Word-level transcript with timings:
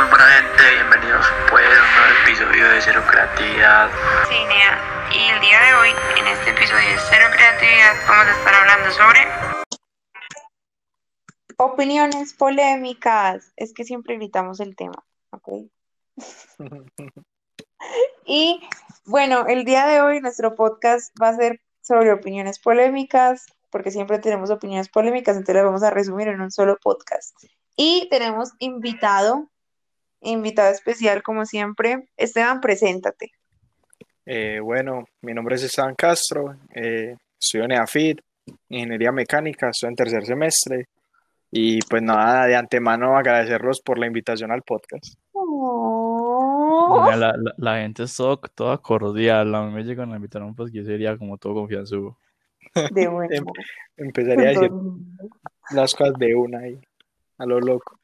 muy 0.00 0.08
buena 0.08 0.26
gente, 0.28 0.62
bienvenidos 0.76 1.26
pues 1.50 1.66
a 1.66 1.82
un 1.82 1.90
nuevo 1.94 2.22
episodio 2.24 2.68
de 2.70 2.80
Cero 2.80 3.02
Creatividad. 3.06 3.90
Sí, 4.30 4.44
Nea. 4.46 5.08
Y 5.12 5.30
el 5.30 5.40
día 5.42 5.60
de 5.60 5.74
hoy, 5.74 5.90
en 6.16 6.26
este 6.26 6.50
episodio 6.50 6.88
de 6.88 6.96
Cero 7.10 7.26
Creatividad, 7.30 7.92
vamos 8.08 8.26
a 8.26 8.38
estar 8.38 8.54
hablando 8.54 8.90
sobre... 8.92 9.20
Opiniones 11.58 12.32
polémicas. 12.32 13.52
Es 13.56 13.74
que 13.74 13.84
siempre 13.84 14.16
gritamos 14.16 14.60
el 14.60 14.74
tema, 14.74 15.04
¿ok? 15.30 15.48
Y 18.24 18.60
bueno, 19.04 19.46
el 19.48 19.64
día 19.64 19.86
de 19.86 20.00
hoy 20.00 20.20
nuestro 20.20 20.54
podcast 20.54 21.14
va 21.20 21.28
a 21.28 21.36
ser 21.36 21.60
sobre 21.82 22.12
opiniones 22.12 22.58
polémicas, 22.58 23.46
porque 23.70 23.90
siempre 23.90 24.18
tenemos 24.18 24.50
opiniones 24.50 24.88
polémicas, 24.88 25.36
entonces 25.36 25.56
las 25.56 25.64
vamos 25.64 25.82
a 25.82 25.90
resumir 25.90 26.28
en 26.28 26.40
un 26.40 26.50
solo 26.50 26.78
podcast. 26.80 27.34
Y 27.76 28.08
tenemos 28.10 28.52
invitado, 28.58 29.50
invitado 30.20 30.70
especial 30.72 31.22
como 31.22 31.44
siempre. 31.46 32.08
Esteban, 32.16 32.60
preséntate. 32.60 33.32
Eh, 34.26 34.60
bueno, 34.60 35.04
mi 35.22 35.32
nombre 35.34 35.56
es 35.56 35.62
Esteban 35.64 35.94
Castro, 35.94 36.56
eh, 36.74 37.16
estudio 37.38 37.64
en 37.64 37.72
EAFIT, 37.72 38.20
Ingeniería 38.68 39.12
Mecánica, 39.12 39.70
estoy 39.70 39.88
en 39.88 39.96
tercer 39.96 40.24
semestre 40.24 40.86
y 41.50 41.80
pues 41.82 42.02
nada, 42.02 42.46
de 42.46 42.54
antemano 42.54 43.16
agradecerlos 43.16 43.80
por 43.80 43.98
la 43.98 44.06
invitación 44.06 44.52
al 44.52 44.62
podcast. 44.62 45.14
Oh. 45.32 47.02
Mira, 47.04 47.16
La, 47.16 47.32
la- 47.36 47.54
la 47.56 47.76
gente 47.78 48.04
es 48.04 48.16
todo- 48.16 48.38
toda 48.54 48.78
cordial. 48.78 49.54
A 49.54 49.62
mí 49.64 49.72
me 49.72 49.82
llegan 49.84 50.12
a 50.12 50.16
invitar 50.16 50.42
a 50.42 50.44
un 50.44 50.54
podcast 50.54 50.74
yo 50.76 50.84
sería 50.84 51.16
como 51.16 51.38
todo 51.38 51.54
confianzudo. 51.54 52.16
De 52.92 53.08
bueno. 53.08 53.34
Em- 53.34 53.44
Empezaría 53.96 54.48
a 54.48 54.52
decir 54.52 54.70
las 55.72 55.94
cosas 55.94 56.14
de 56.18 56.34
una 56.34 56.68
y 56.68 56.80
a 57.38 57.46
lo 57.46 57.60
loco. 57.60 57.98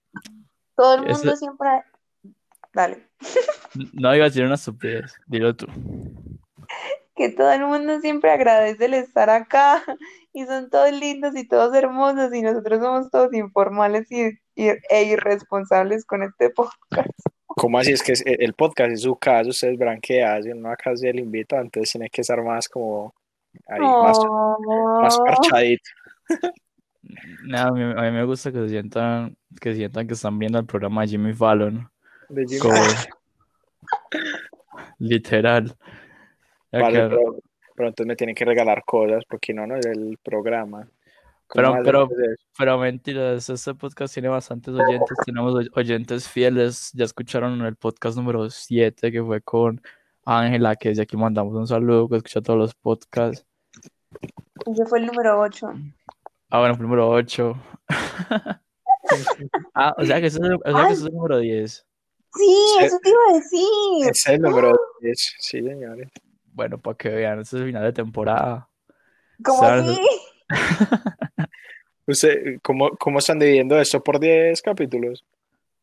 Todo 0.76 0.94
el 0.96 1.00
mundo 1.02 1.36
siempre. 1.36 1.68
Dale. 2.76 3.08
No 3.94 4.14
iba 4.14 4.26
a 4.26 4.28
decir 4.28 4.44
una 4.44 4.56
estupidez, 4.56 5.14
dilo 5.26 5.56
tú. 5.56 5.66
Que 7.14 7.30
todo 7.30 7.50
el 7.52 7.64
mundo 7.64 7.98
siempre 8.00 8.30
agradece 8.30 8.84
el 8.84 8.94
estar 8.94 9.30
acá. 9.30 9.82
Y 10.34 10.44
son 10.44 10.68
todos 10.68 10.92
lindos 10.92 11.34
y 11.34 11.48
todos 11.48 11.74
hermosos. 11.74 12.34
Y 12.34 12.42
nosotros 12.42 12.78
somos 12.80 13.10
todos 13.10 13.32
informales 13.32 14.12
y, 14.12 14.26
y- 14.54 14.68
e 14.90 15.04
irresponsables 15.04 16.04
con 16.04 16.22
este 16.22 16.50
podcast. 16.50 17.08
¿Cómo 17.46 17.78
así? 17.78 17.92
Es 17.92 18.02
que 18.02 18.12
es- 18.12 18.22
el 18.26 18.52
podcast 18.52 18.90
es 18.92 19.00
su 19.00 19.16
casa, 19.16 19.48
ustedes 19.48 19.78
verán 19.78 19.98
qué 20.02 20.22
hacen, 20.22 20.58
uno 20.58 20.70
acá 20.70 20.94
se 20.94 21.10
le 21.10 21.22
invita, 21.22 21.58
entonces 21.58 21.90
tiene 21.92 22.10
que 22.10 22.20
estar 22.20 22.42
más 22.42 22.68
como 22.68 23.14
ahí, 23.66 23.80
más, 23.80 24.18
más 25.00 25.18
parchadito. 25.18 25.90
Nada, 27.46 27.68
a 27.68 27.72
mí, 27.72 27.82
a 27.82 28.02
mí 28.02 28.10
me 28.10 28.24
gusta 28.24 28.52
que 28.52 28.58
se 28.58 28.68
sientan, 28.68 29.38
que 29.58 29.74
sientan 29.74 30.06
que 30.06 30.12
están 30.12 30.38
viendo 30.38 30.58
el 30.58 30.66
programa 30.66 31.00
de 31.02 31.08
Jimmy 31.08 31.32
Fallon. 31.32 31.88
De 32.28 32.46
literal. 34.98 35.76
Vale, 36.72 37.08
pero, 37.08 37.36
pero 37.74 37.88
entonces 37.88 38.06
me 38.06 38.16
tienen 38.16 38.34
que 38.34 38.44
regalar 38.44 38.84
cosas 38.84 39.24
porque 39.28 39.54
no, 39.54 39.66
no 39.66 39.76
es 39.76 39.86
el 39.86 40.18
programa. 40.22 40.88
¿Cómo 41.48 41.74
Pero- 41.82 41.84
pero- 41.84 42.04
eso? 42.32 42.42
Pero 42.58 42.78
mentiras, 42.78 43.48
este 43.48 43.74
podcast 43.74 44.12
tiene 44.14 44.28
bastantes 44.28 44.74
oyentes, 44.74 45.16
tenemos 45.24 45.54
oy- 45.54 45.70
oyentes 45.74 46.28
fieles, 46.28 46.90
ya 46.92 47.04
escucharon 47.04 47.60
el 47.64 47.76
podcast 47.76 48.16
número 48.16 48.50
7 48.50 49.12
que 49.12 49.22
fue 49.22 49.40
con 49.42 49.80
Ángela, 50.24 50.74
que 50.74 50.88
desde 50.88 51.02
aquí 51.02 51.16
mandamos 51.16 51.54
un 51.54 51.68
saludo, 51.68 52.08
que 52.08 52.16
escucha 52.16 52.40
todos 52.40 52.58
los 52.58 52.74
podcasts. 52.74 53.46
Ese 54.66 54.84
fue 54.86 54.98
el 54.98 55.06
número 55.06 55.38
8. 55.38 55.68
Ah, 56.50 56.58
bueno, 56.60 56.76
número 56.78 57.08
8. 57.10 57.54
ah, 59.74 59.94
o 59.96 60.04
sea 60.04 60.20
que 60.20 60.26
ese 60.26 60.38
es 60.38 60.44
el, 60.44 60.54
o 60.54 60.58
sea 60.64 60.72
que 60.72 60.78
Ay. 60.78 60.92
ese 60.92 61.02
es 61.02 61.06
el 61.08 61.14
número 61.14 61.38
10. 61.38 61.86
Sí, 62.36 62.56
eso 62.80 62.98
te 63.02 63.10
iba 63.10 63.20
a 63.30 63.34
decir. 63.34 64.10
Es 64.10 64.26
el 64.26 64.40
número 64.40 64.72
10, 65.00 65.34
sí, 65.38 65.62
señores. 65.62 66.08
Bueno, 66.52 66.78
para 66.78 66.96
que 66.96 67.08
vean, 67.08 67.40
este 67.40 67.56
es 67.56 67.62
el 67.62 67.68
final 67.68 67.82
de 67.82 67.92
temporada. 67.92 68.68
¿Cómo 69.42 69.60
¿Sabes? 69.60 69.84
así? 69.84 70.00
Usted, 72.06 72.58
¿cómo, 72.62 72.90
¿Cómo 72.98 73.18
están 73.18 73.38
dividiendo 73.38 73.78
esto 73.80 74.02
por 74.02 74.20
10 74.20 74.62
capítulos? 74.62 75.24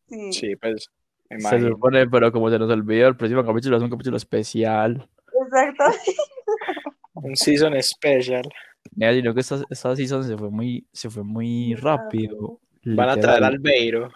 Sí. 0.10 0.34
Sí, 0.34 0.56
pues, 0.56 0.90
me 1.30 1.42
Se 1.42 1.60
supone, 1.60 2.08
pero 2.08 2.32
como 2.32 2.50
se 2.50 2.60
nos 2.60 2.72
olvidó, 2.72 3.08
el 3.08 3.18
próximo 3.18 3.46
capítulo 3.46 3.78
es 3.78 3.84
un 3.84 3.90
capítulo 3.90 4.18
especial. 4.18 5.08
Exacto. 5.46 5.84
Un 7.16 7.36
season 7.36 7.74
special. 7.82 8.44
Mira, 8.96 9.14
sino 9.14 9.34
que 9.34 9.42
esta, 9.42 9.64
esta 9.70 9.96
season 9.96 10.24
se 10.24 10.36
fue 10.36 10.50
muy, 10.50 10.86
se 10.92 11.10
fue 11.10 11.24
muy 11.24 11.76
rápido. 11.76 12.60
Van 12.84 13.10
a 13.10 13.18
traer 13.18 13.44
al 13.44 13.60
Beiro. 13.60 14.12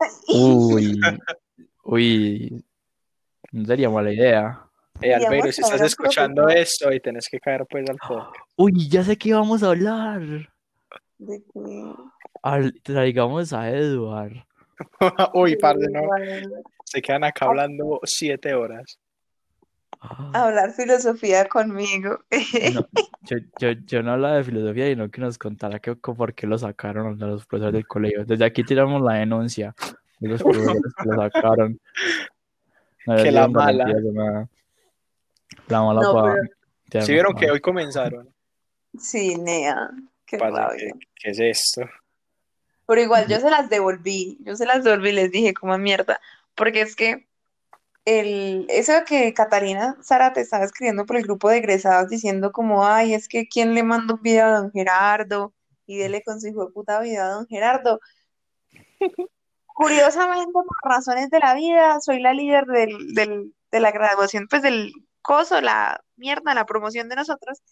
Uy, 0.28 0.98
uy, 1.90 2.64
no 3.52 3.64
sería 3.64 3.90
mala 3.90 4.12
idea. 4.12 4.60
Eh, 5.00 5.14
Albeiro, 5.14 5.50
si 5.50 5.62
estás 5.62 5.80
escuchando 5.80 6.48
esto 6.48 6.92
y 6.92 7.00
tenés 7.00 7.28
que 7.28 7.40
caer 7.40 7.66
pues 7.68 7.88
al 7.88 7.96
podcast. 7.96 8.34
Uy, 8.56 8.88
ya 8.88 9.02
sé 9.02 9.16
que 9.16 9.32
vamos 9.32 9.62
a 9.62 9.68
hablar. 9.68 10.20
De 11.18 11.42
Al- 12.42 12.74
traigamos 12.82 13.52
a 13.52 13.70
Edward. 13.70 14.44
Uy, 15.34 15.56
parce, 15.56 15.86
no. 15.90 16.00
Se 16.84 17.00
quedan 17.00 17.24
acá 17.24 17.46
hablando 17.46 18.00
siete 18.04 18.54
horas. 18.54 18.98
Hablar 20.32 20.72
filosofía 20.72 21.46
conmigo. 21.46 22.20
No, 22.74 22.86
yo, 23.22 23.36
yo, 23.58 23.70
yo 23.84 24.02
no 24.02 24.12
hablaba 24.12 24.36
de 24.36 24.44
filosofía, 24.44 24.86
sino 24.86 25.10
que 25.10 25.20
nos 25.20 25.36
contara 25.38 25.78
que, 25.78 25.94
co- 25.96 26.14
por 26.14 26.34
qué 26.34 26.46
lo 26.46 26.56
sacaron 26.56 27.22
a 27.22 27.26
los 27.26 27.44
profesores 27.46 27.74
del 27.74 27.86
colegio. 27.86 28.24
Desde 28.24 28.44
aquí 28.46 28.64
tiramos 28.64 29.02
la 29.02 29.14
denuncia 29.14 29.74
de 30.20 30.28
los 30.28 30.42
profesores 30.42 30.82
que 31.02 31.08
lo 31.08 31.16
sacaron. 31.30 31.80
No 33.06 33.16
Que 33.16 33.32
la 33.32 33.48
mala. 33.48 33.86
La 35.68 35.82
mala 35.82 36.00
No, 36.02 36.12
pa- 36.12 36.34
pero- 36.34 36.48
tierna 36.88 37.06
¿Sí 37.06 37.12
vieron 37.12 37.34
que 37.34 37.50
hoy 37.50 37.60
comenzaron? 37.60 38.32
Sí, 38.98 39.36
Nea. 39.36 39.90
Qué 40.26 40.38
rabia. 40.38 40.76
¿qué, 40.76 40.90
qué 41.16 41.30
es 41.30 41.40
esto? 41.40 41.82
Pero 42.86 43.00
igual 43.00 43.26
yo 43.28 43.38
se 43.40 43.50
las 43.50 43.68
devolví. 43.70 44.38
Yo 44.44 44.56
se 44.56 44.66
las 44.66 44.84
devolví 44.84 45.10
y 45.10 45.12
les 45.12 45.30
dije, 45.30 45.54
como 45.54 45.76
mierda. 45.78 46.20
Porque 46.54 46.80
es 46.82 46.94
que 46.96 47.26
el, 48.04 48.66
eso 48.68 48.92
que 49.06 49.32
Catalina 49.34 49.96
Sara 50.02 50.32
te 50.32 50.40
estaba 50.40 50.64
escribiendo 50.64 51.06
por 51.06 51.16
el 51.16 51.22
grupo 51.22 51.48
de 51.48 51.58
egresados 51.58 52.08
diciendo 52.10 52.50
como, 52.52 52.84
ay, 52.86 53.14
es 53.14 53.28
que 53.28 53.46
quién 53.48 53.74
le 53.74 53.82
mandó 53.82 54.14
un 54.14 54.22
video 54.22 54.46
a 54.46 54.58
don 54.60 54.72
Gerardo 54.72 55.52
y 55.86 55.98
dele 55.98 56.22
con 56.22 56.40
su 56.40 56.48
hijo 56.48 56.66
de 56.66 56.72
puta 56.72 57.00
video 57.00 57.22
a 57.24 57.28
don 57.28 57.46
Gerardo. 57.46 58.00
Curiosamente, 59.80 60.52
por 60.52 60.66
razones 60.82 61.30
de 61.30 61.38
la 61.38 61.54
vida, 61.54 61.98
soy 62.02 62.20
la 62.20 62.34
líder 62.34 62.66
del, 62.66 63.14
del- 63.14 63.54
de 63.72 63.80
la 63.80 63.90
graduación, 63.90 64.46
pues 64.46 64.60
del 64.60 64.92
coso, 65.22 65.62
la 65.62 66.02
mierda, 66.16 66.52
la 66.52 66.66
promoción 66.66 67.08
de 67.08 67.16
nosotros. 67.16 67.62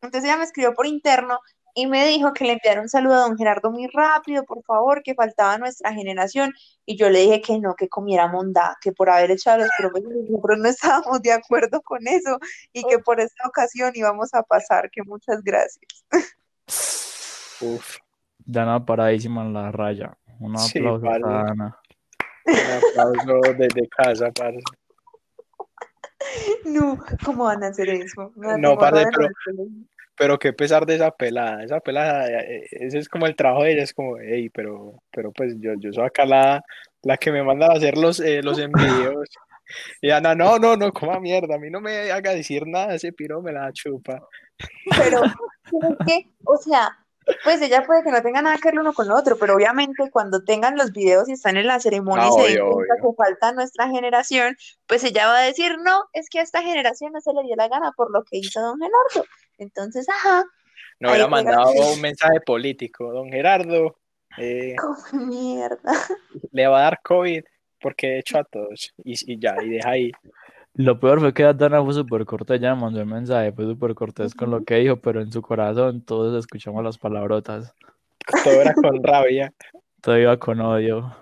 Entonces 0.00 0.24
ella 0.24 0.38
me 0.38 0.44
escribió 0.44 0.72
por 0.72 0.86
interno 0.86 1.38
y 1.74 1.86
me 1.86 2.06
dijo 2.06 2.32
que 2.32 2.44
le 2.46 2.52
enviara 2.54 2.80
un 2.80 2.88
saludo 2.88 3.16
a 3.16 3.28
don 3.28 3.36
Gerardo 3.36 3.70
muy 3.70 3.88
rápido, 3.88 4.44
por 4.44 4.62
favor, 4.62 5.02
que 5.02 5.14
faltaba 5.14 5.58
nuestra 5.58 5.92
generación. 5.92 6.50
Y 6.86 6.96
yo 6.96 7.10
le 7.10 7.18
dije 7.20 7.42
que 7.42 7.58
no, 7.58 7.74
que 7.74 7.88
comiera 7.90 8.26
mondá, 8.26 8.76
que 8.80 8.92
por 8.92 9.10
haber 9.10 9.30
echado 9.32 9.56
a 9.56 9.66
los 9.66 9.70
profesores, 9.76 10.16
nosotros 10.30 10.58
no 10.60 10.68
estábamos 10.70 11.20
de 11.20 11.32
acuerdo 11.32 11.82
con 11.82 12.06
eso 12.06 12.38
y 12.72 12.84
que 12.84 13.00
por 13.00 13.20
esta 13.20 13.46
ocasión 13.46 13.90
íbamos 13.94 14.32
a 14.32 14.42
pasar, 14.44 14.88
que 14.90 15.02
muchas 15.02 15.42
gracias. 15.42 16.06
Uf, 17.60 17.98
Dana 18.38 18.82
paradísima 18.86 19.42
en 19.42 19.52
la 19.52 19.70
raya. 19.70 20.16
Un 20.40 20.58
Sí, 20.58 20.78
aplauso 20.78 21.04
vale. 21.06 21.20
para 21.22 21.44
Dana. 21.44 21.78
un 22.46 22.54
aplauso 23.00 23.40
desde 23.58 23.88
casa, 23.88 24.30
parce. 24.32 24.60
No, 26.64 26.98
¿cómo 27.24 27.44
van 27.44 27.62
a 27.64 27.68
hacer 27.68 27.88
eso? 27.90 28.32
No, 28.36 28.76
parce, 28.76 29.04
rabia 29.04 29.10
pero-. 29.46 29.66
Pero 30.16 30.38
qué 30.38 30.52
pesar 30.52 30.86
de 30.86 30.94
esa 30.94 31.10
pelada. 31.10 31.64
Esa 31.64 31.80
pelada, 31.80 32.28
eh, 32.28 32.66
ese 32.70 32.98
es 32.98 33.08
como 33.08 33.26
el 33.26 33.34
trabajo 33.34 33.64
de 33.64 33.72
ella. 33.72 33.82
Es 33.82 33.92
como, 33.92 34.16
hey, 34.18 34.48
pero, 34.50 35.02
pero 35.10 35.32
pues 35.32 35.56
yo, 35.58 35.72
yo 35.78 35.92
soy 35.92 36.06
acá 36.06 36.24
la, 36.24 36.62
la 37.02 37.16
que 37.16 37.32
me 37.32 37.42
manda 37.42 37.66
a 37.66 37.72
hacer 37.76 37.98
los, 37.98 38.20
eh, 38.20 38.40
los 38.42 38.58
envíos. 38.58 39.28
Y 40.02 40.10
Ana, 40.10 40.34
no, 40.34 40.58
no, 40.58 40.76
no, 40.76 40.92
coma 40.92 41.18
mierda. 41.18 41.54
A 41.54 41.58
mí 41.58 41.70
no 41.70 41.80
me 41.80 42.10
haga 42.12 42.34
decir 42.34 42.64
nada. 42.66 42.94
Ese 42.94 43.12
piro 43.14 43.40
me 43.40 43.50
la 43.50 43.72
chupa. 43.72 44.20
Pero, 44.94 45.22
que, 46.06 46.28
o 46.44 46.56
sea, 46.58 46.96
pues 47.44 47.60
ella 47.62 47.82
puede 47.84 48.02
que 48.02 48.10
no 48.10 48.22
tenga 48.22 48.42
nada 48.42 48.56
que 48.58 48.70
ver 48.70 48.80
uno 48.80 48.92
con 48.92 49.08
lo 49.08 49.16
otro, 49.16 49.36
pero 49.38 49.54
obviamente 49.54 50.10
cuando 50.10 50.42
tengan 50.44 50.76
los 50.76 50.92
videos 50.92 51.28
y 51.28 51.32
están 51.32 51.56
en 51.56 51.66
la 51.66 51.80
ceremonia 51.80 52.24
Ah, 52.26 52.28
y 52.28 52.32
se 52.32 52.52
den 52.54 52.70
cuenta 52.72 52.94
obvio. 52.94 53.10
que 53.10 53.16
falta 53.16 53.52
nuestra 53.52 53.88
generación, 53.88 54.56
pues 54.86 55.04
ella 55.04 55.26
va 55.28 55.38
a 55.38 55.42
decir, 55.42 55.76
no, 55.82 56.04
es 56.12 56.28
que 56.28 56.40
a 56.40 56.42
esta 56.42 56.62
generación 56.62 57.12
no 57.12 57.20
se 57.20 57.32
le 57.32 57.42
dio 57.44 57.56
la 57.56 57.68
gana 57.68 57.92
por 57.96 58.10
lo 58.10 58.22
que 58.24 58.38
hizo 58.38 58.60
don 58.60 58.78
Gerardo. 58.78 59.28
Entonces, 59.58 60.08
ajá, 60.08 60.44
No 61.00 61.08
hubiera 61.10 61.28
mandado 61.28 61.70
un 61.92 62.00
mensaje 62.00 62.40
político. 62.40 63.12
Don 63.12 63.30
Gerardo, 63.30 63.96
eh, 64.38 64.74
como 64.78 64.96
mierda. 65.26 65.92
le 66.52 66.66
va 66.66 66.78
a 66.78 66.82
dar 66.82 67.00
COVID 67.02 67.42
porque 67.80 68.06
he 68.16 68.18
hecho 68.20 68.38
a 68.38 68.44
todos. 68.44 68.92
Y, 69.04 69.14
y 69.32 69.38
ya, 69.38 69.56
y 69.62 69.68
deja 69.70 69.90
ahí. 69.90 70.10
Lo 70.76 70.98
peor 70.98 71.20
fue 71.20 71.32
que 71.32 71.44
Dana 71.54 71.82
fue 71.84 71.94
súper 71.94 72.24
cortés, 72.24 72.58
ella 72.58 72.74
me 72.74 72.82
mandó 72.82 73.00
el 73.00 73.06
mensaje, 73.06 73.52
fue 73.52 73.64
súper 73.64 73.94
cortés 73.94 74.34
con 74.34 74.50
lo 74.50 74.64
que 74.64 74.74
dijo, 74.76 74.96
pero 74.96 75.20
en 75.20 75.30
su 75.30 75.40
corazón 75.40 76.04
todos 76.04 76.36
escuchamos 76.36 76.82
las 76.82 76.98
palabrotas. 76.98 77.72
Todo 78.42 78.60
era 78.60 78.74
con 78.74 79.02
rabia. 79.04 79.54
Todo 80.00 80.18
iba 80.18 80.36
con 80.36 80.60
odio. 80.60 81.16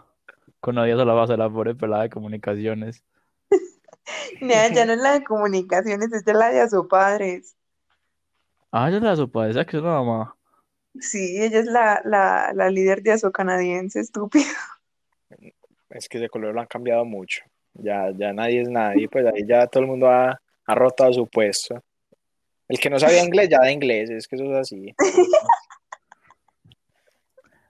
Con 0.61 0.79
odio 0.79 0.99
a 0.99 1.05
la 1.05 1.13
base 1.13 1.37
la 1.37 1.51
pobre 1.51 1.75
pelada 1.75 2.05
de 2.05 2.11
comunicaciones. 2.11 3.05
Nea, 4.41 4.73
ya 4.73 4.87
no 4.87 4.95
es 4.95 5.01
la 5.01 5.13
de 5.13 5.25
comunicaciones, 5.25 6.11
es 6.15 6.25
de 6.25 6.33
la 6.33 6.49
de 6.49 6.61
Asopadres. 6.61 7.55
Ah, 8.71 8.89
ella 8.89 8.97
es 8.97 9.03
la 9.03 9.17
sopa, 9.17 9.51
esa 9.51 9.67
que 9.67 9.77
es 9.77 9.83
la 9.83 9.91
mamá. 9.91 10.35
Sí, 10.99 11.37
ella 11.43 11.59
es 11.59 11.67
la, 11.67 12.01
la, 12.07 12.53
la 12.55 12.71
líder 12.71 13.03
de 13.03 13.13
Aso 13.13 13.31
canadiense, 13.31 14.01
estúpido. 14.01 14.47
Es 15.91 16.09
que 16.09 16.17
ese 16.17 16.31
color 16.31 16.55
lo 16.55 16.61
han 16.63 16.67
cambiado 16.67 17.05
mucho. 17.05 17.43
Ya, 17.75 18.11
ya 18.17 18.33
nadie 18.33 18.61
es 18.63 18.69
nadie, 18.69 19.09
pues 19.09 19.25
ahí 19.27 19.47
ya 19.47 19.67
todo 19.67 19.83
el 19.83 19.89
mundo 19.89 20.09
ha, 20.09 20.41
ha 20.67 20.75
rotado 20.75 21.13
su 21.13 21.27
puesto. 21.27 21.83
El 22.69 22.79
que 22.79 22.91
no 22.91 22.99
sabía 22.99 23.23
inglés 23.25 23.49
ya 23.49 23.59
da 23.61 23.71
inglés, 23.73 24.11
es 24.11 24.27
que 24.29 24.37
eso 24.37 24.45
es 24.45 24.53
así. 24.59 24.95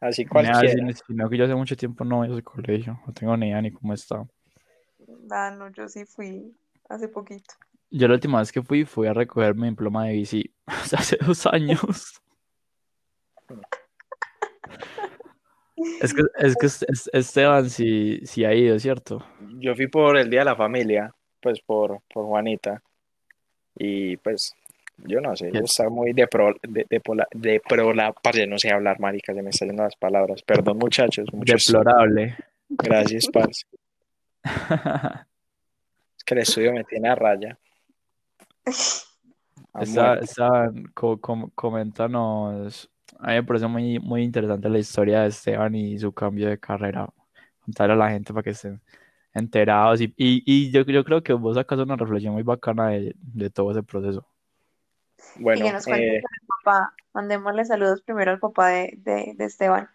Así 0.00 0.24
cualquiera. 0.26 0.92
si- 0.94 1.02
sino 1.06 1.30
que 1.30 1.36
yo 1.36 1.44
hace 1.44 1.54
mucho 1.54 1.76
tiempo 1.76 2.04
no 2.04 2.16
voy 2.16 2.28
a 2.28 2.32
ese 2.32 2.42
colegio. 2.42 3.00
No 3.06 3.12
tengo 3.12 3.36
ni 3.36 3.46
idea 3.50 3.62
ni 3.62 3.70
cómo 3.70 3.94
está. 3.94 4.26
Ah, 5.30 5.54
no, 5.56 5.70
yo 5.70 5.88
sí 5.88 6.04
fui 6.04 6.52
hace 6.88 7.06
poquito. 7.06 7.54
Yo 7.88 8.08
la 8.08 8.14
última 8.14 8.40
vez 8.40 8.50
que 8.50 8.62
fui 8.62 8.84
fui 8.84 9.06
a 9.06 9.12
recoger 9.14 9.54
mi 9.54 9.68
diploma 9.68 10.06
de 10.06 10.14
bici. 10.14 10.52
O 10.66 10.86
sea, 10.86 10.98
hace 10.98 11.16
dos 11.24 11.46
años. 11.46 12.20
Es 16.00 16.12
que, 16.14 16.22
es 16.38 16.56
que 16.56 16.66
es- 16.66 16.82
es- 16.88 17.10
Esteban 17.12 17.68
sí, 17.70 18.20
sí 18.24 18.44
ha 18.44 18.54
ido, 18.54 18.78
¿cierto? 18.78 19.24
Yo 19.58 19.74
fui 19.74 19.86
por 19.88 20.16
el 20.16 20.28
Día 20.30 20.40
de 20.40 20.46
la 20.46 20.56
Familia, 20.56 21.12
pues 21.40 21.60
por, 21.60 22.00
por 22.12 22.26
Juanita. 22.26 22.82
Y 23.76 24.16
pues, 24.18 24.52
yo 24.98 25.20
no 25.20 25.34
sé, 25.36 25.50
yo 25.52 25.60
estaba 25.64 25.90
muy 25.90 26.12
de 26.12 26.26
pro, 26.26 26.54
de, 26.62 26.86
de, 26.88 27.00
pola- 27.00 27.26
de 27.32 27.60
pro 27.66 27.92
la 27.94 28.12
parce, 28.12 28.46
no 28.46 28.58
sé 28.58 28.70
hablar, 28.70 29.00
marica, 29.00 29.32
se 29.34 29.42
me 29.42 29.50
están 29.50 29.68
yendo 29.68 29.82
las 29.84 29.96
palabras. 29.96 30.42
Perdón, 30.42 30.78
muchachos. 30.78 31.26
Deplorable. 31.78 32.36
Gracias, 32.68 33.26
parce. 33.32 33.64
Es 36.16 36.24
que 36.24 36.34
el 36.34 36.40
estudio 36.40 36.72
me 36.72 36.84
tiene 36.84 37.08
a 37.08 37.14
raya. 37.16 37.58
Esteban, 40.22 40.84
co- 40.94 41.18
com- 41.20 41.50
coméntanos. 41.54 42.88
A 43.18 43.28
mí 43.28 43.34
me 43.34 43.42
parece 43.44 43.66
muy, 43.66 43.98
muy 44.00 44.22
interesante 44.22 44.68
la 44.68 44.78
historia 44.78 45.22
de 45.22 45.28
Esteban 45.28 45.74
y 45.74 45.98
su 45.98 46.12
cambio 46.12 46.48
de 46.48 46.58
carrera. 46.58 47.08
Contarle 47.60 47.94
a 47.94 47.96
la 47.96 48.10
gente 48.10 48.32
para 48.32 48.42
que 48.42 48.50
estén 48.50 48.80
enterados. 49.32 50.00
Y, 50.00 50.12
y, 50.16 50.42
y 50.46 50.70
yo, 50.70 50.82
yo 50.82 51.04
creo 51.04 51.22
que 51.22 51.32
vos 51.32 51.56
sacas 51.56 51.78
una 51.78 51.96
reflexión 51.96 52.34
muy 52.34 52.42
bacana 52.42 52.88
de, 52.88 53.14
de 53.18 53.50
todo 53.50 53.70
ese 53.70 53.82
proceso. 53.82 54.26
Y 55.36 55.42
Bueno, 55.42 55.64
que 55.66 55.72
nos 55.72 55.86
eh, 55.88 56.22
papá. 56.64 56.94
Mandémosle 57.14 57.64
saludos 57.64 58.02
primero 58.02 58.30
al 58.30 58.38
papá 58.40 58.68
de, 58.68 58.94
de, 58.98 59.34
de 59.36 59.44
Esteban. 59.44 59.88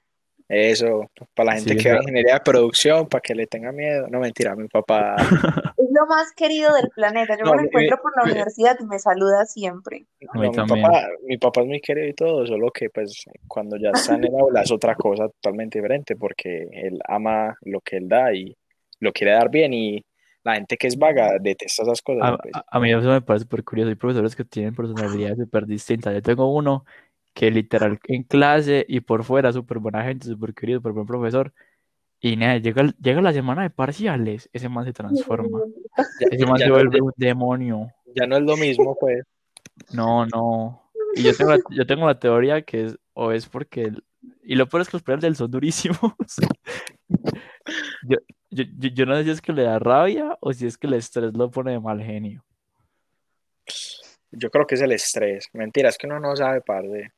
Eso, 0.49 1.09
para 1.35 1.47
la 1.47 1.55
gente 1.55 1.71
Sí, 1.71 1.77
que 1.83 1.89
ve 1.89 1.95
esa- 1.95 2.03
ingeniería 2.03 2.33
de 2.35 2.39
producción, 2.41 3.07
para 3.07 3.21
que 3.21 3.35
le 3.35 3.47
tenga 3.47 3.71
miedo. 3.71 4.07
No, 4.09 4.19
mentira, 4.19 4.55
mi 4.55 4.67
papá. 4.67 5.15
Es 5.77 5.89
lo 5.91 6.07
más 6.07 6.31
querido 6.33 6.73
del 6.73 6.89
planeta. 6.89 7.38
Yo 7.38 7.45
No, 7.45 7.51
me 7.51 7.57
lo 7.57 7.63
encuentro 7.67 7.99
por 8.01 8.11
la 8.17 8.23
mi- 8.25 8.31
universidad 8.31 8.77
y 8.79 8.85
me 8.85 8.97
saluda 8.97 9.45
siempre. 9.45 10.05
A 10.29 10.35
No, 10.38 10.41
mi 10.41 10.49
papá, 10.55 11.07
mi 11.23 11.38
papá 11.38 11.61
es 11.61 11.67
muy 11.67 11.79
querido 11.81 12.07
y 12.07 12.13
todo, 12.13 12.47
solo 12.47 12.71
que 12.71 12.89
pues 12.89 13.25
cuando 13.47 13.77
ya 13.77 13.91
está 13.91 14.15
en 14.15 14.23
el 14.23 14.31
aula 14.39 14.61
es 14.63 14.71
otra 14.71 14.95
cosa 14.95 15.27
totalmente 15.29 15.77
diferente 15.79 16.15
porque 16.15 16.67
él 16.71 16.99
ama 17.07 17.55
lo 17.61 17.79
que 17.81 17.97
él 17.97 18.07
da 18.09 18.33
y 18.33 18.55
lo 18.99 19.11
quiere 19.11 19.33
dar 19.33 19.49
bien 19.51 19.73
y 19.73 20.03
la 20.44 20.55
gente 20.55 20.77
que 20.77 20.88
es 20.88 20.97
vaga 20.97 21.38
detesta 21.39 21.83
esas 21.83 22.01
cosas. 22.01 22.23
A, 22.33 22.38
pues, 22.38 22.55
a- 22.55 22.65
a 22.71 22.79
mí 22.79 22.89
eso 22.91 23.01
me 23.09 23.21
parece 23.21 23.44
súper 23.44 23.63
curioso. 23.63 23.89
Hay 23.89 23.95
profesores 23.95 24.35
que 24.35 24.45
tienen 24.45 24.73
personalidades 24.73 25.38
súper 25.38 25.65
distintas. 25.67 26.13
Yo 26.13 26.21
tengo 26.23 26.51
uno 26.51 26.85
que 27.38 27.51
literal 27.51 28.00
en 28.07 28.24
clase 28.24 28.84
y 28.89 29.00
por 29.01 29.24
fuera 29.24 29.54
súper 29.54 29.78
buena 29.78 30.04
gente, 30.04 30.25
súper 30.25 30.56
querido, 30.56 30.80
súper 30.80 30.94
buen 30.94 31.06
profesor. 31.06 31.54
Y 32.19 32.36
nada, 32.36 32.57
llega, 32.57 32.92
llega 33.00 33.22
la 33.22 33.31
semana 33.31 33.62
de 33.62 33.69
parciales, 33.69 34.50
ese 34.54 34.69
man 34.69 34.86
se 34.86 34.94
transforma. 34.94 35.62
Ese 36.31 36.45
man 36.48 36.57
ya 36.57 36.66
se 36.66 36.69
no, 36.69 36.74
vuelve 36.74 37.00
un 37.00 37.13
demonio. 37.16 37.94
ya 38.16 38.25
no 38.25 38.38
es 38.38 38.42
lo 38.42 38.57
mismo, 38.57 38.98
pues. 39.00 39.24
No, 39.94 40.25
no. 40.25 40.89
Y 41.13 41.22
yo 41.22 41.36
tengo 41.38 41.51
la, 41.51 41.60
yo 41.69 41.86
tengo 41.86 42.07
la 42.07 42.19
teoría 42.19 42.63
que 42.63 42.86
es, 42.86 42.98
o 43.13 43.31
es 43.31 43.45
porque, 43.48 43.83
el- 43.83 44.04
y 44.42 44.56
lo 44.56 44.68
peor 44.68 44.81
es 44.81 44.90
que 44.90 44.98
los 44.98 45.04
planes 45.04 45.22
de 45.22 45.28
él 45.28 45.36
son 45.36 45.51
durísimos. 45.51 46.00
Yo, 48.04 48.18
yo, 48.50 48.63
yo, 48.94 49.06
no 49.06 49.16
sé 49.18 49.25
si 49.25 49.30
es 49.31 49.42
que 49.42 49.51
le 49.51 49.63
da 49.63 49.78
rabia 49.78 50.38
o 50.40 50.54
si 50.54 50.66
es 50.66 50.78
que 50.78 50.88
el 50.88 50.94
estrés 50.94 51.33
lo 51.36 51.51
pone 51.51 51.72
de 51.72 51.80
mal 51.80 52.01
genio. 52.01 52.44
Yo 54.31 54.50
creo 54.50 54.66
que 54.66 54.75
es 54.75 54.81
el 54.81 54.94
estrés. 54.94 55.50
Mentira, 55.54 55.90
es 55.90 55.98
que 55.98 56.07
uno 56.07 56.19
no 56.19 56.36
sabe, 56.36 56.62
parce. 56.62 57.12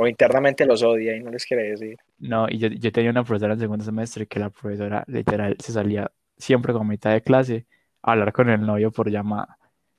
O 0.00 0.06
internamente 0.08 0.64
los 0.64 0.82
odia 0.82 1.14
y 1.14 1.22
no 1.22 1.30
les 1.30 1.44
quiere 1.44 1.70
decir. 1.70 1.96
No, 2.18 2.46
y 2.48 2.56
yo, 2.58 2.68
yo 2.68 2.90
tenía 2.90 3.10
una 3.10 3.22
profesora 3.22 3.52
en 3.52 3.60
segundo 3.60 3.84
semestre 3.84 4.26
que 4.26 4.40
la 4.40 4.48
profesora 4.48 5.04
literal 5.06 5.56
se 5.58 5.72
salía 5.72 6.10
siempre 6.38 6.72
con 6.72 6.86
mitad 6.88 7.12
de 7.12 7.20
clase 7.22 7.66
a 8.02 8.12
hablar 8.12 8.32
con 8.32 8.48
el 8.48 8.64
novio 8.64 8.90
por 8.90 9.10
llamada. 9.10 9.58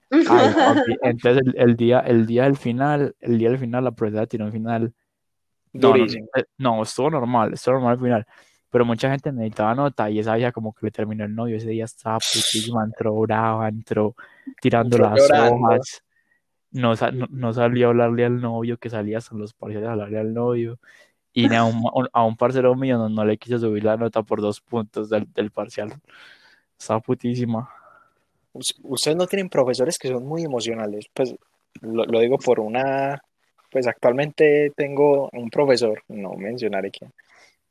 Ay, 0.09 0.49
Entonces 1.03 1.43
el, 1.45 1.55
el 1.69 1.75
día, 1.75 1.99
el 1.99 2.25
día 2.25 2.43
del 2.45 2.57
final, 2.57 3.15
el 3.19 3.37
día 3.37 3.49
del 3.49 3.59
final 3.59 3.83
la 3.83 3.91
profesora 3.91 4.25
tiró 4.25 4.45
un 4.45 4.51
final 4.51 4.93
No, 5.73 5.95
no, 5.95 6.05
eh, 6.05 6.43
no, 6.57 6.81
estuvo 6.83 7.09
normal, 7.11 7.53
estuvo 7.53 7.75
normal 7.75 7.93
al 7.93 7.99
final. 7.99 8.25
Pero 8.71 8.85
mucha 8.85 9.09
gente 9.11 9.31
necesitaba 9.31 9.75
nota 9.75 10.09
y 10.09 10.19
esa 10.19 10.35
vieja 10.35 10.51
como 10.51 10.73
que 10.73 10.85
le 10.85 10.91
terminó 10.91 11.25
el 11.25 11.35
novio. 11.35 11.57
Ese 11.57 11.69
día 11.69 11.85
estaba 11.85 12.17
putísima, 12.17 12.83
entró 12.85 13.13
brava, 13.15 13.67
entró 13.67 14.15
tirando 14.61 14.95
Entró 14.95 15.09
las 15.09 15.19
llorando. 15.19 15.55
hojas. 15.55 16.03
No, 16.71 16.93
no, 17.29 17.49
a 17.49 17.65
hablarle 17.65 18.25
al 18.25 18.39
novio, 18.41 18.77
que 18.77 18.89
salía 18.89 19.17
hasta 19.17 19.35
los 19.35 19.53
parciales 19.53 19.89
a 19.89 19.91
hablarle 19.93 20.19
al 20.19 20.33
novio. 20.33 20.79
Y 21.33 21.53
a 21.53 21.63
un, 21.65 21.83
a 22.13 22.25
un 22.25 22.37
parcero 22.37 22.75
mío 22.75 22.97
no, 22.97 23.09
no 23.09 23.25
le 23.25 23.37
quiso 23.37 23.59
subir 23.59 23.83
la 23.83 23.97
nota 23.97 24.23
por 24.23 24.41
dos 24.41 24.61
puntos 24.61 25.09
del, 25.09 25.31
del 25.33 25.51
parcial. 25.51 25.93
Estaba 26.79 27.01
putísima. 27.01 27.69
Us- 28.53 28.75
Ustedes 28.83 29.17
no 29.17 29.27
tienen 29.27 29.49
profesores 29.49 29.97
que 29.97 30.09
son 30.09 30.25
muy 30.25 30.43
emocionales. 30.43 31.05
Pues 31.13 31.35
lo, 31.81 32.05
lo 32.05 32.19
digo 32.19 32.37
por 32.37 32.59
una. 32.59 33.21
Pues 33.71 33.87
actualmente 33.87 34.71
tengo 34.75 35.29
un 35.31 35.49
profesor, 35.49 36.03
no 36.09 36.33
mencionaré 36.33 36.91
quién, 36.91 37.11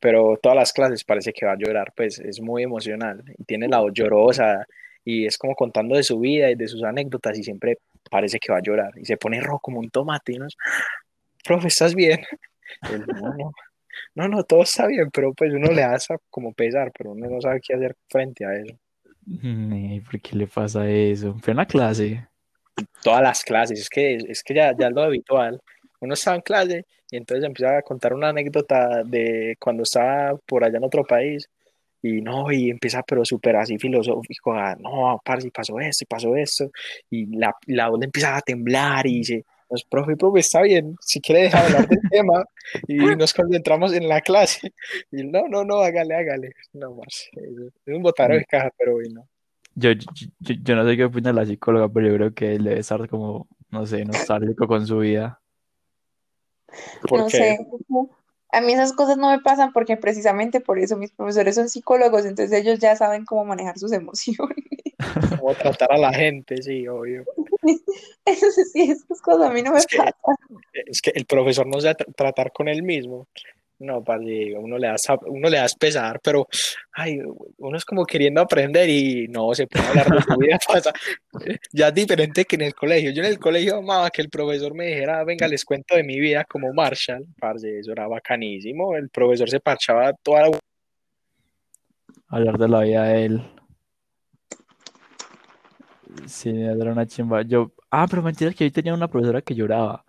pero 0.00 0.38
todas 0.42 0.56
las 0.56 0.72
clases 0.72 1.04
parece 1.04 1.32
que 1.32 1.46
va 1.46 1.52
a 1.52 1.58
llorar, 1.58 1.92
pues 1.96 2.18
es 2.20 2.40
muy 2.40 2.62
emocional 2.62 3.22
y 3.38 3.44
tiene 3.44 3.68
la 3.68 3.80
voz 3.80 3.92
llorosa 3.94 4.66
y 5.04 5.26
es 5.26 5.38
como 5.38 5.54
contando 5.54 5.96
de 5.96 6.02
su 6.04 6.18
vida 6.20 6.50
y 6.50 6.54
de 6.56 6.68
sus 6.68 6.84
anécdotas 6.84 7.38
y 7.38 7.44
siempre 7.44 7.78
parece 8.08 8.38
que 8.38 8.52
va 8.52 8.58
a 8.58 8.62
llorar 8.62 8.92
y 8.96 9.04
se 9.04 9.16
pone 9.16 9.40
rojo 9.40 9.60
como 9.60 9.80
un 9.80 9.90
tomate 9.90 10.32
y 10.32 10.36
uno 10.36 10.46
es, 10.46 10.56
profe, 11.44 11.68
¿estás 11.68 11.94
bien? 11.94 12.20
Él, 12.90 13.04
no, 13.06 13.34
no, 13.34 13.52
no, 14.14 14.28
no, 14.28 14.44
todo 14.44 14.62
está 14.62 14.86
bien, 14.86 15.10
pero 15.10 15.32
pues 15.34 15.52
uno 15.52 15.72
le 15.72 15.82
hace 15.82 16.14
como 16.30 16.52
pesar, 16.52 16.92
pero 16.96 17.12
uno 17.12 17.28
no 17.28 17.40
sabe 17.40 17.60
qué 17.60 17.74
hacer 17.74 17.96
frente 18.08 18.44
a 18.44 18.54
eso. 18.54 18.76
¿por 20.10 20.20
qué 20.20 20.36
le 20.36 20.46
pasa 20.46 20.88
eso? 20.88 21.36
Fue 21.40 21.52
una 21.52 21.66
clase. 21.66 22.26
todas 23.02 23.22
las 23.22 23.42
clases, 23.42 23.80
es 23.80 23.88
que, 23.88 24.16
es 24.16 24.42
que 24.42 24.54
ya, 24.54 24.74
ya 24.76 24.88
es 24.88 24.92
lo 24.92 25.02
habitual. 25.02 25.60
Uno 26.00 26.14
estaba 26.14 26.36
en 26.36 26.42
clase 26.42 26.86
y 27.10 27.16
entonces 27.16 27.44
empieza 27.44 27.78
a 27.78 27.82
contar 27.82 28.14
una 28.14 28.28
anécdota 28.28 29.02
de 29.04 29.56
cuando 29.60 29.82
estaba 29.82 30.36
por 30.46 30.64
allá 30.64 30.78
en 30.78 30.84
otro 30.84 31.04
país 31.04 31.48
y 32.02 32.20
no, 32.22 32.50
y 32.50 32.70
empieza 32.70 33.02
pero 33.02 33.24
súper 33.24 33.56
así 33.56 33.78
filosófico, 33.78 34.52
a, 34.54 34.74
no, 34.76 35.20
parce, 35.24 35.48
y 35.48 35.50
pasó 35.50 35.78
esto, 35.80 36.04
y 36.04 36.06
pasó 36.06 36.36
esto, 36.36 36.70
y 37.10 37.26
la, 37.36 37.54
la 37.66 37.88
voz 37.88 37.98
le 38.00 38.06
empieza 38.06 38.36
a 38.36 38.40
temblar 38.40 39.06
y 39.06 39.18
dice, 39.18 39.44
pues, 39.68 39.84
profe, 39.84 40.16
profe, 40.16 40.40
está 40.40 40.62
bien, 40.62 40.96
si 41.00 41.20
quiere 41.20 41.42
dejar 41.42 41.66
hablar 41.66 41.86
del 41.88 42.00
tema 42.10 42.44
y 42.88 42.96
nos 43.16 43.32
concentramos 43.34 43.92
en 43.92 44.08
la 44.08 44.20
clase. 44.20 44.72
Y 45.12 45.24
no, 45.24 45.46
no, 45.48 45.62
no, 45.64 45.76
hágale, 45.80 46.14
hágale. 46.16 46.52
No, 46.72 46.94
más, 46.94 47.28
es 47.34 47.94
un 47.94 48.02
botaro 48.02 48.34
de 48.34 48.44
caja, 48.46 48.70
pero 48.76 48.94
bueno. 48.94 49.28
Yo, 49.76 49.92
yo, 49.92 50.02
yo- 50.40 50.54
yo 50.64 50.74
no 50.76 50.84
sé 50.84 50.96
qué 50.96 51.04
opina 51.04 51.32
la 51.32 51.46
psicóloga, 51.46 51.88
pero 51.88 52.08
yo 52.08 52.14
creo 52.16 52.34
que 52.34 52.54
él 52.56 52.64
debe 52.64 52.80
estar 52.80 53.08
como, 53.08 53.46
no 53.70 53.86
sé, 53.86 54.04
nostálgico 54.04 54.66
con 54.66 54.84
su 54.86 54.98
vida. 54.98 55.40
¿Por 57.08 57.20
No 57.20 57.26
qué? 57.26 57.30
sé. 57.30 57.58
A 58.52 58.60
mí 58.60 58.72
esas 58.72 58.92
cosas 58.92 59.16
no 59.16 59.30
me 59.30 59.40
pasan 59.40 59.72
porque 59.72 59.96
precisamente 59.96 60.60
por 60.60 60.78
eso 60.78 60.96
mis 60.96 61.12
profesores 61.12 61.54
son 61.54 61.68
psicólogos, 61.68 62.24
entonces 62.26 62.58
ellos 62.60 62.78
ya 62.80 62.96
saben 62.96 63.24
cómo 63.24 63.44
manejar 63.44 63.78
sus 63.78 63.92
emociones. 63.92 64.56
Cómo 65.40 65.54
tratar 65.54 65.92
a 65.92 65.96
la 65.98 66.12
gente, 66.12 66.60
sí, 66.62 66.86
obvio. 66.86 67.24
Eso 68.26 68.46
sí, 68.72 68.90
esas 68.90 69.20
cosas 69.22 69.48
a 69.48 69.50
mí 69.52 69.62
no 69.62 69.72
me 69.72 69.78
Es 69.78 69.86
que- 69.86 69.96
pasan. 69.96 70.36
Es 70.86 71.00
que 71.00 71.10
el 71.14 71.24
profesor 71.24 71.66
no 71.66 71.80
sabe 71.80 71.96
tra- 71.96 72.14
tratar 72.14 72.52
con 72.52 72.68
él 72.68 72.82
mismo. 72.82 73.26
No, 73.80 74.04
parce, 74.04 74.54
uno 74.58 74.76
le 74.76 74.88
da, 74.88 74.96
sab- 74.98 75.24
uno 75.26 75.48
le 75.48 75.56
da 75.56 75.66
pesar, 75.78 76.20
pero 76.22 76.46
ay, 76.92 77.18
uno 77.56 77.76
es 77.78 77.84
como 77.86 78.04
queriendo 78.04 78.42
aprender 78.42 78.90
y 78.90 79.26
no 79.28 79.54
se 79.54 79.66
puede 79.66 79.86
hablar 79.86 80.06
de 80.10 80.20
su 80.22 80.36
vida. 80.38 80.58
pasa. 80.68 80.92
Ya 81.72 81.88
es 81.88 81.94
diferente 81.94 82.44
que 82.44 82.56
en 82.56 82.62
el 82.62 82.74
colegio. 82.74 83.10
Yo 83.10 83.22
en 83.22 83.30
el 83.30 83.38
colegio 83.38 83.78
amaba 83.78 84.10
que 84.10 84.20
el 84.20 84.28
profesor 84.28 84.74
me 84.74 84.88
dijera, 84.88 85.24
venga, 85.24 85.48
les 85.48 85.64
cuento 85.64 85.96
de 85.96 86.04
mi 86.04 86.20
vida 86.20 86.44
como 86.44 86.74
Marshall. 86.74 87.26
Parce, 87.38 87.78
eso 87.78 87.92
era 87.92 88.06
bacanísimo. 88.06 88.94
El 88.94 89.08
profesor 89.08 89.48
se 89.48 89.60
parchaba 89.60 90.12
toda 90.12 90.50
la 90.50 90.58
Hablar 92.28 92.58
de 92.58 92.68
la 92.68 92.80
vida 92.82 93.04
de 93.04 93.24
él. 93.24 93.42
Sí, 96.26 96.50
era 96.50 96.92
una 96.92 97.06
chimba. 97.06 97.42
Yo, 97.42 97.72
ah, 97.90 98.06
pero 98.10 98.22
mentira 98.22 98.52
que 98.52 98.64
yo 98.64 98.72
tenía 98.72 98.92
una 98.92 99.08
profesora 99.08 99.40
que 99.40 99.54
lloraba. 99.54 100.04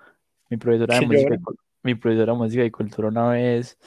Mi 0.49 0.57
profesora 0.57 0.95
de 0.95 0.99
¿Que 0.99 1.05
música, 1.05 1.35
llora? 1.35 1.70
Mi 1.83 1.95
profesora 1.95 2.33
de 2.33 2.37
música 2.37 2.63
y 2.65 2.71
cultura 2.71 3.09
una 3.09 3.29
vez 3.29 3.77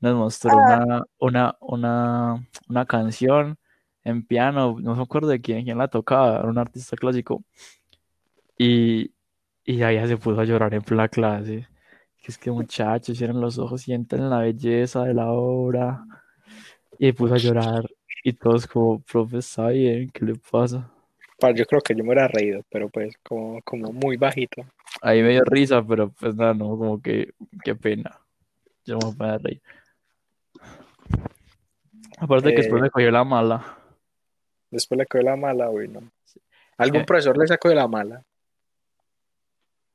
nos 0.00 0.16
mostró 0.16 0.50
Ah. 0.52 0.84
una, 0.84 1.04
una, 1.18 1.56
una, 1.60 2.48
una 2.68 2.86
canción 2.86 3.58
en 4.04 4.24
piano, 4.26 4.76
no 4.80 4.96
me 4.96 5.02
acuerdo 5.02 5.28
de 5.28 5.40
quién, 5.40 5.64
quién 5.64 5.78
la 5.78 5.88
tocaba, 5.88 6.38
era 6.40 6.48
un 6.48 6.58
artista 6.58 6.96
clásico. 6.96 7.44
Y, 8.58 9.12
y 9.64 9.82
ella 9.82 10.06
se 10.06 10.16
puso 10.16 10.40
a 10.40 10.44
llorar 10.44 10.74
en 10.74 10.82
la 10.96 11.08
clase. 11.08 11.68
Que 12.22 12.30
es 12.32 12.38
que 12.38 12.50
muchachos, 12.50 13.18
cierren 13.18 13.40
los 13.40 13.58
ojos, 13.58 13.82
sienten 13.82 14.30
la 14.30 14.38
belleza 14.40 15.04
de 15.04 15.14
la 15.14 15.30
obra. 15.32 16.04
Y 16.98 17.06
se 17.06 17.14
puso 17.14 17.34
a 17.34 17.38
llorar. 17.38 17.88
Y 18.24 18.32
todos 18.34 18.66
como, 18.66 19.00
profe, 19.02 19.38
está 19.38 19.68
bien, 19.68 20.10
¿qué 20.10 20.24
le 20.24 20.34
pasa? 20.36 20.90
Yo 21.50 21.66
creo 21.66 21.80
que 21.80 21.94
yo 21.94 22.04
me 22.04 22.10
hubiera 22.10 22.28
reído, 22.28 22.62
pero 22.70 22.88
pues 22.88 23.14
como, 23.22 23.60
como 23.62 23.92
muy 23.92 24.16
bajito. 24.16 24.64
Ahí 25.00 25.22
me 25.22 25.30
dio 25.30 25.42
risa, 25.44 25.82
pero 25.82 26.10
pues 26.10 26.34
nada, 26.36 26.54
no, 26.54 26.68
como 26.78 27.02
que, 27.02 27.32
qué 27.64 27.74
pena. 27.74 28.18
Yo 28.84 28.98
me 28.98 29.10
voy 29.12 29.28
a 29.28 29.38
reír. 29.38 29.62
Aparte 32.18 32.50
que 32.50 32.56
después 32.62 32.80
Eh, 32.80 32.84
me 32.84 32.90
cogió 32.90 33.10
la 33.10 33.24
mala. 33.24 33.78
Después 34.70 34.98
le 34.98 35.06
quedó 35.06 35.22
la 35.22 35.36
mala, 35.36 35.68
uy, 35.70 35.88
no. 35.88 36.00
¿Algún 36.78 37.00
Eh. 37.02 37.04
profesor 37.04 37.36
le 37.36 37.46
sacó 37.46 37.68
de 37.68 37.74
la 37.74 37.88
mala? 37.88 38.22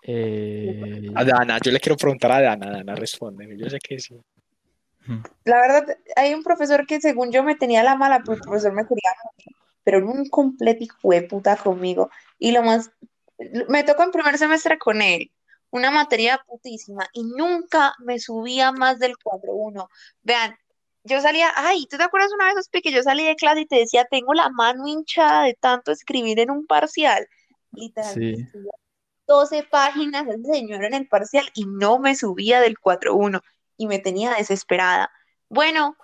Eh, 0.04 1.10
A 1.16 1.24
Dana, 1.24 1.58
yo 1.64 1.72
le 1.72 1.80
quiero 1.80 1.98
preguntar 1.98 2.32
a 2.32 2.42
Dana, 2.42 2.70
Dana 2.72 2.96
responde. 2.96 3.58
Yo 3.58 3.70
sé 3.70 3.80
que 3.80 4.00
sí. 4.00 4.20
La 5.46 5.60
verdad, 5.62 5.98
hay 6.16 6.34
un 6.34 6.44
profesor 6.44 6.86
que 6.86 7.00
según 7.02 7.32
yo 7.32 7.44
me 7.44 7.56
tenía 7.56 7.82
la 7.84 7.96
mala, 7.96 8.20
pero 8.20 8.34
el 8.34 8.42
profesor 8.42 8.74
me 8.74 8.84
quería 8.84 9.12
mucho, 9.24 9.50
pero 9.88 10.00
era 10.00 10.08
un 10.08 10.28
completo 10.28 10.84
hijo 10.84 11.12
de 11.12 11.22
puta 11.22 11.56
conmigo. 11.56 12.10
Y 12.38 12.52
lo 12.52 12.62
más, 12.62 12.92
me 13.70 13.86
tocó 13.86 14.04
en 14.04 14.12
primer 14.12 14.38
semestre 14.38 14.78
con 14.78 15.02
él, 15.02 15.32
una 15.70 15.92
materia 15.92 16.44
putísima, 16.46 17.08
y 17.14 17.24
nunca 17.24 17.94
me 18.00 18.20
subía 18.20 18.74
más 18.74 19.00
del 19.00 19.14
4-1. 19.18 19.88
Vean, 20.24 20.58
yo 21.06 21.22
salía, 21.22 21.54
ay, 21.56 21.88
¿tú 21.90 21.96
te 21.96 22.04
acuerdas 22.04 22.34
una 22.34 22.48
vez, 22.48 22.58
Ospi, 22.58 22.82
que 22.82 22.92
yo 22.92 23.02
salí 23.02 23.24
de 23.24 23.38
clase 23.38 23.62
y 23.62 23.66
te 23.66 23.78
decía, 23.78 24.04
tengo 24.12 24.34
la 24.34 24.50
mano 24.50 24.86
hinchada 24.88 25.44
de 25.44 25.54
tanto 25.54 25.94
escribir 25.94 26.38
en 26.42 26.52
un 26.52 26.68
parcial? 26.68 27.26
Literalmente 27.72 28.36
Sí. 28.40 28.44
escribía 28.44 28.72
12 29.26 29.64
páginas 29.64 30.28
ese 30.28 30.52
señor 30.52 30.84
en 30.84 30.96
el 30.96 31.08
parcial 31.08 31.50
y 31.54 31.66
no 31.66 31.98
me 31.98 32.14
subía 32.14 32.60
del 32.60 32.78
4-1 32.78 33.42
y 33.78 33.88
me 33.88 34.00
tenía 34.00 34.34
desesperada. 34.34 35.10
Bueno, 35.48 35.96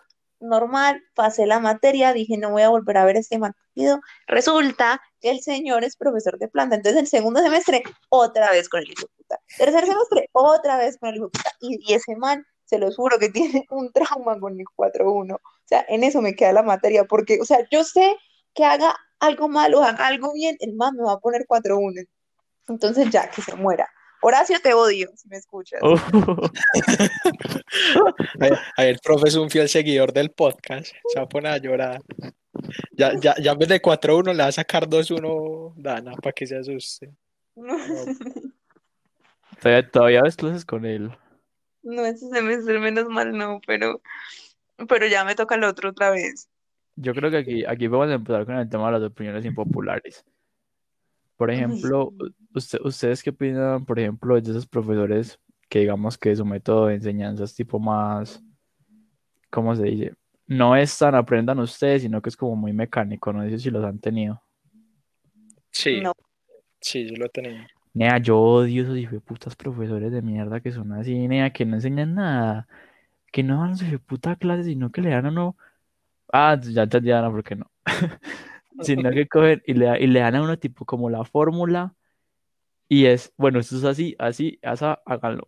normal, 0.44 1.02
pasé 1.16 1.46
la 1.46 1.60
materia, 1.60 2.14
dije 2.14 2.38
no 2.38 2.52
voy 2.52 2.62
a 2.64 2.70
volver 2.70 2.98
a 2.98 3.06
ver 3.06 3.18
este 3.18 3.40
partido. 3.40 4.02
Resulta 4.28 5.02
que 5.22 5.32
el 5.32 5.42
señor 5.42 5.84
es 5.84 5.96
profesor 5.96 6.38
de 6.38 6.48
planta, 6.48 6.76
entonces 6.76 7.02
el 7.02 7.08
segundo 7.08 7.42
semestre 7.42 7.84
otra 8.10 8.52
vez 8.52 8.70
con 8.70 8.82
el 8.82 8.92
hijo 8.92 9.08
puta. 9.18 9.40
Tercer 9.58 9.86
semestre 9.86 10.30
otra 10.34 10.78
vez 10.78 10.98
con 10.98 11.10
el 11.10 11.16
hijo 11.18 11.30
puta. 11.30 11.52
Y, 11.62 11.80
y 11.90 11.96
ese 11.96 12.16
man, 12.16 12.46
se 12.66 12.80
los 12.80 12.96
juro 12.96 13.20
que 13.20 13.30
tiene 13.30 13.66
un 13.70 13.92
trauma 13.92 14.40
con 14.40 14.60
el 14.60 14.66
4-1. 14.76 15.36
O 15.36 15.40
sea, 15.66 15.86
en 15.88 16.04
eso 16.04 16.22
me 16.22 16.36
queda 16.36 16.54
la 16.54 16.64
materia, 16.64 17.06
porque, 17.06 17.40
o 17.42 17.46
sea, 17.46 17.60
yo 17.72 17.84
sé 17.84 18.18
que 18.54 18.66
haga 18.66 18.96
algo 19.20 19.48
malo, 19.48 19.82
haga 19.84 20.08
algo 20.08 20.34
bien, 20.34 20.56
el 20.60 20.76
man 20.76 20.96
me 20.96 21.04
va 21.04 21.14
a 21.14 21.20
poner 21.20 21.46
4-1. 21.48 22.06
Entonces 22.68 23.10
ya, 23.10 23.30
que 23.30 23.42
se 23.42 23.56
muera. 23.56 23.88
Horacio, 24.26 24.58
te 24.62 24.74
odio, 24.74 25.12
si 25.16 25.28
me 25.28 25.36
escuchas. 25.36 25.82
Oh, 25.84 25.96
Ahí, 28.40 28.52
ahí 28.78 28.88
el 28.88 29.00
profe 29.00 29.28
es 29.28 29.36
un 29.36 29.50
fiel 29.50 29.68
seguidor 29.68 30.14
del 30.14 30.32
podcast. 30.32 30.94
Se 31.10 31.20
va 31.20 31.26
a 31.26 31.30
poner 31.30 31.52
a 31.52 31.58
llorar. 31.58 32.02
Ya, 32.94 33.20
ya, 33.20 33.36
ya 33.36 33.52
en 33.52 33.60
vez 33.60 33.68
de 33.68 33.82
4-1 33.82 34.32
le 34.32 34.44
va 34.44 34.48
a 34.48 34.54
sacar 34.54 34.88
2-1 34.88 35.74
Dana 35.76 36.14
para 36.14 36.32
que 36.32 36.48
se 36.48 36.58
asuste. 36.58 37.12
todavía, 39.62 39.92
todavía 39.92 40.22
ves 40.22 40.38
clases 40.38 40.64
con 40.64 40.86
él. 40.86 41.12
No, 41.82 42.06
ese 42.06 42.30
semestre 42.30 42.80
menos 42.80 43.10
mal 43.10 43.38
no, 43.38 43.60
pero, 43.68 44.02
pero 44.88 45.06
ya 45.06 45.26
me 45.26 45.36
toca 45.36 45.56
el 45.56 45.66
otro 45.66 45.90
otra 45.90 46.12
vez. 46.12 46.48
Yo 46.96 47.14
creo 47.14 47.30
que 47.30 47.38
aquí, 47.38 47.66
aquí 47.66 47.88
vamos 47.88 48.10
a 48.10 48.14
empezar 48.14 48.46
con 48.46 48.56
el 48.56 48.70
tema 48.70 48.90
de 48.90 49.00
las 49.00 49.10
opiniones 49.10 49.44
impopulares. 49.44 50.24
Por 51.38 51.52
ejemplo, 51.52 52.14
sí. 52.20 52.34
usted- 52.54 52.80
¿ustedes 52.84 53.24
qué 53.24 53.32
opinan, 53.32 53.86
por 53.86 54.00
ejemplo, 54.00 54.36
de 54.40 54.52
esos 54.52 54.66
profesores 54.68 55.40
que 55.70 55.80
digamos 55.80 56.18
que 56.18 56.36
su 56.36 56.46
método 56.46 56.88
de 56.88 56.96
enseñanza 56.96 57.44
es 57.44 57.56
tipo 57.56 57.80
más, 57.80 58.44
¿cómo 59.50 59.76
se 59.76 59.84
dice? 59.84 60.14
No 60.46 60.76
es 60.76 60.96
tan 60.98 61.16
aprendan 61.16 61.60
ustedes, 61.60 62.02
sino 62.04 62.22
que 62.22 62.30
es 62.30 62.38
como 62.38 62.56
muy 62.56 62.74
mecánico, 62.74 63.34
no 63.34 63.44
sé 63.50 63.58
si 63.58 63.70
los 63.72 63.84
han 63.84 64.00
tenido. 64.00 64.42
Sí, 65.72 66.02
No. 66.02 66.14
sí, 66.80 67.10
yo 67.10 67.16
lo 67.18 67.30
tenía. 67.30 67.68
Nea, 67.96 68.18
yo 68.20 68.40
odio 68.40 68.84
esos 68.94 69.22
putas 69.24 69.56
profesores 69.56 70.12
de 70.12 70.22
mierda 70.22 70.60
que 70.62 70.72
son 70.72 70.92
así, 70.94 71.28
nea, 71.28 71.52
que 71.54 71.66
no 71.66 71.76
enseñan 71.76 72.16
nada, 72.16 72.68
que 73.32 73.44
no 73.44 73.62
dan 73.62 73.78
su 73.78 74.00
puta 74.00 74.36
clase, 74.36 74.64
sino 74.66 74.92
que 74.92 75.02
le 75.02 75.10
dan 75.12 75.26
a 75.28 75.30
uno. 75.30 75.56
Ah, 76.32 76.60
ya 76.62 76.84
entendí, 76.84 77.12
Ana, 77.12 77.30
¿por 77.32 77.44
qué 77.44 77.56
no? 77.56 77.72
Sino 78.82 79.12
que 79.12 79.28
cogen 79.28 79.62
y 79.66 79.74
le, 79.74 80.02
y 80.02 80.08
le 80.08 80.20
dan 80.20 80.36
a 80.36 80.42
uno 80.42 80.58
tipo 80.58 80.86
como 80.86 81.10
la 81.10 81.24
fórmula 81.24 81.94
y 82.94 83.08
es, 83.08 83.34
bueno, 83.38 83.60
esto 83.60 83.78
es 83.78 83.84
así, 83.86 84.16
así, 84.20 84.60
asa, 84.62 85.02
háganlo. 85.06 85.48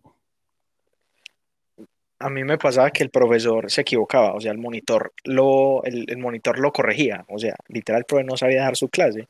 A 2.17 2.29
mí 2.29 2.43
me 2.43 2.57
pasaba 2.57 2.89
que 2.91 3.03
el 3.03 3.09
profesor 3.09 3.69
se 3.69 3.81
equivocaba, 3.81 4.33
o 4.33 4.39
sea, 4.39 4.51
el 4.51 4.57
monitor 4.57 5.13
lo, 5.25 5.83
el, 5.83 6.05
el 6.09 6.17
monitor 6.17 6.57
lo 6.59 6.71
corregía, 6.71 7.25
o 7.27 7.37
sea, 7.37 7.55
literal 7.67 7.99
el 7.99 8.05
profe 8.05 8.23
no 8.23 8.37
sabía 8.37 8.63
dar 8.63 8.75
su 8.75 8.89
clase 8.89 9.27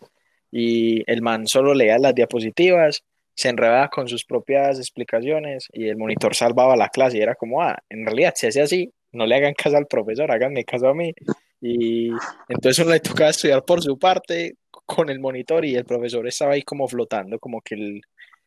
y 0.52 1.04
el 1.12 1.22
man 1.22 1.48
solo 1.48 1.74
leía 1.74 1.98
las 1.98 2.16
diapositivas, 2.16 3.04
se 3.34 3.50
enredaba 3.50 3.90
con 3.90 4.08
sus 4.08 4.24
propias 4.24 4.78
explicaciones 4.78 5.68
y 5.74 5.90
el 5.90 5.98
monitor 5.98 6.36
salvaba 6.36 6.78
la 6.78 6.90
clase 6.90 7.18
y 7.18 7.22
era 7.22 7.36
como, 7.36 7.62
ah, 7.62 7.78
en 7.90 8.06
realidad 8.06 8.34
se 8.36 8.48
hace 8.48 8.62
así, 8.62 8.94
no 9.12 9.26
le 9.26 9.36
hagan 9.36 9.56
caso 9.56 9.76
al 9.76 9.88
profesor, 9.88 10.32
háganme 10.32 10.64
caso 10.64 10.88
a 10.88 10.94
mí 10.94 11.14
y 11.62 12.10
entonces 12.50 12.80
uno 12.80 12.94
le 12.94 13.00
tocaba 13.00 13.30
estudiar 13.30 13.64
por 13.64 13.82
su 13.82 13.98
parte 13.98 14.58
con 14.86 15.10
el 15.10 15.20
monitor 15.20 15.66
y 15.66 15.76
el 15.76 15.86
profesor 15.86 16.28
estaba 16.28 16.54
ahí 16.54 16.62
como 16.62 16.88
flotando, 16.88 17.40
como 17.40 17.62
que 17.62 17.76
él, 17.76 18.02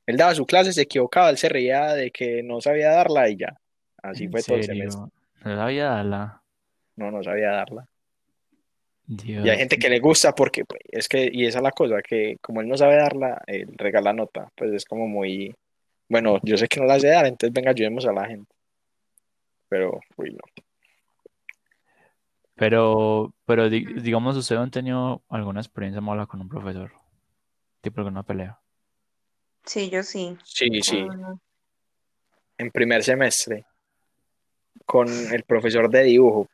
él 0.06 0.16
daba 0.16 0.34
su 0.34 0.46
clase, 0.46 0.72
se 0.72 0.82
equivocaba, 0.82 1.30
él 1.30 1.36
se 1.36 1.48
reía 1.48 1.94
de 1.94 2.10
que 2.10 2.42
no 2.42 2.60
sabía 2.60 2.90
darla 2.90 3.28
y 3.28 3.36
ya. 3.36 3.56
Así 4.02 4.24
¿En 4.24 4.32
fue 4.32 4.42
todo 4.42 4.56
el 4.56 4.64
semestre. 4.64 5.02
No 5.44 5.56
sabía 5.56 5.84
darla. 5.86 6.42
No, 6.96 7.10
no 7.10 7.22
sabía 7.22 7.50
darla. 7.50 7.86
Dios. 9.06 9.44
Y 9.44 9.48
hay 9.48 9.58
gente 9.58 9.78
que 9.78 9.88
le 9.88 10.00
gusta 10.00 10.34
porque, 10.34 10.64
pues, 10.64 10.82
es 10.88 11.08
que, 11.08 11.30
y 11.32 11.46
esa 11.46 11.58
es 11.58 11.64
la 11.64 11.72
cosa, 11.72 12.02
que 12.02 12.36
como 12.42 12.60
él 12.60 12.68
no 12.68 12.76
sabe 12.76 12.96
darla, 12.96 13.42
él 13.46 13.72
regala 13.76 14.12
nota. 14.12 14.50
Pues 14.54 14.72
es 14.72 14.84
como 14.84 15.08
muy, 15.08 15.54
bueno, 16.08 16.38
yo 16.42 16.56
sé 16.56 16.68
que 16.68 16.80
no 16.80 16.86
la 16.86 17.00
sé 17.00 17.08
dar, 17.08 17.26
entonces 17.26 17.52
venga, 17.52 17.70
ayudemos 17.70 18.04
a 18.06 18.12
la 18.12 18.26
gente. 18.26 18.54
Pero, 19.68 20.00
uy, 20.16 20.32
no. 20.32 20.64
Pero, 22.58 23.32
pero 23.46 23.70
di- 23.70 23.84
digamos, 24.02 24.36
¿ustedes 24.36 24.60
han 24.60 24.70
tenido 24.70 25.22
alguna 25.28 25.60
experiencia 25.60 26.00
mala 26.00 26.26
con 26.26 26.40
un 26.40 26.48
profesor? 26.48 26.90
Tipo 27.80 28.00
alguna 28.00 28.22
pelea. 28.24 28.58
Sí, 29.64 29.88
yo 29.90 30.02
sí. 30.02 30.36
Sí, 30.42 30.68
sí, 30.82 31.06
en 32.58 32.70
primer 32.70 33.04
semestre, 33.04 33.64
con 34.84 35.08
el 35.08 35.42
profesor 35.44 35.88
de 35.90 36.02
dibujo, 36.04 36.48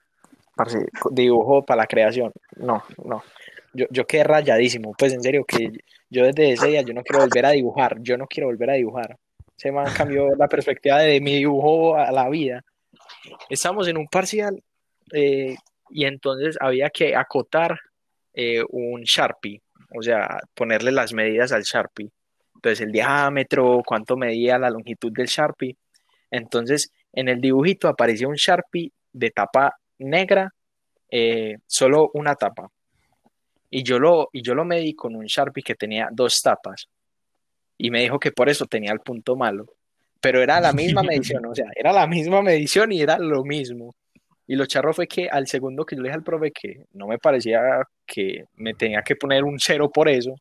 parce, 0.55 0.85
dibujo 1.11 1.63
para 1.65 1.83
la 1.83 1.87
creación. 1.87 2.33
No, 2.57 2.83
no. 3.05 3.23
Yo, 3.73 3.87
yo 3.91 4.07
quedé 4.07 4.25
rayadísimo, 4.25 4.93
pues 4.99 5.13
en 5.13 5.23
serio, 5.23 5.45
que 5.45 5.71
yo 6.11 6.25
desde 6.27 6.53
ese 6.53 6.69
día 6.69 6.83
yo 6.83 6.93
no 6.95 7.03
quiero 7.03 7.21
volver 7.25 7.47
a 7.47 7.51
dibujar, 7.51 7.97
yo 8.01 8.17
no 8.17 8.27
quiero 8.27 8.49
volver 8.49 8.71
a 8.71 8.75
dibujar. 8.75 9.17
Se 9.57 9.73
me 9.73 9.83
cambió 9.95 10.29
la 10.37 10.49
perspectiva 10.49 10.99
de 10.99 11.21
mi 11.21 11.37
dibujo 11.37 11.97
a 11.97 12.11
la 12.13 12.29
vida. 12.29 12.63
Estamos 13.49 13.89
en 13.89 13.97
un 13.97 14.07
parcial 14.07 14.63
eh, 15.13 15.57
y 15.91 16.05
entonces 16.05 16.57
había 16.61 16.91
que 16.91 17.14
acotar 17.17 17.79
eh, 18.33 18.62
un 18.71 19.03
Sharpie, 19.03 19.62
o 19.97 20.03
sea, 20.03 20.41
ponerle 20.55 20.93
las 20.93 21.12
medidas 21.12 21.53
al 21.53 21.62
Sharpie. 21.62 22.11
Entonces 22.57 22.81
el 22.81 22.93
diámetro, 22.93 23.83
cuánto 23.87 24.17
medía 24.17 24.59
la 24.59 24.71
longitud 24.71 25.12
del 25.12 25.26
Sharpie. 25.26 25.76
Entonces 26.31 26.91
en 27.12 27.29
el 27.29 27.41
dibujito 27.41 27.88
aparecía 27.88 28.29
un 28.29 28.35
Sharpie 28.35 28.91
de 29.12 29.31
tapa 29.31 29.76
negra, 29.99 30.53
eh, 31.11 31.57
solo 31.67 32.11
una 32.14 32.35
tapa. 32.35 32.69
Y 33.71 33.83
yo, 33.83 33.99
lo, 33.99 34.29
y 34.33 34.43
yo 34.43 34.55
lo 34.55 34.64
medí 34.64 34.95
con 34.95 35.14
un 35.14 35.26
Sharpie 35.26 35.62
que 35.62 35.75
tenía 35.75 36.09
dos 36.12 36.41
tapas. 36.43 36.88
Y 37.76 37.91
me 37.91 38.00
dijo 38.00 38.19
que 38.19 38.33
por 38.33 38.49
eso 38.49 38.67
tenía 38.67 38.93
el 38.93 39.00
punto 39.00 39.37
malo. 39.37 39.67
Pero 40.21 40.43
era 40.43 40.61
la 40.61 40.73
misma 40.73 41.03
medición, 41.03 41.45
o 41.47 41.55
sea, 41.55 41.67
era 41.75 41.93
la 41.93 42.07
misma 42.07 42.43
medición 42.43 42.93
y 42.93 43.00
era 43.00 43.19
lo 43.19 43.45
mismo. 43.45 43.95
Y 44.47 44.57
lo 44.57 44.67
charro 44.67 44.93
fue 44.93 45.07
que 45.07 45.29
al 45.29 45.47
segundo 45.47 45.85
que 45.87 45.97
yo 45.97 46.03
le 46.03 46.09
dije 46.09 46.17
al 46.17 46.25
profe 46.25 46.51
que 46.53 46.85
no 46.93 47.07
me 47.07 47.19
parecía 47.19 47.61
que 48.07 48.45
me 48.55 48.75
tenía 48.75 49.03
que 49.03 49.17
poner 49.17 49.45
un 49.45 49.59
cero 49.59 49.91
por 49.91 50.09
eso, 50.09 50.35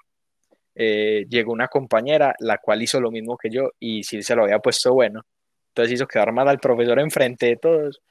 eh, 0.76 1.26
llegó 1.30 1.54
una 1.54 1.68
compañera 1.68 2.36
la 2.40 2.58
cual 2.58 2.82
hizo 2.82 3.00
lo 3.00 3.12
mismo 3.12 3.38
que 3.38 3.50
yo 3.50 3.72
y 3.80 4.04
sí 4.04 4.22
se 4.24 4.36
lo 4.36 4.44
había 4.44 4.60
puesto 4.60 4.94
bueno. 4.94 5.22
Entonces 5.70 5.94
hizo 5.94 6.08
quedar 6.08 6.32
mal 6.34 6.48
al 6.48 6.60
profesor 6.60 7.00
enfrente 7.00 7.48
de 7.48 7.58
todos. 7.58 8.02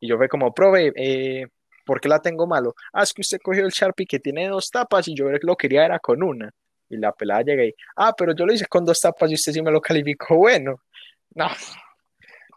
Y 0.00 0.08
yo 0.08 0.16
fue 0.16 0.28
como, 0.28 0.52
profe, 0.52 0.92
eh, 0.96 1.46
¿por 1.84 2.00
qué 2.00 2.08
la 2.08 2.20
tengo 2.20 2.46
malo? 2.46 2.74
Ah, 2.92 3.02
es 3.04 3.12
que 3.12 3.22
usted 3.22 3.38
cogió 3.42 3.64
el 3.64 3.70
Sharpie 3.70 4.06
que 4.06 4.18
tiene 4.20 4.48
dos 4.48 4.70
tapas 4.70 5.06
y 5.08 5.14
yo 5.14 5.26
lo 5.42 5.56
quería 5.56 5.84
era 5.84 5.98
con 6.00 6.22
una. 6.22 6.50
Y 6.88 6.96
la 6.96 7.12
pelada 7.12 7.42
llega 7.42 7.64
y, 7.64 7.74
ah, 7.96 8.12
pero 8.16 8.34
yo 8.34 8.46
lo 8.46 8.52
hice 8.52 8.66
con 8.66 8.84
dos 8.84 9.00
tapas 9.00 9.30
y 9.30 9.34
usted 9.34 9.52
sí 9.52 9.62
me 9.62 9.70
lo 9.70 9.80
calificó 9.80 10.36
bueno. 10.36 10.76
No, 11.34 11.48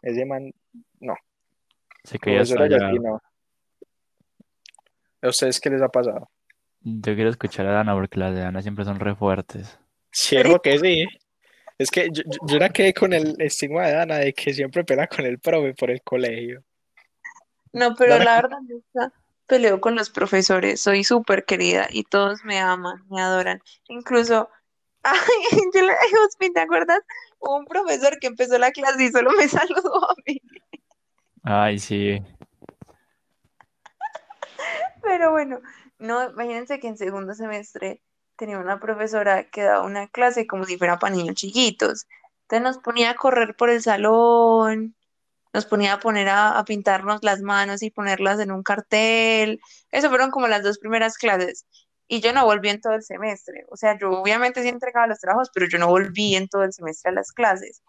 ese 0.01 0.25
man, 0.25 0.51
Profesora 2.05 2.65
estallar. 2.65 2.93
Yati, 2.93 2.99
no. 2.99 3.21
¿A 5.21 5.29
ustedes 5.29 5.59
qué 5.59 5.69
les 5.69 5.81
ha 5.81 5.89
pasado? 5.89 6.29
Yo 6.81 7.15
quiero 7.15 7.29
escuchar 7.29 7.65
a 7.67 7.71
Dana 7.71 7.93
porque 7.93 8.19
las 8.19 8.33
de 8.35 8.41
Dana 8.41 8.61
siempre 8.61 8.85
son 8.85 8.99
re 8.99 9.15
fuertes. 9.15 9.79
Cierto 10.11 10.61
que 10.61 10.77
sí. 10.77 11.05
Es 11.77 11.89
que 11.89 12.09
yo, 12.11 12.23
yo, 12.25 12.37
yo 12.47 12.57
la 12.59 12.69
quedé 12.69 12.93
con 12.93 13.11
el 13.11 13.35
estigma 13.39 13.87
de 13.87 13.93
Dana 13.93 14.17
de 14.17 14.33
que 14.33 14.53
siempre 14.53 14.83
pela 14.83 15.07
con 15.07 15.25
el 15.25 15.39
profe 15.39 15.73
por 15.73 15.89
el 15.91 16.01
colegio. 16.03 16.63
No, 17.73 17.95
pero 17.95 18.13
Dana- 18.13 18.25
la 18.25 18.35
verdad 18.41 18.57
nunca 18.61 19.11
peleo 19.47 19.79
con 19.81 19.95
los 19.95 20.09
profesores, 20.09 20.79
soy 20.81 21.03
súper 21.03 21.45
querida 21.45 21.87
y 21.91 22.03
todos 22.03 22.43
me 22.43 22.59
aman, 22.59 23.03
me 23.09 23.21
adoran. 23.21 23.61
Incluso, 23.87 24.49
ay, 25.03 25.19
yo 25.73 25.81
le 25.83 26.49
¿te 26.51 26.59
acuerdas? 26.59 26.99
Hubo 27.39 27.57
un 27.57 27.65
profesor 27.65 28.17
que 28.19 28.27
empezó 28.27 28.57
la 28.57 28.71
clase 28.71 29.03
y 29.03 29.11
solo 29.11 29.31
me 29.37 29.47
saludó 29.47 30.09
a 30.09 30.15
mí. 30.25 30.41
Ay, 31.45 31.77
sí. 31.79 32.21
Pero 35.03 35.31
bueno, 35.31 35.61
no, 35.99 36.31
imagínense 36.31 36.79
que 36.79 36.87
en 36.87 36.97
segundo 36.97 37.35
semestre 37.35 38.01
tenía 38.35 38.57
una 38.57 38.79
profesora 38.79 39.43
que 39.49 39.61
daba 39.61 39.85
una 39.85 40.07
clase 40.07 40.47
como 40.47 40.65
si 40.65 40.77
fuera 40.77 40.97
para 40.97 41.15
niños 41.15 41.35
chiquitos. 41.35 42.07
Entonces 42.43 42.63
nos 42.63 42.77
ponía 42.79 43.11
a 43.11 43.15
correr 43.15 43.55
por 43.55 43.69
el 43.69 43.81
salón, 43.83 44.95
nos 45.53 45.65
ponía 45.67 45.93
a 45.93 45.99
poner 45.99 46.29
a, 46.29 46.57
a 46.57 46.65
pintarnos 46.65 47.23
las 47.23 47.41
manos 47.41 47.83
y 47.83 47.91
ponerlas 47.91 48.39
en 48.39 48.51
un 48.51 48.63
cartel. 48.63 49.61
Eso 49.91 50.09
fueron 50.09 50.31
como 50.31 50.47
las 50.47 50.63
dos 50.63 50.79
primeras 50.79 51.17
clases. 51.17 51.65
Y 52.07 52.21
yo 52.21 52.33
no 52.33 52.45
volví 52.45 52.69
en 52.69 52.81
todo 52.81 52.93
el 52.93 53.03
semestre. 53.03 53.65
O 53.69 53.77
sea, 53.77 53.97
yo 53.99 54.11
obviamente 54.11 54.63
sí 54.63 54.69
entregaba 54.69 55.07
los 55.07 55.19
trabajos, 55.19 55.51
pero 55.53 55.67
yo 55.67 55.77
no 55.77 55.87
volví 55.87 56.35
en 56.35 56.47
todo 56.47 56.63
el 56.63 56.73
semestre 56.73 57.11
a 57.11 57.13
las 57.13 57.31
clases. 57.31 57.83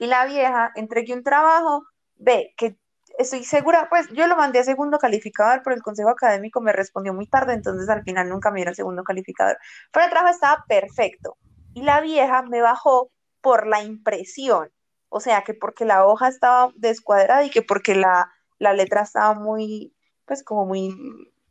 Y 0.00 0.06
la 0.06 0.26
vieja 0.26 0.72
entregué 0.76 1.12
un 1.14 1.22
trabajo, 1.22 1.84
ve, 2.20 2.54
que 2.56 2.76
estoy 3.18 3.44
segura, 3.44 3.88
pues 3.90 4.08
yo 4.12 4.26
lo 4.26 4.36
mandé 4.36 4.60
a 4.60 4.64
segundo 4.64 4.98
calificador, 4.98 5.62
pero 5.62 5.76
el 5.76 5.82
consejo 5.82 6.10
académico 6.10 6.60
me 6.60 6.72
respondió 6.72 7.12
muy 7.12 7.26
tarde, 7.26 7.54
entonces 7.54 7.88
al 7.88 8.02
final 8.02 8.28
nunca 8.28 8.50
me 8.50 8.58
dieron 8.58 8.74
segundo 8.74 9.02
calificador. 9.04 9.58
Pero 9.92 10.04
el 10.04 10.10
trabajo 10.10 10.34
estaba 10.34 10.64
perfecto. 10.68 11.36
Y 11.74 11.82
la 11.82 12.00
vieja 12.00 12.42
me 12.42 12.60
bajó 12.62 13.10
por 13.40 13.66
la 13.66 13.82
impresión. 13.82 14.70
O 15.08 15.20
sea, 15.20 15.42
que 15.42 15.54
porque 15.54 15.84
la 15.84 16.06
hoja 16.06 16.28
estaba 16.28 16.72
descuadrada 16.76 17.44
y 17.44 17.50
que 17.50 17.62
porque 17.62 17.94
la, 17.94 18.30
la 18.58 18.72
letra 18.72 19.02
estaba 19.02 19.34
muy, 19.34 19.94
pues 20.24 20.44
como 20.44 20.66
muy, 20.66 20.96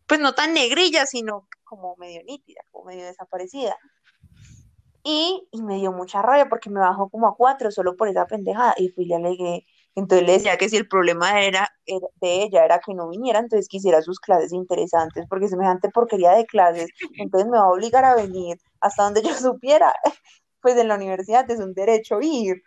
pues 0.07 0.19
no 0.19 0.33
tan 0.33 0.53
negrilla, 0.53 1.05
sino 1.05 1.47
como 1.65 1.95
medio 1.97 2.23
nítida, 2.23 2.61
como 2.71 2.85
medio 2.85 3.05
desaparecida. 3.05 3.77
Y, 5.03 5.47
y 5.51 5.61
me 5.61 5.75
dio 5.75 5.91
mucha 5.91 6.21
rabia 6.21 6.49
porque 6.49 6.69
me 6.69 6.79
bajó 6.79 7.09
como 7.09 7.27
a 7.27 7.35
cuatro 7.35 7.71
solo 7.71 7.95
por 7.95 8.07
esa 8.07 8.27
pendejada. 8.27 8.73
Y 8.77 8.89
fui 8.89 9.05
y 9.05 9.07
le 9.07 9.15
alegué. 9.15 9.65
Entonces 9.99 10.25
le 10.27 10.33
decía 10.33 10.57
que 10.57 10.69
si 10.69 10.77
el 10.77 10.87
problema 10.87 11.41
era, 11.43 11.69
era- 11.85 12.07
de 12.21 12.43
ella 12.43 12.65
era 12.65 12.79
que 12.79 12.93
no 12.93 13.09
viniera, 13.09 13.39
entonces 13.39 13.67
quisiera 13.67 14.01
sus 14.01 14.19
clases 14.19 14.53
interesantes, 14.53 15.25
porque 15.29 15.47
semejante 15.47 15.89
porquería 15.89 16.31
de 16.33 16.45
clases, 16.45 16.87
entonces 17.17 17.49
me 17.49 17.57
va 17.57 17.65
a 17.65 17.69
obligar 17.71 18.05
a 18.05 18.15
venir 18.15 18.57
hasta 18.81 19.03
donde 19.03 19.21
yo 19.23 19.29
supiera. 19.35 19.93
Pues 20.61 20.77
en 20.77 20.89
la 20.89 20.95
universidad 20.95 21.49
es 21.51 21.59
un 21.59 21.73
derecho 21.73 22.19
ir. 22.21 22.57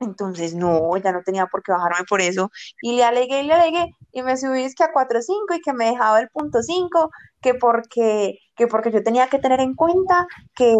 Entonces, 0.00 0.54
no, 0.54 0.96
ya 0.96 1.12
no 1.12 1.22
tenía 1.24 1.46
por 1.46 1.62
qué 1.62 1.70
bajarme 1.72 2.04
por 2.08 2.20
eso. 2.20 2.50
Y 2.82 2.96
le 2.96 3.04
alegué 3.04 3.42
y 3.42 3.46
le 3.46 3.54
alegué, 3.54 3.86
y 4.12 4.22
me 4.22 4.36
subí 4.36 4.62
es 4.64 4.74
que 4.74 4.82
a 4.84 4.92
4.5 4.92 5.54
y 5.54 5.60
que 5.60 5.72
me 5.72 5.86
dejaba 5.86 6.20
el 6.20 6.28
punto 6.30 6.60
5, 6.62 7.10
que 7.40 7.54
porque, 7.54 8.38
que 8.56 8.66
porque 8.66 8.90
yo 8.90 9.02
tenía 9.04 9.28
que 9.28 9.38
tener 9.38 9.60
en 9.60 9.74
cuenta 9.76 10.26
que 10.56 10.74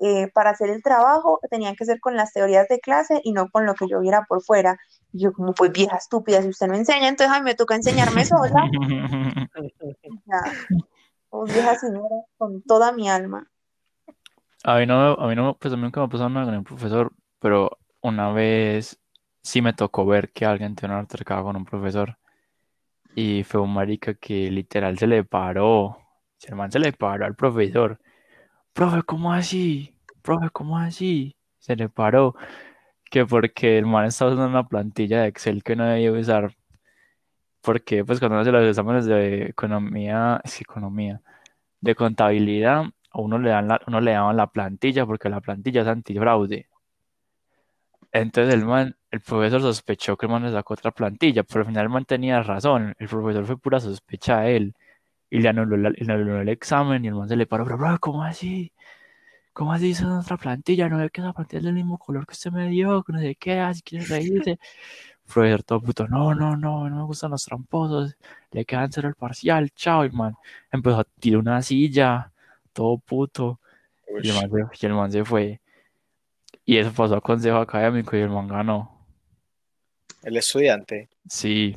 eh, 0.00 0.28
para 0.34 0.50
hacer 0.50 0.70
el 0.70 0.82
trabajo 0.82 1.40
tenía 1.50 1.74
que 1.74 1.84
ser 1.84 1.98
con 2.00 2.14
las 2.16 2.32
teorías 2.32 2.68
de 2.68 2.78
clase 2.78 3.20
y 3.24 3.32
no 3.32 3.48
con 3.50 3.66
lo 3.66 3.74
que 3.74 3.88
yo 3.88 4.00
viera 4.00 4.24
por 4.28 4.42
fuera. 4.42 4.76
Y 5.12 5.22
yo 5.22 5.32
como, 5.32 5.52
pues 5.52 5.72
vieja 5.72 5.96
estúpida, 5.96 6.42
si 6.42 6.48
usted 6.48 6.68
no 6.68 6.74
enseña, 6.74 7.08
entonces 7.08 7.34
a 7.34 7.40
mí 7.40 7.44
me 7.44 7.54
toca 7.54 7.74
enseñarme 7.74 8.24
sola. 8.24 8.70
Ya, 10.26 10.42
pues 11.28 11.52
vieja 11.52 11.74
señora, 11.76 12.22
con 12.38 12.62
toda 12.62 12.92
mi 12.92 13.08
alma. 13.08 13.50
A 14.64 14.78
mí 14.78 14.86
no, 14.86 15.12
a 15.14 15.28
mí 15.28 15.34
no, 15.34 15.56
pues 15.56 15.72
a 15.72 15.76
mí 15.76 15.82
nunca 15.82 16.00
me 16.00 16.06
ha 16.06 16.08
pasado 16.08 16.28
nada 16.28 16.46
con 16.46 16.54
el 16.54 16.62
profesor, 16.64 17.12
pero 17.38 17.78
una 18.00 18.32
vez 18.32 18.98
sí 19.42 19.62
me 19.62 19.72
tocó 19.72 20.06
ver 20.06 20.32
que 20.32 20.46
alguien 20.46 20.74
tenía 20.74 20.96
un 20.96 21.00
altercado 21.00 21.44
con 21.44 21.56
un 21.56 21.64
profesor 21.64 22.18
y 23.14 23.44
fue 23.44 23.60
un 23.60 23.72
marica 23.72 24.14
que 24.14 24.50
literal 24.50 24.98
se 24.98 25.06
le 25.06 25.24
paró, 25.24 25.98
el 26.42 26.56
man 26.56 26.70
se 26.70 26.78
le 26.78 26.92
paró 26.92 27.26
al 27.26 27.34
profesor. 27.34 28.00
Profe, 28.72 29.02
¿cómo 29.02 29.32
así? 29.32 29.96
Profe, 30.22 30.50
¿cómo 30.50 30.78
así? 30.78 31.36
Se 31.58 31.76
le 31.76 31.88
paró 31.88 32.34
que 33.10 33.26
porque 33.26 33.78
el 33.78 33.86
man 33.86 34.06
estaba 34.06 34.32
usando 34.32 34.48
una 34.50 34.66
plantilla 34.68 35.22
de 35.22 35.28
Excel 35.28 35.62
que 35.62 35.76
no 35.76 35.84
debía 35.86 36.12
usar 36.12 36.56
porque 37.60 38.04
pues 38.04 38.18
cuando 38.18 38.34
uno 38.36 38.42
hace 38.42 38.52
los 38.52 38.64
exámenes 38.68 39.04
de 39.06 39.44
economía, 39.46 40.40
es 40.44 40.60
economía, 40.60 41.20
de 41.80 41.94
contabilidad, 41.94 42.84
a 43.12 43.20
uno 43.20 43.38
le 43.38 43.50
dan 43.50 43.68
la, 43.68 43.80
uno 43.88 44.00
le 44.02 44.12
daban 44.12 44.36
la 44.38 44.48
plantilla 44.52 45.06
porque 45.06 45.28
la 45.30 45.40
plantilla 45.40 45.82
es 45.82 45.88
antifraude. 45.88 46.68
Entonces 48.12 48.54
el 48.54 48.64
man, 48.64 48.96
el 49.10 49.20
profesor 49.20 49.60
sospechó 49.60 50.16
que 50.16 50.26
el 50.26 50.32
man 50.32 50.42
le 50.44 50.52
sacó 50.52 50.74
otra 50.74 50.90
plantilla, 50.90 51.42
pero 51.44 51.60
al 51.60 51.66
final 51.66 51.84
el 51.84 51.88
man 51.90 52.04
tenía 52.04 52.42
razón, 52.42 52.94
el 52.98 53.08
profesor 53.08 53.44
fue 53.46 53.58
pura 53.58 53.78
sospecha 53.80 54.40
de 54.40 54.56
él 54.56 54.74
y 55.30 55.40
le 55.40 55.48
anuló, 55.50 55.76
la- 55.78 55.90
le 55.90 56.12
anuló 56.14 56.40
el 56.40 56.48
examen 56.50 57.04
y 57.04 57.08
el 57.08 57.14
man 57.14 57.28
se 57.28 57.36
le 57.36 57.46
paró, 57.46 57.64
pero 57.64 57.78
bro, 57.78 57.98
¿cómo 58.00 58.24
así? 58.24 58.72
¿Cómo 59.52 59.72
así 59.72 59.88
hizo 59.88 60.18
otra 60.18 60.36
plantilla? 60.36 60.88
No 60.88 60.98
ve 60.98 61.10
que 61.10 61.20
esa 61.20 61.32
plantilla 61.32 61.58
es 61.58 61.64
del 61.64 61.74
mismo 61.74 61.98
color 61.98 62.26
que 62.26 62.32
usted 62.32 62.52
me 62.52 62.68
dio, 62.68 63.02
que 63.02 63.12
no 63.12 63.18
sé 63.18 63.34
qué, 63.34 63.58
así 63.58 63.82
quiere 63.82 64.04
reírse. 64.06 64.58
Profesor 65.32 65.62
todo 65.62 65.80
puto, 65.80 66.08
no, 66.08 66.34
no, 66.34 66.56
no, 66.56 66.88
no 66.88 66.96
me 66.96 67.02
gustan 67.04 67.30
los 67.30 67.44
tramposos, 67.44 68.16
le 68.50 68.64
quedan 68.64 68.90
cero 68.90 69.08
el 69.08 69.14
parcial, 69.14 69.70
chao, 69.70 70.04
y 70.04 70.10
man 70.10 70.34
empezó 70.72 71.00
a 71.00 71.04
tirar 71.04 71.40
una 71.40 71.62
silla, 71.62 72.32
todo 72.72 72.98
puto, 72.98 73.60
y 74.22 74.28
el 74.28 74.34
man 74.34 74.50
se, 74.50 74.86
y 74.86 74.86
el 74.86 74.94
man 74.94 75.12
se 75.12 75.24
fue. 75.24 75.60
Y 76.64 76.78
eso 76.78 76.92
pasó 76.92 77.16
a 77.16 77.20
consejo 77.20 77.58
académico 77.58 78.16
y 78.16 78.20
el 78.20 78.28
man 78.28 78.48
ganó. 78.48 79.06
El 80.22 80.36
estudiante. 80.36 81.08
Sí, 81.28 81.76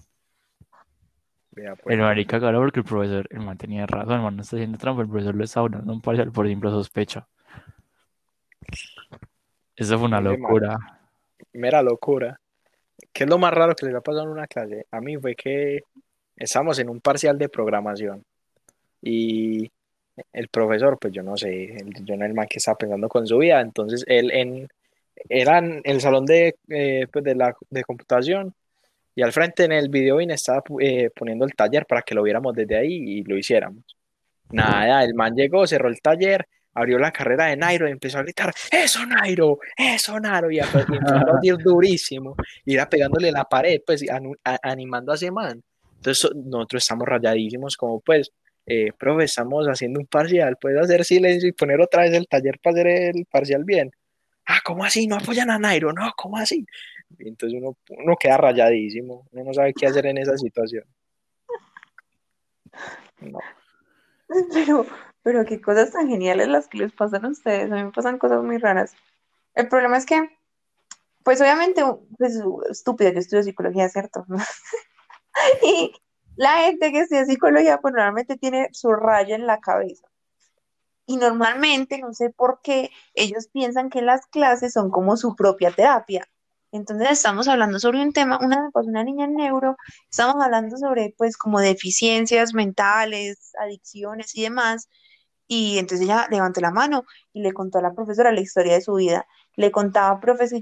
pues. 1.54 1.78
el 1.86 2.00
marica 2.00 2.40
ganó 2.40 2.60
porque 2.60 2.80
el 2.80 2.86
profesor, 2.86 3.28
el 3.30 3.40
man 3.42 3.58
tenía 3.58 3.86
razón, 3.86 4.16
el 4.16 4.22
man 4.22 4.36
no 4.36 4.42
está 4.42 4.56
haciendo 4.56 4.78
trampa, 4.78 5.04
el 5.04 5.08
profesor 5.08 5.36
le 5.36 5.44
está 5.44 5.62
dando 5.62 5.94
un 5.94 6.02
parcial 6.02 6.32
por 6.32 6.48
simple 6.48 6.70
sospecha. 6.72 7.28
Eso 9.76 9.98
fue 9.98 10.08
una 10.08 10.22
locura. 10.22 10.78
Mera 11.54 11.82
locura. 11.82 12.40
¿Qué 13.12 13.24
es 13.24 13.30
lo 13.30 13.38
más 13.38 13.54
raro 13.54 13.76
que 13.76 13.86
les 13.86 13.96
ha 13.96 14.02
pasado 14.02 14.24
en 14.24 14.30
una 14.30 14.48
clase? 14.48 14.86
A 14.92 15.02
mí 15.02 15.18
fue 15.18 15.36
que 15.36 15.82
estábamos 16.36 16.80
en 16.80 16.90
un 16.90 17.00
parcial 17.02 17.38
de 17.38 17.50
programación 17.50 18.24
y 19.02 19.72
el 20.32 20.48
profesor, 20.50 20.98
pues 21.00 21.12
yo 21.14 21.24
no 21.24 21.36
sé, 21.38 21.76
el- 21.76 22.06
yo 22.06 22.16
no 22.16 22.26
el 22.26 22.34
man 22.34 22.48
que 22.50 22.60
estaba 22.60 22.78
pensando 22.78 23.10
con 23.10 23.26
su 23.28 23.38
vida, 23.40 23.62
entonces 23.62 24.04
él 24.08 24.32
en, 24.32 24.68
era 25.30 25.58
en 25.58 25.82
el 25.84 26.02
salón 26.02 26.26
de, 26.26 26.56
eh, 26.70 27.08
pues 27.12 27.26
de 27.26 27.36
la 27.36 27.56
de 27.70 27.84
computación 27.84 28.54
y 29.16 29.22
al 29.22 29.32
frente 29.32 29.66
en 29.66 29.72
el 29.72 29.90
video 29.90 30.20
estaba 30.20 30.64
eh, 30.80 31.10
poniendo 31.16 31.46
el 31.46 31.54
taller 31.54 31.86
para 31.86 32.02
que 32.04 32.16
lo 32.16 32.24
viéramos 32.24 32.54
desde 32.56 32.78
ahí 32.78 32.94
y 32.94 33.24
lo 33.24 33.38
hiciéramos. 33.38 33.84
Nada, 34.52 35.04
el 35.04 35.14
man 35.16 35.36
llegó, 35.36 35.66
cerró 35.68 35.90
el 35.90 36.00
taller, 36.02 36.48
abrió 36.74 36.98
la 37.00 37.12
carrera 37.12 37.46
de 37.48 37.58
Nairo 37.58 37.88
y 37.88 37.92
empezó 37.92 38.20
a 38.20 38.24
gritar, 38.24 38.54
¡Eso, 38.72 39.06
Nairo! 39.06 39.60
¡Eso, 39.78 40.20
Nairo! 40.20 40.50
Y, 40.52 40.60
empezó 40.60 41.14
a 41.14 41.20
aplaudir 41.20 41.58
durísimo. 41.64 42.36
Y 42.66 42.74
era 42.76 42.90
pegándole 42.90 43.32
la 43.32 43.44
pared, 43.46 43.82
pues, 43.86 44.04
a- 44.10 44.60
animando 44.64 45.12
a 45.12 45.16
ese 45.16 45.32
man. 45.32 45.62
Entonces, 45.98 46.20
so- 46.20 46.32
nosotros 46.36 46.84
estamos 46.84 47.08
rayadísimos, 47.08 47.78
como, 47.78 48.00
pues, 48.02 48.32
eh, 48.66 48.92
profe, 48.98 49.26
estamos 49.26 49.66
haciendo 49.68 50.00
un 50.00 50.08
parcial, 50.08 50.58
¿puedes 50.60 50.82
hacer 50.82 51.04
silencio 51.06 51.50
y 51.50 51.52
poner 51.52 51.82
otra 51.82 52.04
vez 52.04 52.14
el 52.14 52.28
taller 52.28 52.60
para 52.62 52.74
hacer 52.76 52.88
el 52.88 53.26
parcial 53.26 53.64
bien? 53.66 53.92
Ah, 54.46 54.60
¿cómo 54.64 54.84
así? 54.86 55.06
¿No 55.08 55.16
apoyan 55.18 55.50
a 55.52 55.60
Nairo? 55.60 55.94
No, 55.94 56.12
¿cómo 56.18 56.38
así? 56.38 56.66
Y 57.20 57.28
entonces 57.28 57.60
uno, 57.62 57.78
uno 57.90 58.16
queda 58.20 58.38
rayadísimo, 58.38 59.28
uno 59.32 59.44
no 59.44 59.54
sabe 59.54 59.74
qué 59.74 59.86
hacer 59.88 60.06
en 60.08 60.18
esa 60.18 60.38
situación. 60.38 60.84
No. 63.22 63.40
Pero, 64.54 64.86
pero 65.24 65.46
qué 65.46 65.62
cosas 65.62 65.92
tan 65.92 66.10
geniales 66.10 66.50
las 66.50 66.68
que 66.68 66.80
les 66.80 66.92
pasan 66.92 67.26
a 67.26 67.30
ustedes. 67.30 67.72
A 67.72 67.76
mí 67.76 67.84
me 67.86 67.92
pasan 67.92 68.20
cosas 68.20 68.44
muy 68.44 68.58
raras. 68.58 68.94
El 69.56 69.70
problema 69.70 69.98
es 69.98 70.06
que, 70.06 70.38
pues 71.24 71.42
obviamente, 71.42 71.84
pues 72.18 72.40
estúpido, 72.70 73.12
yo 73.12 73.20
estudio 73.20 73.44
psicología, 73.44 73.90
¿cierto? 73.90 74.26
Y 75.64 75.92
la 76.36 76.58
gente 76.58 76.92
que 76.92 77.00
estudia 77.00 77.26
psicología, 77.26 77.80
pues 77.80 77.94
normalmente 77.94 78.38
tiene 78.38 78.70
su 78.72 78.94
raya 78.94 79.36
en 79.36 79.48
la 79.48 79.60
cabeza. 79.60 80.08
Y 81.06 81.18
normalmente, 81.18 82.00
no 82.00 82.14
sé 82.14 82.30
por 82.30 82.62
qué, 82.62 82.92
ellos 83.14 83.48
piensan 83.52 83.90
que 83.90 84.02
las 84.02 84.26
clases 84.28 84.74
son 84.74 84.90
como 84.92 85.18
su 85.18 85.36
propia 85.36 85.72
terapia. 85.72 86.28
Entonces 86.72 87.12
estamos 87.12 87.48
hablando 87.48 87.80
sobre 87.80 88.02
un 88.02 88.14
tema, 88.14 88.40
una 88.42 88.72
pasó 88.72 88.90
una 88.90 89.04
niña 89.04 89.26
en 89.26 89.36
neuro, 89.36 89.78
estamos 90.10 90.44
hablando 90.44 90.76
sobre 90.78 91.14
pues 91.18 91.38
como 91.38 91.60
deficiencias 91.60 92.54
mentales, 92.56 93.52
adicciones 93.60 94.36
y 94.36 94.42
demás. 94.44 94.90
Y 95.48 95.78
entonces 95.78 96.06
ella 96.06 96.28
levantó 96.30 96.62
la 96.62 96.72
mano 96.72 97.06
y 97.34 97.42
le 97.42 97.54
contó 97.54 97.80
a 97.80 97.82
la 97.82 97.94
profesora 97.94 98.32
la 98.32 98.42
historia 98.42 98.74
de 98.74 98.82
su 98.82 98.96
vida. 98.96 99.26
Le 99.56 99.72
contaba 99.72 100.20
profesor 100.20 100.60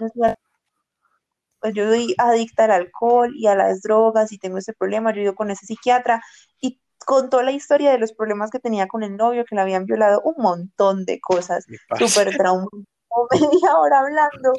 pues 1.61 1.75
yo 1.75 1.87
soy 1.87 2.15
adicta 2.17 2.65
al 2.65 2.71
alcohol 2.71 3.31
y 3.35 3.47
a 3.47 3.55
las 3.55 3.81
drogas 3.83 4.31
y 4.31 4.39
tengo 4.39 4.57
ese 4.57 4.73
problema, 4.73 5.13
yo 5.13 5.21
ido 5.21 5.35
con 5.35 5.51
ese 5.51 5.67
psiquiatra 5.67 6.21
y 6.59 6.81
contó 7.05 7.43
la 7.43 7.51
historia 7.51 7.91
de 7.91 7.99
los 7.99 8.13
problemas 8.13 8.49
que 8.49 8.59
tenía 8.59 8.87
con 8.87 9.03
el 9.03 9.15
novio, 9.15 9.45
que 9.45 9.55
le 9.55 9.61
habían 9.61 9.85
violado 9.85 10.21
un 10.23 10.41
montón 10.41 11.05
de 11.05 11.19
cosas, 11.21 11.65
súper 11.99 12.35
trauma, 12.35 12.67
media 13.31 13.77
hora 13.77 13.99
hablando, 13.99 14.53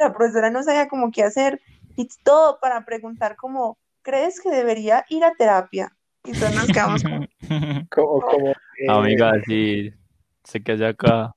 la 0.00 0.12
profesora 0.12 0.50
no 0.50 0.62
sabía 0.64 0.88
cómo 0.88 1.10
qué 1.12 1.22
hacer 1.22 1.60
y 1.96 2.08
todo 2.24 2.58
para 2.60 2.84
preguntar 2.84 3.36
como, 3.36 3.78
¿crees 4.02 4.40
que 4.40 4.50
debería 4.50 5.04
ir 5.08 5.24
a 5.24 5.32
terapia? 5.32 5.96
Y 6.24 6.32
todos 6.32 6.54
nos 6.54 6.66
quedamos 6.66 7.02
como, 7.04 7.26
Como, 7.90 8.20
como, 8.20 8.52
Amiga, 8.88 9.32
sí, 9.46 9.92
sé 10.44 10.62
que 10.62 10.72
allá 10.72 10.88
acá. 10.88 11.32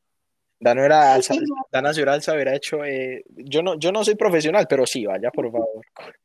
Dano 0.59 0.83
era 0.83 1.15
alza- 1.15 1.35
Dana 1.71 1.93
Ciuralza 1.93 2.33
hubiera 2.33 2.53
hecho, 2.55 2.83
eh, 2.83 3.23
yo 3.29 3.61
no, 3.61 3.75
yo 3.79 3.91
no 3.91 4.03
soy 4.03 4.15
profesional, 4.15 4.65
pero 4.69 4.85
sí, 4.85 5.05
vaya, 5.05 5.31
por 5.31 5.51
favor. 5.51 5.85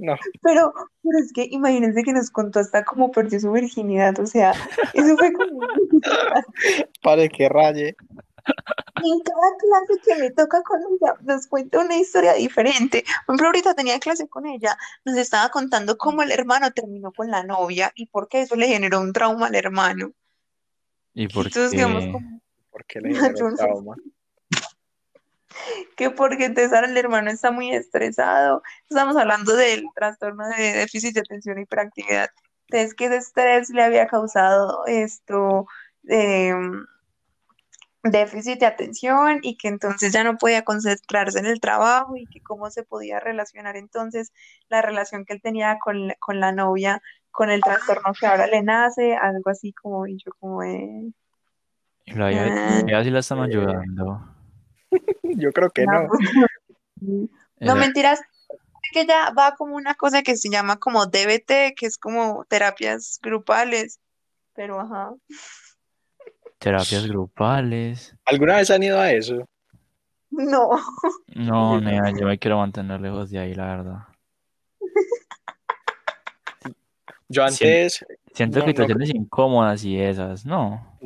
No, 0.00 0.14
Pero, 0.42 0.72
pero 1.02 1.18
es 1.18 1.32
que 1.32 1.48
imagínense 1.50 2.04
que 2.04 2.12
nos 2.12 2.30
contó 2.30 2.60
hasta 2.60 2.84
cómo 2.84 3.10
perdió 3.10 3.40
su 3.40 3.50
virginidad, 3.50 4.16
o 4.20 4.26
sea, 4.26 4.52
eso 4.94 5.16
fue 5.16 5.32
como... 5.32 5.58
pare 7.02 7.28
que 7.28 7.48
raye. 7.48 7.96
Y 9.02 9.10
en 9.12 9.20
cada 9.20 9.56
clase 9.58 10.00
que 10.04 10.22
me 10.22 10.30
toca 10.30 10.62
con 10.62 10.80
ella, 10.80 11.14
nos 11.22 11.48
cuenta 11.48 11.80
una 11.80 11.96
historia 11.96 12.34
diferente. 12.34 13.02
Por 13.26 13.34
ejemplo, 13.34 13.46
ahorita 13.48 13.74
tenía 13.74 13.98
clase 13.98 14.28
con 14.28 14.46
ella, 14.46 14.76
nos 15.04 15.16
estaba 15.16 15.48
contando 15.48 15.98
cómo 15.98 16.22
el 16.22 16.30
hermano 16.30 16.70
terminó 16.70 17.10
con 17.12 17.30
la 17.32 17.42
novia 17.42 17.90
y 17.96 18.06
por 18.06 18.28
qué 18.28 18.42
eso 18.42 18.54
le 18.54 18.68
generó 18.68 19.00
un 19.00 19.12
trauma 19.12 19.48
al 19.48 19.56
hermano. 19.56 20.12
¿Y 21.18 21.26
por 21.26 21.46
Entonces, 21.46 21.72
digamos, 21.72 22.04
qué? 22.04 22.12
como 22.12 22.40
porque 22.70 23.00
le 23.00 23.12
trauma. 23.56 23.96
que 25.96 26.10
porque 26.10 26.44
entonces 26.44 26.72
ahora 26.72 26.86
el 26.86 26.96
hermano 26.96 27.28
está 27.28 27.50
muy 27.50 27.72
estresado. 27.74 28.62
Estamos 28.88 29.16
hablando 29.16 29.56
del 29.56 29.84
trastorno 29.96 30.46
de 30.46 30.74
déficit 30.74 31.14
de 31.14 31.20
atención 31.20 31.58
y 31.58 31.62
hiperactividad. 31.62 32.30
Entonces, 32.68 32.94
que 32.94 33.06
ese 33.06 33.16
estrés 33.16 33.70
le 33.70 33.82
había 33.82 34.06
causado 34.06 34.86
esto, 34.86 35.66
em, 36.06 36.86
déficit 38.04 38.60
de 38.60 38.66
atención 38.66 39.40
y 39.42 39.56
que 39.56 39.66
entonces 39.66 40.12
ya 40.12 40.22
no 40.22 40.38
podía 40.38 40.62
concentrarse 40.62 41.40
en 41.40 41.46
el 41.46 41.58
trabajo 41.58 42.16
y 42.16 42.26
que 42.26 42.40
cómo 42.42 42.70
se 42.70 42.84
podía 42.84 43.18
relacionar 43.18 43.76
entonces 43.76 44.32
la 44.68 44.82
relación 44.82 45.24
que 45.24 45.32
él 45.32 45.42
tenía 45.42 45.78
con, 45.80 46.12
con 46.20 46.38
la 46.38 46.52
novia, 46.52 47.02
con 47.38 47.50
el 47.50 47.62
trastorno 47.62 48.12
que 48.18 48.26
ahora 48.26 48.48
le 48.48 48.64
nace, 48.64 49.14
algo 49.14 49.48
así 49.48 49.72
como, 49.72 50.08
y 50.08 50.16
yo 50.16 50.32
como. 50.40 50.64
Y 50.64 51.12
la 52.06 52.30
vida, 52.30 52.48
Ah. 52.52 52.82
ya 52.84 53.04
sí 53.04 53.10
la 53.10 53.20
están 53.20 53.38
Eh, 53.38 53.42
ayudando. 53.44 54.34
Yo 55.22 55.52
creo 55.52 55.70
que 55.70 55.86
"No, 55.86 56.02
no. 56.02 56.08
pues, 56.08 56.20
no, 57.60 57.76
mentiras, 57.94 58.20
que 58.92 59.06
ya 59.06 59.30
va 59.38 59.54
como 59.54 59.76
una 59.76 59.94
cosa 59.94 60.22
que 60.24 60.36
se 60.36 60.50
llama 60.50 60.78
como 60.78 61.06
DBT, 61.06 61.74
que 61.76 61.86
es 61.86 61.96
como 61.96 62.44
terapias 62.48 63.20
grupales, 63.22 64.00
pero 64.54 64.80
ajá. 64.80 65.12
terapias 66.58 67.06
grupales. 67.06 68.16
¿Alguna 68.24 68.56
vez 68.56 68.68
han 68.72 68.82
ido 68.82 68.98
a 68.98 69.12
eso? 69.12 69.48
No, 70.30 70.70
No, 71.36 71.80
nea, 71.80 72.10
yo 72.18 72.26
me 72.26 72.36
quiero 72.40 72.58
mantener 72.58 73.00
lejos 73.00 73.30
de 73.30 73.38
ahí, 73.38 73.54
la 73.54 73.66
verdad. 73.76 74.07
Yo 77.28 77.44
antes, 77.44 78.04
Siento 78.32 78.58
No, 78.58 78.64
que 78.64 78.72
no 78.72 78.78
situaciones 78.78 79.10
incómodas 79.14 79.84
y 79.84 80.00
esas, 80.00 80.46
¿no? 80.46 80.98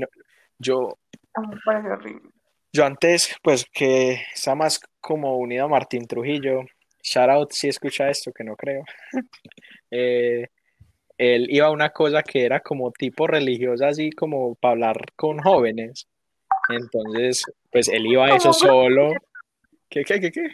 yo, 0.59 0.97
a 1.35 1.41
mí 1.41 1.49
me 1.49 1.61
parece 1.65 1.89
horrible. 1.89 2.31
yo 2.73 2.85
antes, 2.85 3.37
pues 3.43 3.65
que 3.73 4.21
está 4.35 4.55
más 4.55 4.81
como 5.01 5.37
unido 5.39 5.65
a 5.65 5.69
Martín 5.69 6.07
Trujillo. 6.07 6.61
Shout 7.03 7.31
out 7.31 7.53
si 7.53 7.69
escucha 7.69 8.09
esto, 8.09 8.33
que 8.33 8.45
no 8.45 8.57
creo. 8.57 8.85
Eh, 9.95 10.47
él 11.19 11.49
iba 11.51 11.67
a 11.67 11.71
una 11.71 11.91
cosa 11.91 12.23
que 12.23 12.47
era 12.47 12.61
como 12.61 12.91
tipo 12.93 13.27
religiosa, 13.27 13.89
así 13.89 14.11
como 14.11 14.55
para 14.55 14.73
hablar 14.73 14.97
con 15.15 15.39
jóvenes. 15.39 16.09
Entonces, 16.71 17.45
pues 17.71 17.89
él 17.89 18.07
iba 18.07 18.25
a 18.25 18.37
eso 18.37 18.55
solo. 18.55 19.11
¿Qué, 19.91 20.03
qué, 20.03 20.19
qué, 20.19 20.33
qué? 20.33 20.47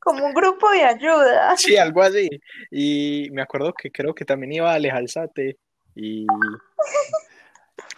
Como 0.00 0.24
un 0.24 0.34
grupo 0.34 0.70
de 0.70 0.84
ayuda. 0.84 1.54
Sí, 1.56 1.76
algo 1.76 2.02
así. 2.02 2.28
Y 2.70 3.28
me 3.32 3.42
acuerdo 3.42 3.72
que 3.72 3.90
creo 3.90 4.14
que 4.14 4.24
también 4.24 4.52
iba 4.52 4.70
a 4.70 4.74
Alejandro 4.74 5.24
y 5.94 6.26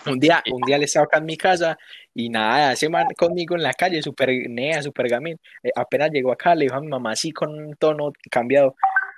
un 0.06 0.18
día, 0.18 0.42
un 0.50 0.60
día 0.62 0.78
le 0.78 0.86
estaba 0.86 1.04
acá 1.04 1.18
en 1.18 1.26
mi 1.26 1.36
casa 1.36 1.78
y 2.14 2.28
nada, 2.28 2.72
ese 2.72 2.88
man 2.88 3.06
conmigo 3.16 3.54
en 3.54 3.62
la 3.62 3.72
calle, 3.72 4.02
súper 4.02 4.30
nea, 4.48 4.82
súper 4.82 5.08
gamín. 5.08 5.38
Eh, 5.62 5.70
apenas 5.74 6.10
llegó 6.10 6.32
acá, 6.32 6.54
le 6.54 6.64
dijo 6.64 6.74
a 6.74 6.80
mi 6.80 6.88
mamá 6.88 7.12
así 7.12 7.30
con 7.32 7.50
un 7.50 7.76
tono 7.76 8.12
cambiado. 8.30 8.74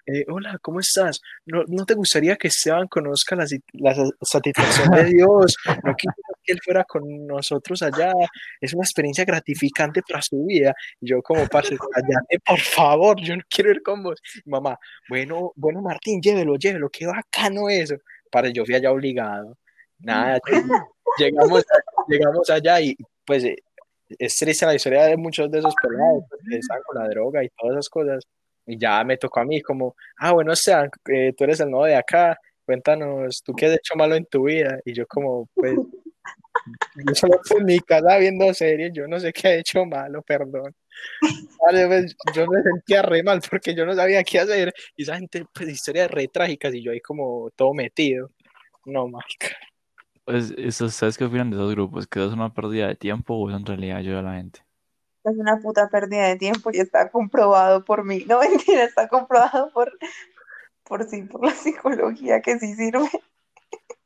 Eh, 0.07 0.25
hola, 0.29 0.59
¿cómo 0.61 0.81
estás? 0.81 1.21
¿No, 1.47 1.65
no 1.69 1.85
te 1.87 1.95
gustaría 1.95 2.37
que 2.37 2.49
Esteban 2.49 2.89
conozca 2.89 3.37
la, 3.37 3.47
la 3.75 3.95
sa- 3.95 4.05
satisfacción 4.23 4.91
de 4.91 5.05
Dios? 5.05 5.57
No 5.83 5.95
quisiera 5.97 6.39
que 6.43 6.53
él 6.53 6.61
fuera 6.63 6.85
con 6.85 7.27
nosotros 7.27 7.83
allá. 7.83 8.13
Es 8.61 8.75
una 8.75 8.85
experiencia 8.85 9.25
gratificante 9.25 10.03
para 10.07 10.21
su 10.23 10.45
vida. 10.45 10.75
Y 11.01 11.09
yo 11.11 11.23
como, 11.23 11.47
parce, 11.49 11.77
cállate, 11.77 12.39
por 12.47 12.61
favor, 12.61 13.21
yo 13.21 13.37
no 13.37 13.43
quiero 13.49 13.71
ir 13.71 13.83
con 13.83 14.03
vos. 14.03 14.21
Y 14.45 14.51
mamá, 14.51 14.79
bueno, 15.09 15.53
bueno, 15.57 15.81
Martín, 15.81 16.21
llévelo, 16.21 16.57
llévelo, 16.57 16.91
qué 16.91 17.07
bacano 17.07 17.69
eso. 17.69 17.97
Para 18.31 18.49
yo 18.51 18.65
fui 18.65 18.75
allá 18.75 18.91
obligado. 18.93 19.57
Nada, 20.01 20.39
llegamos, 21.19 21.65
llegamos 22.09 22.51
allá 22.51 22.81
y 22.81 22.97
pues 23.25 23.45
eh, 23.45 23.57
es 24.19 24.37
triste 24.37 24.67
la 24.67 24.75
historia 24.75 25.05
de 25.05 25.17
muchos 25.17 25.51
de 25.51 25.61
esos 25.61 25.75
pelados 25.81 26.25
pues, 26.29 26.41
que 26.51 26.57
están 26.59 26.79
con 26.85 27.03
la 27.03 27.09
droga 27.09 27.43
y 27.43 27.49
todas 27.57 27.75
esas 27.77 27.89
cosas. 27.89 28.25
Y 28.67 28.79
ya 28.79 29.05
me 29.05 29.17
tocó 29.17 29.41
a 29.41 29.45
mí 29.45 29.61
como, 29.61 29.95
ah, 30.19 30.33
bueno, 30.33 30.53
Esteban, 30.53 30.91
eh, 31.07 31.33
tú 31.37 31.45
eres 31.45 31.61
el 31.61 31.71
nuevo 31.71 31.87
de 31.87 31.97
acá, 31.97 32.39
cuéntanos, 32.65 33.43
¿tú 33.45 33.53
qué 33.53 33.67
has 33.67 33.73
hecho 33.75 33.95
malo 33.95 34.15
en 34.15 34.25
tu 34.27 34.45
vida? 34.45 34.79
Y 34.85 34.95
yo 34.95 35.07
como, 35.07 35.49
pues, 35.55 35.77
yo 37.07 37.15
solo 37.15 37.41
estoy 37.43 37.61
en 37.61 37.67
mi 37.67 37.81
casa 37.81 38.17
viendo 38.19 38.53
series, 38.55 38.93
yo 38.95 39.07
no 39.07 39.21
sé 39.21 39.33
qué 39.33 39.49
he 39.49 39.59
hecho 39.59 39.85
malo, 39.85 40.23
perdón. 40.23 40.75
Vale, 41.61 41.87
pues, 41.87 42.17
yo 42.35 42.47
me 42.47 42.63
sentía 42.63 43.03
re 43.03 43.23
mal 43.23 43.41
porque 43.49 43.75
yo 43.75 43.85
no 43.85 43.95
sabía 43.95 44.25
qué 44.25 44.41
hacer 44.41 44.73
y 44.97 45.03
esa 45.03 45.17
gente, 45.17 45.45
pues, 45.53 45.69
historias 45.69 46.11
re 46.11 46.29
trágicas 46.29 46.75
y 46.75 46.83
yo 46.83 46.93
ahí 46.93 47.01
como 47.01 47.51
todo 47.57 47.75
metido. 47.75 48.31
No, 48.87 49.09
marica. 49.09 49.49
Pues, 50.25 50.53
¿ustedes 50.81 51.19
qué 51.19 51.25
opinan 51.25 51.51
de 51.51 51.57
esos 51.57 51.71
grupos? 51.73 52.07
¿Que 52.07 52.25
es 52.25 52.33
una 52.33 52.53
pérdida 52.53 52.89
de 52.89 52.97
tiempo 52.97 53.35
o 53.35 53.49
eso 53.49 53.59
en 53.59 53.67
realidad 53.67 53.99
ayuda 53.99 54.21
a 54.21 54.23
la 54.23 54.35
gente? 54.37 54.61
Es 55.25 55.37
una 55.39 55.59
puta 55.59 55.89
pérdida 55.89 56.29
de 56.29 56.37
tiempo 56.37 56.71
y 56.73 56.79
está 56.81 57.11
comprobado 57.11 57.85
por 57.85 58.05
mí. 58.05 58.25
No, 58.29 58.41
mentira, 58.69 58.85
está 58.85 59.09
comprobado 59.09 59.71
por, 59.73 59.93
por 60.85 61.09
sí, 61.09 61.23
por 61.23 61.45
la 61.45 61.53
psicología 61.53 62.41
que 62.41 62.59
sí 62.59 62.75
sirve. 62.75 63.09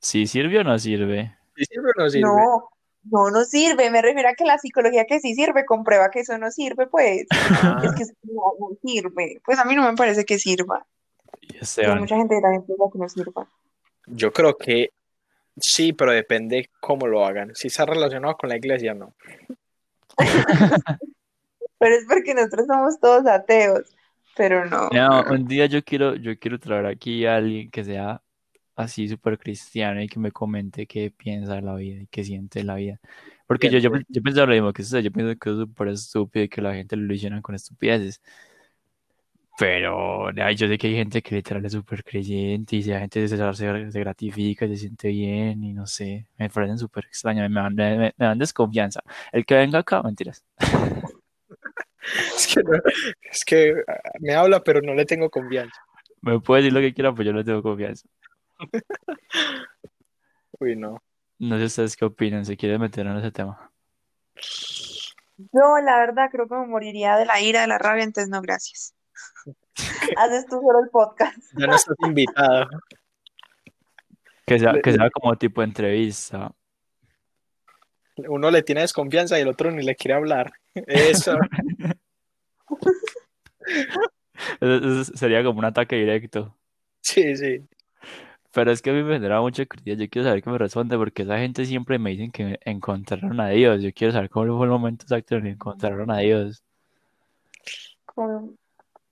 ¿Sí 0.01 0.27
sirve 0.27 0.61
o 0.61 0.65
no 0.65 0.79
sirve? 0.79 1.37
¿Sí 1.57 1.65
sirve 1.65 1.91
o 1.97 2.01
no 2.01 2.09
sirve? 2.11 2.23
No, 2.29 2.71
no, 3.11 3.31
no 3.31 3.45
sirve. 3.45 3.91
Me 3.91 4.01
refiero 4.01 4.29
a 4.29 4.35
que 4.35 4.45
la 4.45 4.59
psicología 4.59 5.07
que 5.07 5.19
sí 5.21 5.35
sirve 5.35 5.65
comprueba 5.65 6.11
que 6.11 6.21
eso 6.21 6.39
no 6.39 6.51
sirve, 6.51 6.87
pues. 6.87 7.27
Ah, 7.31 7.81
Es 7.85 7.93
que 7.95 8.03
eso 8.05 8.13
no, 8.23 8.55
no 8.61 8.77
sirve. 8.83 9.41
Pues 9.45 9.59
a 9.59 9.65
mí 9.65 9.75
no 9.75 9.83
me 9.91 9.97
parece 9.97 10.25
que 10.25 10.39
sirva. 10.39 10.87
Y 11.41 11.59
Pero 11.59 11.63
Esteban, 11.63 11.99
mucha 11.99 12.17
gente 12.17 12.41
también 12.41 12.65
piensa 12.65 12.85
que 12.93 12.99
no 12.99 13.09
sirva. 13.09 13.49
yo 14.07 14.33
creo 14.33 14.57
que 14.57 14.91
sí, 15.57 15.93
pero 15.93 16.13
depende 16.13 16.71
cómo 16.81 17.07
lo 17.07 17.25
hagan. 17.27 17.55
Si 17.55 17.69
está 17.69 17.87
relacionado 17.87 18.37
con 18.37 18.49
la 18.51 18.57
iglesia, 18.57 18.95
no. 18.95 19.15
Pero 21.79 21.95
es 21.95 22.05
porque 22.09 22.35
nosotros 22.35 22.67
somos 22.67 23.01
todos 23.01 23.27
ateos. 23.27 23.83
Pero 24.37 24.67
no. 24.67 24.89
No, 24.91 25.25
un 25.31 25.47
día 25.47 25.67
yo 25.67 25.83
quiero, 25.83 26.15
yo 26.15 26.39
quiero 26.39 26.59
traer 26.59 26.87
aquí 26.87 27.27
a 27.27 27.37
alguien 27.37 27.71
que 27.71 27.85
sea 27.85 28.23
así 28.77 29.09
súper 29.09 29.39
cristiano 29.39 30.01
y 30.01 30.09
que 30.09 30.21
me 30.21 30.31
comente 30.31 30.87
qué 30.87 31.11
piensa 31.11 31.55
de 31.55 31.63
la 31.63 31.75
vida 31.75 32.03
y 32.03 32.07
qué 32.07 32.23
siente 32.23 32.61
de 32.61 32.65
la 32.65 32.77
vida. 32.77 33.01
Porque 33.49 33.71
yo, 33.71 33.79
yo, 33.79 33.91
yo 34.09 34.23
pienso 34.23 34.47
lo 34.47 34.53
mismo 34.53 34.73
que 34.73 34.83
usted, 34.83 35.01
yo 35.01 35.11
pienso 35.11 35.37
que 35.39 35.51
es 35.51 35.57
súper 35.57 35.89
estúpido 35.89 36.45
y 36.45 36.49
que 36.49 36.63
la 36.63 36.75
gente 36.75 36.97
lo 36.97 37.05
ilusiona 37.05 37.43
con 37.43 37.55
estupideces. 37.55 38.23
Pero 39.59 40.29
ay, 40.29 40.55
yo 40.55 40.69
sé 40.69 40.79
que 40.79 40.87
hay 40.87 40.95
gente 40.95 41.21
que 41.21 41.35
literal 41.35 41.65
es 41.67 41.73
súper 41.73 42.05
creyente 42.05 42.77
y 42.77 42.83
si 42.83 42.91
la 42.91 43.01
gente 43.01 43.27
se, 43.27 43.37
se, 43.37 43.91
se 43.91 44.01
gratifica 44.01 44.67
y 44.67 44.69
se 44.71 44.77
siente 44.77 45.09
bien 45.09 45.65
y 45.65 45.73
no 45.73 45.85
sé, 45.87 46.29
me 46.39 46.49
parecen 46.49 46.79
súper 46.79 47.07
extraños, 47.07 47.51
me 47.51 47.61
dan, 47.61 47.75
me, 47.75 47.99
me 47.99 48.13
dan 48.17 48.39
desconfianza. 48.39 49.01
El 49.33 49.45
que 49.45 49.57
venga 49.57 49.81
acá, 49.81 50.03
mentiras. 50.03 50.45
Es 52.37 52.47
que, 52.47 52.63
no- 52.63 52.81
es 53.31 53.45
que 53.45 53.75
ah, 53.87 54.01
me 54.21 54.35
habla, 54.35 54.63
pero 54.63 54.81
no 54.81 54.95
le 54.95 55.05
tengo 55.05 55.29
confianza. 55.29 55.79
Me 56.23 56.41
puede 56.41 56.63
decir 56.63 56.73
lo 56.73 56.81
que 56.81 56.95
quiera, 56.95 57.15
pues 57.15 57.27
yo 57.27 57.33
no 57.35 57.45
tengo 57.45 57.63
confianza. 57.63 58.07
Uy, 60.61 60.77
no. 60.77 61.03
No 61.39 61.59
sé 61.59 61.65
ustedes 61.65 61.97
qué 61.97 62.05
opinan, 62.05 62.47
se 62.47 62.57
quieren 62.57 62.81
meter 62.81 63.07
en 63.07 63.19
ese 63.19 63.31
tema. 63.31 63.71
Yo, 65.37 65.79
la 65.85 65.99
verdad, 65.99 66.29
creo 66.33 66.49
que 66.49 66.55
me 66.55 66.67
moriría 66.67 67.17
de 67.17 67.27
la 67.27 67.41
ira, 67.41 67.61
de 67.61 67.67
la 67.69 67.79
rabia, 67.79 68.05
entonces 68.05 68.31
no, 68.31 68.41
gracias. 68.41 68.95
Haces 70.17 70.47
tú 70.47 70.61
solo 70.61 70.81
el 70.81 70.91
podcast. 70.91 71.39
Ya 71.57 71.67
no 71.67 71.75
estás 71.77 71.97
invitado. 72.05 72.69
Que 74.47 74.59
sea, 74.59 74.73
que 74.83 74.93
sea 74.93 75.11
como 75.11 75.37
tipo 75.37 75.63
entrevista. 75.63 76.53
Uno 78.17 78.51
le 78.51 78.63
tiene 78.63 78.81
desconfianza 78.81 79.39
y 79.39 79.43
el 79.43 79.49
otro 79.49 79.71
ni 79.71 79.83
le 79.83 79.95
quiere 79.95 80.15
hablar. 80.15 80.53
Eso. 80.75 81.37
Sería 85.15 85.45
como 85.45 85.59
un 85.59 85.65
ataque 85.65 85.97
directo. 85.97 86.57
Sí, 87.01 87.37
sí. 87.37 87.67
Pero 88.53 88.73
es 88.73 88.83
que 88.83 88.91
a 88.91 88.93
mí 88.93 89.03
me 89.03 89.15
genera 89.15 89.41
mucha 89.41 89.65
curiosidad. 89.67 89.97
Yo 89.99 90.09
quiero 90.11 90.29
saber 90.29 90.43
qué 90.43 90.51
me 90.51 90.59
responde 90.59 90.97
porque 90.97 91.23
esa 91.23 91.39
gente 91.39 91.65
siempre 91.65 91.99
me 91.99 92.11
dicen 92.11 92.33
que 92.33 92.59
encontraron 92.65 93.39
a 93.41 93.51
Dios. 93.51 93.83
Yo 93.83 93.93
quiero 93.93 94.13
saber 94.13 94.31
cómo 94.31 94.57
fue 94.57 94.67
el 94.67 94.73
momento 94.73 95.05
exacto 95.05 95.37
en 95.37 95.41
el 95.41 95.45
que 95.45 95.51
encontraron 95.55 96.11
a 96.11 96.19
Dios. 96.19 96.65
Como- 98.07 98.55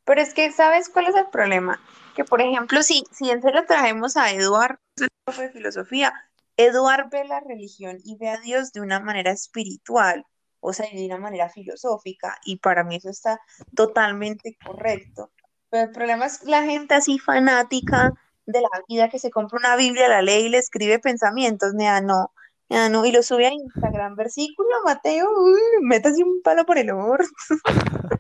Pero 0.07 0.21
es 0.21 0.33
que, 0.35 0.53
¿sabes 0.53 0.89
cuál 0.89 1.09
es 1.09 1.17
el 1.17 1.27
problema? 1.27 1.81
Que, 2.15 2.25
por 2.25 2.41
ejemplo, 2.41 2.83
si, 2.83 3.05
si 3.11 3.29
en 3.29 3.43
serio 3.43 3.65
traemos 3.67 4.17
a 4.17 4.31
Eduard, 4.31 4.79
profe 5.25 5.43
de 5.43 5.51
filosofía, 5.51 6.15
Eduard 6.57 7.11
ve 7.11 7.25
la 7.25 7.41
religión 7.41 7.99
y 8.05 8.17
ve 8.17 8.31
a 8.31 8.39
Dios 8.39 8.73
de 8.73 8.81
una 8.81 9.01
manera 9.01 9.33
espiritual, 9.33 10.25
o 10.61 10.73
sea, 10.73 10.87
de 10.91 11.05
una 11.07 11.19
manera 11.19 11.49
filosófica, 11.49 12.39
y 12.45 12.59
para 12.59 12.85
mí 12.85 12.97
eso 12.97 13.11
está 13.11 13.41
totalmente 13.75 14.57
correcto. 14.65 15.33
Pero 15.71 15.89
el 15.89 15.91
problema 15.91 16.27
es 16.27 16.45
la 16.45 16.63
gente 16.63 16.95
así 16.95 17.19
fanática 17.19 18.13
de 18.47 18.61
la 18.61 18.69
vida 18.89 19.09
que 19.09 19.19
se 19.19 19.31
compra 19.31 19.59
una 19.59 19.75
Biblia, 19.75 20.09
la 20.09 20.23
lee 20.23 20.47
y 20.47 20.49
le 20.51 20.59
escribe 20.59 21.01
pensamientos, 21.01 21.75
nea, 21.75 22.01
no, 22.01 22.33
nea, 22.69 22.89
no, 22.89 23.05
y 23.05 23.11
lo 23.11 23.25
sube 23.25 23.49
a 23.49 23.53
Instagram, 23.53 24.15
versículo, 24.15 24.69
Mateo, 24.85 25.29
uy, 25.37 25.61
métase 25.83 26.23
un 26.23 26.43
palo 26.43 26.65
por 26.65 26.79
el 26.79 26.93
orto. 26.93 27.27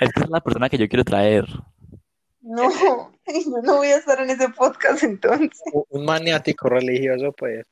Esta 0.00 0.22
es 0.24 0.30
la 0.30 0.40
persona 0.40 0.68
que 0.68 0.78
yo 0.78 0.88
quiero 0.88 1.04
traer. 1.04 1.46
No, 2.40 2.62
yo 3.26 3.62
no 3.62 3.76
voy 3.76 3.88
a 3.88 3.96
estar 3.96 4.20
en 4.20 4.30
ese 4.30 4.48
podcast 4.50 5.02
entonces. 5.02 5.60
Un- 5.90 6.04
maniático 6.04 6.68
religioso, 6.68 7.32
pues. 7.32 7.66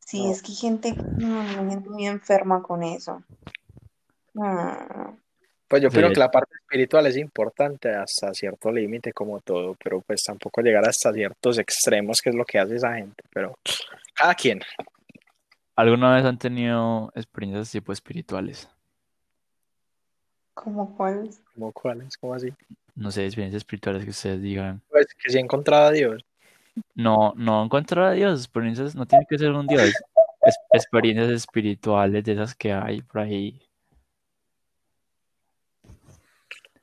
Sí, 0.00 0.30
es 0.30 0.42
que 0.42 0.52
hay 0.52 0.56
gente, 0.56 0.94
no, 1.18 1.42
gente 1.70 1.88
muy 1.88 2.06
enferma 2.06 2.62
con 2.62 2.82
eso. 2.82 3.22
No. 4.34 5.18
Pues 5.66 5.82
yo 5.82 5.90
Sí. 5.90 5.96
creo 5.96 6.10
que 6.12 6.18
la 6.20 6.30
parte 6.30 6.54
espiritual 6.60 7.06
es 7.06 7.16
importante 7.16 7.90
hasta 7.94 8.32
cierto 8.34 8.70
límite, 8.70 9.12
como 9.12 9.40
todo, 9.40 9.74
pero 9.82 10.02
pues 10.02 10.22
tampoco 10.22 10.60
llegar 10.60 10.86
hasta 10.86 11.12
ciertos 11.12 11.58
extremos, 11.58 12.20
que 12.20 12.30
es 12.30 12.36
lo 12.36 12.44
que 12.44 12.58
hace 12.58 12.76
esa 12.76 12.94
gente. 12.94 13.24
Pero 13.32 13.58
cada 14.14 14.34
quien. 14.34 14.60
¿Alguna 15.74 16.14
vez 16.14 16.24
han 16.24 16.38
tenido 16.38 17.10
experiencias 17.14 17.70
tipo 17.72 17.92
espirituales? 17.92 18.68
¿Cómo 20.54 20.96
cuál? 20.96 21.30
¿Cómo 21.54 21.72
cuáles? 21.72 22.16
¿Cómo 22.16 22.34
así? 22.34 22.52
No 22.94 23.10
sé, 23.10 23.24
experiencias 23.26 23.60
espirituales 23.60 24.04
que 24.04 24.10
ustedes 24.10 24.40
digan. 24.40 24.80
Pues 24.88 25.06
que 25.14 25.30
si 25.30 25.38
he 25.38 25.40
encontrado 25.40 25.86
a 25.88 25.90
Dios. 25.90 26.24
No, 26.94 27.34
no 27.36 27.64
encontrar 27.64 28.06
a 28.06 28.12
Dios, 28.12 28.40
experiencias, 28.40 28.94
no 28.94 29.06
tiene 29.06 29.26
que 29.28 29.38
ser 29.38 29.50
un 29.52 29.66
Dios. 29.66 29.92
Es- 30.42 30.58
experiencias 30.72 31.30
espirituales 31.30 32.24
de 32.24 32.32
esas 32.32 32.54
que 32.54 32.72
hay 32.72 33.02
por 33.02 33.22
ahí. 33.22 33.60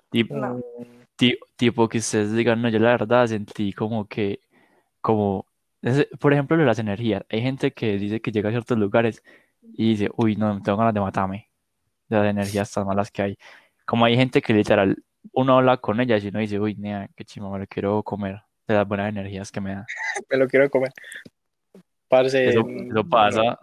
Tipo, 0.09 0.35
No. 0.35 0.61
Ti- 1.15 1.37
tipo 1.55 1.87
que 1.87 1.99
ustedes 1.99 2.33
digan, 2.33 2.61
no, 2.61 2.69
yo 2.69 2.79
la 2.79 2.91
verdad 2.91 3.27
sentí 3.27 3.73
como 3.73 4.07
que, 4.07 4.39
como, 5.01 5.45
por 6.19 6.33
ejemplo, 6.33 6.57
lo 6.57 6.63
de 6.63 6.67
las 6.67 6.79
energías. 6.79 7.23
Hay 7.29 7.41
gente 7.41 7.71
que 7.71 7.97
dice 7.97 8.21
que 8.21 8.31
llega 8.31 8.49
a 8.49 8.51
ciertos 8.51 8.77
lugares 8.77 9.23
y 9.61 9.91
dice, 9.91 10.09
uy, 10.17 10.35
no, 10.35 10.61
tengo 10.63 10.77
ganas 10.79 10.93
de 10.95 10.99
matarme, 10.99 11.50
de 12.15 12.23
las 12.23 12.31
energías 12.31 12.71
tan 12.71 12.85
malas 12.85 13.11
que 13.11 13.21
hay. 13.21 13.37
Como 13.85 14.05
hay 14.05 14.15
gente 14.15 14.41
que 14.41 14.53
literal, 14.53 14.95
uno 15.33 15.57
habla 15.57 15.77
con 15.77 15.99
ellas 15.99 16.23
y 16.23 16.27
uno 16.27 16.39
dice, 16.39 16.59
uy, 16.59 16.75
nea, 16.75 17.09
qué 17.15 17.25
chima, 17.25 17.49
me 17.49 17.59
lo 17.59 17.67
quiero 17.67 18.03
comer, 18.03 18.41
de 18.67 18.75
las 18.75 18.87
buenas 18.87 19.09
energías 19.09 19.51
que 19.51 19.61
me 19.61 19.75
da. 19.75 19.85
me 20.29 20.37
lo 20.37 20.47
quiero 20.47 20.69
comer. 20.69 20.91
Parce, 22.07 22.49
Eso, 22.49 22.63
mm, 22.63 22.91
eso 22.91 23.03
pasa. 23.05 23.59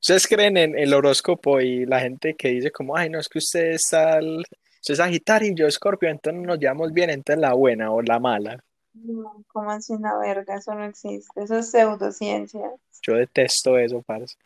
¿Ustedes 0.00 0.26
creen 0.26 0.56
en 0.56 0.78
el 0.78 0.92
horóscopo 0.92 1.60
y 1.60 1.86
la 1.86 2.00
gente 2.00 2.34
que 2.34 2.48
dice 2.48 2.70
como, 2.70 2.96
ay, 2.96 3.08
no, 3.08 3.18
es 3.18 3.28
que 3.28 3.38
usted 3.38 3.70
es 3.70 3.94
al... 3.94 4.44
Usted 4.80 4.92
es 4.92 4.98
Sagitario 4.98 5.50
y 5.50 5.54
yo 5.54 5.66
Escorpio, 5.66 6.10
entonces 6.10 6.42
nos 6.42 6.58
llevamos 6.58 6.92
bien, 6.92 7.08
entonces 7.08 7.40
la 7.40 7.54
buena 7.54 7.90
o 7.90 8.02
la 8.02 8.20
mala. 8.20 8.62
No, 8.92 9.42
¿cómo 9.48 9.70
así 9.70 9.92
una 9.94 10.16
verga? 10.18 10.56
Eso 10.56 10.74
no 10.74 10.84
existe. 10.84 11.42
Eso 11.42 11.58
es 11.58 11.70
pseudociencia. 11.70 12.70
Yo 13.02 13.14
detesto 13.14 13.78
eso, 13.78 14.02
parce. 14.02 14.36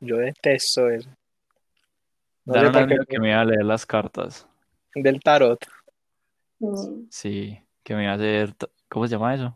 Yo 0.00 0.16
detesto 0.16 0.90
eso. 0.90 1.08
No 2.48 3.06
que 3.06 3.18
me 3.20 3.30
iba 3.30 3.40
a 3.40 3.44
leer 3.44 3.64
las 3.64 3.84
cartas. 3.84 4.46
del 4.94 5.20
tarot. 5.20 5.64
Sí, 7.10 7.58
que 7.84 7.94
me 7.94 8.04
iba 8.04 8.12
a 8.12 8.16
hacer, 8.16 8.54
¿cómo 8.88 9.06
se 9.06 9.12
llama 9.12 9.34
eso? 9.34 9.54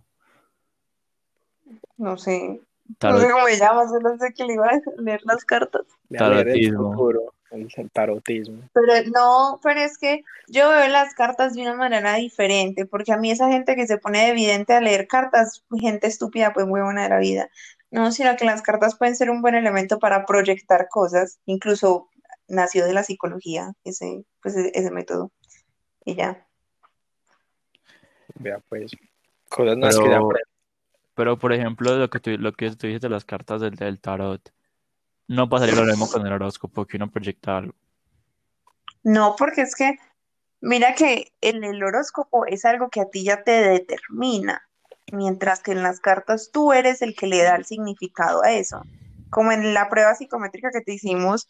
no 1.96 2.16
sé. 2.16 2.61
No 3.02 3.18
sé 3.18 3.31
cómo 3.31 3.46
se 3.46 3.59
llama, 3.59 3.88
solo 3.88 4.18
sé 4.18 4.35
que 4.35 4.44
le 4.44 4.55
iba 4.55 4.66
a 4.66 4.81
leer 5.00 5.20
las 5.24 5.44
cartas. 5.44 5.83
el 6.11 6.18
Tarotismo. 6.18 6.90
futuro, 6.92 7.33
el 7.52 7.90
tarotismo. 7.90 8.62
Pero 8.74 8.92
no, 9.14 9.61
pero 9.62 9.81
es 9.81 9.96
que 9.96 10.24
yo 10.48 10.68
veo 10.68 10.88
las 10.88 11.14
cartas 11.14 11.55
de 11.55 11.62
una 11.62 11.74
manera 11.74 12.14
diferente, 12.16 12.85
porque 12.85 13.12
a 13.12 13.16
mí 13.16 13.31
esa 13.31 13.48
gente 13.48 13.76
que 13.76 13.87
se 13.87 13.98
pone 13.98 14.18
de 14.24 14.28
evidente 14.31 14.74
a 14.74 14.81
leer 14.81 15.07
cartas, 15.07 15.64
gente 15.81 16.07
estúpida, 16.09 16.52
pues 16.52 16.66
huevona 16.68 17.05
de 17.05 17.09
la 17.09 17.18
vida. 17.18 17.48
No, 17.90 18.11
sino 18.11 18.37
que 18.37 18.44
las 18.44 18.62
cartas 18.62 18.96
pueden 18.96 19.16
ser 19.16 19.31
un 19.31 19.42
buen 19.42 19.55
elemento 19.55 19.98
para 19.98 20.26
proyectar 20.26 20.88
cosas, 20.88 21.38
incluso 21.46 22.09
nació 22.48 22.85
de 22.87 22.92
la 22.92 23.05
psicología, 23.05 23.72
ese, 23.85 24.24
pues 24.42 24.57
e- 24.57 24.72
ese 24.74 24.90
método. 24.90 25.33
Y 26.05 26.14
ya. 26.14 26.46
Vea, 28.35 28.59
pues, 28.68 28.92
cosas 29.48 29.76
que 29.76 29.83
ya 29.83 29.88
pero, 29.88 30.16
aprendí. 30.16 30.50
pero 31.14 31.38
por 31.38 31.52
ejemplo, 31.52 31.96
lo 31.96 32.11
que 32.11 32.20
tú, 32.20 32.31
lo 32.38 32.52
que 32.52 32.70
tú 32.70 32.87
dices 32.87 33.02
de 33.02 33.09
las 33.09 33.24
cartas 33.24 33.61
del, 33.61 33.74
del 33.76 34.00
tarot, 34.00 34.52
no 35.28 35.48
pasaría 35.48 35.74
lo 35.74 35.85
mismo 35.85 36.09
con 36.09 36.26
el 36.26 36.33
horóscopo, 36.33 36.87
que 36.87 36.96
uno 36.96 37.11
proyecta 37.11 37.59
algo. 37.59 37.74
No, 39.02 39.35
porque 39.37 39.62
es 39.62 39.74
que, 39.74 39.98
mira 40.61 40.94
que 40.94 41.33
en 41.40 41.64
el 41.64 41.83
horóscopo 41.83 42.46
es 42.46 42.64
algo 42.64 42.88
que 42.88 43.00
a 43.00 43.11
ti 43.11 43.24
ya 43.24 43.42
te 43.42 43.50
determina, 43.50 44.62
mientras 45.12 45.62
que 45.62 45.72
en 45.72 45.83
las 45.83 46.00
cartas 46.00 46.50
tú 46.52 46.72
eres 46.72 47.02
el 47.02 47.14
que 47.14 47.26
le 47.26 47.42
da 47.42 47.57
el 47.57 47.64
significado 47.64 48.42
a 48.44 48.52
eso. 48.52 48.83
Como 49.31 49.52
en 49.52 49.74
la 49.74 49.88
prueba 49.88 50.14
psicométrica 50.14 50.70
que 50.70 50.83
te 50.83 50.92
hicimos, 50.92 51.48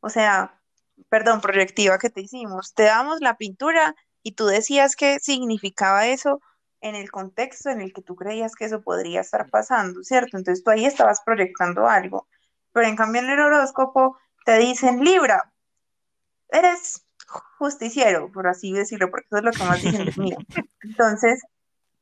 o 0.00 0.10
sea, 0.10 0.60
perdón, 1.08 1.40
proyectiva 1.40 1.98
que 1.98 2.10
te 2.10 2.20
hicimos, 2.20 2.74
te 2.74 2.84
damos 2.84 3.20
la 3.20 3.36
pintura 3.36 3.94
y 4.22 4.32
tú 4.32 4.46
decías 4.46 4.96
qué 4.96 5.18
significaba 5.20 6.06
eso 6.06 6.40
en 6.80 6.94
el 6.94 7.10
contexto 7.10 7.70
en 7.70 7.80
el 7.80 7.92
que 7.92 8.02
tú 8.02 8.14
creías 8.16 8.54
que 8.54 8.64
eso 8.66 8.82
podría 8.82 9.20
estar 9.20 9.48
pasando, 9.50 10.02
¿cierto? 10.02 10.36
Entonces 10.36 10.62
tú 10.62 10.70
ahí 10.70 10.84
estabas 10.84 11.20
proyectando 11.24 11.88
algo. 11.88 12.28
Pero 12.72 12.86
en 12.86 12.96
cambio 12.96 13.22
en 13.22 13.30
el 13.30 13.40
horóscopo 13.40 14.16
te 14.44 14.58
dicen 14.58 15.04
Libra, 15.04 15.52
eres 16.50 17.04
justiciero, 17.58 18.30
por 18.32 18.46
así 18.46 18.72
decirlo, 18.72 19.10
porque 19.10 19.26
eso 19.26 19.38
es 19.38 19.44
lo 19.44 19.50
que 19.50 19.64
más 19.64 19.82
dicen 19.82 20.04
de 20.04 20.12
mí. 20.16 20.30
Entonces, 20.82 21.42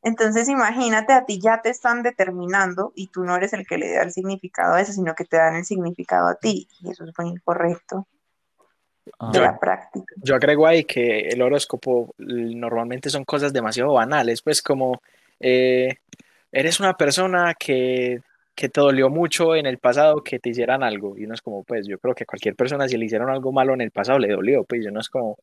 entonces 0.02 0.48
imagínate, 0.48 1.12
a 1.12 1.24
ti 1.24 1.40
ya 1.40 1.62
te 1.62 1.70
están 1.70 2.02
determinando 2.02 2.92
y 2.94 3.08
tú 3.08 3.24
no 3.24 3.36
eres 3.36 3.52
el 3.52 3.66
que 3.66 3.78
le 3.78 3.92
da 3.92 4.02
el 4.02 4.12
significado 4.12 4.74
a 4.74 4.80
eso, 4.80 4.92
sino 4.92 5.14
que 5.14 5.24
te 5.24 5.36
dan 5.36 5.56
el 5.56 5.64
significado 5.64 6.28
a 6.28 6.34
ti. 6.36 6.68
Y 6.80 6.90
eso 6.90 7.04
es 7.04 7.12
muy 7.18 7.28
incorrecto 7.28 8.06
Ah, 9.18 9.30
de 9.32 9.40
la 9.40 9.58
práctica. 9.58 10.14
Yo 10.16 10.34
agrego 10.34 10.66
ahí 10.66 10.84
que 10.84 11.28
el 11.28 11.40
horóscopo 11.40 12.14
normalmente 12.18 13.08
son 13.08 13.24
cosas 13.24 13.52
demasiado 13.52 13.92
banales, 13.92 14.42
pues 14.42 14.62
como 14.62 15.00
eh, 15.38 15.98
eres 16.50 16.80
una 16.80 16.94
persona 16.94 17.54
que, 17.54 18.20
que 18.54 18.68
te 18.68 18.80
dolió 18.80 19.08
mucho 19.08 19.54
en 19.54 19.66
el 19.66 19.78
pasado 19.78 20.24
que 20.24 20.38
te 20.38 20.50
hicieran 20.50 20.82
algo 20.82 21.16
y 21.16 21.24
uno 21.24 21.34
es 21.34 21.42
como, 21.42 21.62
pues 21.62 21.86
yo 21.86 21.98
creo 21.98 22.14
que 22.14 22.24
a 22.24 22.26
cualquier 22.26 22.56
persona 22.56 22.88
si 22.88 22.96
le 22.96 23.06
hicieron 23.06 23.30
algo 23.30 23.52
malo 23.52 23.74
en 23.74 23.80
el 23.80 23.92
pasado 23.92 24.18
le 24.18 24.28
dolió, 24.28 24.64
pues 24.64 24.84
yo 24.84 24.90
no 24.90 25.00
es 25.00 25.08
como, 25.08 25.38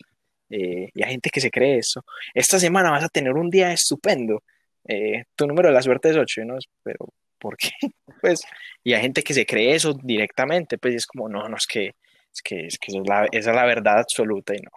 eh, 0.55 0.91
y 0.93 1.03
hay 1.03 1.09
gente 1.09 1.31
que 1.31 1.41
se 1.41 1.49
cree 1.49 1.79
eso, 1.79 2.05
esta 2.35 2.59
semana 2.59 2.91
vas 2.91 3.03
a 3.03 3.09
tener 3.09 3.33
un 3.33 3.49
día 3.49 3.73
estupendo, 3.73 4.43
eh, 4.87 5.23
tu 5.35 5.47
número 5.47 5.69
de 5.69 5.73
la 5.73 5.81
suerte 5.81 6.11
es 6.11 6.15
8, 6.15 6.45
¿no? 6.45 6.57
Pero, 6.83 7.07
¿por 7.39 7.57
qué? 7.57 7.71
Pues, 8.21 8.45
y 8.83 8.93
hay 8.93 9.01
gente 9.01 9.21
que 9.21 9.33
se 9.33 9.45
cree 9.45 9.75
eso 9.75 9.93
directamente, 9.93 10.77
pues 10.77 10.93
y 10.93 10.97
es 10.97 11.07
como, 11.07 11.27
no, 11.27 11.49
no, 11.49 11.57
es 11.57 11.67
que 11.67 11.95
es 12.33 12.41
que, 12.41 12.67
es 12.67 12.77
que 12.77 12.91
eso 12.91 13.01
es 13.01 13.09
la, 13.09 13.25
esa 13.31 13.49
es 13.49 13.55
la 13.55 13.65
verdad 13.65 13.99
absoluta 13.99 14.53
y 14.55 14.59
no. 14.59 14.71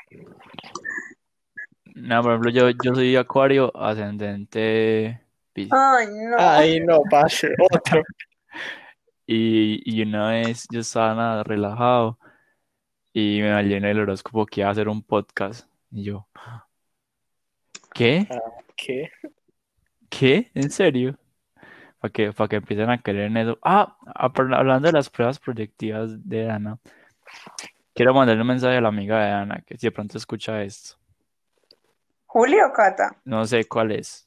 no, 1.94 2.22
por 2.22 2.32
ejemplo, 2.32 2.50
yo, 2.50 2.70
yo 2.82 2.94
soy 2.94 3.14
Acuario, 3.14 3.70
ascendente. 3.76 5.20
Ay, 5.54 6.06
no. 6.10 6.36
Ay, 6.38 6.80
no, 6.80 7.02
pase, 7.10 7.50
otro. 7.70 8.02
Y, 9.28 9.82
y 9.84 10.02
una 10.02 10.30
vez 10.30 10.66
yo 10.70 10.78
estaba 10.78 11.12
nada 11.12 11.42
relajado 11.42 12.16
y 13.18 13.40
me 13.40 13.48
salió 13.48 13.78
en 13.78 13.86
el 13.86 13.98
horóscopo 13.98 14.44
que 14.44 14.60
iba 14.60 14.68
a 14.68 14.72
hacer 14.72 14.90
un 14.90 15.02
podcast. 15.02 15.66
Y 15.90 16.02
yo, 16.04 16.28
¿qué? 17.94 18.28
¿Qué? 18.76 19.10
¿Qué? 20.10 20.50
¿En 20.52 20.70
serio? 20.70 21.18
Para 21.98 22.12
que, 22.12 22.30
para 22.34 22.48
que 22.48 22.56
empiecen 22.56 22.90
a 22.90 23.00
creer 23.00 23.28
en 23.28 23.38
eso. 23.38 23.58
Ah, 23.62 23.96
ah, 24.04 24.30
hablando 24.36 24.88
de 24.88 24.92
las 24.92 25.08
pruebas 25.08 25.38
proyectivas 25.38 26.28
de 26.28 26.50
Ana, 26.50 26.78
quiero 27.94 28.12
mandarle 28.12 28.42
un 28.42 28.48
mensaje 28.48 28.76
a 28.76 28.82
la 28.82 28.88
amiga 28.88 29.24
de 29.24 29.30
Ana 29.30 29.62
que 29.66 29.78
si 29.78 29.86
de 29.86 29.92
pronto 29.92 30.18
escucha 30.18 30.62
esto. 30.62 30.98
Julio 32.26 32.70
Cata. 32.74 33.16
No 33.24 33.46
sé 33.46 33.64
cuál 33.64 33.92
es. 33.92 34.26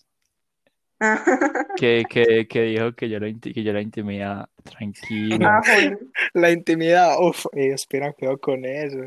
Que, 1.77 2.05
que, 2.09 2.47
que 2.47 2.63
dijo 2.63 2.93
que 2.93 3.07
yo 3.07 3.19
la, 3.19 3.27
inti- 3.27 3.53
que 3.53 3.61
yo 3.63 3.71
la 3.71 3.81
intimidad 3.81 4.49
tranquila. 4.69 5.61
Ah. 5.65 5.89
La 6.33 6.51
intimidad, 6.51 7.17
uff, 7.19 7.45
espera, 7.53 8.13
cuidado 8.13 8.37
con 8.37 8.63
eso. 8.65 8.97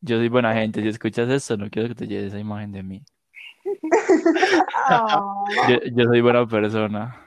Yo 0.00 0.16
soy 0.16 0.28
buena 0.28 0.54
gente. 0.54 0.80
Si 0.82 0.88
escuchas 0.88 1.28
esto, 1.28 1.56
no 1.56 1.68
quiero 1.70 1.88
que 1.88 1.94
te 1.94 2.06
lleves 2.06 2.28
esa 2.28 2.38
imagen 2.38 2.72
de 2.72 2.82
mí. 2.82 3.04
Ah, 4.74 5.22
Yo, 5.68 5.76
yo 5.94 6.04
soy 6.06 6.20
buena 6.20 6.46
persona. 6.46 7.26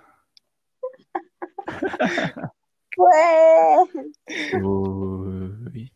pues. 2.96 4.08
Uy. 4.54 5.92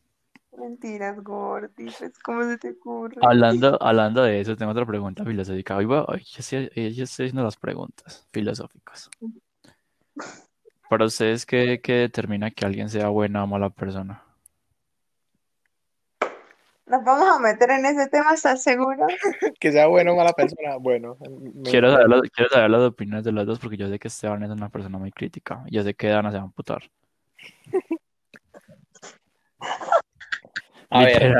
Mentiras, 0.57 1.21
Gordy, 1.23 1.85
pues, 1.99 2.17
¿cómo 2.19 2.43
se 2.43 2.57
te 2.57 2.71
ocurre? 2.71 3.15
Hablando, 3.21 3.77
hablando 3.81 4.23
de 4.23 4.41
eso, 4.41 4.55
tengo 4.55 4.71
otra 4.71 4.85
pregunta 4.87 5.23
filosófica. 5.23 5.77
Hoy, 5.77 5.85
voy- 5.85 6.03
hoy 6.07 6.23
yo 6.23 6.39
estoy, 6.39 6.69
yo 6.93 7.03
estoy 7.03 7.27
haciendo 7.27 7.43
las 7.43 7.55
preguntas 7.57 8.27
filosóficas. 8.31 9.09
Para 10.89 11.05
ustedes, 11.05 11.45
¿qué, 11.45 11.79
qué 11.81 11.93
determina 11.93 12.51
que 12.51 12.65
alguien 12.65 12.89
sea 12.89 13.09
buena 13.09 13.43
o 13.43 13.47
mala 13.47 13.69
persona? 13.69 14.23
Nos 16.85 17.03
vamos 17.03 17.27
a 17.35 17.39
meter 17.39 17.69
en 17.71 17.85
ese 17.85 18.07
tema, 18.07 18.33
¿estás 18.33 18.63
seguro? 18.63 19.05
Que 19.59 19.71
sea 19.73 19.87
bueno 19.87 20.13
o 20.13 20.15
mala 20.15 20.31
persona, 20.31 20.77
bueno. 20.77 21.17
me- 21.53 21.69
Quiero 21.69 21.91
saber, 21.91 22.07
las, 22.07 22.21
quiero 22.33 22.49
saber 22.49 22.69
las 22.69 22.81
opiniones 22.81 23.25
de 23.25 23.33
los 23.33 23.45
dos 23.45 23.59
porque 23.59 23.75
yo 23.75 23.89
sé 23.89 23.99
que 23.99 24.07
Esteban 24.07 24.43
es 24.43 24.49
una 24.49 24.69
persona 24.69 24.97
muy 24.97 25.11
crítica. 25.11 25.63
Yo 25.69 25.83
sé 25.83 25.93
que 25.95 26.07
Dana 26.07 26.31
se 26.31 26.37
va 26.37 26.43
a 26.43 26.45
amputar. 26.45 26.83
A 30.89 31.03
ver, 31.03 31.35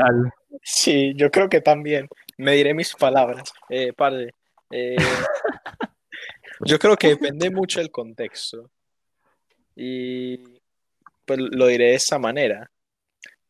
sí, 0.62 1.14
yo 1.16 1.30
creo 1.30 1.48
que 1.48 1.62
también. 1.62 2.08
Me 2.36 2.52
diré 2.52 2.74
mis 2.74 2.94
palabras. 2.94 3.50
Eh, 3.70 3.92
parce, 3.94 4.34
eh, 4.70 4.96
yo 6.60 6.78
creo 6.78 6.96
que 6.96 7.08
depende 7.08 7.50
mucho 7.50 7.80
del 7.80 7.90
contexto. 7.90 8.70
Y 9.80 10.38
pues 11.24 11.38
lo 11.40 11.68
diré 11.68 11.86
de 11.86 11.94
esta 11.94 12.18
manera. 12.18 12.70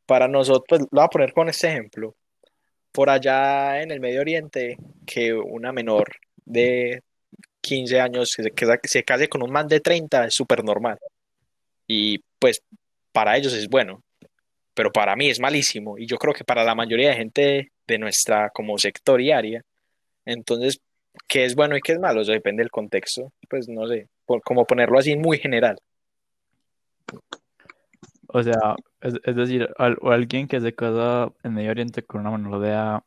Para 0.07 0.29
nosotros, 0.29 0.64
pues 0.69 0.81
lo 0.83 0.88
voy 0.93 1.05
a 1.05 1.09
poner 1.09 1.33
con 1.33 1.49
este 1.49 1.69
ejemplo. 1.69 2.17
Por 2.93 3.11
allá 3.11 3.83
en 3.83 3.91
el 3.93 4.01
Medio 4.01 4.21
Oriente, 4.23 4.77
que 5.07 5.35
una 5.35 5.73
menor 5.73 6.09
de 6.45 7.03
15 7.61 8.01
años 8.01 8.35
que 8.37 8.45
se, 8.45 8.51
que 8.53 8.88
se- 8.88 9.05
case 9.05 9.29
con 9.29 9.43
un 9.43 9.53
man 9.53 9.69
de 9.69 9.81
30 9.81 10.27
es 10.27 10.35
súper 10.35 10.64
normal. 10.64 10.99
Y 11.87 12.19
pues 12.38 12.62
para 13.12 13.37
ellos 13.37 13.55
es 13.55 13.69
bueno, 13.69 14.03
pero 14.75 14.93
para 14.93 15.17
mí 15.17 15.31
es 15.31 15.41
malísimo. 15.41 15.99
Y 15.99 16.07
yo 16.07 16.19
creo 16.19 16.35
que 16.35 16.45
para 16.45 16.64
la 16.64 16.75
mayoría 16.75 17.11
de 17.11 17.17
gente 17.17 17.73
de 17.87 17.99
nuestra 17.99 18.51
como 18.51 18.79
sector 18.79 19.21
y 19.21 19.33
área, 19.33 19.62
entonces, 20.27 20.81
¿qué 21.29 21.45
es 21.45 21.55
bueno 21.57 21.77
y 21.77 21.81
qué 21.83 21.93
es 21.93 21.99
malo? 22.01 22.23
Eso 22.23 22.33
depende 22.33 22.62
del 22.62 22.71
contexto. 22.71 23.33
Pues 23.49 23.69
no 23.69 23.88
sé, 23.88 24.09
por, 24.27 24.43
como 24.43 24.67
ponerlo 24.67 24.99
así 24.99 25.17
muy 25.17 25.38
general. 25.38 25.79
O 28.29 28.42
sea, 28.42 28.77
es, 29.01 29.14
es 29.25 29.37
decir, 29.37 29.68
al- 29.79 29.99
alguien 30.03 30.49
que 30.49 30.61
se 30.61 30.75
casa 30.75 31.33
en 31.42 31.55
Medio 31.55 31.71
Oriente 31.71 32.03
con 32.03 32.21
una 32.27 32.37
menor 32.37 33.03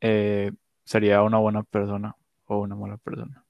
eh, 0.00 0.52
sería 0.84 1.22
una 1.22 1.38
buena 1.38 1.62
persona 1.62 2.14
o 2.46 2.58
una 2.58 2.76
mala 2.76 2.96
persona. 2.98 3.42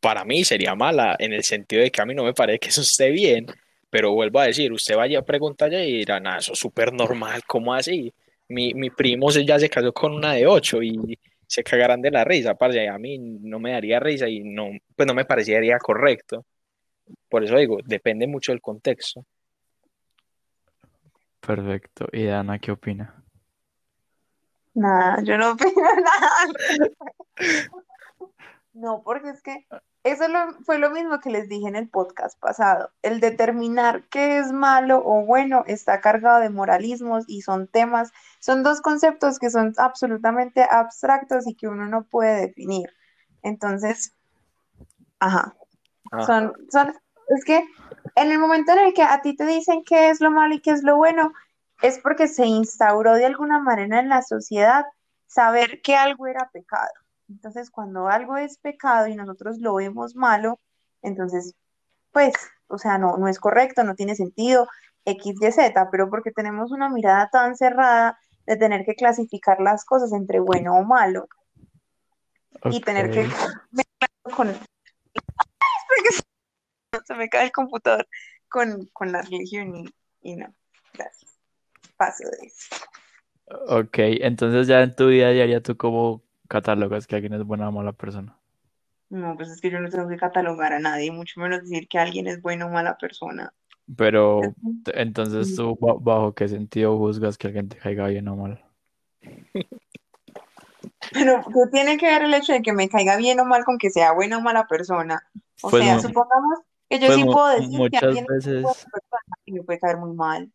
Para 0.00 0.24
mí 0.24 0.44
sería 0.44 0.74
mala 0.74 1.16
en 1.18 1.32
el 1.32 1.42
sentido 1.42 1.82
de 1.82 1.90
que 1.90 2.00
a 2.00 2.06
mí 2.06 2.14
no 2.14 2.24
me 2.24 2.32
parece 2.32 2.60
que 2.60 2.68
eso 2.68 2.80
esté 2.80 3.10
bien, 3.10 3.46
pero 3.90 4.12
vuelvo 4.12 4.38
a 4.40 4.46
decir, 4.46 4.72
usted 4.72 4.96
vaya 4.96 5.18
a 5.18 5.24
preguntar 5.24 5.72
y 5.72 5.98
dirá, 5.98 6.20
nada, 6.20 6.38
eso 6.38 6.52
es 6.52 6.58
súper 6.58 6.92
normal, 6.92 7.42
¿cómo 7.46 7.74
así? 7.74 8.12
Mi, 8.48 8.72
mi 8.74 8.90
primo 8.90 9.30
se- 9.30 9.44
ya 9.44 9.58
se 9.58 9.68
casó 9.68 9.92
con 9.92 10.14
una 10.14 10.32
de 10.34 10.46
ocho 10.46 10.82
y 10.82 11.18
se 11.46 11.62
cagarán 11.64 12.00
de 12.00 12.10
la 12.10 12.24
risa, 12.24 12.54
parce, 12.54 12.88
a 12.88 12.96
mí 12.98 13.18
no 13.18 13.58
me 13.58 13.72
daría 13.72 13.98
risa 14.00 14.28
y 14.28 14.40
no, 14.40 14.68
pues 14.94 15.06
no 15.06 15.14
me 15.14 15.24
parecería 15.24 15.78
correcto. 15.78 16.44
Por 17.28 17.44
eso 17.44 17.56
digo, 17.56 17.78
depende 17.84 18.26
mucho 18.26 18.52
del 18.52 18.60
contexto. 18.60 19.24
Perfecto. 21.40 22.06
¿Y 22.12 22.24
Dana 22.24 22.58
qué 22.58 22.72
opina? 22.72 23.14
Nada, 24.74 25.22
yo 25.22 25.38
no 25.38 25.52
opino 25.52 25.70
nada. 26.04 27.62
No, 28.72 29.02
porque 29.02 29.30
es 29.30 29.42
que 29.42 29.66
eso 30.04 30.28
lo- 30.28 30.52
fue 30.64 30.78
lo 30.78 30.90
mismo 30.90 31.18
que 31.20 31.30
les 31.30 31.48
dije 31.48 31.66
en 31.66 31.74
el 31.76 31.88
podcast 31.88 32.38
pasado. 32.38 32.90
El 33.02 33.18
determinar 33.20 34.04
qué 34.08 34.38
es 34.38 34.52
malo 34.52 35.02
o 35.04 35.24
bueno 35.24 35.64
está 35.66 36.00
cargado 36.00 36.40
de 36.40 36.50
moralismos 36.50 37.24
y 37.26 37.42
son 37.42 37.66
temas, 37.66 38.12
son 38.40 38.62
dos 38.62 38.80
conceptos 38.80 39.38
que 39.38 39.50
son 39.50 39.74
absolutamente 39.78 40.64
abstractos 40.68 41.46
y 41.48 41.54
que 41.56 41.66
uno 41.68 41.86
no 41.88 42.04
puede 42.04 42.40
definir. 42.46 42.90
Entonces, 43.42 44.14
ajá, 45.18 45.56
Ah, 46.10 46.22
son, 46.22 46.52
son, 46.70 46.94
es 47.28 47.44
que 47.44 47.64
en 48.14 48.30
el 48.30 48.38
momento 48.38 48.72
en 48.72 48.78
el 48.78 48.94
que 48.94 49.02
a 49.02 49.20
ti 49.20 49.36
te 49.36 49.46
dicen 49.46 49.82
qué 49.84 50.10
es 50.10 50.20
lo 50.20 50.30
malo 50.30 50.54
y 50.54 50.60
qué 50.60 50.70
es 50.70 50.82
lo 50.82 50.96
bueno, 50.96 51.32
es 51.82 51.98
porque 51.98 52.28
se 52.28 52.46
instauró 52.46 53.14
de 53.14 53.26
alguna 53.26 53.60
manera 53.60 54.00
en 54.00 54.08
la 54.08 54.22
sociedad 54.22 54.84
saber 55.26 55.80
que 55.82 55.94
algo 55.94 56.26
era 56.26 56.50
pecado. 56.50 56.90
Entonces, 57.28 57.70
cuando 57.70 58.08
algo 58.08 58.36
es 58.36 58.58
pecado 58.58 59.06
y 59.06 59.14
nosotros 59.14 59.58
lo 59.58 59.74
vemos 59.74 60.16
malo, 60.16 60.58
entonces, 61.02 61.54
pues, 62.10 62.34
o 62.68 62.78
sea, 62.78 62.98
no, 62.98 63.16
no 63.18 63.28
es 63.28 63.38
correcto, 63.38 63.84
no 63.84 63.94
tiene 63.94 64.14
sentido, 64.14 64.66
X, 65.04 65.36
Y, 65.40 65.52
Z, 65.52 65.88
pero 65.90 66.10
porque 66.10 66.32
tenemos 66.32 66.72
una 66.72 66.88
mirada 66.88 67.28
tan 67.30 67.56
cerrada 67.56 68.18
de 68.46 68.56
tener 68.56 68.84
que 68.84 68.94
clasificar 68.94 69.60
las 69.60 69.84
cosas 69.84 70.12
entre 70.12 70.40
bueno 70.40 70.74
o 70.74 70.84
malo 70.84 71.28
y 72.64 72.80
tener 72.80 73.10
que 73.10 73.28
con... 74.34 74.54
Porque 75.98 76.16
se- 76.16 77.06
se 77.06 77.14
me 77.14 77.28
cae 77.28 77.46
el 77.46 77.52
computador 77.52 78.06
con, 78.48 78.86
con 78.92 79.12
la 79.12 79.22
religión 79.22 79.76
y, 79.76 79.84
y 80.22 80.36
no, 80.36 80.54
gracias. 80.94 81.38
Paso 81.96 82.24
de 82.24 82.46
eso. 82.46 82.76
Ok, 83.68 83.98
entonces 83.98 84.66
ya 84.66 84.82
en 84.82 84.94
tu 84.94 85.08
vida 85.08 85.30
diaria 85.30 85.62
tú 85.62 85.76
cómo 85.76 86.22
catalogas 86.48 87.06
que 87.06 87.16
alguien 87.16 87.34
es 87.34 87.44
buena 87.44 87.68
o 87.68 87.72
mala 87.72 87.92
persona. 87.92 88.38
No, 89.10 89.36
pues 89.36 89.48
es 89.48 89.60
que 89.60 89.70
yo 89.70 89.80
no 89.80 89.88
tengo 89.88 90.06
que 90.08 90.18
catalogar 90.18 90.74
a 90.74 90.80
nadie, 90.80 91.10
mucho 91.10 91.40
menos 91.40 91.62
decir 91.62 91.88
que 91.88 91.98
alguien 91.98 92.26
es 92.26 92.42
buena 92.42 92.66
o 92.66 92.70
mala 92.70 92.98
persona. 92.98 93.54
Pero 93.96 94.42
entonces 94.92 95.54
tú 95.56 95.78
ba- 95.80 95.96
bajo 95.98 96.34
qué 96.34 96.46
sentido 96.46 96.98
juzgas 96.98 97.38
que 97.38 97.46
alguien 97.46 97.70
te 97.70 97.78
caiga 97.78 98.06
bien 98.08 98.28
o 98.28 98.36
mal. 98.36 98.62
Pero, 101.12 101.42
¿qué 101.42 101.70
tiene 101.72 101.96
que 101.96 102.06
ver 102.06 102.22
el 102.22 102.34
hecho 102.34 102.52
de 102.52 102.60
que 102.62 102.72
me 102.74 102.88
caiga 102.88 103.16
bien 103.16 103.40
o 103.40 103.46
mal 103.46 103.64
con 103.64 103.78
que 103.78 103.88
sea 103.90 104.12
buena 104.12 104.38
o 104.38 104.40
mala 104.42 104.66
persona? 104.66 105.26
O 105.60 105.70
Pues, 105.70 105.82
sea, 105.84 105.98
supongamos 106.00 106.60
que 106.88 106.98
yo 106.98 107.06
pues 107.06 107.14
sí 107.14 107.24
puedo 107.24 107.48
decir 107.48 107.84
que 107.90 107.98
muchas 107.98 108.02
alguien 108.02 108.24
es 108.24 108.44
veces, 108.46 108.64
y 109.44 109.52
me 109.52 109.62
puede 109.62 109.78
caer 109.80 109.98
muy 109.98 110.14
mal. 110.14 110.52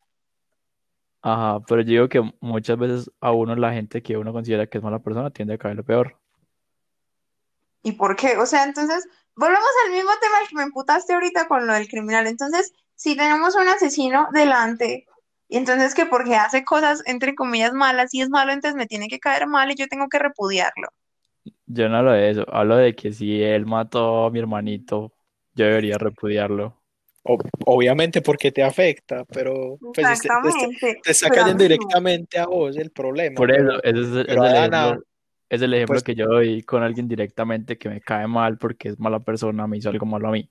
ajá, 1.21 1.59
pero 1.67 1.81
yo 1.81 1.87
digo 1.89 2.09
que 2.09 2.21
muchas 2.41 2.77
veces 2.77 3.11
a 3.19 3.31
uno 3.31 3.55
la 3.55 3.73
gente 3.73 4.01
que 4.03 4.17
uno 4.17 4.31
considera 4.33 4.67
que 4.67 4.77
es 4.77 4.83
mala 4.83 4.99
persona 4.99 5.31
tiende 5.31 5.55
a 5.55 5.57
caerle 5.57 5.83
peor. 5.83 6.17
¿Y 7.83 7.93
por 7.93 8.15
qué? 8.15 8.37
O 8.37 8.45
sea, 8.45 8.63
entonces, 8.63 9.07
volvemos 9.35 9.69
al 9.85 9.91
mismo 9.93 10.11
tema 10.21 10.37
al 10.39 10.47
que 10.47 10.55
me 10.55 10.63
emputaste 10.63 11.13
ahorita 11.13 11.47
con 11.47 11.67
lo 11.67 11.73
del 11.73 11.87
criminal. 11.87 12.27
Entonces, 12.27 12.73
si 12.95 13.15
tenemos 13.15 13.55
un 13.55 13.67
asesino 13.67 14.27
delante, 14.33 15.05
y 15.47 15.57
entonces 15.57 15.93
que 15.95 16.05
porque 16.05 16.35
hace 16.35 16.63
cosas, 16.65 17.01
entre 17.05 17.35
comillas, 17.35 17.73
malas, 17.73 18.13
y 18.13 18.21
es 18.21 18.29
malo, 18.29 18.53
entonces 18.53 18.75
me 18.77 18.87
tiene 18.87 19.07
que 19.07 19.19
caer 19.19 19.47
mal 19.47 19.71
y 19.71 19.75
yo 19.75 19.87
tengo 19.87 20.09
que 20.09 20.19
repudiarlo. 20.19 20.89
Yo 21.65 21.89
no 21.89 21.97
hablo 21.97 22.11
de 22.11 22.29
eso, 22.29 22.45
hablo 22.47 22.77
de 22.77 22.95
que 22.95 23.11
si 23.11 23.41
él 23.41 23.65
mató 23.65 24.25
a 24.25 24.31
mi 24.31 24.39
hermanito, 24.39 25.11
yo 25.55 25.65
debería 25.65 25.97
repudiarlo. 25.97 26.79
o- 27.25 27.37
obviamente 27.65 28.21
porque 28.21 28.51
te 28.51 28.63
afecta, 28.63 29.23
pero 29.25 29.77
pues 29.79 29.95
te, 29.95 30.03
te- 30.03 30.11
Exactamente. 30.11 30.99
te 31.03 31.11
está 31.11 31.29
cayendo 31.29 31.63
directamente 31.63 32.37
a 32.37 32.45
vos 32.47 32.75
el 32.77 32.91
problema, 32.91 33.37
Por 33.37 33.49
pero, 33.49 33.81
eso, 33.81 33.83
ese 33.83 33.99
es, 34.21 34.27
el 34.27 34.45
ejemplo, 34.45 35.03
es 35.49 35.61
el 35.61 35.73
ejemplo 35.73 35.93
pues 35.93 36.03
que 36.03 36.15
yo 36.15 36.25
doy 36.27 36.63
con 36.63 36.83
alguien 36.83 37.07
directamente 37.07 37.77
que 37.77 37.87
me 37.89 38.01
cae 38.01 38.27
mal 38.27 38.57
porque 38.57 38.89
es 38.89 38.99
mala 38.99 39.19
persona, 39.21 39.67
me 39.67 39.77
hizo 39.77 39.89
algo 39.89 40.05
malo 40.05 40.27
a 40.27 40.31
mí. 40.31 40.49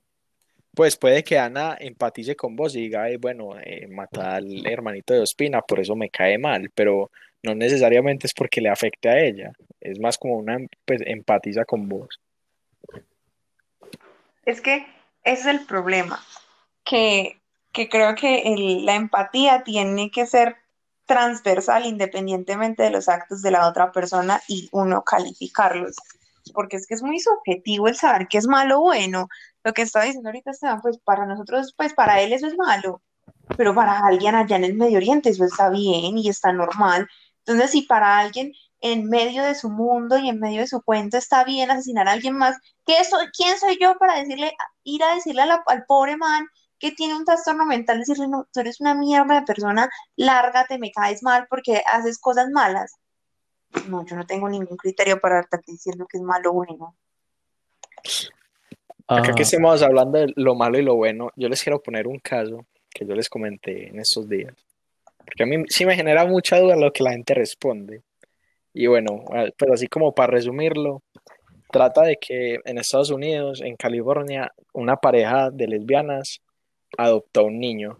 pues 0.74 0.96
puede 0.96 1.22
que 1.22 1.38
Ana 1.38 1.76
empatice 1.78 2.34
con 2.34 2.56
vos 2.56 2.74
y 2.74 2.80
diga, 2.82 3.02
"Ay, 3.02 3.16
bueno, 3.18 3.50
eh, 3.60 3.86
mata 3.88 4.36
al 4.36 4.66
hermanito 4.66 5.12
de 5.12 5.20
Ospina, 5.20 5.60
por 5.60 5.80
eso 5.80 5.94
me 5.94 6.08
cae 6.08 6.38
mal, 6.38 6.70
pero 6.74 7.10
no 7.42 7.54
necesariamente 7.54 8.26
es 8.26 8.34
porque 8.34 8.60
le 8.60 8.68
afecte 8.68 9.08
a 9.08 9.18
ella, 9.18 9.52
es 9.80 9.98
más 9.98 10.16
como 10.18 10.34
una, 10.36 10.58
pues 10.84 11.00
empatiza 11.04 11.64
con 11.64 11.88
vos. 11.88 12.20
Es 14.44 14.60
que 14.60 14.86
ese 15.24 15.40
es 15.42 15.46
el 15.46 15.66
problema, 15.66 16.20
que, 16.84 17.40
que 17.72 17.88
creo 17.88 18.14
que 18.14 18.42
el- 18.52 18.84
la 18.84 18.94
empatía 18.96 19.62
tiene 19.64 20.10
que 20.10 20.26
ser 20.26 20.56
transversal 21.06 21.86
independientemente 21.86 22.82
de 22.82 22.90
los 22.90 23.08
actos 23.08 23.42
de 23.42 23.50
la 23.50 23.68
otra 23.68 23.92
persona 23.92 24.40
y 24.48 24.68
uno 24.72 25.02
calificarlos, 25.02 25.96
porque 26.54 26.76
es 26.76 26.86
que 26.86 26.94
es 26.94 27.02
muy 27.02 27.18
subjetivo 27.20 27.88
el 27.88 27.96
saber 27.96 28.28
qué 28.28 28.38
es 28.38 28.46
malo 28.46 28.78
o 28.78 28.82
bueno. 28.82 29.28
Lo 29.64 29.72
que 29.72 29.82
estaba 29.82 30.04
diciendo 30.04 30.28
ahorita 30.28 30.50
Esteban, 30.52 30.80
pues 30.80 30.98
para 30.98 31.26
nosotros, 31.26 31.74
pues 31.76 31.92
para 31.94 32.20
él 32.20 32.32
eso 32.32 32.46
es 32.46 32.56
malo, 32.56 33.02
pero 33.56 33.74
para 33.74 33.98
alguien 34.00 34.34
allá 34.34 34.56
en 34.56 34.64
el 34.64 34.74
Medio 34.74 34.98
Oriente 34.98 35.30
eso 35.30 35.44
está 35.44 35.70
bien 35.70 36.18
y 36.18 36.28
está 36.28 36.52
normal. 36.52 37.08
Entonces, 37.44 37.70
si 37.70 37.82
para 37.82 38.18
alguien 38.18 38.52
en 38.80 39.08
medio 39.08 39.42
de 39.44 39.54
su 39.54 39.70
mundo 39.70 40.18
y 40.18 40.28
en 40.28 40.40
medio 40.40 40.60
de 40.60 40.66
su 40.66 40.82
cuento 40.82 41.16
está 41.16 41.44
bien 41.44 41.70
asesinar 41.70 42.08
a 42.08 42.12
alguien 42.12 42.36
más, 42.36 42.56
¿qué 42.86 43.02
soy, 43.04 43.26
quién 43.36 43.58
soy 43.58 43.78
yo 43.80 43.96
para 43.98 44.18
decirle, 44.18 44.52
ir 44.84 45.02
a 45.04 45.14
decirle 45.14 45.42
a 45.42 45.46
la- 45.46 45.62
al 45.66 45.84
pobre 45.86 46.16
man 46.16 46.46
que 46.78 46.90
tiene 46.92 47.14
un 47.14 47.24
trastorno 47.24 47.64
mental, 47.64 47.98
decirle, 48.00 48.26
no, 48.28 48.48
tú 48.52 48.60
eres 48.60 48.80
una 48.80 48.94
mierda 48.94 49.36
de 49.36 49.46
persona, 49.46 49.88
lárgate, 50.16 50.78
me 50.78 50.90
caes 50.90 51.22
mal 51.22 51.46
porque 51.48 51.82
haces 51.86 52.18
cosas 52.18 52.50
malas. 52.50 52.96
No, 53.88 54.04
yo 54.04 54.16
no 54.16 54.26
tengo 54.26 54.48
ningún 54.48 54.76
criterio 54.76 55.20
para 55.20 55.40
estar 55.40 55.60
diciendo 55.66 56.06
que 56.10 56.18
es 56.18 56.22
malo 56.22 56.50
o 56.50 56.54
bueno. 56.54 56.96
Acá 59.06 59.34
que 59.34 59.42
Ah, 59.42 59.44
estemos 59.44 59.82
hablando 59.82 60.18
de 60.18 60.32
lo 60.36 60.54
malo 60.54 60.78
y 60.78 60.82
lo 60.82 60.96
bueno, 60.96 61.30
yo 61.36 61.48
les 61.48 61.62
quiero 61.62 61.80
poner 61.82 62.06
un 62.06 62.18
caso 62.18 62.66
que 62.90 63.06
yo 63.06 63.14
les 63.14 63.28
comenté 63.28 63.88
en 63.88 64.00
estos 64.00 64.28
días. 64.28 64.54
Porque 65.24 65.42
a 65.44 65.46
mí 65.46 65.64
sí 65.68 65.86
me 65.86 65.96
genera 65.96 66.26
mucha 66.26 66.58
duda 66.58 66.76
lo 66.76 66.92
que 66.92 67.02
la 67.02 67.12
gente 67.12 67.34
responde. 67.34 68.02
Y 68.74 68.86
bueno, 68.86 69.24
pues 69.58 69.70
así 69.72 69.86
como 69.86 70.14
para 70.14 70.32
resumirlo, 70.32 71.02
trata 71.70 72.02
de 72.02 72.16
que 72.16 72.58
en 72.64 72.78
Estados 72.78 73.10
Unidos, 73.10 73.60
en 73.62 73.76
California, 73.76 74.52
una 74.72 74.96
pareja 74.96 75.50
de 75.50 75.66
lesbianas 75.68 76.40
adoptó 76.96 77.44
un 77.44 77.58
niño. 77.58 77.98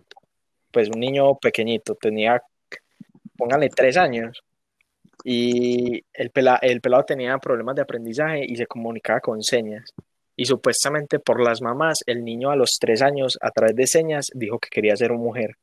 Pues 0.70 0.88
un 0.88 1.00
niño 1.00 1.36
pequeñito, 1.36 1.94
tenía, 1.94 2.42
póngale, 3.36 3.68
tres 3.68 3.96
años. 3.96 4.42
Y 5.24 6.02
el, 6.14 6.30
pela- 6.32 6.58
el 6.62 6.80
pelado 6.80 7.04
tenía 7.04 7.38
problemas 7.38 7.76
de 7.76 7.82
aprendizaje 7.82 8.44
y 8.46 8.56
se 8.56 8.66
comunicaba 8.66 9.20
con 9.20 9.42
señas. 9.42 9.92
Y 10.34 10.46
supuestamente 10.46 11.18
por 11.18 11.40
las 11.40 11.60
mamás, 11.60 12.02
el 12.06 12.24
niño 12.24 12.50
a 12.50 12.56
los 12.56 12.78
tres 12.80 13.02
años, 13.02 13.38
a 13.42 13.50
través 13.50 13.76
de 13.76 13.86
señas, 13.86 14.30
dijo 14.34 14.58
que 14.58 14.70
quería 14.70 14.96
ser 14.96 15.12
una 15.12 15.22
mujer. 15.22 15.56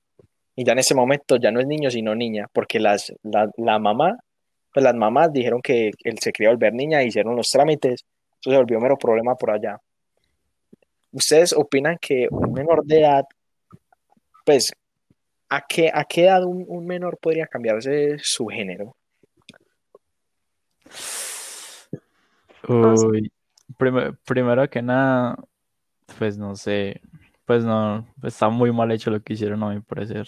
Y 0.55 0.65
ya 0.65 0.73
en 0.73 0.79
ese 0.79 0.95
momento 0.95 1.37
ya 1.37 1.51
no 1.51 1.59
es 1.59 1.67
niño, 1.67 1.89
sino 1.89 2.15
niña, 2.15 2.47
porque 2.51 2.79
las, 2.79 3.13
la, 3.23 3.49
la 3.57 3.79
mamá, 3.79 4.17
pues 4.73 4.83
las 4.83 4.95
mamás 4.95 5.31
dijeron 5.31 5.61
que 5.61 5.91
él 6.03 6.19
se 6.19 6.31
quería 6.31 6.51
volver 6.51 6.73
niña, 6.73 7.03
hicieron 7.03 7.35
los 7.35 7.49
trámites, 7.49 8.05
eso 8.41 8.51
se 8.51 8.57
volvió 8.57 8.79
mero 8.79 8.97
problema 8.97 9.35
por 9.35 9.51
allá. 9.51 9.79
¿Ustedes 11.11 11.53
opinan 11.53 11.97
que 11.99 12.27
un 12.29 12.53
menor 12.53 12.83
de 12.85 12.99
edad, 12.99 13.25
pues, 14.45 14.73
¿a 15.49 15.61
qué, 15.67 15.89
a 15.93 16.03
qué 16.03 16.25
edad 16.25 16.43
un, 16.43 16.65
un 16.67 16.85
menor 16.85 17.17
podría 17.17 17.47
cambiarse 17.47 18.17
su 18.19 18.47
género? 18.47 18.95
Uy, 22.67 23.31
prime- 23.77 24.13
primero 24.25 24.69
que 24.69 24.81
nada, 24.81 25.37
pues 26.19 26.37
no 26.37 26.55
sé, 26.55 27.01
pues 27.49 27.65
no, 27.65 28.05
está 28.21 28.47
muy 28.49 28.71
mal 28.71 28.91
hecho 28.91 29.09
lo 29.09 29.23
que 29.23 29.33
hicieron 29.33 29.63
a 29.63 29.69
mi 29.69 29.81
parecer. 29.81 30.27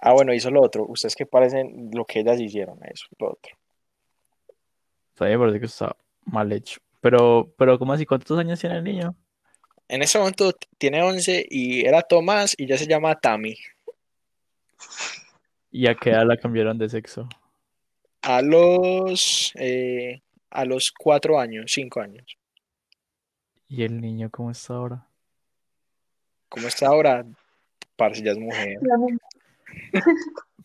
Ah, 0.00 0.12
bueno, 0.12 0.32
hizo 0.32 0.52
lo 0.52 0.62
otro. 0.62 0.86
¿Ustedes 0.86 1.16
qué 1.16 1.26
parecen 1.26 1.90
lo 1.92 2.04
que 2.04 2.20
ellas 2.20 2.40
hicieron? 2.40 2.78
Eso, 2.84 3.06
lo 3.18 3.32
otro. 3.32 3.56
A 5.18 5.24
mí 5.24 5.30
me 5.30 5.38
parece 5.40 5.58
que 5.58 5.66
está 5.66 5.96
mal 6.24 6.52
hecho. 6.52 6.78
Pero, 7.00 7.52
pero 7.58 7.76
¿cómo 7.76 7.92
así? 7.92 8.06
¿Cuántos 8.06 8.38
años 8.38 8.60
tiene 8.60 8.76
el 8.76 8.84
niño? 8.84 9.16
En 9.88 10.00
ese 10.00 10.16
momento 10.20 10.52
tiene 10.78 11.02
11 11.02 11.44
y 11.50 11.84
era 11.84 12.02
Tomás 12.02 12.54
y 12.56 12.68
ya 12.68 12.78
se 12.78 12.86
llama 12.86 13.18
Tammy. 13.18 13.56
¿Y 15.72 15.88
a 15.88 15.96
qué 15.96 16.10
edad 16.10 16.24
la 16.24 16.36
cambiaron 16.36 16.78
de 16.78 16.88
sexo? 16.88 17.28
A 18.20 18.42
los, 18.42 19.52
eh, 19.56 20.22
a 20.50 20.64
los 20.66 20.92
cuatro 20.96 21.40
años, 21.40 21.72
cinco 21.74 22.00
años. 22.00 22.38
¿Y 23.66 23.82
el 23.82 24.00
niño 24.00 24.30
cómo 24.30 24.52
está 24.52 24.74
ahora? 24.74 25.08
¿Cómo 26.52 26.68
está 26.68 26.88
ahora? 26.88 27.24
Parce, 27.96 28.22
ya 28.22 28.32
es 28.32 28.38
mujer. 28.38 28.78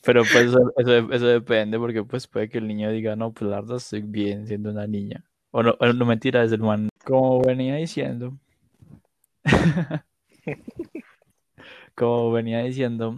Pero 0.04 0.24
pues 0.24 0.48
eso, 0.48 0.74
eso, 0.76 1.14
eso 1.14 1.28
depende 1.28 1.80
porque 1.80 2.04
pues 2.04 2.28
puede 2.28 2.50
que 2.50 2.58
el 2.58 2.68
niño 2.68 2.92
diga, 2.92 3.16
no, 3.16 3.32
pues 3.32 3.50
la 3.50 3.62
verdad 3.62 3.78
estoy 3.78 4.02
bien 4.02 4.46
siendo 4.48 4.70
una 4.70 4.86
niña. 4.86 5.24
O 5.52 5.64
no, 5.64 5.78
o 5.80 5.94
no 5.94 6.06
mentira, 6.06 6.44
es 6.44 6.52
el 6.52 6.60
man. 6.60 6.90
Como 7.06 7.42
venía 7.42 7.76
diciendo, 7.76 8.38
como 11.96 12.34
venía 12.34 12.60
diciendo, 12.64 13.18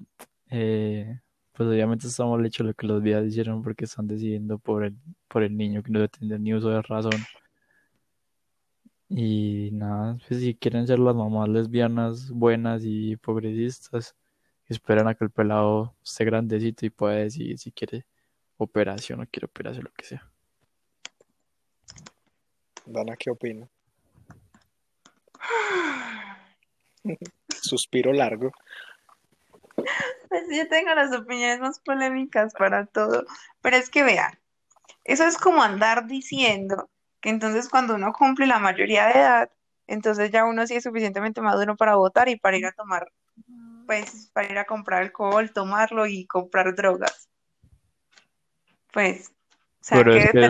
eh, 0.51 1.19
pues 1.53 1.69
obviamente 1.69 2.05
está 2.05 2.23
mal 2.25 2.45
hecho 2.45 2.63
lo 2.63 2.75
que 2.75 2.85
los 2.85 3.01
días 3.01 3.25
hicieron 3.25 3.63
porque 3.63 3.85
están 3.85 4.07
decidiendo 4.07 4.59
por 4.59 4.85
el, 4.85 4.95
por 5.27 5.41
el 5.41 5.57
niño 5.57 5.81
que 5.81 5.91
no 5.91 6.07
tiene 6.07 6.37
ni 6.37 6.53
uso 6.53 6.69
de 6.69 6.83
razón. 6.83 7.19
Y 9.09 9.71
nada, 9.73 10.19
pues 10.27 10.39
si 10.39 10.53
quieren 10.53 10.85
ser 10.85 10.99
las 10.99 11.15
mamás 11.15 11.49
lesbianas 11.49 12.29
buenas 12.29 12.83
y 12.85 13.17
progresistas, 13.17 14.15
esperan 14.67 15.07
a 15.07 15.15
que 15.15 15.23
el 15.25 15.31
pelado 15.31 15.95
esté 16.03 16.25
grandecito 16.25 16.85
y 16.85 16.91
pueda 16.91 17.15
decidir 17.15 17.57
si 17.57 17.71
quiere 17.71 18.05
operación 18.57 19.21
o 19.21 19.25
quiere 19.25 19.45
operación, 19.45 19.85
lo 19.85 19.91
que 19.93 20.05
sea. 20.05 20.29
Dana, 22.85 23.15
¿qué 23.17 23.31
opina? 23.31 23.67
Suspiro 27.49 28.13
largo. 28.13 28.51
Pues 30.27 30.43
yo 30.51 30.67
tengo 30.67 30.93
las 30.93 31.15
opiniones 31.17 31.59
más 31.59 31.79
polémicas 31.79 32.53
para 32.53 32.85
todo, 32.85 33.25
pero 33.61 33.77
es 33.77 33.89
que 33.89 34.03
vean, 34.03 34.37
eso 35.03 35.23
es 35.23 35.37
como 35.37 35.63
andar 35.63 36.05
diciendo 36.05 36.89
que 37.21 37.29
entonces 37.29 37.69
cuando 37.69 37.95
uno 37.95 38.13
cumple 38.13 38.47
la 38.47 38.59
mayoría 38.59 39.07
de 39.07 39.13
edad, 39.13 39.49
entonces 39.87 40.31
ya 40.31 40.45
uno 40.45 40.65
sí 40.67 40.75
es 40.75 40.83
suficientemente 40.83 41.41
maduro 41.41 41.75
para 41.75 41.95
votar 41.95 42.29
y 42.29 42.37
para 42.37 42.57
ir 42.57 42.65
a 42.65 42.71
tomar, 42.71 43.11
pues 43.85 44.29
para 44.33 44.51
ir 44.51 44.57
a 44.57 44.65
comprar 44.65 45.01
alcohol, 45.01 45.51
tomarlo 45.51 46.05
y 46.05 46.25
comprar 46.25 46.75
drogas. 46.75 47.27
Pues, 48.91 49.29
o 49.29 49.83
sea, 49.83 49.97
Pero 49.99 50.11
que 50.11 50.19
es 50.19 50.31
que, 50.31 50.49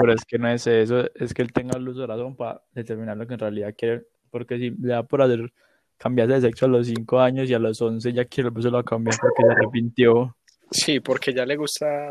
pero, 0.00 0.12
es 0.12 0.24
que 0.24 0.38
no 0.38 0.48
es 0.48 0.66
eso, 0.66 1.04
es 1.14 1.34
que 1.34 1.42
él 1.42 1.52
tenga 1.52 1.78
luz 1.78 1.96
de 1.96 2.06
razón 2.06 2.36
para 2.36 2.62
determinar 2.72 3.16
lo 3.16 3.26
que 3.26 3.34
en 3.34 3.40
realidad 3.40 3.74
quiere, 3.76 4.06
porque 4.30 4.58
si 4.58 4.70
le 4.70 4.88
da 4.88 5.02
por 5.02 5.22
hacer 5.22 5.52
cambiarse 5.96 6.34
de 6.34 6.40
sexo 6.42 6.66
a 6.66 6.68
los 6.68 6.86
5 6.86 7.20
años 7.20 7.50
y 7.50 7.54
a 7.54 7.58
los 7.58 7.80
11 7.82 8.12
ya 8.12 8.24
quiere 8.24 8.50
volverse 8.50 8.76
a 8.76 8.82
cambiar 8.82 9.16
porque 9.20 9.42
se 9.42 9.52
arrepintió. 9.52 10.36
Sí, 10.70 11.00
porque 11.00 11.34
ya 11.34 11.44
le 11.44 11.56
gusta 11.56 12.10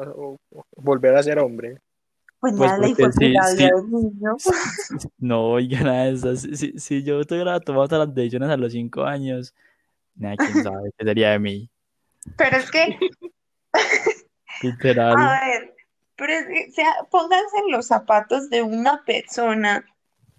volver 0.75 1.15
a 1.15 1.23
ser 1.23 1.39
hombre. 1.39 1.79
Pues 2.39 2.53
Pues 2.55 2.69
nada, 2.71 2.81
porque 2.87 3.03
fue 3.03 3.11
sí, 3.13 3.29
la 3.33 3.43
sí. 3.47 3.57
del 3.57 3.91
niño. 3.91 4.35
No, 5.17 5.45
oiga, 5.49 5.81
nada 5.81 6.05
de 6.05 6.13
eso. 6.13 6.35
Si, 6.35 6.55
si, 6.55 6.79
si 6.79 7.03
yo 7.03 7.23
tuviera 7.25 7.59
tomado 7.59 7.97
las 7.97 8.13
decisiones 8.13 8.49
a 8.49 8.57
los 8.57 8.71
5 8.71 9.03
años, 9.03 9.53
nada, 10.15 10.35
quién 10.37 10.51
sabe 10.63 10.91
qué 10.97 11.05
sería 11.05 11.31
de 11.31 11.39
mí. 11.39 11.69
Pero 12.37 12.57
es 12.57 12.69
que 12.69 12.97
Literal. 14.61 15.15
A 15.17 15.45
ver, 15.45 15.75
pero 16.15 16.33
es 16.33 16.45
que, 16.45 16.69
o 16.69 16.73
sea, 16.73 16.93
pónganse 17.11 17.57
en 17.65 17.71
los 17.71 17.87
zapatos 17.87 18.49
de 18.49 18.61
una 18.63 19.03
persona 19.05 19.85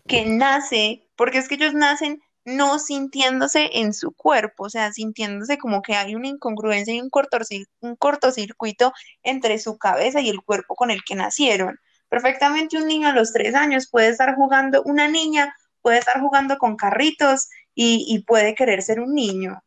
que 0.06 0.24
nace, 0.26 1.06
porque 1.16 1.38
es 1.38 1.48
que 1.48 1.54
ellos 1.56 1.74
nacen 1.74 2.20
no 2.44 2.78
sintiéndose 2.78 3.68
en 3.74 3.92
su 3.92 4.12
cuerpo, 4.12 4.64
o 4.64 4.70
sea, 4.70 4.92
sintiéndose 4.92 5.58
como 5.58 5.82
que 5.82 5.94
hay 5.94 6.14
una 6.14 6.28
incongruencia 6.28 6.94
y 6.94 7.00
un 7.00 7.10
cortocir- 7.10 7.66
un 7.80 7.94
cortocircuito 7.96 8.92
entre 9.22 9.58
su 9.58 9.76
cabeza 9.76 10.20
y 10.20 10.30
el 10.30 10.40
cuerpo 10.42 10.74
con 10.74 10.90
el 10.90 11.04
que 11.04 11.14
nacieron. 11.14 11.78
Perfectamente 12.08 12.76
un 12.78 12.86
niño 12.88 13.08
a 13.08 13.12
los 13.12 13.32
tres 13.32 13.54
años 13.54 13.88
puede 13.90 14.08
estar 14.08 14.34
jugando, 14.34 14.82
una 14.84 15.08
niña 15.08 15.54
puede 15.82 15.98
estar 15.98 16.20
jugando 16.20 16.58
con 16.58 16.76
carritos 16.76 17.48
y, 17.74 18.04
y 18.08 18.22
puede 18.24 18.54
querer 18.54 18.82
ser 18.82 19.00
un 19.00 19.14
niño. 19.14 19.62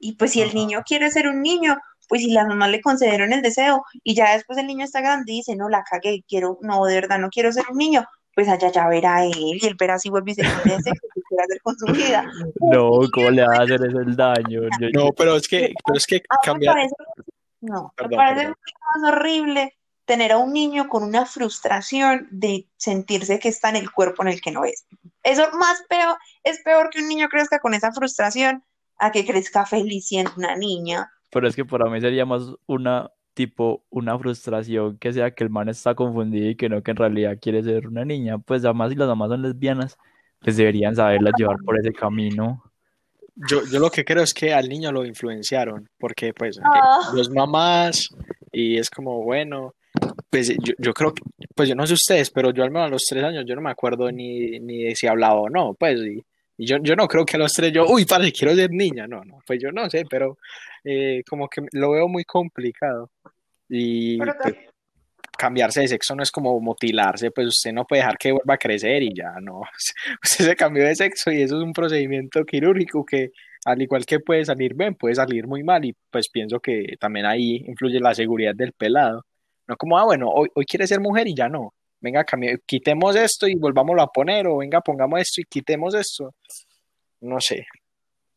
Y 0.00 0.16
pues 0.16 0.32
si 0.32 0.42
el 0.42 0.54
niño 0.54 0.82
quiere 0.86 1.10
ser 1.10 1.28
un 1.28 1.42
niño, 1.42 1.78
pues 2.08 2.22
si 2.22 2.30
las 2.30 2.46
mamás 2.46 2.70
le 2.70 2.80
concedieron 2.80 3.32
el 3.32 3.42
deseo 3.42 3.84
y 4.02 4.14
ya 4.14 4.34
después 4.34 4.58
el 4.58 4.66
niño 4.66 4.84
está 4.84 5.00
grande 5.00 5.32
y 5.32 5.36
dice, 5.36 5.56
no, 5.56 5.68
la 5.68 5.82
cagué, 5.82 6.24
quiero, 6.28 6.58
no, 6.60 6.84
de 6.84 6.94
verdad 6.94 7.18
no 7.18 7.30
quiero 7.30 7.52
ser 7.52 7.64
un 7.70 7.78
niño, 7.78 8.04
pues 8.34 8.48
allá 8.48 8.70
ya 8.70 8.88
verá 8.88 9.24
él 9.24 9.32
y 9.36 9.66
él 9.66 9.76
verá 9.78 9.98
si 9.98 10.10
vuelve 10.10 10.32
y 10.32 10.34
se 10.34 10.42
que 10.42 10.48
quiere 10.62 10.74
hacer 11.44 11.60
con 11.62 11.76
su 11.76 11.86
vida. 11.86 12.24
No, 12.60 13.00
¿cómo 13.12 13.30
le 13.30 13.46
va 13.46 13.56
a 13.56 13.62
hacer 13.62 13.80
eso 13.86 14.00
el 14.00 14.16
daño? 14.16 14.62
No, 14.92 15.10
pero 15.16 15.36
es 15.36 15.48
que, 15.48 15.72
pero 15.86 15.96
es 15.96 16.06
que 16.06 16.16
A 16.16 16.18
mí 16.18 16.26
me 16.28 16.44
cambiar. 16.44 16.74
parece, 16.74 16.94
no, 17.60 17.92
me 17.98 18.16
parece 18.16 18.34
perdón. 18.36 18.56
mucho 18.58 18.76
más 19.02 19.12
horrible 19.12 19.74
tener 20.04 20.32
a 20.32 20.38
un 20.38 20.52
niño 20.52 20.88
con 20.88 21.02
una 21.02 21.26
frustración 21.26 22.28
de 22.30 22.68
sentirse 22.76 23.38
que 23.38 23.48
está 23.48 23.70
en 23.70 23.76
el 23.76 23.90
cuerpo 23.90 24.22
en 24.22 24.28
el 24.28 24.40
que 24.40 24.50
no 24.50 24.64
es. 24.64 24.86
Eso 25.22 25.48
más 25.58 25.82
peor, 25.88 26.16
es 26.42 26.60
peor 26.62 26.90
que 26.90 27.00
un 27.00 27.08
niño 27.08 27.28
crezca 27.28 27.58
con 27.58 27.74
esa 27.74 27.92
frustración 27.92 28.62
a 28.98 29.10
que 29.10 29.24
crezca 29.24 29.64
feliz 29.66 30.06
siendo 30.06 30.32
una 30.36 30.56
niña. 30.56 31.10
Pero 31.30 31.48
es 31.48 31.56
que 31.56 31.64
para 31.64 31.90
mí 31.90 32.00
sería 32.00 32.26
más 32.26 32.42
una 32.66 33.10
tipo 33.32 33.84
una 33.90 34.16
frustración 34.16 34.96
que 34.98 35.12
sea 35.12 35.32
que 35.32 35.42
el 35.42 35.50
man 35.50 35.68
está 35.68 35.94
confundido 35.96 36.48
y 36.50 36.54
que 36.54 36.68
no 36.68 36.82
que 36.82 36.92
en 36.92 36.96
realidad 36.96 37.38
quiere 37.40 37.62
ser 37.62 37.88
una 37.88 38.04
niña. 38.04 38.38
Pues 38.38 38.64
además 38.64 38.90
si 38.90 38.96
las 38.96 39.08
mamás 39.08 39.30
son 39.30 39.42
lesbianas, 39.42 39.98
pues 40.40 40.56
deberían 40.56 40.94
saberla 40.94 41.32
llevar 41.36 41.56
por 41.64 41.78
ese 41.78 41.92
camino. 41.92 42.62
Yo, 43.34 43.62
yo 43.66 43.80
lo 43.80 43.90
que 43.90 44.04
creo 44.04 44.22
es 44.22 44.32
que 44.32 44.54
al 44.54 44.68
niño 44.68 44.92
lo 44.92 45.04
influenciaron, 45.04 45.88
porque 45.98 46.32
pues 46.32 46.58
eh, 46.58 46.62
Ah. 46.64 47.10
los 47.14 47.28
mamás, 47.30 48.08
y 48.52 48.78
es 48.78 48.88
como, 48.88 49.24
bueno, 49.24 49.74
pues 50.34 50.48
yo, 50.48 50.74
yo 50.78 50.92
creo 50.92 51.14
que, 51.14 51.22
pues 51.54 51.68
yo 51.68 51.76
no 51.76 51.86
sé 51.86 51.94
ustedes, 51.94 52.28
pero 52.32 52.50
yo 52.50 52.64
al 52.64 52.72
menos 52.72 52.88
a 52.88 52.90
los 52.90 53.04
tres 53.08 53.22
años 53.22 53.44
yo 53.46 53.54
no 53.54 53.60
me 53.60 53.70
acuerdo 53.70 54.10
ni, 54.10 54.58
ni 54.58 54.82
de 54.82 54.96
si 54.96 55.06
hablaba 55.06 55.36
o 55.36 55.48
no, 55.48 55.74
pues, 55.74 56.00
y, 56.00 56.20
y 56.56 56.66
yo, 56.66 56.78
yo 56.82 56.96
no 56.96 57.06
creo 57.06 57.24
que 57.24 57.36
a 57.36 57.38
los 57.38 57.52
tres 57.52 57.70
yo, 57.70 57.86
uy, 57.86 58.04
padre, 58.04 58.32
quiero 58.32 58.52
ser 58.52 58.72
niña, 58.72 59.06
no, 59.06 59.24
no, 59.24 59.38
pues 59.46 59.62
yo 59.62 59.70
no 59.70 59.88
sé, 59.88 60.04
pero 60.10 60.38
eh, 60.82 61.22
como 61.30 61.46
que 61.48 61.62
lo 61.70 61.92
veo 61.92 62.08
muy 62.08 62.24
complicado. 62.24 63.12
Y 63.68 64.18
pues, 64.18 64.56
cambiarse 65.38 65.82
de 65.82 65.88
sexo 65.88 66.16
no 66.16 66.24
es 66.24 66.32
como 66.32 66.58
mutilarse, 66.58 67.30
pues 67.30 67.46
usted 67.46 67.72
no 67.72 67.84
puede 67.84 68.02
dejar 68.02 68.18
que 68.18 68.32
vuelva 68.32 68.54
a 68.54 68.58
crecer 68.58 69.04
y 69.04 69.14
ya 69.14 69.34
no. 69.40 69.60
Usted 70.24 70.46
se 70.46 70.56
cambió 70.56 70.84
de 70.84 70.96
sexo 70.96 71.30
y 71.30 71.42
eso 71.42 71.58
es 71.58 71.62
un 71.62 71.72
procedimiento 71.72 72.44
quirúrgico 72.44 73.06
que 73.06 73.30
al 73.66 73.80
igual 73.80 74.04
que 74.04 74.18
puede 74.18 74.44
salir 74.44 74.74
bien, 74.74 74.96
puede 74.96 75.14
salir 75.14 75.46
muy 75.46 75.62
mal 75.62 75.84
y 75.84 75.94
pues 76.10 76.28
pienso 76.28 76.58
que 76.58 76.96
también 76.98 77.24
ahí 77.24 77.62
influye 77.68 78.00
la 78.00 78.16
seguridad 78.16 78.56
del 78.56 78.72
pelado. 78.72 79.24
No 79.66 79.76
como, 79.76 79.98
ah, 79.98 80.04
bueno, 80.04 80.28
hoy, 80.28 80.48
hoy 80.54 80.64
quiere 80.64 80.86
ser 80.86 81.00
mujer 81.00 81.26
y 81.26 81.34
ya 81.34 81.48
no. 81.48 81.74
Venga, 82.00 82.24
quitemos 82.66 83.16
esto 83.16 83.48
y 83.48 83.54
volvámoslo 83.54 84.02
a 84.02 84.12
poner 84.12 84.46
o 84.46 84.58
venga, 84.58 84.80
pongamos 84.82 85.20
esto 85.20 85.40
y 85.40 85.44
quitemos 85.44 85.94
esto. 85.94 86.34
No 87.20 87.40
sé. 87.40 87.66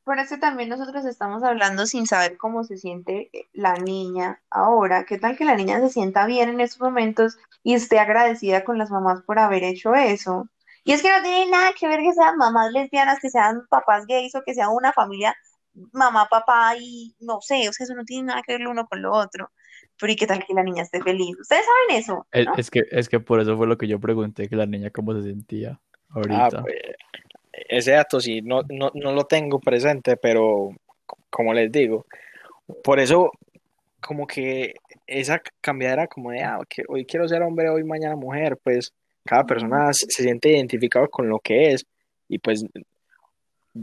Por 0.05 0.19
eso 0.19 0.37
también 0.39 0.69
nosotros 0.69 1.03
estamos 1.03 1.43
hablando 1.43 1.85
sin 1.85 2.07
saber 2.07 2.37
cómo 2.37 2.63
se 2.63 2.77
siente 2.77 3.29
la 3.51 3.73
niña 3.73 4.41
ahora. 4.49 5.05
¿Qué 5.05 5.17
tal 5.17 5.37
que 5.37 5.43
la 5.43 5.55
niña 5.55 5.81
se 5.81 5.89
sienta 5.89 6.25
bien 6.25 6.47
en 6.47 6.61
estos 6.61 6.79
momentos 6.79 7.37
y 7.61 7.73
esté 7.73 7.99
agradecida 7.99 8.63
con 8.63 8.77
las 8.77 8.89
mamás 8.89 9.21
por 9.23 9.37
haber 9.37 9.65
hecho 9.65 9.95
eso? 9.95 10.47
Y 10.85 10.93
es 10.93 11.01
que 11.01 11.09
no 11.09 11.21
tiene 11.21 11.51
nada 11.51 11.71
que 11.77 11.89
ver 11.89 11.99
que 11.99 12.13
sean 12.13 12.37
mamás 12.37 12.71
lesbianas, 12.71 13.19
que 13.19 13.29
sean 13.29 13.67
papás 13.69 14.05
gays 14.07 14.33
o 14.35 14.43
que 14.45 14.53
sea 14.53 14.69
una 14.69 14.93
familia 14.93 15.35
mamá, 15.91 16.27
papá 16.29 16.75
y 16.79 17.15
no 17.19 17.39
sé, 17.41 17.67
o 17.69 17.73
sea, 17.73 17.83
eso 17.83 17.93
no 17.93 18.05
tiene 18.05 18.27
nada 18.27 18.41
que 18.45 18.53
ver 18.53 18.61
lo 18.61 18.71
uno 18.71 18.87
con 18.87 19.01
lo 19.01 19.13
otro. 19.13 19.51
Pero 19.99 20.11
¿y 20.13 20.15
qué 20.15 20.27
tal 20.27 20.45
que 20.45 20.53
la 20.53 20.63
niña 20.63 20.83
esté 20.83 21.01
feliz? 21.01 21.35
Ustedes 21.39 21.65
saben 21.65 22.01
eso, 22.01 22.27
Es, 22.31 22.45
¿no? 22.45 22.55
es 22.55 22.69
que, 22.69 22.83
es 22.91 23.09
que 23.09 23.19
por 23.19 23.39
eso 23.41 23.57
fue 23.57 23.67
lo 23.67 23.77
que 23.77 23.87
yo 23.87 23.99
pregunté, 23.99 24.47
que 24.47 24.55
la 24.55 24.65
niña 24.65 24.89
cómo 24.91 25.13
se 25.13 25.23
sentía 25.23 25.79
Ah, 26.09 26.13
ahorita. 26.15 26.61
pues, 26.61 26.75
ese 27.69 27.91
dato 27.91 28.19
sí, 28.19 28.41
no, 28.41 28.61
no, 28.69 28.91
no 28.93 29.11
lo 29.13 29.25
tengo 29.25 29.59
presente, 29.59 30.15
pero 30.17 30.69
como 31.29 31.53
les 31.53 31.71
digo, 31.71 32.05
por 32.83 32.99
eso 32.99 33.31
como 33.99 34.27
que 34.27 34.75
esa 35.05 35.41
cambiadera 35.61 36.07
como 36.07 36.31
de, 36.31 36.43
ah, 36.43 36.59
que 36.69 36.83
hoy 36.87 37.05
quiero 37.05 37.27
ser 37.27 37.41
hombre, 37.41 37.69
hoy 37.69 37.83
mañana 37.83 38.15
mujer, 38.15 38.57
pues 38.63 38.93
cada 39.25 39.45
persona 39.45 39.91
se 39.91 40.23
siente 40.23 40.49
identificado 40.49 41.09
con 41.09 41.27
lo 41.27 41.39
que 41.39 41.71
es 41.73 41.85
y 42.29 42.39
pues 42.39 42.63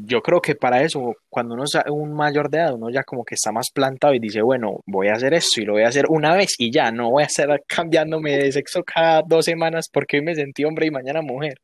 yo 0.03 0.23
creo 0.23 0.41
que 0.41 0.55
para 0.55 0.83
eso, 0.83 1.15
cuando 1.29 1.55
uno 1.55 1.65
es 1.65 1.75
un 1.89 2.13
mayor 2.15 2.51
de 2.51 2.59
edad, 2.59 2.75
uno 2.75 2.91
ya 2.91 3.05
como 3.05 3.25
que 3.25 3.35
está 3.35 3.53
más 3.53 3.71
plantado 3.71 4.15
y 4.15 4.19
dice, 4.19 4.43
bueno, 4.43 4.81
voy 4.87 5.09
a 5.09 5.15
hacer 5.15 5.35
esto 5.35 5.61
y 5.61 5.65
lo 5.65 5.75
voy 5.75 5.83
a 5.83 5.89
hacer 5.89 6.07
una 6.09 6.35
vez 6.35 6.55
y 6.59 6.71
ya, 6.71 6.91
no 6.91 7.11
voy 7.11 7.23
a 7.23 7.27
estar 7.27 7.63
cambiándome 7.67 8.37
de 8.37 8.53
sexo 8.53 8.83
cada 8.83 9.23
dos 9.23 9.45
semanas 9.45 9.89
porque 9.93 10.19
hoy 10.19 10.25
me 10.25 10.35
sentí 10.35 10.65
hombre 10.65 10.87
y 10.87 10.91
mañana 10.91 11.23
mujer. 11.23 11.61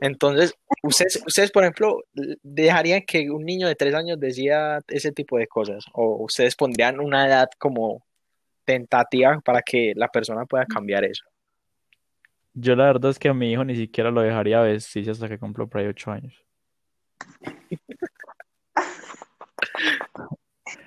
Entonces, 0.00 0.54
ustedes, 0.82 1.22
ustedes, 1.26 1.50
por 1.50 1.64
ejemplo, 1.64 2.04
dejarían 2.42 3.02
que 3.02 3.30
un 3.30 3.44
niño 3.44 3.66
de 3.66 3.74
tres 3.74 3.94
años 3.94 4.20
decida 4.20 4.80
ese 4.88 5.12
tipo 5.12 5.38
de 5.38 5.46
cosas 5.46 5.84
o 5.92 6.24
ustedes 6.24 6.54
pondrían 6.54 7.00
una 7.00 7.26
edad 7.26 7.48
como 7.58 8.02
tentativa 8.64 9.40
para 9.44 9.62
que 9.62 9.92
la 9.96 10.08
persona 10.08 10.44
pueda 10.44 10.66
cambiar 10.66 11.04
eso. 11.04 11.24
Yo 12.52 12.74
la 12.74 12.86
verdad 12.86 13.10
es 13.10 13.18
que 13.18 13.28
a 13.28 13.34
mi 13.34 13.52
hijo 13.52 13.64
ni 13.64 13.76
siquiera 13.76 14.10
lo 14.10 14.22
dejaría 14.22 14.60
vestirse 14.60 15.10
hasta 15.10 15.28
que 15.28 15.38
cumplió 15.38 15.66
por 15.66 15.80
ahí 15.80 15.86
ocho 15.86 16.10
años. 16.10 16.45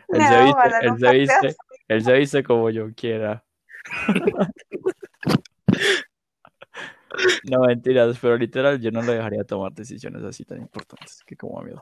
Él 0.10 0.22
se 0.22 0.30
No, 0.30 0.46
viste, 0.46 0.70
él 0.82 1.00
se 1.00 1.12
viste, 1.14 1.56
él 1.88 2.04
se 2.04 2.14
viste 2.14 2.44
como 2.44 2.70
yo 2.70 2.94
quiera. 2.96 3.44
No, 7.50 7.62
mentiras, 7.62 8.18
pero 8.22 8.38
literal 8.38 8.80
yo 8.80 8.92
no 8.92 9.02
lo 9.02 9.12
dejaría 9.12 9.44
tomar 9.44 9.74
decisiones 9.74 10.24
así 10.24 10.46
tan 10.46 10.60
importantes 10.60 11.22
que 11.26 11.36
como 11.36 11.60
a 11.60 11.64
mi 11.64 11.72
edad. 11.72 11.82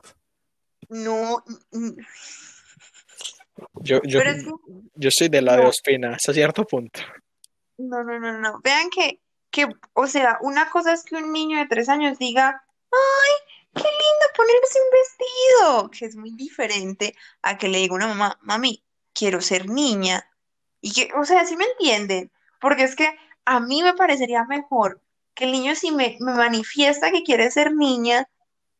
No, 0.88 1.44
mm, 1.70 2.00
Yo, 3.82 4.00
yo, 4.04 4.20
es 4.20 4.44
que 4.44 4.50
yo 4.94 5.10
soy 5.12 5.28
de 5.28 5.42
la 5.42 5.56
de 5.56 5.62
no. 5.62 5.68
Ospina 5.68 6.14
hasta 6.14 6.32
cierto 6.32 6.64
punto. 6.64 7.00
No, 7.76 8.02
no, 8.02 8.18
no, 8.18 8.38
no. 8.38 8.60
Vean 8.64 8.88
que, 8.90 9.20
que, 9.50 9.66
o 9.92 10.06
sea, 10.06 10.38
una 10.40 10.70
cosa 10.70 10.92
es 10.92 11.04
que 11.04 11.16
un 11.16 11.32
niño 11.32 11.58
de 11.58 11.66
tres 11.66 11.88
años 11.88 12.18
diga, 12.18 12.64
¡ay, 12.90 13.32
ponerse 14.38 14.78
un 14.80 14.90
vestido! 15.00 15.90
Que 15.90 16.06
es 16.06 16.16
muy 16.16 16.30
diferente 16.32 17.14
a 17.42 17.58
que 17.58 17.68
le 17.68 17.78
diga 17.78 17.94
una 17.94 18.06
mamá, 18.06 18.38
mami, 18.42 18.84
quiero 19.12 19.40
ser 19.40 19.68
niña. 19.68 20.30
Y 20.80 20.92
que, 20.92 21.10
o 21.14 21.24
sea, 21.24 21.44
¿sí 21.44 21.56
me 21.56 21.64
entienden? 21.64 22.30
Porque 22.60 22.84
es 22.84 22.94
que 22.94 23.16
a 23.44 23.60
mí 23.60 23.82
me 23.82 23.94
parecería 23.94 24.44
mejor 24.44 25.00
que 25.34 25.44
el 25.44 25.52
niño 25.52 25.74
si 25.74 25.90
me, 25.90 26.16
me 26.20 26.34
manifiesta 26.34 27.10
que 27.10 27.22
quiere 27.22 27.50
ser 27.50 27.74
niña, 27.74 28.28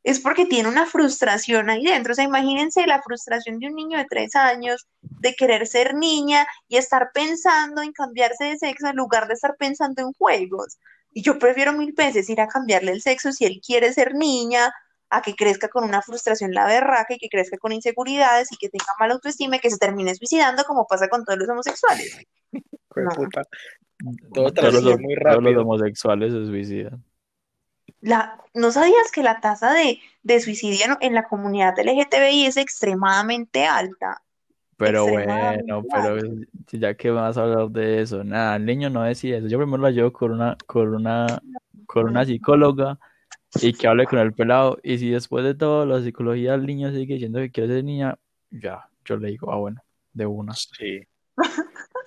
es 0.04 0.20
porque 0.20 0.46
tiene 0.46 0.68
una 0.68 0.86
frustración 0.86 1.70
ahí 1.70 1.84
dentro. 1.84 2.12
O 2.12 2.14
sea, 2.14 2.24
imagínense 2.24 2.86
la 2.86 3.02
frustración 3.02 3.58
de 3.58 3.66
un 3.66 3.74
niño 3.74 3.98
de 3.98 4.06
tres 4.06 4.34
años 4.36 4.86
de 5.02 5.34
querer 5.34 5.66
ser 5.66 5.94
niña 5.94 6.46
y 6.68 6.76
estar 6.76 7.10
pensando 7.12 7.82
en 7.82 7.92
cambiarse 7.92 8.44
de 8.44 8.58
sexo 8.58 8.86
en 8.88 8.96
lugar 8.96 9.28
de 9.28 9.34
estar 9.34 9.56
pensando 9.56 10.02
en 10.02 10.12
juegos. 10.12 10.78
Y 11.12 11.22
yo 11.22 11.38
prefiero 11.38 11.72
mil 11.72 11.92
veces 11.92 12.30
ir 12.30 12.40
a 12.40 12.48
cambiarle 12.48 12.92
el 12.92 13.02
sexo 13.02 13.32
si 13.32 13.44
él 13.44 13.60
quiere 13.64 13.92
ser 13.92 14.14
niña, 14.14 14.72
a 15.10 15.22
que 15.22 15.34
crezca 15.34 15.68
con 15.68 15.84
una 15.84 16.02
frustración 16.02 16.52
la 16.52 16.66
berraca 16.66 17.14
y 17.14 17.18
que 17.18 17.28
crezca 17.28 17.56
con 17.58 17.72
inseguridades 17.72 18.52
y 18.52 18.56
que 18.56 18.68
tenga 18.68 18.92
mala 18.98 19.14
autoestima 19.14 19.56
y 19.56 19.60
que 19.60 19.70
se 19.70 19.78
termine 19.78 20.14
suicidando 20.14 20.64
como 20.64 20.86
pasa 20.86 21.08
con 21.08 21.24
todos 21.24 21.38
los 21.38 21.48
homosexuales. 21.48 22.26
No. 22.96 23.10
puta. 23.10 23.44
Todo 24.34 24.52
Todos 24.52 24.82
los, 24.82 24.96
todos 25.22 25.56
homosexuales 25.56 26.32
se 26.32 26.46
suicidan. 26.46 27.04
La, 28.00 28.42
¿no 28.54 28.72
sabías 28.72 29.12
que 29.12 29.22
la 29.22 29.38
tasa 29.40 29.72
de, 29.72 30.00
de 30.24 30.40
suicidio 30.40 30.86
en, 30.86 30.96
en 31.00 31.14
la 31.14 31.28
comunidad 31.28 31.78
LGTBI 31.78 32.46
es 32.46 32.56
extremadamente 32.56 33.66
alta? 33.66 34.20
Pero 34.78 35.08
bueno, 35.08 35.82
pero 35.92 36.18
ya 36.70 36.94
que 36.94 37.10
vas 37.10 37.36
a 37.36 37.42
hablar 37.42 37.68
de 37.70 38.00
eso, 38.00 38.22
nada, 38.22 38.54
el 38.54 38.64
niño 38.64 38.88
no 38.90 39.02
decide 39.02 39.38
eso. 39.38 39.48
Yo 39.48 39.58
primero 39.58 39.82
la 39.82 39.90
llevo 39.90 40.12
con 40.12 40.30
una, 40.30 40.56
con 40.66 40.94
una, 40.94 41.40
con 41.86 42.08
una 42.08 42.24
psicóloga 42.24 42.98
y 43.54 43.72
que 43.72 43.86
hable 43.86 44.06
con 44.06 44.18
el 44.18 44.32
pelado. 44.32 44.78
Y 44.82 44.98
si 44.98 45.10
después 45.10 45.44
de 45.44 45.54
todo 45.54 45.86
la 45.86 46.02
psicología 46.02 46.52
del 46.52 46.66
niño 46.66 46.90
sigue 46.90 47.14
diciendo 47.14 47.40
que 47.40 47.50
quiere 47.50 47.74
ser 47.74 47.84
niña, 47.84 48.18
ya, 48.50 48.88
yo 49.04 49.16
le 49.16 49.28
digo, 49.28 49.52
ah, 49.52 49.56
bueno, 49.56 49.80
de 50.12 50.26
una. 50.26 50.54
Sí. 50.54 51.02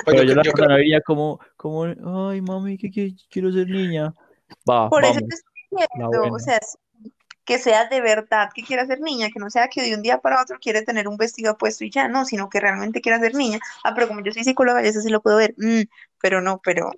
Pero 0.05 0.23
yo 0.23 0.29
yo, 0.29 0.35
la 0.35 0.43
yo 0.43 0.51
creo, 0.51 1.01
como, 1.05 1.39
como, 1.55 1.83
ay, 2.29 2.41
mami, 2.41 2.77
que, 2.77 2.89
que 2.89 3.13
quiero 3.29 3.51
ser 3.51 3.67
niña. 3.67 4.13
Va, 4.69 4.89
Por 4.89 5.03
eso 5.03 5.13
vamos, 5.13 5.29
te 5.29 5.35
estoy 5.35 5.53
diciendo, 5.71 6.35
o 6.35 6.39
sea, 6.39 6.59
que 7.45 7.57
sea 7.57 7.87
de 7.87 8.01
verdad 8.01 8.49
que 8.53 8.63
quiera 8.63 8.85
ser 8.85 9.01
niña, 9.01 9.29
que 9.31 9.39
no 9.39 9.49
sea 9.49 9.67
que 9.67 9.81
de 9.81 9.95
un 9.95 10.01
día 10.01 10.19
para 10.19 10.41
otro 10.41 10.57
quiere 10.59 10.83
tener 10.83 11.07
un 11.07 11.17
vestido 11.17 11.57
puesto 11.57 11.83
y 11.83 11.89
ya, 11.89 12.07
no, 12.07 12.25
sino 12.25 12.49
que 12.49 12.59
realmente 12.59 13.01
quiera 13.01 13.19
ser 13.19 13.35
niña. 13.35 13.59
Ah, 13.83 13.93
pero 13.93 14.07
como 14.07 14.21
yo 14.21 14.31
soy 14.31 14.43
psicóloga, 14.43 14.81
eso 14.81 15.01
sí 15.01 15.09
lo 15.09 15.21
puedo 15.21 15.37
ver. 15.37 15.53
Mm, 15.57 15.83
pero 16.21 16.41
no, 16.41 16.61
pero, 16.63 16.91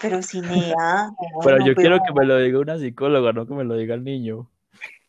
pero 0.00 0.22
si 0.22 0.40
Nea, 0.40 1.10
Pero 1.44 1.58
no, 1.58 1.66
yo 1.66 1.74
pero 1.74 1.76
quiero 1.76 1.98
que 2.06 2.12
me 2.12 2.26
lo 2.26 2.38
diga 2.38 2.58
una 2.60 2.78
psicóloga, 2.78 3.32
no 3.32 3.46
que 3.46 3.54
me 3.54 3.64
lo 3.64 3.76
diga 3.76 3.94
el 3.94 4.04
niño. 4.04 4.50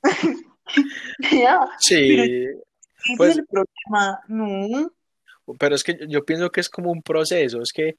Pero 1.31 1.59
sí, 1.79 2.15
ese 3.07 3.17
pues, 3.17 3.31
es 3.31 3.37
el 3.37 3.45
problema, 3.45 4.19
no. 4.27 4.91
pero 5.57 5.75
es 5.75 5.83
que 5.83 5.97
yo, 6.09 6.25
pienso 6.25 6.49
que 6.49 6.59
es 6.59 6.69
como 6.69 6.91
un 6.91 7.01
proceso, 7.01 7.61
es 7.61 7.71
que, 7.71 7.95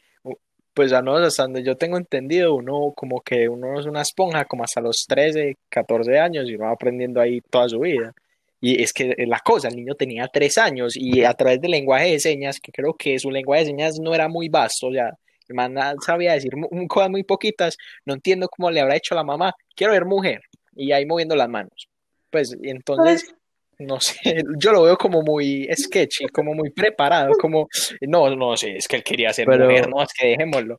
pues 0.74 0.92
a 0.92 1.00
nosotros, 1.00 1.28
hasta 1.28 1.44
donde 1.44 1.62
yo 1.62 1.76
tengo 1.76 1.96
entendido, 1.96 2.54
uno 2.54 2.92
como 2.94 3.20
que 3.20 3.48
uno 3.48 3.80
es 3.80 3.86
una 3.86 4.02
esponja 4.02 4.44
como 4.44 4.64
hasta 4.64 4.80
los 4.80 5.06
13, 5.08 5.56
14 5.68 6.18
años 6.18 6.48
y 6.48 6.54
uno 6.54 6.66
va 6.66 6.72
aprendiendo 6.72 7.20
ahí 7.20 7.40
toda 7.40 7.68
su 7.68 7.80
vida. 7.80 8.14
Y 8.60 8.82
es 8.82 8.92
que 8.92 9.14
la 9.26 9.40
cosa, 9.40 9.68
el 9.68 9.76
niño 9.76 9.94
tenía 9.94 10.28
tres 10.28 10.58
años 10.58 10.96
y 10.96 11.24
a 11.24 11.32
través 11.34 11.60
del 11.60 11.70
lenguaje 11.70 12.12
de 12.12 12.20
señas, 12.20 12.60
que 12.60 12.72
creo 12.72 12.94
que 12.94 13.18
su 13.18 13.30
lenguaje 13.30 13.62
de 13.62 13.70
señas 13.70 13.98
no 14.00 14.14
era 14.14 14.28
muy 14.28 14.48
vasto, 14.48 14.88
o 14.88 14.92
sea, 14.92 15.16
el 15.48 15.54
man 15.56 15.74
sabía 16.04 16.32
decir 16.34 16.52
cosas 16.88 17.10
muy 17.10 17.24
poquitas, 17.24 17.76
no 18.04 18.14
entiendo 18.14 18.48
cómo 18.48 18.70
le 18.70 18.80
habrá 18.80 18.96
hecho 18.96 19.14
a 19.14 19.16
la 19.16 19.24
mamá, 19.24 19.52
quiero 19.74 19.92
ver 19.92 20.04
mujer, 20.04 20.40
y 20.74 20.92
ahí 20.92 21.06
moviendo 21.06 21.34
las 21.36 21.48
manos. 21.48 21.88
Pues 22.30 22.56
entonces, 22.62 23.24
Pues, 23.26 23.88
no 23.88 24.00
sé, 24.00 24.14
yo 24.58 24.72
lo 24.72 24.82
veo 24.82 24.96
como 24.96 25.22
muy 25.22 25.68
sketchy, 25.74 26.26
como 26.28 26.52
muy 26.54 26.70
preparado, 26.70 27.32
como, 27.40 27.68
no, 28.02 28.34
no 28.36 28.56
sé, 28.56 28.76
es 28.76 28.86
que 28.88 28.96
él 28.96 29.02
quería 29.04 29.32
ser 29.32 29.46
mujer, 29.48 29.66
Pero, 29.66 29.88
no, 29.90 30.02
es 30.02 30.12
que 30.12 30.28
dejémoslo. 30.28 30.76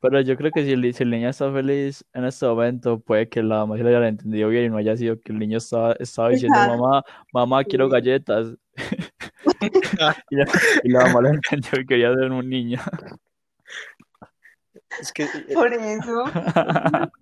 pero 0.00 0.20
yo 0.20 0.36
creo 0.36 0.50
que 0.52 0.64
si 0.64 0.72
el, 0.72 0.94
si 0.94 1.02
el 1.02 1.10
niño 1.10 1.28
está 1.28 1.52
feliz 1.52 2.04
en 2.14 2.24
este 2.24 2.46
momento, 2.46 3.00
puede 3.00 3.28
que 3.28 3.42
la 3.42 3.56
mamá 3.58 3.76
se 3.76 3.82
lo 3.82 3.88
haya 3.88 4.06
entendido 4.08 4.48
bien 4.48 4.66
y 4.66 4.68
no 4.68 4.76
haya 4.78 4.96
sido 4.96 5.20
que 5.20 5.32
el 5.32 5.38
niño 5.38 5.58
estaba, 5.58 5.94
estaba 5.98 6.28
diciendo, 6.28 6.56
exacto. 6.58 6.78
mamá, 6.78 7.02
mamá, 7.32 7.64
quiero 7.64 7.88
galletas. 7.88 8.54
Y 10.30 10.36
la, 10.36 10.46
y 10.84 10.88
la 10.90 11.00
mamá 11.06 11.20
lo 11.22 11.28
entendió 11.30 11.80
y 11.80 11.86
quería 11.86 12.12
ser 12.14 12.30
un 12.30 12.48
niño. 12.48 12.78
Es 14.98 15.12
que, 15.12 15.24
eh, 15.24 15.44
Por 15.52 15.72
eso, 15.72 16.24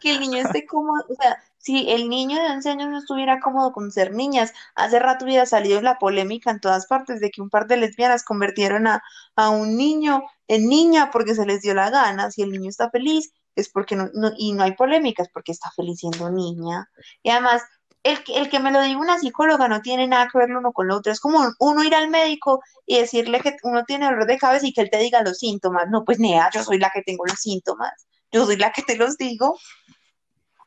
que 0.00 0.12
el 0.12 0.20
niño 0.20 0.38
esté 0.38 0.66
cómodo, 0.66 1.04
o 1.10 1.14
sea, 1.14 1.38
si 1.58 1.90
el 1.90 2.08
niño 2.08 2.38
de 2.42 2.50
11 2.50 2.70
años 2.70 2.88
no 2.88 2.98
estuviera 2.98 3.40
cómodo 3.40 3.72
con 3.72 3.90
ser 3.92 4.12
niñas, 4.14 4.52
hace 4.74 4.98
rato 4.98 5.24
hubiera 5.26 5.44
salido 5.46 5.80
la 5.82 5.98
polémica 5.98 6.50
en 6.50 6.60
todas 6.60 6.86
partes 6.86 7.20
de 7.20 7.30
que 7.30 7.42
un 7.42 7.50
par 7.50 7.66
de 7.66 7.76
lesbianas 7.76 8.24
convirtieron 8.24 8.86
a, 8.86 9.02
a 9.36 9.50
un 9.50 9.76
niño 9.76 10.22
en 10.48 10.68
niña 10.68 11.10
porque 11.12 11.34
se 11.34 11.44
les 11.46 11.60
dio 11.62 11.74
la 11.74 11.90
gana. 11.90 12.30
Si 12.30 12.42
el 12.42 12.50
niño 12.52 12.70
está 12.70 12.90
feliz, 12.90 13.32
es 13.56 13.68
porque 13.68 13.94
no, 13.96 14.08
no- 14.14 14.32
y 14.38 14.52
no 14.52 14.62
hay 14.64 14.72
polémicas 14.74 15.28
porque 15.32 15.52
está 15.52 15.70
feliz 15.72 15.98
siendo 16.00 16.30
niña. 16.30 16.88
Y 17.22 17.30
además, 17.30 17.62
el, 18.02 18.22
que- 18.24 18.38
el 18.38 18.48
que 18.48 18.60
me 18.60 18.70
lo 18.70 18.80
diga 18.82 18.98
una 18.98 19.18
psicóloga 19.18 19.68
no 19.68 19.80
tiene 19.82 20.06
nada 20.08 20.28
que 20.30 20.38
ver 20.38 20.48
lo 20.50 20.58
uno 20.60 20.72
con 20.72 20.88
lo 20.88 20.96
otro. 20.96 21.12
Es 21.12 21.20
como 21.20 21.40
uno 21.58 21.84
ir 21.84 21.94
al 21.94 22.08
médico 22.10 22.62
y 22.86 22.98
decirle 22.98 23.40
que 23.40 23.56
uno 23.62 23.84
tiene 23.84 24.06
dolor 24.06 24.26
de 24.26 24.38
cabeza 24.38 24.66
y 24.66 24.72
que 24.72 24.80
él 24.82 24.90
te 24.90 24.98
diga 24.98 25.22
los 25.22 25.38
síntomas. 25.38 25.88
No, 25.90 26.04
pues 26.04 26.18
nea, 26.18 26.48
yo 26.54 26.62
soy 26.62 26.78
la 26.78 26.90
que 26.94 27.02
tengo 27.02 27.24
los 27.26 27.38
síntomas. 27.38 27.92
Yo 28.32 28.46
soy 28.46 28.56
la 28.56 28.72
que 28.72 28.82
te 28.82 28.96
los 28.96 29.16
digo. 29.16 29.58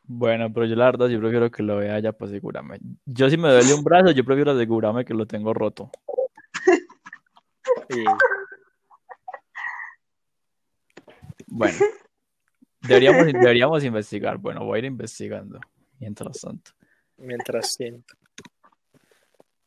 Bueno, 0.06 0.52
pero 0.54 0.66
yo 0.66 0.76
la 0.76 0.86
verdad, 0.86 1.08
yo 1.08 1.20
prefiero 1.20 1.50
que 1.50 1.64
lo 1.64 1.78
vea 1.78 1.98
ya 2.00 2.12
para 2.12 2.30
asegurarme. 2.30 2.78
Yo 3.06 3.30
si 3.30 3.38
me 3.38 3.50
duele 3.50 3.74
un 3.74 3.84
brazo, 3.84 4.12
yo 4.12 4.24
prefiero 4.26 4.52
asegurarme 4.52 5.06
que 5.06 5.14
lo 5.14 5.26
tengo 5.26 5.54
roto. 5.54 5.90
Y 7.90 8.04
Bueno, 11.48 11.80
deberíamos, 12.82 13.26
deberíamos 13.28 13.84
investigar. 13.84 14.38
Bueno, 14.38 14.66
voy 14.66 14.76
a 14.76 14.80
ir 14.80 14.86
investigando 14.86 15.60
mientras 16.00 16.42
tanto. 16.42 16.72
Mientras 17.18 17.74
siento. 17.74 18.14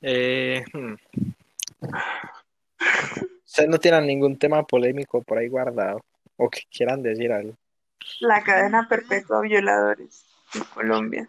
Eh, 0.01 0.65
hmm. 0.73 0.95
Ustedes 3.45 3.69
no 3.69 3.79
tienen 3.79 4.07
ningún 4.07 4.39
tema 4.39 4.63
polémico 4.65 5.23
por 5.23 5.39
ahí 5.39 5.49
guardado 5.49 6.05
o 6.37 6.51
que 6.51 6.61
quieran 6.71 7.03
decir 7.03 7.33
algo. 7.33 7.57
La 8.21 8.43
cadena 8.43 8.87
perpetua 8.89 9.41
de 9.41 9.49
violadores 9.49 10.27
en 10.55 10.65
Colombia. 10.65 11.29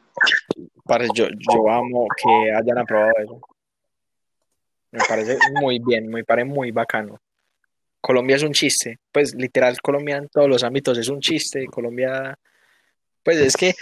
Parce, 0.85 1.09
yo, 1.13 1.27
yo 1.29 1.69
amo 1.69 2.07
que 2.21 2.51
hayan 2.51 2.77
aprobado 2.77 3.13
eso. 3.17 3.41
Me 4.91 4.99
parece 5.07 5.37
muy 5.59 5.79
bien, 5.79 6.07
me 6.07 6.23
parece 6.23 6.45
muy 6.45 6.71
bacano. 6.71 7.19
Colombia 7.99 8.35
es 8.35 8.43
un 8.43 8.53
chiste, 8.53 8.99
pues 9.11 9.35
literal 9.35 9.81
Colombia 9.81 10.17
en 10.17 10.29
todos 10.29 10.47
los 10.47 10.63
ámbitos 10.63 10.97
es 10.97 11.09
un 11.09 11.19
chiste. 11.19 11.65
Colombia, 11.67 12.37
pues 13.23 13.37
es 13.37 13.57
que, 13.57 13.73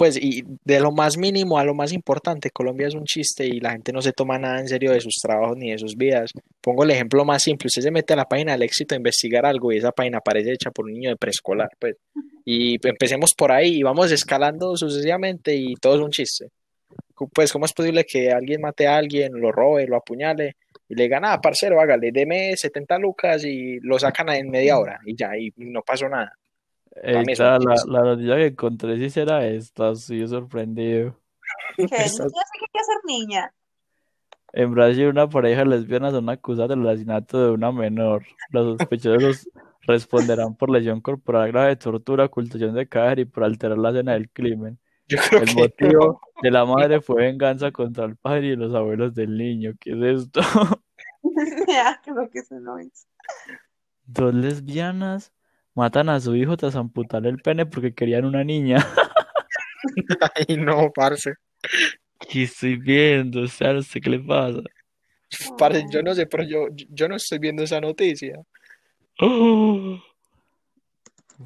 pues 0.00 0.16
y 0.16 0.44
de 0.64 0.80
lo 0.80 0.92
más 0.92 1.18
mínimo 1.18 1.58
a 1.58 1.64
lo 1.64 1.74
más 1.74 1.92
importante, 1.92 2.50
Colombia 2.50 2.88
es 2.88 2.94
un 2.94 3.04
chiste 3.04 3.44
y 3.44 3.60
la 3.60 3.72
gente 3.72 3.92
no 3.92 4.00
se 4.00 4.14
toma 4.14 4.38
nada 4.38 4.58
en 4.58 4.66
serio 4.66 4.92
de 4.92 5.00
sus 5.02 5.16
trabajos 5.16 5.58
ni 5.58 5.72
de 5.72 5.78
sus 5.78 5.94
vidas. 5.94 6.30
Pongo 6.62 6.84
el 6.84 6.90
ejemplo 6.90 7.22
más 7.26 7.42
simple, 7.42 7.66
usted 7.66 7.82
se 7.82 7.90
mete 7.90 8.14
a 8.14 8.16
la 8.16 8.24
página 8.24 8.52
del 8.52 8.62
éxito 8.62 8.94
a 8.94 8.96
investigar 8.96 9.44
algo 9.44 9.70
y 9.70 9.76
esa 9.76 9.92
página 9.92 10.20
parece 10.20 10.52
hecha 10.52 10.70
por 10.70 10.86
un 10.86 10.94
niño 10.94 11.10
de 11.10 11.16
preescolar, 11.16 11.68
pues. 11.78 11.96
Y 12.46 12.78
empecemos 12.88 13.34
por 13.34 13.52
ahí 13.52 13.76
y 13.76 13.82
vamos 13.82 14.10
escalando 14.10 14.74
sucesivamente 14.74 15.54
y 15.54 15.74
todo 15.74 15.96
es 15.96 16.00
un 16.00 16.10
chiste. 16.12 16.48
Pues, 17.34 17.52
¿cómo 17.52 17.66
es 17.66 17.74
posible 17.74 18.06
que 18.06 18.30
alguien 18.32 18.62
mate 18.62 18.86
a 18.86 18.96
alguien, 18.96 19.34
lo 19.34 19.52
robe, 19.52 19.86
lo 19.86 19.98
apuñale 19.98 20.56
y 20.88 20.94
le 20.94 21.02
digan, 21.02 21.26
ah, 21.26 21.38
parcero, 21.42 21.78
hágale, 21.78 22.10
deme 22.10 22.56
70 22.56 22.98
lucas 22.98 23.44
y 23.44 23.78
lo 23.80 23.98
sacan 23.98 24.30
en 24.30 24.48
media 24.48 24.78
hora 24.78 24.98
y 25.04 25.14
ya, 25.14 25.36
y 25.36 25.52
no 25.58 25.82
pasó 25.82 26.08
nada? 26.08 26.32
La, 27.02 28.02
noticia 28.02 28.36
que 28.36 28.46
encontré 28.46 28.96
sí 28.96 29.10
será 29.10 29.46
esta, 29.46 29.92
estoy 29.92 30.26
sorprendido. 30.26 31.16
Sí 31.76 31.86
quería 31.88 32.18
ser 32.18 32.98
niña. 33.06 33.54
En 34.52 34.72
Brasil, 34.72 35.06
una 35.06 35.28
pareja 35.28 35.64
lesbiana 35.64 36.10
son 36.10 36.28
acusadas 36.28 36.70
del 36.70 36.86
asesinato 36.88 37.44
de 37.44 37.50
una 37.52 37.70
menor. 37.70 38.26
Los 38.50 38.78
sospechosos 38.78 39.48
responderán 39.82 40.56
por 40.56 40.70
lesión 40.70 41.00
corporal 41.00 41.52
grave, 41.52 41.76
tortura, 41.76 42.24
ocultación 42.24 42.74
de 42.74 42.88
cadáver 42.88 43.20
y 43.20 43.24
por 43.24 43.44
alterar 43.44 43.78
la 43.78 43.90
escena 43.90 44.14
del 44.14 44.28
crimen. 44.28 44.78
Yo 45.06 45.18
creo 45.28 45.42
El 45.42 45.48
que 45.48 45.54
motivo 45.54 46.20
de 46.42 46.50
la 46.50 46.64
madre 46.64 47.00
fue 47.00 47.22
venganza 47.22 47.70
contra 47.70 48.04
el 48.04 48.16
padre 48.16 48.48
y 48.48 48.56
los 48.56 48.74
abuelos 48.74 49.14
del 49.14 49.36
niño. 49.36 49.74
¿Qué 49.78 49.92
es 49.92 50.24
esto? 50.24 50.40
Ya, 51.68 52.00
creo 52.02 52.30
que 52.30 52.38
eso 52.40 52.58
no 52.60 52.78
es. 52.78 53.06
Dos 54.04 54.34
lesbianas 54.34 55.32
matan 55.74 56.08
a 56.08 56.20
su 56.20 56.34
hijo 56.36 56.56
tras 56.56 56.76
amputarle 56.76 57.28
el 57.28 57.38
pene 57.38 57.66
porque 57.66 57.94
querían 57.94 58.24
una 58.24 58.44
niña. 58.44 58.76
Ay, 60.34 60.56
no, 60.56 60.90
parce. 60.94 61.34
¿Qué 62.28 62.44
estoy 62.44 62.76
viendo? 62.76 63.42
O 63.42 63.46
sea, 63.46 63.72
no 63.72 63.82
sé 63.82 64.00
qué 64.00 64.10
le 64.10 64.20
pasa. 64.20 64.60
Parce, 65.56 65.84
yo 65.90 66.02
no 66.02 66.14
sé, 66.14 66.26
pero 66.26 66.44
yo, 66.44 66.66
yo 66.88 67.08
no 67.08 67.16
estoy 67.16 67.38
viendo 67.38 67.62
esa 67.62 67.80
noticia. 67.80 68.40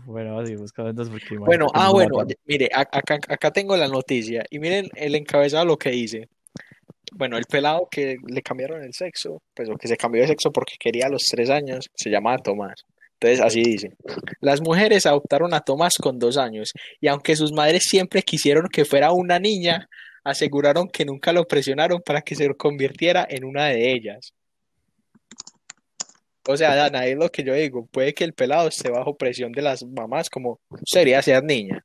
Bueno, 0.06 0.40
así 0.40 0.56
buscando 0.56 0.90
entonces 0.90 1.12
porque 1.12 1.38
Bueno, 1.38 1.68
ah, 1.72 1.92
bueno, 1.92 2.16
mire, 2.46 2.68
acá, 2.74 3.14
acá 3.28 3.52
tengo 3.52 3.76
la 3.76 3.86
noticia 3.86 4.44
y 4.50 4.58
miren 4.58 4.88
el 4.96 5.14
encabezado 5.14 5.64
lo 5.64 5.76
que 5.76 5.90
dice. 5.90 6.28
Bueno, 7.12 7.36
el 7.36 7.44
pelado 7.44 7.86
que 7.88 8.16
le 8.26 8.42
cambiaron 8.42 8.82
el 8.82 8.92
sexo, 8.92 9.40
pues 9.54 9.68
o 9.68 9.76
que 9.76 9.86
se 9.86 9.96
cambió 9.96 10.22
de 10.22 10.28
sexo 10.28 10.50
porque 10.50 10.74
quería 10.80 11.06
a 11.06 11.10
los 11.10 11.22
tres 11.30 11.48
años, 11.48 11.88
se 11.94 12.10
llamaba 12.10 12.38
Tomás. 12.38 12.84
Entonces, 13.24 13.40
así 13.40 13.62
dice. 13.62 13.96
Las 14.40 14.60
mujeres 14.60 15.06
adoptaron 15.06 15.54
a 15.54 15.60
Tomás 15.60 15.96
con 15.96 16.18
dos 16.18 16.36
años 16.36 16.74
y 17.00 17.08
aunque 17.08 17.36
sus 17.36 17.52
madres 17.52 17.84
siempre 17.84 18.22
quisieron 18.22 18.68
que 18.68 18.84
fuera 18.84 19.12
una 19.12 19.38
niña, 19.38 19.88
aseguraron 20.24 20.88
que 20.88 21.06
nunca 21.06 21.32
lo 21.32 21.46
presionaron 21.46 22.02
para 22.02 22.20
que 22.20 22.34
se 22.34 22.54
convirtiera 22.54 23.26
en 23.28 23.44
una 23.44 23.68
de 23.68 23.92
ellas. 23.92 24.34
O 26.46 26.54
sea, 26.58 26.74
Dana, 26.74 27.06
es 27.06 27.16
lo 27.16 27.30
que 27.30 27.42
yo 27.42 27.54
digo, 27.54 27.86
puede 27.86 28.12
que 28.12 28.24
el 28.24 28.34
pelado 28.34 28.68
esté 28.68 28.90
bajo 28.90 29.16
presión 29.16 29.52
de 29.52 29.62
las 29.62 29.82
mamás 29.82 30.28
como 30.28 30.60
sería 30.84 31.22
ser 31.22 31.42
niña. 31.44 31.82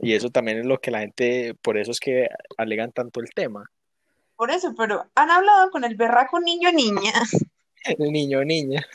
Y 0.00 0.14
eso 0.14 0.30
también 0.30 0.58
es 0.58 0.64
lo 0.64 0.78
que 0.78 0.92
la 0.92 1.00
gente, 1.00 1.54
por 1.60 1.76
eso 1.76 1.90
es 1.90 1.98
que 1.98 2.28
alegan 2.56 2.92
tanto 2.92 3.20
el 3.20 3.30
tema. 3.34 3.68
Por 4.36 4.52
eso, 4.52 4.72
pero 4.78 5.06
han 5.16 5.30
hablado 5.32 5.70
con 5.70 5.82
el 5.82 5.96
berraco 5.96 6.38
niño 6.38 6.70
niña. 6.70 7.12
El 7.84 8.12
niño 8.12 8.44
niña. 8.44 8.86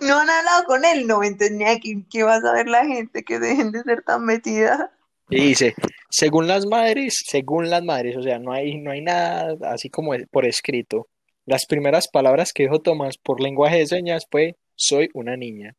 No 0.00 0.18
han 0.18 0.30
hablado 0.30 0.64
con 0.64 0.84
él, 0.84 1.06
no 1.06 1.22
entendía 1.22 1.78
que, 1.78 2.02
que 2.10 2.22
va 2.22 2.36
a 2.36 2.40
saber 2.40 2.68
la 2.68 2.84
gente 2.84 3.22
que 3.22 3.38
dejen 3.38 3.72
de 3.72 3.82
ser 3.82 4.02
tan 4.02 4.24
metida. 4.24 4.90
Y 5.28 5.40
dice, 5.40 5.74
según 6.08 6.48
las 6.48 6.66
madres, 6.66 7.22
según 7.26 7.70
las 7.70 7.84
madres, 7.84 8.16
o 8.16 8.22
sea, 8.22 8.38
no 8.38 8.52
hay, 8.52 8.78
no 8.78 8.90
hay 8.90 9.00
nada 9.00 9.56
así 9.70 9.88
como 9.88 10.12
por 10.30 10.44
escrito. 10.44 11.06
Las 11.46 11.66
primeras 11.66 12.08
palabras 12.08 12.52
que 12.52 12.64
dijo 12.64 12.80
Tomás 12.80 13.16
por 13.16 13.40
lenguaje 13.40 13.78
de 13.78 13.86
señas 13.86 14.26
fue, 14.30 14.56
soy 14.74 15.08
una 15.14 15.36
niña. 15.36 15.76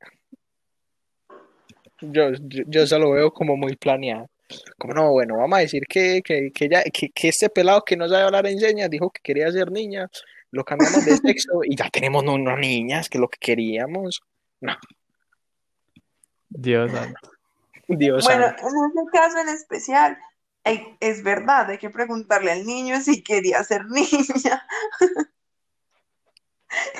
Yo, 1.99 2.31
yo, 2.41 2.63
yo 2.67 2.83
eso 2.83 2.97
lo 2.97 3.11
veo 3.11 3.31
como 3.31 3.57
muy 3.57 3.75
planeado. 3.75 4.29
Como 4.77 4.93
no, 4.93 5.11
bueno, 5.11 5.37
vamos 5.37 5.59
a 5.59 5.61
decir 5.61 5.83
que, 5.87 6.21
que, 6.23 6.51
que, 6.51 6.69
ya, 6.69 6.83
que, 6.83 7.09
que 7.09 7.27
este 7.27 7.49
pelado 7.49 7.83
que 7.85 7.95
no 7.95 8.07
sabe 8.07 8.23
hablar 8.23 8.47
en 8.47 8.59
señas 8.59 8.89
dijo 8.89 9.09
que 9.09 9.21
quería 9.21 9.51
ser 9.51 9.71
niña, 9.71 10.09
lo 10.51 10.63
cambiamos 10.65 11.03
de 11.05 11.17
sexo 11.17 11.61
y 11.63 11.75
ya 11.75 11.89
tenemos 11.89 12.23
unas 12.23 12.59
niñas, 12.59 13.09
que 13.09 13.17
es 13.17 13.21
lo 13.21 13.29
que 13.29 13.39
queríamos. 13.39 14.21
No, 14.59 14.75
Dios 16.49 16.91
santo. 16.91 17.31
Dios 17.87 18.23
Bueno, 18.25 18.45
santo. 18.47 18.63
en 18.67 18.91
ese 18.99 19.11
caso 19.11 19.37
en 19.39 19.49
especial, 19.49 20.17
hay- 20.63 20.95
es 20.99 21.23
verdad, 21.23 21.69
hay 21.69 21.77
que 21.77 21.89
preguntarle 21.89 22.51
al 22.51 22.65
niño 22.65 22.99
si 23.01 23.23
quería 23.23 23.63
ser 23.63 23.85
niña. 23.89 24.67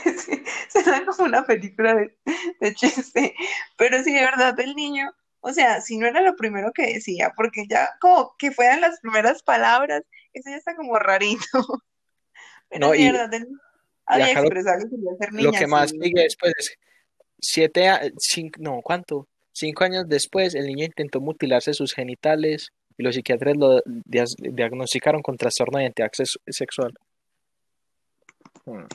Sí, 0.04 0.44
Suena 0.70 1.06
como 1.06 1.26
una 1.26 1.46
película 1.46 1.94
de, 1.96 2.18
de 2.60 2.74
chiste, 2.74 3.36
pero 3.78 4.04
sí, 4.04 4.14
de 4.14 4.22
verdad, 4.22 4.60
el 4.60 4.76
niño, 4.76 5.12
o 5.40 5.54
sea, 5.54 5.80
si 5.82 5.98
no 5.98 6.08
era 6.08 6.22
lo 6.22 6.36
primero 6.36 6.72
que 6.74 6.94
decía, 6.94 7.32
porque 7.38 7.66
ya 7.70 7.90
como 8.02 8.36
que 8.38 8.52
fueran 8.52 8.82
las 8.82 9.00
primeras 9.00 9.44
palabras, 9.44 10.02
eso 10.34 10.50
ya 10.50 10.58
está 10.58 10.76
como 10.76 10.98
rarito. 11.00 11.66
Pero 12.72 12.88
No, 12.88 12.94
sí, 12.94 13.04
y- 13.04 13.08
había 14.06 14.34
lo- 14.34 14.40
expresado 14.42 14.80
que 14.80 14.90
quería 14.90 15.16
ser 15.20 15.34
Lo 15.34 15.42
niña, 15.52 15.60
que 15.60 15.68
más 15.68 15.90
sí. 15.92 15.98
sigue 16.02 16.22
después 16.24 16.54
es 16.58 16.74
siete, 17.40 17.88
a- 17.90 18.02
cinco, 18.18 18.60
no, 18.62 18.82
¿cuánto? 18.82 19.28
Cinco 19.52 19.84
años 19.84 20.06
después, 20.08 20.56
el 20.56 20.66
niño 20.66 20.86
intentó 20.86 21.20
mutilarse 21.20 21.74
sus 21.74 21.94
genitales 21.94 22.72
y 22.98 23.04
los 23.04 23.16
psiquiatras 23.16 23.56
lo 23.58 23.82
dias- 24.06 24.36
diagnosticaron 24.40 25.22
con 25.22 25.36
trastorno 25.38 25.78
de 25.78 25.84
identidad 25.86 26.10
sex- 26.14 26.40
sexual. 26.48 26.94
Hmm. 28.66 28.86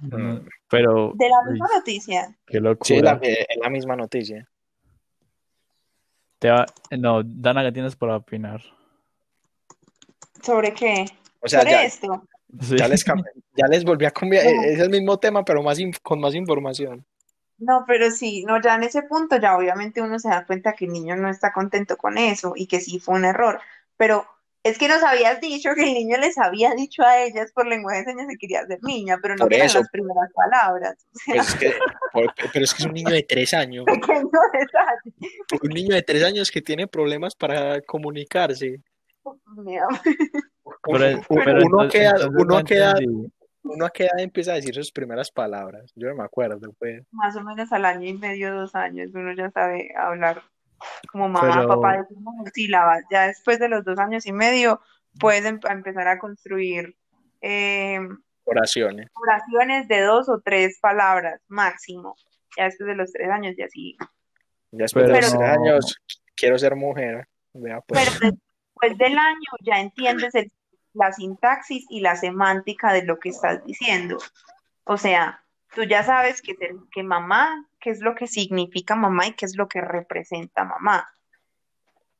Mm, 0.00 0.48
Pero, 0.68 1.12
De 1.14 1.28
la 1.28 1.36
uy, 1.46 1.52
misma 1.52 1.68
noticia. 1.74 2.36
qué 2.46 2.52
Sí, 2.82 2.94
es 2.96 3.02
la, 3.02 3.12
locura. 3.14 3.20
eh, 3.22 3.46
es 3.48 3.56
la 3.60 3.70
misma 3.70 3.96
noticia. 3.96 4.48
Te 6.38 6.50
va- 6.50 6.66
No, 6.98 7.22
Dana, 7.24 7.62
¿qué 7.64 7.72
tienes 7.72 7.96
para 7.96 8.16
opinar? 8.16 8.60
¿Sobre 10.42 10.74
qué? 10.74 11.06
O 11.40 11.48
sea, 11.48 11.60
Sobre 11.60 11.72
ya, 11.72 11.84
esto. 11.84 12.22
Sí. 12.60 12.76
ya 12.76 12.88
les, 12.88 13.04
ya 13.56 13.66
les 13.68 13.84
volví 13.84 14.04
a 14.06 14.10
cambiar, 14.10 14.44
No. 14.44 14.62
es 14.62 14.78
el 14.78 14.90
mismo 14.90 15.18
tema, 15.18 15.44
pero 15.44 15.62
más 15.62 15.78
con 16.02 16.20
más 16.20 16.34
información. 16.34 17.04
No, 17.58 17.84
pero 17.86 18.10
sí, 18.10 18.44
no, 18.44 18.60
ya 18.60 18.74
en 18.74 18.82
ese 18.82 19.02
punto 19.02 19.36
ya 19.36 19.56
obviamente 19.56 20.02
uno 20.02 20.18
se 20.18 20.28
da 20.28 20.44
cuenta 20.44 20.72
que 20.72 20.86
el 20.86 20.92
niño 20.92 21.14
no 21.16 21.30
está 21.30 21.52
contento 21.52 21.96
con 21.96 22.18
eso 22.18 22.52
y 22.56 22.66
que 22.66 22.80
sí 22.80 22.98
fue 22.98 23.14
un 23.14 23.24
error, 23.24 23.60
pero 23.96 24.26
es 24.64 24.76
que 24.78 24.88
nos 24.88 25.02
habías 25.02 25.40
dicho 25.40 25.70
que 25.74 25.82
el 25.82 25.92
niño 25.94 26.16
les 26.18 26.36
había 26.38 26.74
dicho 26.74 27.02
a 27.02 27.22
ellas 27.22 27.52
por 27.52 27.66
lenguaje 27.66 27.98
de 27.98 28.04
señas 28.06 28.26
que 28.30 28.38
quería 28.38 28.66
ser 28.66 28.78
niña, 28.82 29.18
pero 29.22 29.36
no 29.36 29.44
Por 29.44 29.52
eso. 29.52 29.78
las 29.80 29.90
primeras 29.90 30.30
palabras. 30.32 30.96
O 31.12 31.18
sea, 31.18 31.34
Pues 31.34 31.48
es 31.48 31.54
que, 31.56 31.72
por- 32.12 32.34
pero 32.52 32.64
es 32.64 32.72
que 32.74 32.82
es 32.82 32.86
un 32.86 32.94
niño 32.94 33.10
de 33.10 33.22
tres 33.22 33.52
años, 33.54 33.84
pequeño 33.86 34.30
detalle. 34.52 35.60
un 35.62 35.68
niño 35.70 35.94
de 35.94 36.02
tres 36.02 36.24
años 36.24 36.50
que 36.50 36.62
tiene 36.62 36.86
problemas 36.88 37.34
para 37.36 37.80
comunicarse. 37.82 38.80
Mira, 39.56 39.86
Pero, 40.84 41.06
Uno- 41.28 41.44
pero 41.44 41.52
uno 41.52 41.60
entonces- 41.62 41.92
queda, 41.92 42.10
entonces 42.10 42.30
uno 42.42 42.58
no 42.58 42.64
queda, 42.64 42.94
uno 43.62 43.86
a 43.86 43.90
qué 43.90 44.02
edad 44.04 44.18
empieza 44.18 44.52
a 44.52 44.56
decir 44.56 44.74
sus 44.74 44.92
primeras 44.92 45.30
palabras. 45.30 45.90
Yo 45.96 46.08
no 46.08 46.16
me 46.16 46.24
acuerdo, 46.24 46.72
pues. 46.78 47.02
Más 47.12 47.34
o 47.36 47.42
menos 47.42 47.72
al 47.72 47.84
año 47.86 48.06
y 48.06 48.12
medio, 48.14 48.54
dos 48.54 48.74
años, 48.74 49.10
uno 49.14 49.32
ya 49.34 49.50
sabe 49.50 49.88
hablar 49.96 50.42
como 51.10 51.28
mamá, 51.28 51.50
Pero- 51.54 51.68
papá, 51.68 52.06
sílabas. 52.52 53.04
Ya 53.10 53.26
después 53.28 53.58
de 53.58 53.68
los 53.68 53.84
dos 53.84 53.98
años 53.98 54.26
y 54.26 54.32
medio 54.32 54.80
puedes 55.18 55.44
em- 55.46 55.60
empezar 55.70 56.06
a 56.08 56.18
construir 56.18 56.94
eh, 57.40 57.98
Oraciones. 58.44 59.08
oraciones 59.14 59.88
de 59.88 60.00
dos 60.02 60.28
o 60.28 60.40
tres 60.44 60.78
palabras 60.80 61.40
máximo. 61.48 62.14
Ya 62.56 62.64
después 62.64 62.86
de 62.88 62.94
los 62.96 63.10
tres 63.12 63.28
años, 63.30 63.54
ya 63.58 63.66
sí. 63.68 63.96
Ya 64.70 64.82
después 64.84 65.06
de 65.06 65.12
los 65.12 65.20
tres 65.20 65.34
no. 65.34 65.40
años, 65.46 65.96
quiero 66.36 66.58
ser 66.58 66.74
mujer. 66.76 67.26
Vea, 67.54 67.80
pues. 67.82 68.00
Pero 68.20 68.32
después 68.74 68.98
del 68.98 69.16
año 69.18 69.50
ya 69.62 69.80
entiendes 69.80 70.34
el- 70.34 70.52
la 70.94 71.12
sintaxis 71.12 71.86
y 71.90 72.00
la 72.00 72.16
semántica 72.16 72.92
de 72.92 73.04
lo 73.04 73.18
que 73.18 73.28
estás 73.28 73.64
diciendo. 73.64 74.18
O 74.84 74.96
sea, 74.96 75.44
tú 75.74 75.82
ya 75.84 76.02
sabes 76.02 76.40
que, 76.40 77.02
mamá, 77.02 77.68
qué 77.80 77.90
es 77.90 78.00
lo 78.00 78.14
que 78.14 78.26
significa 78.26 78.94
mamá 78.94 79.26
y 79.26 79.32
qué 79.32 79.44
es 79.44 79.56
lo 79.56 79.68
que 79.68 79.80
representa 79.80 80.64
mamá. 80.64 81.08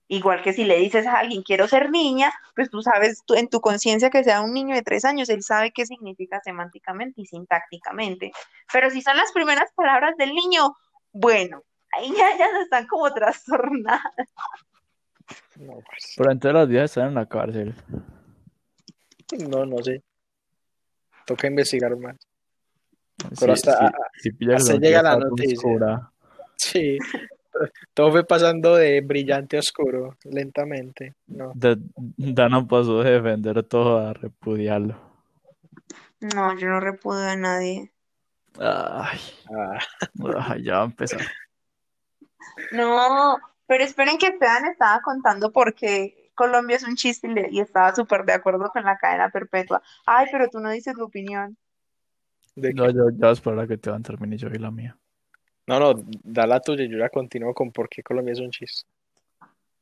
Igual 0.07 0.43
que 0.43 0.53
si 0.53 0.65
le 0.65 0.77
dices 0.79 1.07
a 1.07 1.19
alguien 1.19 1.43
quiero 1.43 1.67
ser 1.67 1.91
niña, 1.91 2.31
pues 2.55 2.69
tú 2.69 2.83
sabes 2.83 3.23
tú, 3.25 3.35
en 3.35 3.49
tu 3.49 3.61
conciencia 3.61 4.11
que 4.11 4.23
sea 4.23 4.43
un 4.43 4.53
niño 4.53 4.75
de 4.75 4.83
tres 4.83 5.05
años, 5.07 5.31
él 5.31 5.43
sabe 5.43 5.73
qué 5.73 5.87
significa 5.87 6.41
semánticamente 6.45 7.23
y 7.23 7.27
sintácticamente. 7.27 8.31
Pero 8.71 8.91
si 8.91 9.01
son 9.01 9.17
las 9.17 9.33
primeras 9.33 9.73
palabras 9.75 10.15
del 10.19 10.35
niño, 10.35 10.77
bueno, 11.13 11.63
ahí 11.93 12.13
ya, 12.15 12.37
ya 12.37 12.49
están 12.63 12.87
como 12.87 13.13
trastornadas. 13.15 14.03
Pero 16.17 16.31
entonces 16.31 16.53
las 16.53 16.69
viejas 16.69 16.91
están 16.91 17.09
en 17.09 17.15
la 17.15 17.27
cárcel. 17.27 17.75
No, 19.39 19.65
no 19.67 19.83
sé. 19.83 20.03
Toca 21.27 21.47
investigar 21.47 21.97
más. 21.97 22.17
Sí, 23.19 23.29
Pero 23.41 23.53
hasta- 23.53 23.93
sí, 24.21 24.31
hasta 24.55 24.75
llega 24.77 25.03
la 25.03 25.17
noticia. 25.19 25.57
oscura. 25.57 26.13
Sí. 26.57 26.99
Todo 27.95 28.11
fue 28.11 28.27
pasando 28.27 28.75
de 28.75 29.01
brillante 29.01 29.57
a 29.57 29.61
oscuro, 29.61 30.17
lentamente. 30.25 31.15
No. 31.29 31.53
De- 31.55 31.79
Dana 31.97 32.67
pasó 32.67 33.03
de 33.03 33.13
defender 33.13 33.63
todo 33.63 33.99
a 33.99 34.13
repudiarlo. 34.13 34.97
No, 36.21 36.59
yo 36.59 36.67
no 36.69 36.81
repudio 36.81 37.29
a 37.29 37.37
nadie. 37.37 37.93
Ay, 38.59 39.19
Ah, 39.55 39.79
ay, 40.49 40.65
ya 40.65 40.75
va 40.79 40.83
a 40.83 40.87
empezar. 40.87 41.21
No, 42.73 43.37
pero 43.67 43.85
esperen 43.85 44.19
que 44.19 44.29
Esteban 44.29 44.65
estaba 44.67 45.01
contando 45.01 45.53
por 45.53 45.75
qué 45.75 46.24
Colombia 46.35 46.77
es 46.77 46.83
un 46.85 46.97
chiste 46.97 47.29
y, 47.29 47.35
le- 47.35 47.49
y 47.51 47.61
estaba 47.61 47.95
súper 47.95 48.25
de 48.25 48.33
acuerdo 48.33 48.69
con 48.71 48.85
la 48.85 48.97
cadena 48.99 49.29
perpetua. 49.31 49.83
Ay, 50.07 50.27
pero 50.33 50.49
tú 50.49 50.61
no 50.61 50.71
dices 50.71 50.95
tu 50.95 51.05
opinión. 51.05 51.57
de 52.57 52.73
No, 52.75 52.87
que- 52.87 52.93
yo 52.95 53.05
ya 53.17 53.29
a 53.29 53.33
esperar 53.33 53.61
a 53.61 53.67
que 53.67 53.79
te 53.79 53.91
van 53.91 54.01
a 54.01 54.03
terminar 54.05 54.35
y 54.35 54.39
yo 54.39 54.49
doy 54.49 54.59
la 54.59 54.71
mía. 54.71 54.97
no, 55.67 55.79
no, 55.81 55.95
da 56.23 56.47
la 56.47 56.61
tuya, 56.61 56.85
yo 56.85 56.99
ya 56.99 57.09
continúo 57.09 57.55
con 57.55 57.73
por 57.73 57.89
qué 57.89 58.03
Colombia 58.03 58.33
es 58.33 58.41
un 58.41 58.51
chiste. 58.51 58.89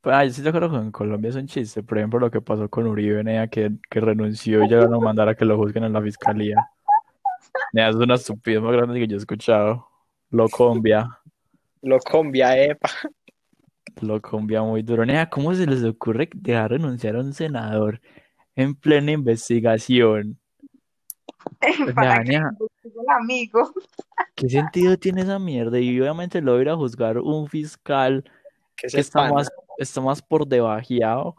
Pues, 0.00 0.16
ah, 0.16 0.24
yo 0.24 0.30
estoy 0.30 0.42
de 0.44 0.50
acuerdo 0.50 0.70
con 0.70 0.90
Colombia 0.90 1.30
es 1.30 1.36
un 1.36 1.46
chiste. 1.46 1.82
Por 1.82 1.98
ejemplo, 1.98 2.18
lo 2.18 2.30
que 2.30 2.40
pasó 2.40 2.68
con 2.68 2.86
Uribe, 2.86 3.22
Nea, 3.22 3.46
que, 3.48 3.70
que 3.88 4.00
renunció 4.00 4.64
y 4.64 4.68
llegaron 4.68 4.94
a 4.94 4.98
mandar 4.98 5.28
a 5.28 5.34
que 5.36 5.44
lo 5.44 5.56
juzguen 5.56 5.84
en 5.84 5.92
la 5.92 6.02
fiscalía. 6.02 6.56
Nea, 7.72 7.88
es 7.90 7.96
una 7.96 8.14
estupidez 8.16 8.60
más 8.60 8.72
grande 8.72 8.98
que 8.98 9.06
yo 9.06 9.16
he 9.16 9.18
escuchado. 9.18 9.88
Lo 10.30 10.48
combia, 10.48 11.18
Lo 11.82 11.98
combia, 12.00 12.56
epa. 12.56 12.88
Lo 14.00 14.20
combia 14.20 14.62
muy 14.62 14.82
duro. 14.82 15.04
Nea, 15.04 15.28
¿cómo 15.28 15.54
se 15.54 15.66
les 15.66 15.84
ocurre 15.84 16.28
dejar 16.34 16.70
renunciar 16.72 17.16
a 17.16 17.20
un 17.20 17.32
senador 17.32 18.00
en 18.54 18.74
plena 18.74 19.12
investigación? 19.12 20.38
Para 21.94 22.22
que 22.22 22.30
Nea, 22.30 22.50
investigue 22.52 23.00
el 23.00 23.10
amigo. 23.10 23.72
¿qué 24.34 24.48
sentido 24.48 24.96
tiene 24.96 25.22
esa 25.22 25.38
mierda? 25.38 25.78
Y 25.78 26.00
obviamente 26.00 26.40
lo 26.40 26.52
va 26.52 26.58
a 26.58 26.62
ir 26.62 26.68
a 26.68 26.76
juzgar 26.76 27.18
un 27.18 27.48
fiscal 27.48 28.24
Que 28.76 28.88
que 28.88 29.00
está 29.00 29.30
más, 29.32 29.50
está 29.78 30.00
más 30.00 30.22
por 30.22 30.46
debajeado 30.46 31.36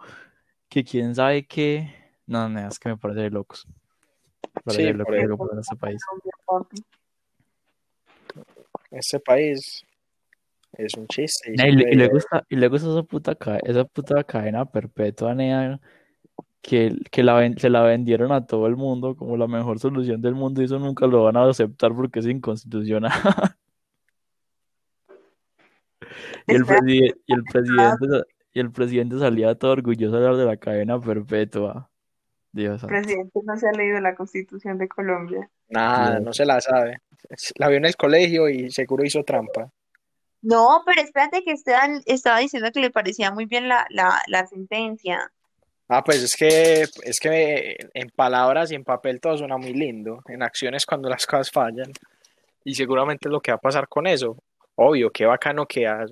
que 0.70 0.84
quién 0.84 1.14
sabe 1.16 1.46
qué. 1.46 1.94
No, 2.26 2.48
no, 2.50 2.68
es 2.68 2.80
que 2.80 2.90
me 2.90 2.98
parece 2.98 3.22
de 3.22 3.30
locos. 3.30 3.68
Me 4.56 4.62
parece 4.64 4.82
Sí, 4.82 4.88
de 4.88 4.94
locos 4.94 5.06
por 5.06 5.16
eso. 5.18 5.56
que 5.56 5.60
este 5.62 5.76
país. 5.76 6.02
Este 8.92 9.20
país 9.20 9.84
es 10.78 10.94
un 10.96 11.08
chiste. 11.08 11.52
y 11.56 11.62
Y, 11.62 11.72
le- 11.72 12.14
y 12.14 12.18
está, 12.18 12.44
y 12.50 12.56
luego 12.56 12.76
está 12.76 12.90
esa 12.90 13.04
puta, 13.04 13.36
ca- 13.36 13.60
esa 13.64 13.86
puta 13.86 14.24
cadena 14.24 14.66
perpetua, 14.66 15.34
nea, 15.36 15.80
que, 16.62 16.96
que 17.12 17.24
la, 17.24 17.36
ven- 17.36 17.58
se 17.58 17.70
la 17.70 17.82
vendieron 17.84 18.32
a 18.32 18.46
todo 18.46 18.68
el 18.68 18.76
mundo 18.76 19.16
como 19.16 19.36
la 19.38 19.48
mejor 19.48 19.80
solución 19.80 20.22
del 20.22 20.34
mundo 20.36 20.62
y 20.62 20.66
eso 20.66 20.80
nunca 20.80 21.06
lo 21.08 21.24
van 21.24 21.38
a 21.38 21.48
aceptar 21.50 21.94
porque 21.94 22.20
es 22.20 22.28
inconstitucional. 22.28 23.12
Y 26.48 26.56
el, 26.56 26.62
Espera. 26.62 26.80
preside- 26.82 27.16
y 27.26 27.34
el 27.34 27.44
presidente, 27.44 28.06
y 28.54 28.60
el 28.60 28.72
presidente 28.72 29.20
salía 29.20 29.56
todo 29.56 29.72
orgulloso 29.72 30.20
de 30.20 30.26
hablar 30.28 30.36
de 30.38 30.46
la 30.46 30.58
cadena 30.58 31.00
perpetua. 31.00 31.90
Dios 32.52 32.84
presidente 32.86 33.40
no 33.46 33.58
se 33.58 33.68
ha 33.68 33.72
leído 33.72 34.00
la 34.00 34.14
Constitución 34.16 34.78
de 34.78 34.88
Colombia. 34.88 35.50
Nada, 35.70 36.20
no 36.20 36.34
se 36.34 36.46
la 36.46 36.62
sabe. 36.62 36.98
La 37.56 37.68
vio 37.70 37.78
en 37.78 37.86
el 37.86 37.96
colegio 37.96 38.48
y 38.50 38.70
seguro 38.70 39.04
hizo 39.04 39.24
trampa. 39.24 39.72
No, 40.44 40.84
pero 40.86 41.02
espérate 41.02 41.42
que 41.44 41.54
Esteban 41.54 42.02
estaba 42.06 42.40
diciendo 42.40 42.70
que 42.72 42.82
le 42.82 42.92
parecía 42.92 43.32
muy 43.32 43.46
bien 43.46 43.70
la, 43.70 43.88
la, 43.90 44.22
la 44.28 44.46
sentencia. 44.46 45.32
Ah, 45.88 46.04
pues 46.04 46.22
es 46.22 46.36
que, 46.36 46.82
es 46.82 47.20
que 47.20 47.78
en 47.94 48.10
palabras 48.10 48.72
y 48.72 48.76
en 48.76 48.84
papel 48.84 49.22
todo 49.22 49.38
suena 49.38 49.58
muy 49.58 49.74
lindo. 49.74 50.22
En 50.28 50.44
acciones 50.44 50.86
cuando 50.86 51.10
las 51.10 51.26
cosas 51.26 51.50
fallan. 51.50 51.92
Y 52.66 52.76
seguramente 52.76 53.30
lo 53.30 53.40
que 53.40 53.52
va 53.52 53.56
a 53.56 53.62
pasar 53.62 53.88
con 53.88 54.06
eso. 54.06 54.38
Obvio, 54.76 55.12
qué 55.12 55.26
bacano 55.26 55.66
que 55.66 55.88
a, 55.88 56.06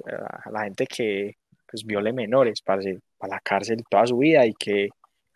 la 0.52 0.64
gente 0.64 0.88
que 0.88 1.36
pues, 1.70 1.84
viole 1.84 2.14
menores 2.14 2.62
para 2.62 2.82
la 2.82 3.40
cárcel 3.42 3.84
toda 3.90 4.08
su 4.08 4.18
vida 4.18 4.46
y 4.46 4.54
que 4.54 4.90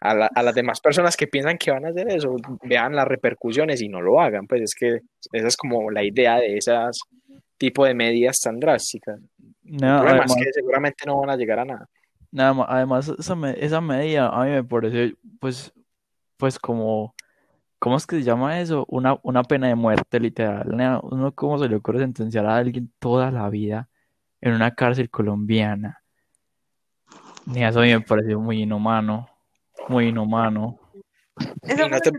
a, 0.10 0.14
la- 0.16 0.30
a 0.34 0.44
las 0.44 0.56
demás 0.56 0.80
personas 0.82 1.16
que 1.18 1.28
piensan 1.28 1.58
que 1.58 1.72
van 1.72 1.86
a 1.86 1.90
hacer 1.90 2.08
eso 2.10 2.36
vean 2.64 2.96
las 2.96 3.08
repercusiones 3.08 3.82
y 3.82 3.90
no 3.90 4.02
lo 4.02 4.20
hagan. 4.22 4.48
Pues 4.48 4.62
es 4.62 4.76
que 4.76 5.00
esa 5.32 5.48
es 5.48 5.58
como 5.58 5.90
la 5.92 6.04
idea 6.04 6.38
de 6.38 6.58
esas 6.58 7.00
tipo 7.58 7.86
de 7.86 7.94
medidas 7.94 8.40
tan 8.42 8.60
drásticas. 8.60 9.20
El 9.64 9.78
problema 9.80 10.10
además, 10.10 10.32
es 10.38 10.46
que 10.46 10.54
seguramente 10.54 11.04
no 11.06 11.20
van 11.22 11.30
a 11.30 11.38
llegar 11.38 11.60
a 11.60 11.66
nada. 11.66 11.90
nada 12.32 12.54
más- 12.54 12.68
además 12.70 13.10
esa, 13.18 13.36
me- 13.36 13.56
esa 13.66 13.80
medida 13.82 14.28
a 14.30 14.44
mí 14.44 14.52
me 14.52 14.64
parece, 14.64 15.16
pues, 15.40 15.72
pues 16.38 16.60
como, 16.60 17.16
¿cómo 17.80 17.96
es 17.96 18.06
que 18.06 18.18
se 18.18 18.24
llama 18.24 18.60
eso? 18.60 18.86
Una, 18.90 19.18
una 19.24 19.44
pena 19.44 19.68
de 19.68 19.76
muerte, 19.76 20.20
literal. 20.20 20.68
Uno, 21.04 21.32
¿cómo 21.34 21.58
se 21.60 21.70
le 21.70 21.78
ocurre 21.78 22.00
sentenciar 22.00 22.46
a 22.46 22.58
alguien 22.58 22.92
toda 23.00 23.32
la 23.32 23.50
vida 23.50 23.88
en 24.42 24.54
una 24.54 24.76
cárcel 24.76 25.10
colombiana? 25.10 26.02
Nea, 27.46 27.70
eso 27.70 27.80
a 27.80 27.84
mí 27.84 27.90
me 27.94 28.02
pareció 28.02 28.40
muy 28.40 28.64
inhumano, 28.64 29.30
muy 29.90 30.08
inhumano. 30.08 30.80
Y 31.36 31.90
no 31.90 32.00
te- 32.00 32.12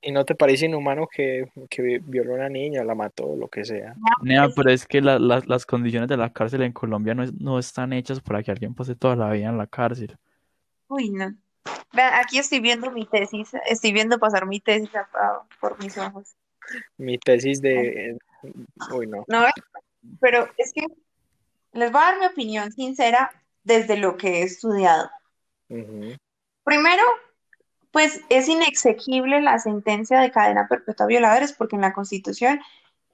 ¿Y 0.00 0.12
no 0.12 0.24
te 0.24 0.36
parece 0.36 0.66
inhumano 0.66 1.08
que, 1.08 1.50
que 1.68 1.98
violó 2.04 2.34
a 2.34 2.36
una 2.36 2.48
niña, 2.48 2.84
la 2.84 2.94
mató, 2.94 3.34
lo 3.34 3.48
que 3.48 3.64
sea? 3.64 3.96
Nea, 4.22 4.44
pues, 4.44 4.54
pero 4.54 4.70
es 4.70 4.86
que 4.86 5.00
la- 5.00 5.18
la- 5.18 5.42
las 5.44 5.66
condiciones 5.66 6.08
de 6.08 6.16
la 6.16 6.32
cárcel 6.32 6.62
en 6.62 6.72
Colombia 6.72 7.14
no, 7.14 7.24
es- 7.24 7.34
no 7.34 7.58
están 7.58 7.92
hechas 7.92 8.20
para 8.20 8.42
que 8.44 8.52
alguien 8.52 8.74
pase 8.74 8.94
toda 8.94 9.16
la 9.16 9.30
vida 9.30 9.48
en 9.48 9.58
la 9.58 9.66
cárcel. 9.66 10.16
Uy, 10.86 11.10
no. 11.10 11.34
Vean, 11.92 12.14
aquí 12.14 12.38
estoy 12.38 12.60
viendo 12.60 12.92
mi 12.92 13.06
tesis, 13.06 13.50
estoy 13.68 13.92
viendo 13.92 14.18
pasar 14.20 14.46
mi 14.46 14.60
tesis 14.60 14.88
por 15.60 15.82
mis 15.82 15.98
ojos. 15.98 16.36
Mi 16.96 17.18
tesis 17.18 17.60
de... 17.60 18.18
Uy, 18.94 19.06
no. 19.08 19.24
No, 19.26 19.46
pero 20.20 20.48
es 20.58 20.72
que 20.72 20.86
les 21.72 21.90
voy 21.90 22.00
a 22.00 22.04
dar 22.12 22.18
mi 22.20 22.26
opinión 22.26 22.70
sincera 22.70 23.32
desde 23.64 23.96
lo 23.96 24.16
que 24.16 24.40
he 24.40 24.42
estudiado. 24.42 25.10
Ujú. 25.68 26.14
Primero, 26.68 27.02
pues 27.92 28.20
es 28.28 28.46
inexequible 28.46 29.40
la 29.40 29.58
sentencia 29.58 30.20
de 30.20 30.30
cadena 30.30 30.68
perpetua 30.68 31.04
a 31.04 31.06
violadores 31.06 31.54
porque 31.54 31.76
en 31.76 31.80
la 31.80 31.94
Constitución, 31.94 32.60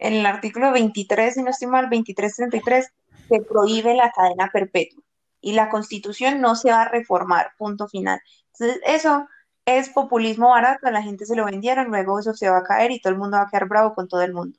en 0.00 0.14
el 0.14 0.26
artículo 0.26 0.72
23, 0.72 1.34
si 1.34 1.42
no 1.44 1.50
estoy 1.50 1.68
mal, 1.68 1.84
2333, 1.84 2.92
se 3.28 3.40
prohíbe 3.42 3.94
la 3.94 4.10
cadena 4.10 4.50
perpetua 4.52 5.00
y 5.40 5.52
la 5.52 5.68
Constitución 5.68 6.40
no 6.40 6.56
se 6.56 6.72
va 6.72 6.82
a 6.82 6.88
reformar, 6.88 7.52
punto 7.56 7.86
final. 7.86 8.20
Entonces, 8.52 8.80
eso 8.84 9.28
es 9.66 9.88
populismo 9.88 10.48
barato, 10.48 10.90
la 10.90 11.02
gente 11.02 11.24
se 11.24 11.36
lo 11.36 11.44
vendieron, 11.44 11.90
luego 11.90 12.18
eso 12.18 12.34
se 12.34 12.50
va 12.50 12.58
a 12.58 12.64
caer 12.64 12.90
y 12.90 13.00
todo 13.00 13.12
el 13.12 13.20
mundo 13.20 13.36
va 13.36 13.44
a 13.44 13.48
quedar 13.48 13.68
bravo 13.68 13.94
con 13.94 14.08
todo 14.08 14.22
el 14.22 14.34
mundo. 14.34 14.58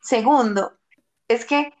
Segundo, 0.00 0.78
es 1.26 1.44
que 1.44 1.74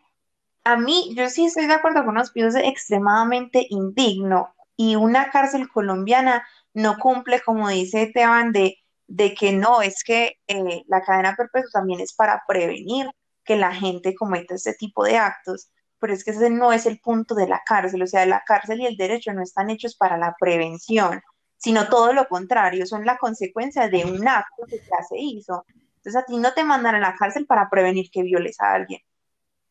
a 0.64 0.76
mí, 0.76 1.14
yo 1.14 1.30
sí 1.30 1.44
estoy 1.44 1.66
de 1.66 1.74
acuerdo 1.74 2.04
con 2.04 2.16
los 2.16 2.32
pies 2.32 2.56
extremadamente 2.56 3.64
indigno 3.70 4.52
y 4.82 4.96
una 4.96 5.30
cárcel 5.30 5.68
colombiana 5.68 6.44
no 6.74 6.98
cumple, 6.98 7.40
como 7.40 7.68
dice 7.68 8.02
Esteban, 8.02 8.50
de, 8.50 8.78
de 9.06 9.32
que 9.32 9.52
no, 9.52 9.80
es 9.80 10.02
que 10.02 10.40
eh, 10.48 10.82
la 10.88 11.02
cadena 11.02 11.36
perpetua 11.36 11.70
también 11.72 12.00
es 12.00 12.12
para 12.12 12.42
prevenir 12.48 13.08
que 13.44 13.54
la 13.54 13.72
gente 13.72 14.16
cometa 14.16 14.56
este 14.56 14.74
tipo 14.74 15.04
de 15.04 15.18
actos, 15.18 15.70
pero 16.00 16.12
es 16.12 16.24
que 16.24 16.32
ese 16.32 16.50
no 16.50 16.72
es 16.72 16.86
el 16.86 16.98
punto 16.98 17.36
de 17.36 17.46
la 17.46 17.62
cárcel, 17.64 18.02
o 18.02 18.08
sea, 18.08 18.26
la 18.26 18.42
cárcel 18.44 18.80
y 18.80 18.86
el 18.86 18.96
derecho 18.96 19.32
no 19.32 19.42
están 19.44 19.70
hechos 19.70 19.94
para 19.94 20.16
la 20.16 20.34
prevención, 20.40 21.22
sino 21.58 21.88
todo 21.88 22.12
lo 22.12 22.26
contrario, 22.26 22.84
son 22.84 23.06
la 23.06 23.18
consecuencia 23.18 23.88
de 23.88 24.04
un 24.04 24.26
acto 24.26 24.64
que 24.68 24.78
ya 24.78 25.00
se 25.08 25.16
hizo. 25.16 25.64
Entonces 25.96 26.16
a 26.16 26.24
ti 26.24 26.38
no 26.38 26.52
te 26.54 26.64
mandan 26.64 26.96
a 26.96 26.98
la 26.98 27.14
cárcel 27.14 27.46
para 27.46 27.70
prevenir 27.70 28.10
que 28.10 28.24
violes 28.24 28.60
a 28.60 28.72
alguien. 28.72 29.00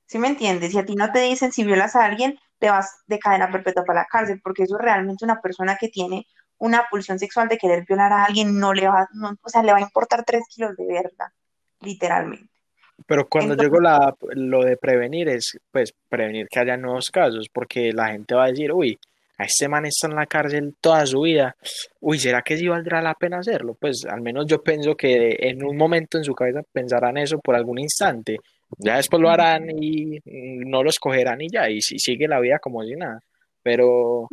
¿Sí 0.05 0.19
me 0.19 0.29
entiendes? 0.29 0.71
Si 0.71 0.79
a 0.79 0.85
ti 0.85 0.95
no 0.95 1.11
te 1.11 1.19
dicen 1.19 1.51
si 1.51 1.65
violas 1.65 1.97
a 1.97 2.05
alguien, 2.05 2.39
te 2.61 2.69
vas 2.69 3.01
de 3.07 3.17
cadena 3.17 3.49
perpetua 3.51 3.83
para 3.83 4.01
la 4.01 4.05
cárcel, 4.05 4.39
porque 4.43 4.63
eso 4.63 4.77
es 4.77 4.83
realmente 4.83 5.25
una 5.25 5.41
persona 5.41 5.77
que 5.79 5.89
tiene 5.89 6.27
una 6.59 6.85
pulsión 6.91 7.17
sexual 7.17 7.47
de 7.49 7.57
querer 7.57 7.83
violar 7.87 8.13
a 8.13 8.25
alguien, 8.25 8.59
no 8.59 8.71
le 8.71 8.87
va, 8.87 9.07
no, 9.13 9.35
o 9.41 9.49
sea, 9.49 9.63
le 9.63 9.71
va 9.71 9.79
a 9.79 9.81
importar 9.81 10.23
tres 10.23 10.43
kilos 10.47 10.77
de 10.77 10.85
verga, 10.85 11.33
literalmente. 11.79 12.51
Pero 13.07 13.27
cuando 13.27 13.53
Entonces- 13.53 13.71
llegó 13.71 13.81
la, 13.81 14.15
lo 14.35 14.63
de 14.63 14.77
prevenir 14.77 15.27
es, 15.27 15.57
pues, 15.71 15.91
prevenir 16.07 16.47
que 16.47 16.59
haya 16.59 16.77
nuevos 16.77 17.09
casos, 17.09 17.49
porque 17.51 17.91
la 17.93 18.09
gente 18.09 18.35
va 18.35 18.43
a 18.43 18.49
decir, 18.49 18.71
uy, 18.71 18.99
a 19.39 19.45
este 19.45 19.67
man 19.67 19.87
está 19.87 20.05
en 20.05 20.15
la 20.15 20.27
cárcel 20.27 20.75
toda 20.79 21.03
su 21.07 21.21
vida, 21.21 21.55
uy, 21.99 22.19
¿será 22.19 22.43
que 22.43 22.57
sí 22.57 22.67
valdrá 22.67 23.01
la 23.01 23.15
pena 23.15 23.39
hacerlo? 23.39 23.73
Pues 23.73 24.05
al 24.05 24.21
menos 24.21 24.45
yo 24.45 24.61
pienso 24.61 24.95
que 24.95 25.35
en 25.39 25.65
un 25.65 25.75
momento 25.75 26.19
en 26.19 26.23
su 26.23 26.35
cabeza 26.35 26.61
pensarán 26.71 27.17
eso 27.17 27.39
por 27.39 27.55
algún 27.55 27.79
instante, 27.79 28.37
ya 28.77 28.97
después 28.97 29.21
lo 29.21 29.29
harán 29.29 29.69
y 29.69 30.19
no 30.65 30.83
lo 30.83 30.89
escogerán 30.89 31.41
y 31.41 31.49
ya, 31.49 31.69
y 31.69 31.81
si 31.81 31.99
sigue 31.99 32.27
la 32.27 32.39
vida 32.39 32.59
como 32.59 32.83
si. 32.83 33.19
Pero 33.63 34.27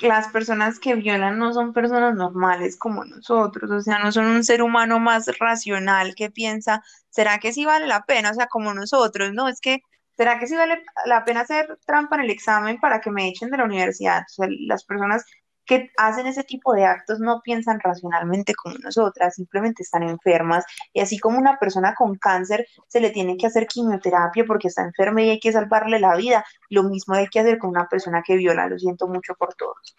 las 0.00 0.28
personas 0.28 0.80
que 0.80 0.94
violan 0.94 1.38
no 1.38 1.52
son 1.52 1.72
personas 1.72 2.14
normales 2.14 2.76
como 2.76 3.04
nosotros, 3.04 3.70
o 3.70 3.80
sea, 3.80 3.98
no 4.00 4.10
son 4.12 4.26
un 4.26 4.44
ser 4.44 4.62
humano 4.62 4.98
más 4.98 5.26
racional 5.38 6.14
que 6.14 6.30
piensa, 6.30 6.82
¿será 7.10 7.38
que 7.38 7.52
sí 7.52 7.64
vale 7.64 7.86
la 7.86 8.04
pena? 8.04 8.30
O 8.30 8.34
sea, 8.34 8.46
como 8.48 8.74
nosotros, 8.74 9.32
¿no? 9.32 9.48
Es 9.48 9.60
que, 9.60 9.82
¿será 10.16 10.38
que 10.38 10.46
sí 10.46 10.56
vale 10.56 10.82
la 11.06 11.24
pena 11.24 11.40
hacer 11.40 11.78
trampa 11.86 12.16
en 12.16 12.22
el 12.22 12.30
examen 12.30 12.80
para 12.80 13.00
que 13.00 13.10
me 13.10 13.28
echen 13.28 13.50
de 13.50 13.58
la 13.58 13.64
universidad? 13.64 14.22
O 14.22 14.32
sea, 14.32 14.48
las 14.66 14.84
personas 14.84 15.24
que 15.66 15.90
hacen 15.96 16.26
ese 16.26 16.44
tipo 16.44 16.74
de 16.74 16.84
actos 16.84 17.20
no 17.20 17.40
piensan 17.42 17.80
racionalmente 17.80 18.54
como 18.54 18.76
nosotras, 18.78 19.34
simplemente 19.34 19.82
están 19.82 20.02
enfermas. 20.02 20.64
Y 20.92 21.00
así 21.00 21.18
como 21.18 21.38
una 21.38 21.58
persona 21.58 21.94
con 21.94 22.16
cáncer 22.16 22.66
se 22.88 23.00
le 23.00 23.10
tiene 23.10 23.36
que 23.36 23.46
hacer 23.46 23.66
quimioterapia 23.66 24.44
porque 24.44 24.68
está 24.68 24.82
enferma 24.82 25.22
y 25.22 25.30
hay 25.30 25.40
que 25.40 25.52
salvarle 25.52 25.98
la 26.00 26.16
vida, 26.16 26.44
lo 26.70 26.84
mismo 26.84 27.14
hay 27.14 27.28
que 27.28 27.40
hacer 27.40 27.58
con 27.58 27.70
una 27.70 27.88
persona 27.88 28.22
que 28.24 28.36
viola. 28.36 28.68
Lo 28.68 28.78
siento 28.78 29.08
mucho 29.08 29.34
por 29.34 29.54
todos. 29.54 29.96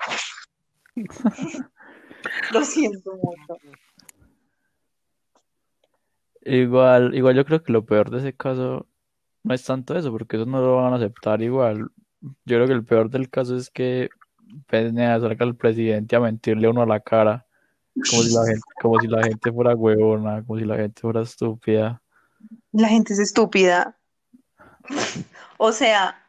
Lo 2.52 2.64
siento 2.64 3.12
mucho. 3.16 3.58
Igual, 6.42 7.16
igual 7.16 7.36
yo 7.36 7.46
creo 7.46 7.64
que 7.64 7.72
lo 7.72 7.86
peor 7.86 8.12
de 8.12 8.20
ese 8.20 8.36
caso 8.36 8.88
no 9.44 9.54
es 9.54 9.64
tanto 9.64 9.96
eso, 9.96 10.12
porque 10.12 10.38
eso 10.38 10.46
no 10.46 10.62
lo 10.62 10.78
van 10.78 10.94
a 10.94 10.98
aceptar 10.98 11.42
igual. 11.42 11.90
Yo 12.22 12.58
creo 12.58 12.68
que 12.68 12.74
el 12.74 12.86
peor 12.86 13.10
del 13.10 13.30
caso 13.30 13.56
es 13.56 13.70
que 13.70 14.10
Peña 14.68 15.20
salga 15.20 15.46
al 15.46 15.56
presidente 15.56 16.16
a 16.16 16.20
mentirle 16.20 16.68
uno 16.70 16.82
a 16.82 16.86
la 16.86 17.00
cara, 17.00 17.46
como 17.94 18.24
si 18.24 18.34
la 18.34 18.46
gente, 18.46 18.62
como 18.82 19.00
si 19.00 19.08
la 19.08 19.24
gente 19.24 19.52
fuera 19.52 19.76
huevona, 19.76 20.44
como 20.46 20.60
si 20.60 20.66
la 20.66 20.76
gente 20.78 21.02
fuera 21.02 21.22
estúpida. 21.22 22.02
La 22.72 22.88
gente 22.88 23.14
es 23.14 23.20
estúpida. 23.20 23.98
O 25.58 25.72
sea, 25.72 26.22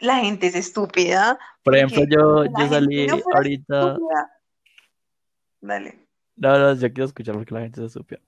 la 0.00 0.16
gente 0.16 0.46
es 0.48 0.54
estúpida. 0.54 1.38
Por 1.62 1.76
ejemplo, 1.76 2.04
yo, 2.08 2.44
si 2.44 2.50
yo 2.62 2.68
salí 2.68 3.06
no 3.06 3.18
ahorita, 3.34 3.80
estúpida- 3.80 4.30
Dale. 5.60 6.06
no, 6.36 6.58
no, 6.58 6.74
yo 6.74 6.92
quiero 6.92 7.04
escuchar 7.06 7.34
porque 7.34 7.54
la 7.54 7.60
gente 7.60 7.80
es 7.80 7.86
estúpida. 7.88 8.20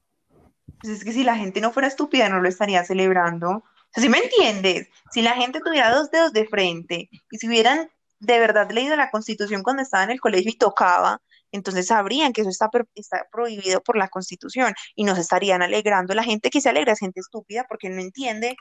Pues 0.81 0.93
es 0.95 1.05
que 1.05 1.13
si 1.13 1.25
la 1.25 1.37
gente 1.37 1.61
no 1.61 1.73
fuera 1.73 1.89
estúpida, 1.89 2.29
no 2.29 2.41
lo 2.41 2.49
estaría 2.49 2.85
celebrando. 2.85 3.49
O 3.51 3.65
sea, 3.93 4.03
¿sí 4.03 4.09
me 4.09 4.19
entiendes? 4.19 4.89
Si 5.11 5.23
la 5.23 5.35
gente 5.35 5.61
tuviera 5.61 5.95
dos 5.95 6.11
dedos 6.11 6.33
de 6.33 6.47
frente 6.47 7.09
y 7.31 7.39
si 7.39 7.49
hubieran 7.49 7.91
de 8.21 8.39
verdad 8.39 8.71
leído 8.71 8.97
la 8.97 9.11
Constitución 9.11 9.62
cuando 9.62 9.83
estaba 9.83 10.05
en 10.05 10.11
el 10.11 10.21
colegio 10.21 10.51
y 10.51 10.57
tocaba, 10.59 11.21
entonces 11.53 11.87
sabrían 11.87 12.33
que 12.33 12.43
eso 12.43 12.51
está, 12.51 12.71
está 12.95 13.27
prohibido 13.33 13.83
por 13.83 13.97
la 13.97 14.09
Constitución 14.09 14.75
y 14.95 15.05
nos 15.05 15.18
estarían 15.18 15.62
alegrando. 15.62 16.14
La 16.14 16.23
gente 16.23 16.51
que 16.51 16.61
se 16.61 16.68
alegra 16.68 16.93
es 16.93 17.01
gente 17.01 17.21
estúpida 17.21 17.66
porque 17.68 17.89
no 17.89 18.01
entiende 18.01 18.57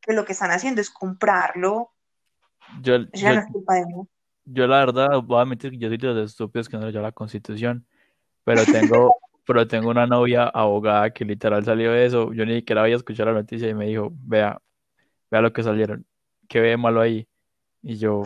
que 0.00 0.12
lo 0.12 0.24
que 0.24 0.32
están 0.32 0.50
haciendo 0.50 0.80
es 0.80 0.90
comprarlo. 0.90 1.92
Yo, 2.82 2.96
Eso 2.96 3.08
ya 3.12 3.28
yo, 3.30 3.34
no 3.34 3.40
es 3.40 3.46
culpa 3.52 3.74
de 3.74 3.86
mí. 3.86 3.94
yo 4.44 4.66
la 4.66 4.78
verdad 4.78 5.22
voy 5.22 5.38
a 5.38 5.42
admitir 5.42 5.70
que 5.70 5.78
yo 5.78 5.88
soy 5.88 5.96
de 5.98 6.12
los 6.12 6.30
estúpidos 6.32 6.68
que 6.68 6.76
no 6.76 6.86
leyó 6.86 7.00
la 7.00 7.12
Constitución, 7.12 7.86
pero 8.44 8.64
tengo, 8.64 9.14
pero 9.46 9.66
tengo 9.68 9.90
una 9.90 10.06
novia 10.06 10.44
abogada 10.44 11.10
que 11.12 11.24
literal 11.24 11.64
salió 11.64 11.92
de 11.92 12.06
eso. 12.06 12.32
Yo 12.32 12.44
ni 12.44 12.56
siquiera 12.56 12.82
había 12.82 12.96
escuchado 12.96 13.32
la 13.32 13.40
noticia 13.40 13.68
y 13.68 13.74
me 13.74 13.86
dijo, 13.86 14.10
vea, 14.12 14.60
vea 15.30 15.40
lo 15.40 15.52
que 15.52 15.62
salieron, 15.62 16.06
¿qué 16.48 16.60
ve 16.60 16.76
malo 16.76 17.00
ahí? 17.00 17.28
Y 17.82 17.96
yo, 17.98 18.24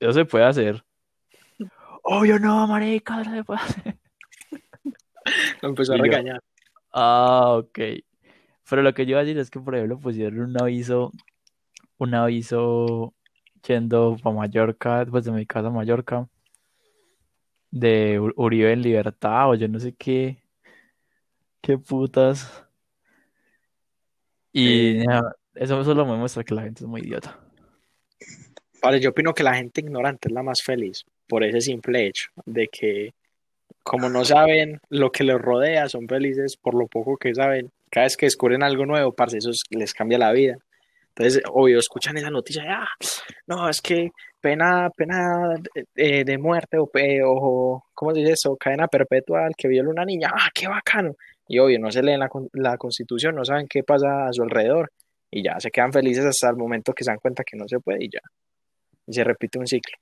eso 0.00 0.12
se 0.12 0.24
puede 0.24 0.44
hacer. 0.44 0.84
Obvio 2.02 2.38
no, 2.38 2.66
marica, 2.66 3.22
no 3.22 3.34
se 3.34 3.44
puede 3.44 3.60
hacer. 3.60 3.98
lo 5.62 5.68
empezó 5.68 5.92
a 5.92 5.96
yo, 5.96 6.02
regañar. 6.02 6.42
Ah, 6.92 7.56
ok. 7.58 7.78
Pero 8.68 8.82
lo 8.82 8.94
que 8.94 9.04
yo 9.04 9.10
iba 9.10 9.20
a 9.20 9.24
decir 9.24 9.38
es 9.38 9.50
que, 9.50 9.60
por 9.60 9.74
ejemplo, 9.74 9.98
pusieron 9.98 10.40
un 10.40 10.60
aviso, 10.60 11.12
un 11.98 12.14
aviso 12.14 13.14
yendo 13.66 14.16
para 14.22 14.36
Mallorca, 14.36 15.06
pues 15.10 15.24
de 15.24 15.32
mi 15.32 15.46
casa 15.46 15.68
a 15.68 15.70
Mallorca, 15.70 16.28
de 17.70 18.18
Uribe 18.36 18.72
en 18.72 18.82
libertad 18.82 19.50
o 19.50 19.54
yo 19.54 19.68
no 19.68 19.78
sé 19.78 19.94
qué, 19.94 20.42
qué 21.60 21.78
putas. 21.78 22.66
Y 24.52 25.00
Eh, 25.00 25.04
eso 25.54 25.84
solo 25.84 26.06
me 26.06 26.16
muestra 26.16 26.44
que 26.44 26.54
la 26.54 26.62
gente 26.62 26.84
es 26.84 26.88
muy 26.88 27.02
idiota. 27.02 27.38
Vale, 28.82 29.00
yo 29.00 29.10
opino 29.10 29.34
que 29.34 29.42
la 29.42 29.54
gente 29.54 29.80
ignorante 29.80 30.28
es 30.28 30.32
la 30.32 30.42
más 30.42 30.62
feliz 30.62 31.04
por 31.28 31.44
ese 31.44 31.60
simple 31.60 32.06
hecho 32.06 32.30
de 32.46 32.68
que 32.68 33.12
como 33.82 34.08
no 34.08 34.24
saben 34.24 34.80
lo 34.88 35.10
que 35.10 35.24
les 35.24 35.38
rodea, 35.40 35.88
son 35.88 36.06
felices 36.06 36.56
por 36.56 36.74
lo 36.74 36.86
poco 36.86 37.16
que 37.16 37.34
saben. 37.34 37.70
Cada 37.90 38.06
vez 38.06 38.16
que 38.16 38.26
descubren 38.26 38.62
algo 38.62 38.86
nuevo, 38.86 39.12
parce, 39.12 39.38
eso 39.38 39.50
es- 39.50 39.62
les 39.70 39.94
cambia 39.94 40.18
la 40.18 40.32
vida. 40.32 40.58
Entonces, 41.08 41.42
obvio, 41.52 41.78
escuchan 41.78 42.16
esa 42.16 42.30
noticia, 42.30 42.62
ah, 42.68 42.88
no, 43.46 43.68
es 43.68 43.80
que 43.80 44.10
pena, 44.40 44.90
pena 44.96 45.54
de, 45.94 46.24
de 46.24 46.38
muerte 46.38 46.78
o, 46.78 46.88
o, 46.94 47.84
¿cómo 47.94 48.12
se 48.14 48.20
dice 48.20 48.32
eso? 48.32 48.56
Cadena 48.56 48.86
perpetua 48.88 49.44
al 49.46 49.56
que 49.56 49.68
viola 49.68 49.90
una 49.90 50.04
niña, 50.04 50.30
ah, 50.32 50.48
qué 50.54 50.68
bacano. 50.68 51.14
Y 51.48 51.58
obvio, 51.58 51.78
no 51.80 51.90
se 51.90 52.02
leen 52.02 52.20
la, 52.20 52.30
la 52.52 52.76
constitución, 52.78 53.34
no 53.34 53.44
saben 53.44 53.66
qué 53.68 53.82
pasa 53.82 54.28
a 54.28 54.32
su 54.32 54.42
alrededor 54.42 54.92
y 55.30 55.42
ya 55.42 55.58
se 55.58 55.70
quedan 55.70 55.92
felices 55.92 56.24
hasta 56.24 56.48
el 56.50 56.56
momento 56.56 56.92
que 56.92 57.02
se 57.04 57.10
dan 57.10 57.18
cuenta 57.18 57.42
que 57.44 57.56
no 57.56 57.66
se 57.68 57.80
puede 57.80 58.04
y 58.04 58.08
ya. 58.10 58.20
Y 59.06 59.12
se 59.12 59.24
repite 59.24 59.58
un 59.58 59.66
ciclo. 59.66 59.96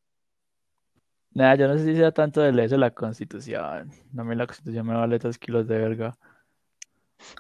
Nada, 1.33 1.55
yo 1.57 1.69
no 1.69 1.79
sé 1.79 1.85
si 1.85 1.97
sea 1.97 2.11
tanto 2.11 2.41
de 2.41 2.53
leerse 2.53 2.77
la 2.77 2.91
Constitución. 2.91 3.91
A 4.17 4.25
mí 4.25 4.35
la 4.35 4.47
Constitución 4.47 4.87
me 4.87 4.95
vale 4.95 5.19
tres 5.19 5.39
kilos 5.39 5.67
de 5.69 5.79
verga. 5.79 6.17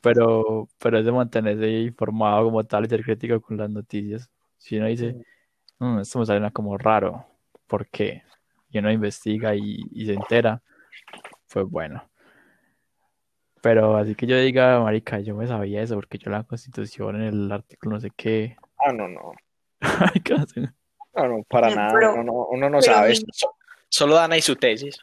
Pero, 0.02 0.68
pero 0.78 0.98
es 0.98 1.04
de 1.04 1.12
mantenerse 1.12 1.68
informado 1.70 2.44
como 2.44 2.64
tal 2.64 2.84
y 2.84 2.88
ser 2.88 3.02
crítico 3.02 3.40
con 3.40 3.56
las 3.56 3.70
noticias. 3.70 4.30
Si 4.58 4.76
uno 4.76 4.86
dice, 4.86 5.16
"Mm, 5.78 6.00
esto 6.00 6.18
me 6.18 6.26
suena 6.26 6.50
como 6.50 6.76
raro, 6.78 7.26
¿por 7.66 7.86
qué? 7.88 8.22
Y 8.70 8.78
uno 8.78 8.90
investiga 8.92 9.54
y, 9.54 9.82
y 9.92 10.06
se 10.06 10.14
entera, 10.14 10.62
pues 11.52 11.66
bueno. 11.66 12.02
Pero 13.62 13.96
así 13.96 14.14
que 14.14 14.26
yo 14.26 14.38
diga, 14.38 14.80
marica, 14.80 15.20
yo 15.20 15.34
me 15.34 15.46
sabía 15.46 15.82
eso 15.82 15.94
porque 15.96 16.18
yo 16.18 16.30
la 16.30 16.44
Constitución 16.44 17.16
en 17.16 17.22
el 17.22 17.52
artículo 17.52 17.94
no 17.96 18.00
sé 18.00 18.10
qué. 18.16 18.56
Ah, 18.78 18.92
no, 18.92 19.08
no. 19.08 19.32
¿qué 21.18 21.22
hacen? 21.22 21.30
No, 21.30 21.36
no, 21.38 21.44
para 21.44 21.70
Eh, 21.70 21.74
nada. 21.76 21.90
pero- 21.92 22.14
uno, 22.14 22.22
no- 22.24 22.46
uno 22.50 22.70
no 22.70 22.82
sabe. 22.82 23.14
Solo 23.88 24.14
dan 24.14 24.32
ahí 24.32 24.42
su 24.42 24.56
tesis. 24.56 24.96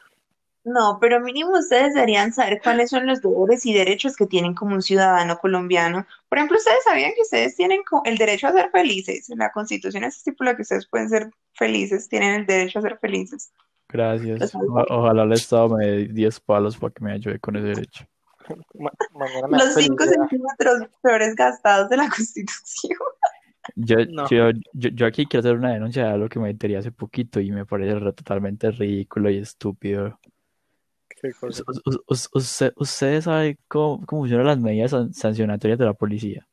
No, 0.63 0.97
pero 0.99 1.19
mínimo 1.19 1.51
ustedes 1.51 1.93
deberían 1.93 2.33
saber 2.33 2.59
cuáles 2.63 2.89
son 2.89 3.05
los 3.05 3.21
deberes 3.21 3.65
y 3.67 3.73
derechos 3.73 4.15
que 4.15 4.25
tienen 4.25 4.55
como 4.55 4.73
un 4.73 4.81
ciudadano 4.81 5.37
colombiano. 5.37 6.07
Por 6.27 6.39
ejemplo, 6.39 6.57
ustedes 6.57 6.83
sabían 6.83 7.11
que 7.15 7.21
ustedes 7.21 7.55
tienen 7.55 7.81
el 8.03 8.17
derecho 8.17 8.47
a 8.47 8.51
ser 8.51 8.71
felices. 8.71 9.29
En 9.29 9.37
la 9.37 9.51
Constitución 9.51 10.03
es 10.03 10.17
estipula 10.17 10.55
que 10.55 10.63
ustedes 10.63 10.87
pueden 10.87 11.07
ser 11.09 11.29
felices, 11.53 12.09
tienen 12.09 12.33
el 12.41 12.45
derecho 12.47 12.79
a 12.79 12.81
ser 12.81 12.97
felices. 12.97 13.51
Gracias. 13.89 14.55
O- 14.55 14.85
ojalá 14.89 15.23
el 15.23 15.33
Estado 15.33 15.69
me 15.69 15.85
dé 15.85 16.07
10 16.07 16.39
palos 16.39 16.75
para 16.77 16.91
que 16.91 17.03
me 17.03 17.13
ayude 17.13 17.39
con 17.39 17.55
ese 17.57 17.67
derecho. 17.67 18.05
Ma- 18.73 18.91
mañana 19.13 19.47
me 19.47 19.57
Los 19.59 19.75
das 19.75 19.83
cinco 19.83 20.03
felicidad. 20.03 20.27
centímetros 20.29 20.89
peores 21.03 21.35
gastados 21.35 21.89
de 21.89 21.97
la 21.97 22.09
Constitución. 22.15 22.97
Yo, 23.75 23.95
No. 24.09 24.29
yo, 24.29 24.51
yo, 24.73 24.89
yo 24.89 25.05
aquí 25.05 25.25
quiero 25.25 25.39
hacer 25.41 25.57
una 25.57 25.73
denuncia 25.73 26.05
de 26.05 26.09
algo 26.11 26.29
que 26.29 26.39
me 26.39 26.49
enteré 26.49 26.77
hace 26.77 26.91
poquito 26.91 27.39
y 27.39 27.51
me 27.51 27.65
parece 27.65 27.97
re- 27.99 28.13
totalmente 28.13 28.69
ridículo 28.71 29.29
y 29.29 29.37
estúpido. 29.37 30.19
Qué 31.21 31.31
cosa. 31.33 31.63
Us- 31.67 31.81
us- 31.85 32.01
us- 32.07 32.29
usted- 32.33 32.73
¿Ustedes 32.75 33.23
saben 33.23 33.57
cómo, 33.67 34.05
cómo 34.05 34.21
funcionan 34.23 34.47
las 34.47 34.59
medidas 34.59 34.91
san- 34.91 35.13
sancionatorias 35.13 35.79
de 35.79 35.85
la 35.85 35.93
policía? 35.93 36.47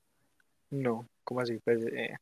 No, 0.70 1.06
¿cómo 1.24 1.40
así? 1.40 1.58
Pues, 1.64 1.84
eh, 1.86 2.14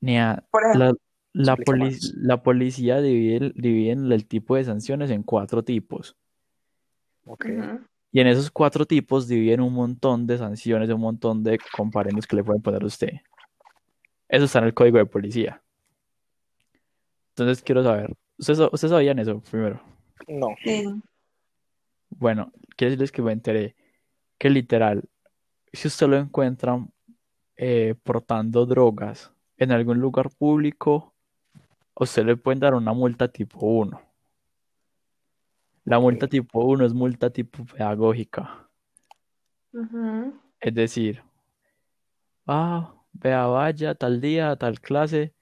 Nea, 0.00 0.42
Por 0.50 0.62
ejemplo, 0.62 0.84
la, 0.86 0.92
la, 1.32 1.52
Explica 1.54 1.72
poli- 1.72 1.80
más. 1.84 2.12
la 2.16 2.42
policía 2.42 3.00
divide, 3.00 3.36
el- 3.36 3.52
divide 3.56 3.92
el 3.92 4.26
tipo 4.26 4.56
de 4.56 4.64
sanciones 4.64 5.10
en 5.10 5.22
cuatro 5.22 5.62
tipos. 5.62 6.16
ok. 7.26 7.44
ujú. 7.58 7.80
Y 8.12 8.20
en 8.20 8.28
esos 8.28 8.50
cuatro 8.50 8.86
tipos 8.86 9.28
dividen 9.28 9.60
un 9.60 9.74
montón 9.74 10.26
de 10.26 10.38
sanciones, 10.38 10.88
un 10.88 11.00
montón 11.00 11.42
de 11.42 11.58
comparendos 11.76 12.26
que 12.26 12.36
le 12.36 12.44
pueden 12.44 12.62
poner 12.62 12.82
a 12.82 12.86
usted. 12.86 13.10
Eso 14.28 14.44
está 14.44 14.58
en 14.58 14.66
el 14.66 14.74
código 14.74 14.98
de 14.98 15.06
policía. 15.06 15.62
Entonces 17.30 17.62
quiero 17.62 17.82
saber, 17.82 18.16
¿ustedes, 18.38 18.60
ustedes 18.72 18.90
sabían 18.90 19.18
eso 19.18 19.40
primero? 19.40 19.80
No. 20.26 20.48
Sí. 20.64 20.84
Bueno, 22.08 22.50
quiero 22.76 22.90
decirles 22.90 23.12
que 23.12 23.22
me 23.22 23.32
enteré 23.32 23.76
que 24.38 24.50
literal, 24.50 25.04
si 25.72 25.88
usted 25.88 26.08
lo 26.08 26.16
encuentra 26.16 26.78
eh, 27.56 27.94
portando 28.02 28.66
drogas 28.66 29.32
en 29.58 29.72
algún 29.72 30.00
lugar 30.00 30.30
público, 30.30 31.14
a 31.94 32.04
usted 32.04 32.24
le 32.24 32.36
pueden 32.36 32.60
dar 32.60 32.74
una 32.74 32.92
multa 32.92 33.28
tipo 33.28 33.66
1. 33.66 34.00
La 35.84 35.98
multa 35.98 36.26
tipo 36.26 36.64
1 36.64 36.84
es 36.84 36.92
multa 36.92 37.30
tipo 37.30 37.64
pedagógica. 37.64 38.68
Ujú. 39.72 40.34
Es 40.60 40.74
decir, 40.74 41.22
ah, 42.46 42.95
vea, 43.20 43.46
vaya, 43.46 43.94
tal 43.94 44.20
día, 44.20 44.56
tal 44.56 44.80
clase, 44.80 45.34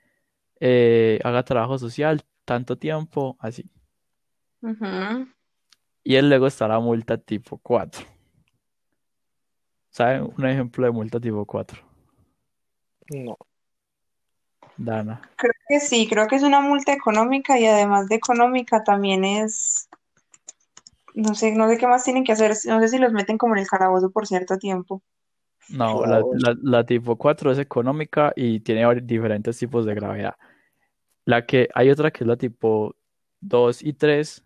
eh, 0.60 1.20
haga 1.24 1.44
trabajo 1.44 1.78
social, 1.78 2.22
tanto 2.44 2.76
tiempo, 2.78 3.36
así. 3.40 3.70
Ujú. 4.62 5.28
Y 6.02 6.16
él 6.16 6.28
luego 6.28 6.46
está 6.46 6.68
la 6.68 6.80
multa 6.80 7.18
tipo 7.18 7.58
4. 7.58 8.04
¿Saben? 9.90 10.32
Un 10.36 10.46
ejemplo 10.46 10.84
de 10.84 10.92
multa 10.92 11.20
tipo 11.20 11.44
4. 11.44 11.80
No. 13.10 13.36
Dana. 14.76 15.20
Creo 15.36 15.52
que 15.68 15.80
sí, 15.80 16.08
creo 16.08 16.26
que 16.26 16.36
es 16.36 16.42
una 16.42 16.60
multa 16.60 16.92
económica 16.92 17.58
y 17.58 17.66
además 17.66 18.08
de 18.08 18.16
económica 18.16 18.82
también 18.82 19.24
es, 19.24 19.88
no 21.14 21.34
sé, 21.34 21.52
no 21.52 21.68
sé 21.68 21.78
qué 21.78 21.86
más 21.86 22.04
tienen 22.04 22.24
que 22.24 22.32
hacer, 22.32 22.54
no 22.66 22.80
sé 22.80 22.88
si 22.88 22.98
los 22.98 23.12
meten 23.12 23.38
como 23.38 23.54
en 23.54 23.60
el 23.60 23.68
calabozo 23.68 24.10
por 24.10 24.26
cierto 24.26 24.58
tiempo. 24.58 25.02
No, 25.68 26.00
la, 26.02 26.20
Claro. 26.20 26.30
la- 26.34 26.56
la 26.62 26.84
tipo 26.86 27.16
4 27.16 27.50
es 27.50 27.58
económica 27.58 28.32
y 28.36 28.60
tiene 28.60 29.00
diferentes 29.02 29.58
tipos 29.58 29.86
de 29.86 29.94
gravedad. 29.94 30.34
La 31.24 31.46
que, 31.46 31.68
hay 31.74 31.90
otra 31.90 32.10
que 32.10 32.24
es 32.24 32.28
la 32.28 32.36
tipo 32.36 32.94
2 33.40 33.82
y 33.82 33.92
3, 33.94 34.44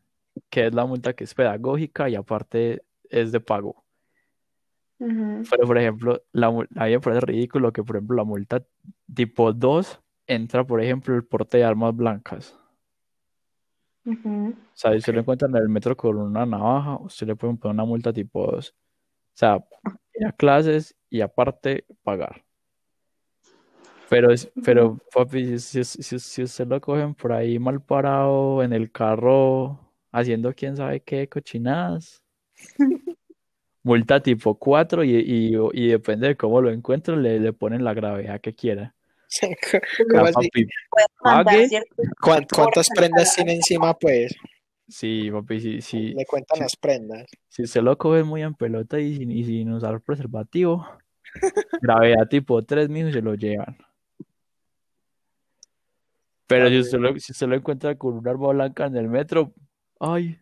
que 0.48 0.66
es 0.68 0.74
la 0.74 0.86
multa 0.86 1.12
que 1.14 1.24
es 1.24 1.34
pedagógica 1.34 2.08
y 2.08 2.14
aparte 2.14 2.82
es 3.10 3.32
de 3.32 3.40
pago. 3.40 3.84
Pero, 5.50 5.66
por 5.66 5.78
ejemplo, 5.78 6.22
la, 6.32 6.46
a 6.48 6.50
mí 6.52 6.90
me 6.92 7.00
parece 7.00 7.20
ridículo 7.26 7.72
que, 7.72 7.82
por 7.84 7.96
ejemplo, 7.96 8.16
la 8.16 8.24
multa 8.24 8.64
tipo 9.12 9.52
2 9.52 10.00
entra, 10.26 10.64
por 10.64 10.80
ejemplo, 10.82 11.14
el 11.14 11.24
porte 11.24 11.58
de 11.58 11.64
armas 11.64 11.94
blancas. 11.96 12.56
O 14.06 14.52
sea, 14.74 14.92
si 14.92 14.98
usted 14.98 15.14
lo 15.14 15.20
encuentra 15.20 15.48
en 15.48 15.56
el 15.56 15.68
metro 15.68 15.96
con 15.96 16.16
una 16.16 16.46
navaja, 16.46 16.96
usted 17.00 17.26
le 17.26 17.36
pueden 17.36 17.58
poner 17.58 17.74
una 17.74 17.84
multa 17.84 18.12
tipo 18.12 18.50
2. 18.50 18.70
O 18.70 18.74
sea, 19.34 19.64
ir 20.18 20.26
a 20.26 20.32
clases 20.32 20.94
y 21.10 21.20
aparte 21.20 21.84
pagar. 22.02 22.44
Pero, 24.08 24.28
pero 24.64 24.98
papi, 25.12 25.58
si, 25.58 25.84
si, 25.84 26.02
si, 26.02 26.18
si 26.18 26.42
usted 26.42 26.66
lo 26.66 26.80
cogen 26.80 27.14
por 27.14 27.32
ahí 27.32 27.58
mal 27.58 27.82
parado 27.82 28.62
en 28.62 28.72
el 28.72 28.90
carro, 28.90 29.78
haciendo 30.12 30.54
quién 30.54 30.76
sabe 30.76 31.00
qué 31.00 31.28
cochinadas, 31.28 32.22
multa 33.82 34.22
tipo 34.22 34.58
4 34.58 35.04
y, 35.04 35.14
y, 35.16 35.52
y 35.74 35.88
depende 35.88 36.28
de 36.28 36.36
cómo 36.36 36.60
lo 36.62 36.70
encuentren, 36.70 37.22
le, 37.22 37.38
le 37.38 37.52
ponen 37.52 37.84
la 37.84 37.92
gravedad 37.92 38.40
que 38.40 38.54
quiera. 38.54 38.94
¿Cómo 40.10 40.24
Ah, 40.24 40.28
así? 40.28 40.32
papi, 40.50 40.66
¿Cuán- 42.20 42.46
¿Cuántas 42.54 42.88
prendas 42.94 43.34
tiene 43.34 43.54
encima, 43.56 43.92
pues? 43.94 44.34
Sí, 44.88 45.30
papi, 45.30 45.60
sí, 45.60 45.80
sí, 45.82 46.14
Le 46.14 46.24
cuentan 46.24 46.56
sí. 46.56 46.62
las 46.62 46.76
prendas. 46.76 47.26
Si 47.48 47.62
usted 47.62 47.82
lo 47.82 47.96
coge 47.98 48.24
muy 48.24 48.42
en 48.42 48.54
pelota 48.54 48.98
y 48.98 49.16
sin, 49.16 49.30
y 49.30 49.44
sin 49.44 49.70
usar 49.72 50.00
preservativo, 50.00 50.86
gravedad 51.82 52.26
tipo 52.28 52.64
3, 52.64 52.88
mijo, 52.88 53.08
y 53.08 53.12
se 53.12 53.20
lo 53.22 53.34
llevan. 53.34 53.76
Pero 56.46 56.68
si 56.68 56.78
usted 56.78 56.98
lo, 56.98 57.18
si 57.18 57.32
usted 57.32 57.46
lo 57.46 57.56
encuentra 57.56 57.96
con 57.98 58.14
un 58.14 58.26
arma 58.26 58.48
blanca 58.48 58.86
en 58.86 58.96
el 58.96 59.08
metro, 59.08 59.52
ay, 60.00 60.40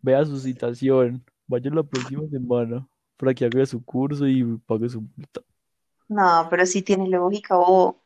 vea 0.00 0.24
su 0.24 0.38
citación, 0.38 1.22
vaya 1.46 1.70
la 1.70 1.82
próxima 1.82 2.26
semana 2.28 2.88
para 3.18 3.34
que 3.34 3.44
haga 3.44 3.66
su 3.66 3.84
curso 3.84 4.26
y 4.26 4.42
pague 4.66 4.88
su 4.88 5.02
multa. 5.02 5.42
No, 6.08 6.46
pero 6.48 6.64
sí 6.64 6.80
tiene 6.80 7.08
lógica, 7.08 7.56
bobo. 7.56 8.03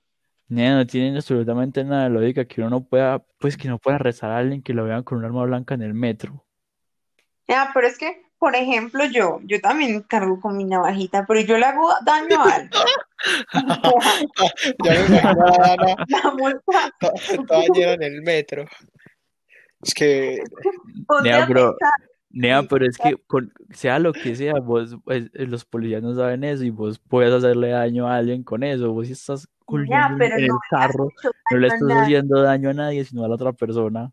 Nea, 0.49 0.77
no 0.77 0.87
tienen 0.87 1.17
absolutamente 1.17 1.85
nada 1.85 2.05
de 2.05 2.11
lógica 2.11 2.47
que 2.47 2.61
uno 2.63 2.71
no 2.71 2.85
pueda, 2.85 3.23
pues 3.39 3.57
que 3.57 3.69
no 3.69 3.79
pueda 3.79 3.97
arrestar 3.97 4.31
a 4.31 4.39
alguien 4.39 4.63
que 4.63 4.73
lo 4.73 4.85
vean 4.85 5.03
con 5.03 5.19
un 5.19 5.25
arma 5.25 5.45
blanca 5.45 5.75
en 5.75 5.83
el 5.83 5.93
metro. 5.93 6.45
Ya, 7.47 7.71
pero 7.75 7.87
es 7.87 7.99
que, 7.99 8.23
por 8.39 8.57
ejemplo, 8.57 9.05
yo, 9.05 9.41
yo 9.45 9.61
también 9.61 10.03
cargo 10.03 10.41
con 10.41 10.57
mi 10.57 10.65
navajita, 10.65 11.27
pero 11.27 11.41
yo 11.41 11.59
le 11.59 11.67
hago 11.67 11.91
daño 12.05 12.43
a 12.43 12.55
alguien. 12.55 12.71
Ya 14.85 14.93
me 14.93 15.07
imagino 15.07 15.45
a 15.45 15.77
toda 17.47 17.65
llena 17.75 17.93
en 17.95 18.03
el 18.03 18.23
metro. 18.23 18.65
Es 19.83 19.95
que 19.95 20.43
Nea, 21.23 21.47
pero, 21.47 21.77
nea, 22.31 22.63
pero 22.63 22.87
es 22.87 22.97
que 22.97 23.17
con- 23.27 23.53
sea 23.71 23.99
lo 23.99 24.13
que 24.13 24.35
sea, 24.37 24.55
vos, 24.61 24.97
pues, 25.05 25.31
eh, 25.35 25.47
los 25.47 25.65
policías 25.65 26.03
no 26.03 26.15
saben 26.15 26.45
eso 26.45 26.65
y 26.65 26.71
vos 26.71 26.99
puedes 26.99 27.33
hacerle 27.33 27.71
daño 27.71 28.09
a 28.09 28.17
alguien 28.17 28.43
con 28.43 28.63
eso. 28.63 28.93
Vos 28.93 29.07
si 29.07 29.13
estás 29.13 29.49
colgando 29.69 30.19
pero 30.19 30.37
en 30.37 30.47
no 30.47 30.59
carro, 30.71 31.09
no 31.51 31.59
le 31.59 31.69
estás 31.69 31.91
haciendo 31.91 32.43
daño 32.43 32.71
a 32.71 32.75
nadie, 32.75 33.05
sino 33.05 33.25
a 33.25 33.29
la 33.29 33.35
otra 33.35 33.53
persona. 33.53 34.11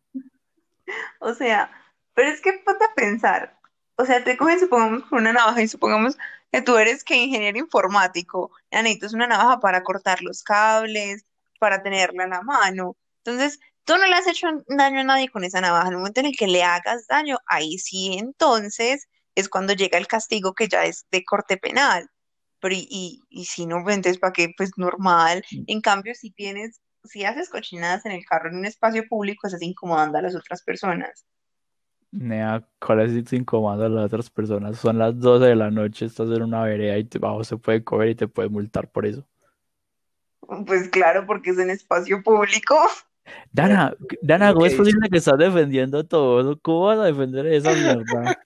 O 1.20 1.34
sea, 1.34 1.72
pero 2.14 2.30
es 2.30 2.42
que 2.42 2.54
ponte 2.66 2.84
a 2.84 2.94
pensar. 2.94 3.58
O 3.96 4.06
sea, 4.06 4.24
te 4.24 4.36
cogen, 4.36 4.60
supongamos, 4.60 5.04
con 5.04 5.20
una 5.20 5.32
navaja 5.32 5.62
y 5.62 5.68
supongamos 5.68 6.18
que 6.52 6.62
tú 6.62 6.78
eres 6.78 7.04
que 7.04 7.16
ingeniero 7.16 7.58
informático. 7.58 8.52
Ya 8.70 8.82
necesitas 8.82 9.14
una 9.14 9.28
navaja 9.28 9.60
para 9.62 9.84
cortar 9.84 10.22
los 10.22 10.44
cables, 10.44 11.26
para 11.60 11.82
tenerla 11.82 12.26
en 12.26 12.32
la 12.32 12.42
mano. 12.42 12.98
Entonces, 13.24 13.60
tú 13.86 13.98
no 13.98 14.06
le 14.06 14.14
has 14.14 14.28
hecho 14.28 14.48
daño 14.68 15.00
a 15.00 15.04
nadie 15.04 15.30
con 15.30 15.46
esa 15.46 15.62
navaja. 15.62 15.88
En 15.88 15.94
el 15.94 16.00
momento 16.00 16.20
en 16.20 16.28
el 16.28 16.36
que 16.38 16.48
le 16.48 16.64
hagas 16.64 17.08
daño, 17.08 17.38
ahí 17.48 17.80
sí, 17.80 18.18
entonces 18.20 19.08
es 19.36 19.48
cuando 19.50 19.74
llega 19.74 19.98
el 19.98 20.08
castigo 20.08 20.54
que 20.54 20.68
ya 20.68 20.84
es 20.84 21.06
de 21.12 21.24
corte 21.24 21.58
penal. 21.58 22.10
Pero 22.66 22.74
y, 22.74 22.88
y, 22.90 23.22
y 23.30 23.46
si 23.46 23.68
no, 23.68 23.78
entonces, 23.78 24.18
¿para 24.18 24.34
qué? 24.34 24.52
Pues 24.58 24.72
normal. 24.76 25.44
En 25.68 25.82
cambio, 25.82 26.16
si 26.16 26.32
tienes, 26.32 26.82
si 27.04 27.24
haces 27.24 27.48
cochinadas 27.48 28.04
en 28.08 28.14
el 28.14 28.26
carro 28.26 28.50
en 28.50 28.58
un 28.58 28.66
espacio 28.66 29.08
público, 29.08 29.46
estás 29.46 29.62
incomodando 29.62 30.18
a 30.18 30.24
las 30.24 30.36
otras 30.36 30.64
personas. 30.64 31.28
Nea, 32.10 32.68
¿cuál 32.80 33.02
es 33.02 33.24
tu 33.24 33.36
incomoda 33.36 33.86
a 33.86 33.90
las 33.90 34.06
otras 34.06 34.32
personas? 34.32 34.80
Son 34.80 34.98
las 34.98 35.20
12 35.20 35.46
de 35.46 35.56
la 35.56 35.70
noche, 35.70 36.08
estás 36.08 36.28
en 36.32 36.42
una 36.42 36.64
vereda 36.64 36.98
y 36.98 37.04
te, 37.04 37.20
bajo 37.20 37.44
se 37.44 37.56
puede 37.56 37.84
coger 37.84 38.10
y 38.10 38.16
te 38.16 38.28
puede 38.28 38.50
multar 38.50 38.90
por 38.92 39.06
eso. 39.06 39.24
Pues 40.66 40.90
claro, 40.90 41.28
porque 41.28 41.52
es 41.52 41.60
en 41.60 41.70
espacio 41.70 42.24
público. 42.24 42.80
Dana, 43.52 43.94
Dana, 44.24 44.54
¿cómo 44.54 44.66
¿qué 44.66 44.72
es 44.72 44.76
posible 44.76 45.08
que 45.12 45.20
estás 45.20 45.38
defendiendo 45.38 46.04
todo? 46.04 46.60
¿Cómo 46.64 46.86
vas 46.86 46.98
a 46.98 47.04
defender 47.04 47.46
esa 47.46 47.74
mierda? 47.74 48.40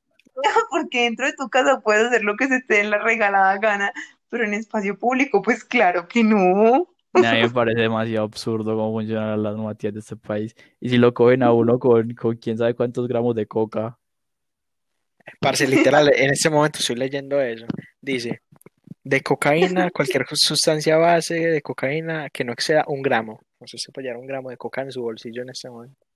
Porque 0.69 1.03
dentro 1.03 1.25
de 1.25 1.33
tu 1.33 1.49
casa 1.49 1.81
puedes 1.81 2.07
hacer 2.07 2.23
lo 2.23 2.35
que 2.35 2.47
se 2.47 2.61
te 2.61 2.75
dé 2.75 2.83
la 2.83 2.99
regalada 2.99 3.57
gana, 3.57 3.91
pero 4.29 4.43
en 4.43 4.53
espacio 4.53 4.97
público, 4.97 5.41
pues 5.41 5.63
claro 5.63 6.07
que 6.07 6.23
no. 6.23 6.87
A 7.13 7.33
mí 7.33 7.41
me 7.41 7.49
parece 7.49 7.81
demasiado 7.81 8.25
absurdo 8.25 8.75
cómo 8.75 8.91
funcionan 8.91 9.41
las 9.41 9.55
normativas 9.55 9.93
de 9.95 9.99
este 9.99 10.15
país. 10.15 10.55
Y 10.79 10.89
si 10.89 10.97
lo 10.97 11.13
cogen 11.13 11.41
a 11.41 11.51
uno 11.51 11.79
con, 11.79 12.13
con 12.13 12.37
quién 12.37 12.57
sabe 12.57 12.75
cuántos 12.75 13.07
gramos 13.07 13.35
de 13.35 13.47
coca. 13.47 13.97
Parce, 15.39 15.67
literal, 15.67 16.11
en 16.15 16.31
este 16.31 16.49
momento 16.49 16.79
estoy 16.79 16.95
leyendo 16.95 17.41
eso. 17.41 17.65
Dice, 18.01 18.41
de 19.03 19.21
cocaína, 19.21 19.89
cualquier 19.93 20.25
sustancia 20.33 20.97
base 20.97 21.35
de 21.35 21.61
cocaína 21.61 22.29
que 22.29 22.43
no 22.43 22.53
exceda 22.53 22.83
un 22.87 23.01
gramo. 23.01 23.41
No 23.59 23.67
sé 23.67 23.77
si 23.77 23.91
puede 23.91 24.07
llevar 24.07 24.21
un 24.21 24.27
gramo 24.27 24.49
de 24.49 24.57
coca 24.57 24.81
en 24.81 24.91
su 24.91 25.01
bolsillo 25.01 25.41
en 25.41 25.49
este 25.49 25.69
momento. 25.69 26.08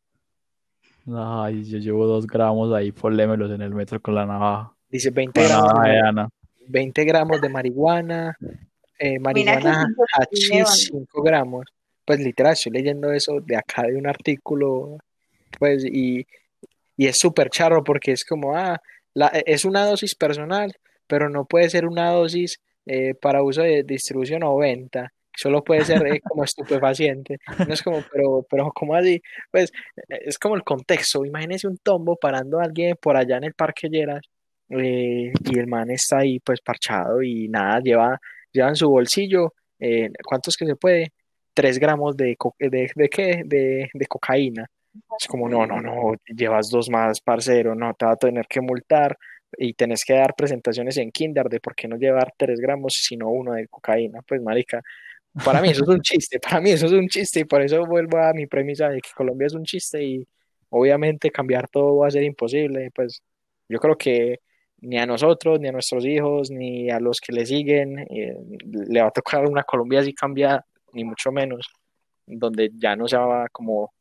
Ay, 1.16 1.64
yo 1.66 1.78
llevo 1.80 2.06
dos 2.08 2.26
gramos 2.28 2.74
ahí, 2.74 2.91
polémelos 2.91 3.51
en 3.51 3.62
el 3.62 3.74
metro 3.74 4.01
con 4.01 4.16
la 4.16 4.26
navaja. 4.26 4.74
Dice 4.89 5.10
20 5.12 5.41
Con 5.41 5.49
la 5.49 5.56
gramos 5.56 5.68
de, 5.68 5.74
navaja 5.74 5.89
de 5.91 5.97
mari- 6.01 6.08
Ana. 6.10 6.30
20 6.68 7.04
gramos 7.06 7.41
de 7.41 7.49
marihuana, 7.49 8.38
eh, 8.99 9.20
marihuana 9.20 9.86
hachís, 10.18 10.49
llevan. 10.49 10.66
5 10.74 11.22
gramos. 11.22 11.66
Pues 12.06 12.20
literal, 12.20 12.54
estoy 12.54 12.72
leyendo 12.72 13.12
eso 13.12 13.39
de 13.41 13.58
acá 13.58 13.84
de 13.84 13.95
un 13.97 14.08
artículo, 14.08 14.97
pues, 15.60 15.84
y, 15.86 16.26
y 16.97 17.08
es 17.08 17.18
súper 17.20 17.49
charro 17.49 17.84
porque 17.84 18.12
es 18.14 18.24
como, 18.26 18.56
ah, 18.56 18.82
la, 19.14 19.28
es 19.28 19.66
una 19.66 19.86
dosis 19.86 20.16
personal, 20.16 20.74
pero 21.08 21.30
no 21.30 21.45
puede 21.45 21.70
ser 21.70 21.86
una 21.86 22.12
dosis 22.12 22.60
eh, 22.86 23.14
para 23.14 23.43
uso 23.43 23.62
de 23.62 23.84
distribución 23.84 24.43
o 24.43 24.56
venta. 24.58 25.12
Solo 25.36 25.64
puede 25.64 25.86
ser 25.86 26.06
eh, 26.08 26.22
como 26.22 26.44
estupefaciente. 26.44 27.38
No 27.68 27.74
es 27.74 27.82
como, 27.82 28.04
pero, 28.12 28.46
pero 28.50 28.72
¿cómo 28.74 28.96
así? 28.96 29.22
Pues 29.52 29.72
eh, 30.10 30.20
es 30.26 30.38
como 30.38 30.56
el 30.56 30.64
contexto. 30.64 31.26
Imagínese 31.26 31.68
un 31.68 31.78
tombo 31.78 32.16
parando 32.16 32.60
a 32.60 32.64
alguien 32.64 32.96
por 33.02 33.18
allá 33.18 33.38
en 33.38 33.46
el 33.46 33.54
Parque 33.54 33.90
Lleras 33.90 34.22
eh, 34.70 35.32
y 35.44 35.60
el 35.60 35.68
man 35.68 35.92
está 35.92 36.20
ahí 36.20 36.40
pues 36.40 36.62
parchado 36.62 37.22
y 37.22 37.48
nada, 37.50 37.80
lleva, 37.80 38.20
lleva 38.52 38.70
en 38.70 38.76
su 38.76 38.90
bolsillo, 38.90 39.54
eh, 39.80 40.10
¿cuántos 40.26 40.56
que 40.56 40.66
se 40.66 40.76
puede? 40.76 41.12
Tres 41.54 41.78
gramos 41.80 42.18
de, 42.18 42.36
de, 42.60 42.92
de 42.96 43.10
qué? 43.10 43.44
De, 43.46 43.90
de 43.94 44.06
cocaína. 44.08 44.66
Es 45.20 45.28
como, 45.28 45.50
no, 45.50 45.66
no, 45.66 45.82
no, 45.82 46.14
llevas 46.26 46.70
dos 46.70 46.90
más, 46.90 47.20
parcero, 47.22 47.76
no, 47.76 47.94
te 47.96 48.06
va 48.06 48.14
a 48.14 48.16
tener 48.16 48.46
que 48.48 48.62
multar 48.62 49.18
y 49.58 49.74
tenés 49.74 50.04
que 50.06 50.14
dar 50.14 50.36
presentaciones 50.36 50.98
en 50.98 51.12
Kinder 51.12 51.48
de 51.50 51.60
por 51.60 51.76
qué 51.76 51.88
no 51.88 51.98
llevar 51.98 52.34
tres 52.38 52.60
gramos, 52.60 52.94
sino 52.94 53.30
uno 53.30 53.54
de 53.54 53.68
cocaína. 53.68 54.22
Pues, 54.28 54.42
marica, 54.42 54.82
para 55.44 55.62
mí 55.62 55.70
eso 55.70 55.84
es 55.84 55.90
un 55.90 56.02
chiste, 56.02 56.40
para 56.40 56.62
mí 56.62 56.72
eso 56.72 56.86
es 56.86 56.92
un 56.92 57.08
chiste 57.08 57.42
y 57.42 57.46
por 57.46 57.62
eso 57.62 57.86
vuelvo 57.86 58.18
a 58.18 58.34
mi 58.34 58.46
premisa 58.46 58.90
de 58.90 59.02
que 59.02 59.10
Colombia 59.16 59.48
es 59.48 59.54
un 59.54 59.64
chiste 59.64 60.04
y 60.04 60.28
obviamente 60.70 61.32
cambiar 61.32 61.68
todo 61.70 61.98
va 61.98 62.08
a 62.08 62.12
ser 62.12 62.24
imposible. 62.24 62.92
Pues 62.94 63.22
yo 63.70 63.80
creo 63.80 63.98
que 63.98 64.40
ni 64.82 64.98
a 64.98 65.06
nosotros, 65.06 65.60
ni 65.60 65.70
a 65.70 65.72
nuestros 65.72 66.06
hijos, 66.06 66.52
ni 66.52 66.90
a 66.90 67.00
los 67.00 67.20
que 67.22 67.32
le 67.32 67.46
siguen, 67.46 68.00
eh, 68.00 68.36
le 68.66 69.02
va 69.02 69.08
a 69.08 69.12
tocar 69.12 69.46
una 69.46 69.64
Colombia 69.64 70.02
así 70.02 70.14
cambiada, 70.14 70.66
ni 70.92 71.04
mucho 71.04 71.32
menos, 71.32 71.68
donde 72.26 72.70
ya 72.76 72.96
no 72.96 73.08
se 73.08 73.18
va 73.18 73.48
como, 73.50 73.94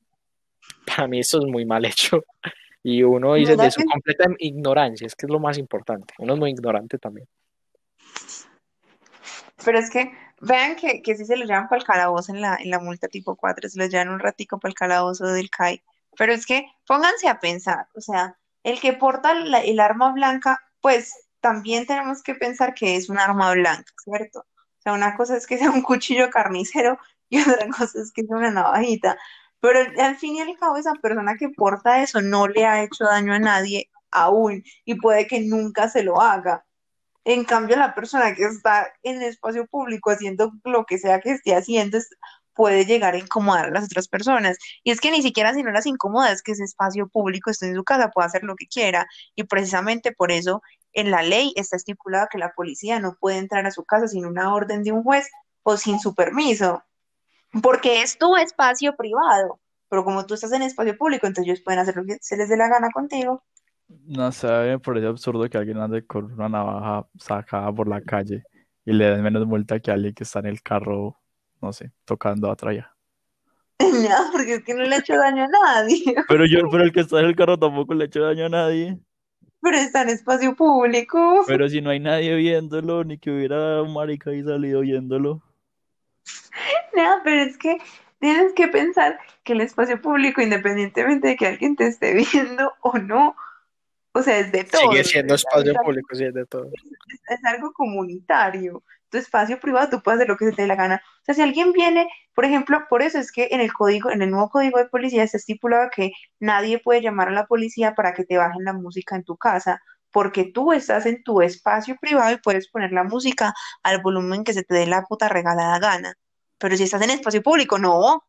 para 0.87 1.07
mí 1.07 1.21
esto 1.21 1.39
es 1.39 1.47
muy 1.47 1.65
mal 1.65 1.85
hecho. 1.85 2.23
Y 2.85 3.05
uno 3.05 3.35
dice 3.35 3.53
¿Verdad 3.53 3.67
de 3.67 3.71
su 3.71 3.85
completa 3.85 4.25
ignorancia, 4.39 5.07
es 5.07 5.15
que 5.15 5.27
es 5.27 5.31
lo 5.31 5.39
más 5.39 5.57
importante. 5.57 6.15
Uno 6.19 6.35
es 6.35 6.39
muy 6.41 6.51
ignorante 6.51 6.99
también. 6.99 7.29
Pero 9.65 9.79
es 9.79 9.89
que, 9.89 10.11
Vean 10.49 10.77
que, 10.77 11.03
que 11.03 11.17
sí 11.17 11.25
se 11.25 11.37
lo 11.37 11.45
llevan 11.45 11.69
para 11.69 11.81
el 11.81 11.87
calabozo 11.87 12.33
en 12.33 12.41
la, 12.41 12.57
en 12.57 12.71
la 12.71 12.81
multa 12.81 13.09
tipo 13.09 13.37
4, 13.37 13.69
se 13.69 13.79
lo 13.79 13.87
llevan 13.87 14.09
un 14.11 14.19
ratico 14.21 14.59
para 14.59 14.71
el 14.71 14.75
calabozo 14.75 15.27
del 15.27 15.51
CAI. 15.51 15.83
Pero 16.19 16.33
es 16.33 16.47
que 16.47 16.67
pónganse 16.87 17.29
a 17.29 17.41
pensar, 17.41 17.87
o 17.95 18.01
sea, 18.01 18.37
el 18.65 18.81
que 18.81 18.93
porta 18.93 19.35
la- 19.35 19.61
el 19.63 19.81
arma 19.81 20.13
blanca, 20.13 20.59
pues 20.81 21.15
también 21.41 21.87
tenemos 21.87 22.23
que 22.23 22.35
pensar 22.35 22.75
que 22.75 22.97
es 22.97 23.09
un 23.09 23.19
arma 23.19 23.53
blanca, 23.53 23.93
¿cierto? 24.05 24.41
O 24.41 24.83
sea, 24.83 24.93
una 24.95 25.17
cosa 25.17 25.37
es 25.37 25.47
que 25.47 25.59
sea 25.59 25.71
un 25.71 25.83
cuchillo 25.83 26.29
carnicero 26.31 26.99
y 27.29 27.39
otra 27.65 27.69
cosa 27.69 28.01
es 28.03 28.13
que 28.13 28.25
sea 28.25 28.37
una 28.37 28.51
navajita. 28.51 29.17
Pero 29.61 29.79
al 30.03 30.17
fin 30.17 30.37
y 30.37 30.41
al 30.41 30.57
cabo, 30.59 30.77
esa 30.77 30.95
persona 30.95 31.37
que 31.37 31.49
porta 31.51 32.03
eso 32.03 32.21
no 32.21 32.49
le 32.49 32.67
ha 32.67 32.83
hecho 32.83 33.05
daño 33.05 33.33
a 33.33 33.39
nadie 33.39 33.91
aún 34.11 34.63
y 34.85 34.97
puede 34.97 35.27
que 35.29 35.41
nunca 35.41 35.89
se 35.89 36.03
lo 36.03 36.21
haga. 36.21 36.65
En 37.25 37.45
cambio, 37.45 37.77
la 37.77 37.95
persona 37.95 38.35
que 38.35 38.45
está 38.45 38.93
en 39.03 39.23
el 39.23 39.29
espacio 39.29 39.67
público 39.67 40.11
haciendo 40.11 40.53
lo 40.65 40.85
que 40.85 40.99
sea 40.99 41.21
que 41.21 41.33
esté 41.33 41.55
haciendo 41.55 41.99
puede 42.55 42.85
llegar 42.85 43.15
a 43.15 43.19
incomodar 43.19 43.67
a 43.67 43.71
las 43.71 43.85
otras 43.85 44.09
personas. 44.09 44.59
Y 44.83 44.91
es 44.91 45.01
que 45.01 45.11
ni 45.11 45.23
siquiera 45.23 45.55
si 45.55 45.63
no 45.63 45.71
las 45.71 45.87
incomoda, 45.87 46.33
es 46.33 46.43
que 46.43 46.53
ese 46.53 46.65
espacio 46.65 47.09
público 47.09 47.51
está 47.51 47.67
en 47.67 47.75
su 47.75 47.85
casa, 47.85 48.11
puede 48.11 48.27
hacer 48.27 48.43
lo 48.45 48.57
que 48.57 48.67
quiera. 48.67 49.07
Y 49.35 49.45
precisamente 49.45 50.13
por 50.13 50.33
eso 50.33 50.63
en 50.93 51.11
la 51.11 51.23
ley 51.23 51.53
está 51.57 51.77
estipulado 51.77 52.29
que 52.31 52.39
la 52.39 52.53
policía 52.53 53.01
no 53.01 53.17
puede 53.19 53.39
entrar 53.39 53.67
a 53.67 53.71
su 53.71 53.85
casa 53.85 54.09
sin 54.09 54.27
una 54.27 54.53
orden 54.55 54.83
de 54.83 54.93
un 54.93 55.03
juez 55.03 55.31
o 55.63 55.77
sin 55.77 56.01
su 56.01 56.15
permiso, 56.15 56.83
porque 57.63 58.03
es 58.03 58.19
tu 58.19 58.37
espacio 58.37 58.97
privado. 58.97 59.61
Pero 59.89 60.05
como 60.05 60.27
tú 60.27 60.35
estás 60.35 60.53
en 60.53 60.63
espacio 60.63 60.97
público, 60.97 61.27
entonces 61.27 61.51
ellos 61.51 61.65
pueden 61.65 61.81
hacer 61.81 61.97
lo 61.97 62.05
que 62.05 62.19
se 62.21 62.37
les 62.37 62.49
dé 62.49 62.57
la 62.57 62.69
gana 62.69 62.91
contigo. 62.91 63.45
No 64.07 64.31
sé, 64.33 64.47
me 64.49 64.79
parece 64.79 65.07
absurdo 65.07 65.49
que 65.49 65.59
alguien 65.59 65.79
ande 65.79 66.07
con 66.07 66.33
una 66.33 66.49
navaja 66.49 67.07
sacada 67.19 67.73
por 67.73 67.89
la 67.89 68.01
calle 68.03 68.45
y 68.85 68.93
le 68.93 69.07
den 69.07 69.23
menos 69.23 69.47
multa 69.47 69.81
que 69.81 69.91
a 69.91 69.95
alguien 69.95 70.15
que 70.15 70.25
está 70.25 70.41
en 70.41 70.47
el 70.47 70.63
carro, 70.63 71.19
no 71.61 71.73
sé, 71.73 71.93
tocando 72.05 72.51
a 72.51 72.57
tralla. 72.57 72.95
No, 73.81 74.31
porque 74.33 74.55
es 74.55 74.65
que 74.65 74.75
no 74.75 74.83
le 74.85 74.95
ha 74.97 74.99
hecho 74.99 75.17
daño 75.17 75.45
a 75.45 75.49
nadie, 75.49 76.15
Pero 76.29 76.47
yo, 76.47 76.61
pero 76.71 76.85
el 76.85 76.93
que 76.93 77.01
está 77.01 77.21
en 77.21 77.27
el 77.27 77.37
carro 77.37 77.59
tampoco 77.59 77.95
le 77.95 78.05
ha 78.05 78.07
hecho 78.07 78.23
daño 78.23 78.47
a 78.47 78.49
nadie. 78.49 78.99
pero 79.61 79.77
está 79.77 80.03
en 80.03 80.11
espacio 80.11 80.55
público. 80.57 81.45
Pero 81.47 81.69
si 81.69 81.81
no 81.81 81.91
hay 81.91 82.01
nadie 82.01 82.35
viéndolo, 82.37 83.05
ni 83.05 83.19
que 83.19 83.31
hubiera 83.31 83.83
un 83.83 83.93
marica 83.95 84.31
ahí 84.31 84.43
salido 84.43 84.81
viéndolo. 84.81 85.43
No, 86.95 87.21
pero 87.25 87.43
es 87.43 87.57
que 87.59 87.79
tienes 88.21 88.53
que 88.55 88.69
pensar 88.69 89.19
que 89.45 89.55
el 89.55 89.63
espacio 89.63 90.01
público, 90.01 90.43
independientemente 90.43 91.29
de 91.29 91.37
que 91.37 91.47
alguien 91.47 91.75
te 91.77 91.87
esté 91.87 92.15
viendo 92.15 92.73
o 92.83 92.99
no, 92.99 93.35
o 94.13 94.23
sea, 94.23 94.39
es 94.39 94.53
de 94.53 94.65
todo. 94.65 94.91
Sigue 94.91 95.05
siendo 95.05 95.35
es, 95.35 95.41
espacio 95.43 95.73
es- 95.73 95.79
público, 95.85 96.15
sí, 96.15 96.25
es 96.25 96.35
de 96.35 96.47
todo. 96.47 96.71
es 97.29 97.45
algo 97.45 97.73
comunitario. 97.73 98.83
Tu 99.09 99.19
espacio 99.19 99.61
privado, 99.61 99.91
tú 99.91 100.03
puedes 100.03 100.21
hacer 100.21 100.29
lo 100.29 100.37
que 100.39 100.47
se 100.47 100.53
te 100.53 100.63
dé 100.63 100.69
la 100.69 100.75
gana. 100.75 101.03
O 101.21 101.25
sea, 101.25 101.35
si 101.35 101.43
alguien 101.43 101.73
viene, 101.73 102.09
por 102.35 102.47
ejemplo, 102.47 102.79
por 102.89 103.03
eso 103.03 103.19
es 103.19 103.31
que 103.31 103.49
en 103.51 103.61
el 103.61 103.71
código, 103.73 104.11
en 104.11 104.23
el 104.23 104.31
nuevo 104.31 104.49
código 104.49 104.79
de 104.79 104.87
policía 104.87 105.23
está 105.23 105.37
estipulado 105.37 105.91
que 105.95 106.13
nadie 106.41 106.79
puede 106.79 107.03
llamar 107.03 107.29
a 107.29 107.33
la 107.33 107.47
policía 107.47 107.95
para 107.95 108.15
que 108.15 108.25
te 108.25 108.39
bajen 108.39 108.65
la 108.65 108.73
música 108.73 109.15
en 109.15 109.25
tu 109.25 109.37
casa, 109.37 109.83
porque 110.11 110.45
tú 110.45 110.73
estás 110.73 111.05
en 111.05 111.23
tu 111.23 111.43
espacio 111.43 111.97
privado 112.01 112.33
y 112.33 112.39
puedes 112.39 112.69
poner 112.69 112.93
la 112.93 113.05
música 113.05 113.53
al 113.83 114.01
volumen 114.01 114.45
que 114.45 114.55
se 114.55 114.63
te 114.63 114.75
dé 114.75 114.87
la 114.87 115.03
puta 115.03 115.29
regalada 115.29 115.79
gana. 115.79 116.15
Pero 116.57 116.77
si 116.79 116.85
estás 116.85 117.03
en 117.03 117.11
espacio 117.11 117.43
público, 117.43 117.79
no. 117.79 118.25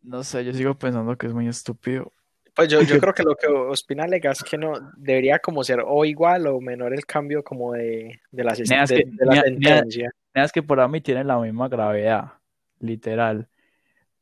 No 0.00 0.24
sé, 0.24 0.44
yo 0.44 0.54
sigo 0.54 0.78
pensando 0.78 1.16
que 1.18 1.26
es 1.26 1.34
muy 1.34 1.48
estúpido. 1.48 2.12
Pues 2.54 2.68
yo, 2.68 2.82
yo 2.82 3.00
creo 3.00 3.12
que 3.12 3.22
lo 3.24 3.34
que 3.34 3.48
Ospina 3.48 4.04
alega 4.04 4.30
es 4.30 4.42
que 4.44 4.56
no 4.56 4.74
debería 4.96 5.38
como 5.40 5.64
ser 5.64 5.82
o 5.84 6.04
igual 6.04 6.46
o 6.46 6.60
menor 6.60 6.94
el 6.94 7.04
cambio 7.04 7.42
como 7.42 7.72
de, 7.72 8.20
de 8.30 8.44
la, 8.44 8.52
de- 8.52 9.04
de 9.16 9.26
sentencia. 9.42 10.10
Es 10.34 10.52
que 10.52 10.62
para 10.62 10.86
mí 10.86 11.00
tienen 11.00 11.26
la 11.26 11.38
misma 11.38 11.68
gravedad, 11.68 12.34
literal. 12.78 13.48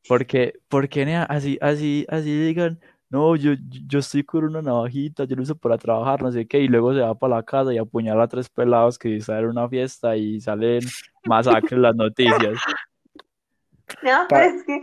Porque, 0.09 0.55
porque 0.68 1.05
nea, 1.05 1.24
así, 1.24 1.59
así, 1.61 2.07
así 2.09 2.35
digan, 2.47 2.80
no, 3.11 3.37
yo, 3.37 3.53
yo 3.87 3.99
estoy 3.99 4.24
con 4.24 4.45
una 4.45 4.62
navajita, 4.62 5.24
yo 5.24 5.37
lo 5.37 5.43
uso 5.43 5.55
para 5.55 5.76
trabajar, 5.76 6.22
no 6.22 6.33
sé 6.33 6.47
qué, 6.47 6.59
y 6.61 6.68
luego 6.68 6.95
se 6.95 7.01
va 7.01 7.14
para 7.14 7.37
la 7.37 7.43
casa 7.43 7.72
y 7.74 7.78
apuñala 7.78 8.24
a 8.24 8.28
tres 8.28 8.49
pelados 8.49 8.99
que 8.99 9.16
están 9.16 9.41
en 9.41 9.47
una 9.51 9.68
fiesta 9.68 10.16
y 10.16 10.41
salen 10.41 10.80
masacres 11.24 11.78
las 11.78 11.95
noticias. 11.95 12.55
No, 14.03 14.26
pero 14.28 14.45
es 14.45 14.64
que 14.64 14.80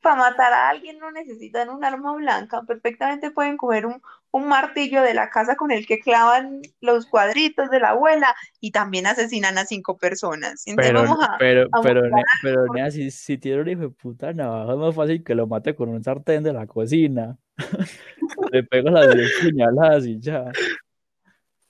para 0.00 0.16
matar 0.16 0.52
a 0.52 0.68
alguien 0.68 0.98
no 0.98 1.10
necesitan 1.10 1.68
un 1.70 1.84
arma 1.84 2.14
blanca. 2.14 2.62
Perfectamente 2.62 3.30
pueden 3.30 3.56
coger 3.56 3.86
un, 3.86 4.00
un 4.30 4.48
martillo 4.48 5.02
de 5.02 5.14
la 5.14 5.30
casa 5.30 5.56
con 5.56 5.70
el 5.70 5.86
que 5.86 5.98
clavan 5.98 6.60
los 6.80 7.06
cuadritos 7.06 7.70
de 7.70 7.80
la 7.80 7.90
abuela 7.90 8.34
y 8.60 8.70
también 8.70 9.06
asesinan 9.06 9.58
a 9.58 9.64
cinco 9.66 9.96
personas. 9.98 10.66
Entonces 10.66 10.92
Pero, 10.92 11.02
vamos 11.02 11.22
a, 11.22 11.36
pero, 11.38 11.68
a 11.72 11.80
pero, 11.82 12.02
ne- 12.08 12.22
pero, 12.42 12.66
nea, 12.72 12.90
si, 12.90 13.10
si 13.10 13.38
tiene 13.38 13.62
un 13.62 13.68
hijo 13.68 13.80
de 13.82 13.90
puta 13.90 14.32
navaja, 14.32 14.72
es 14.72 14.78
más 14.78 14.94
fácil 14.94 15.22
que 15.22 15.34
lo 15.34 15.46
mate 15.46 15.74
con 15.74 15.88
un 15.88 16.02
sartén 16.02 16.42
de 16.42 16.52
la 16.52 16.66
cocina. 16.66 17.36
Le 18.52 18.62
pego 18.64 18.90
las 18.90 19.14
10 19.14 19.32
puñaladas 19.42 20.06
y 20.06 20.18
ya. 20.18 20.44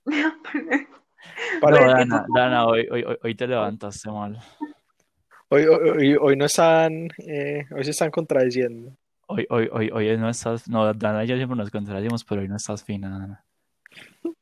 Pero 1.61 1.87
Dana, 1.87 2.25
Dana, 2.35 2.67
hoy, 2.67 2.89
hoy- 2.91 3.19
hoy 3.23 3.35
te 3.35 3.47
levantaste 3.47 4.11
mal. 4.11 4.39
Hoy, 5.53 5.67
hoy, 5.67 6.17
hoy- 6.21 6.37
no 6.37 6.45
están, 6.45 7.09
eh, 7.19 7.65
hoy 7.75 7.85
se 7.85 7.91
están 7.91 8.13
contradiciendo. 8.13 8.97
Hoy, 9.27 9.47
hoy, 9.51 9.69
hoy, 9.73 9.91
hoy 9.91 10.17
no 10.17 10.29
estás, 10.29 10.69
no, 10.69 10.95
Dana 10.95 11.25
y 11.25 11.27
yo 11.27 11.35
siempre 11.35 11.57
nos 11.57 11.71
contradecimos, 11.71 12.25
pero 12.25 12.41
hoy 12.41 12.49
no 12.49 12.55
estás 12.55 12.85
fina, 12.85 13.11
Dana. 13.11 13.45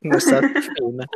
No 0.03 0.19
está 0.19 0.43
fina. 0.77 1.07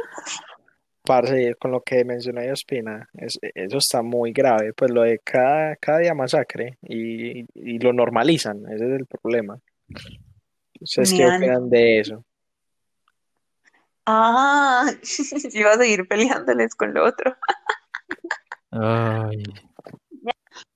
Parce, 1.02 1.56
con 1.56 1.72
lo 1.72 1.82
que 1.82 2.06
mencionó 2.06 2.40
Ospina, 2.52 3.06
es, 3.12 3.38
eso 3.42 3.76
está 3.78 4.02
muy 4.02 4.32
grave. 4.32 4.72
Pues 4.72 4.90
lo 4.90 5.02
de 5.02 5.18
cada, 5.18 5.76
cada 5.76 5.98
día 5.98 6.14
masacre 6.14 6.78
y, 6.80 7.40
y 7.54 7.78
lo 7.78 7.92
normalizan, 7.92 8.64
ese 8.72 8.86
es 8.86 9.00
el 9.00 9.06
problema. 9.06 9.58
¿Ustedes 10.80 11.12
qué 11.12 11.26
opinan 11.26 11.68
de 11.68 12.00
eso? 12.00 12.24
Ah, 14.06 14.90
yo 15.52 15.60
iba 15.60 15.72
a 15.72 15.76
seguir 15.76 16.08
peleándoles 16.08 16.74
con 16.74 16.94
lo 16.94 17.04
otro. 17.04 17.36
Ay, 18.72 19.42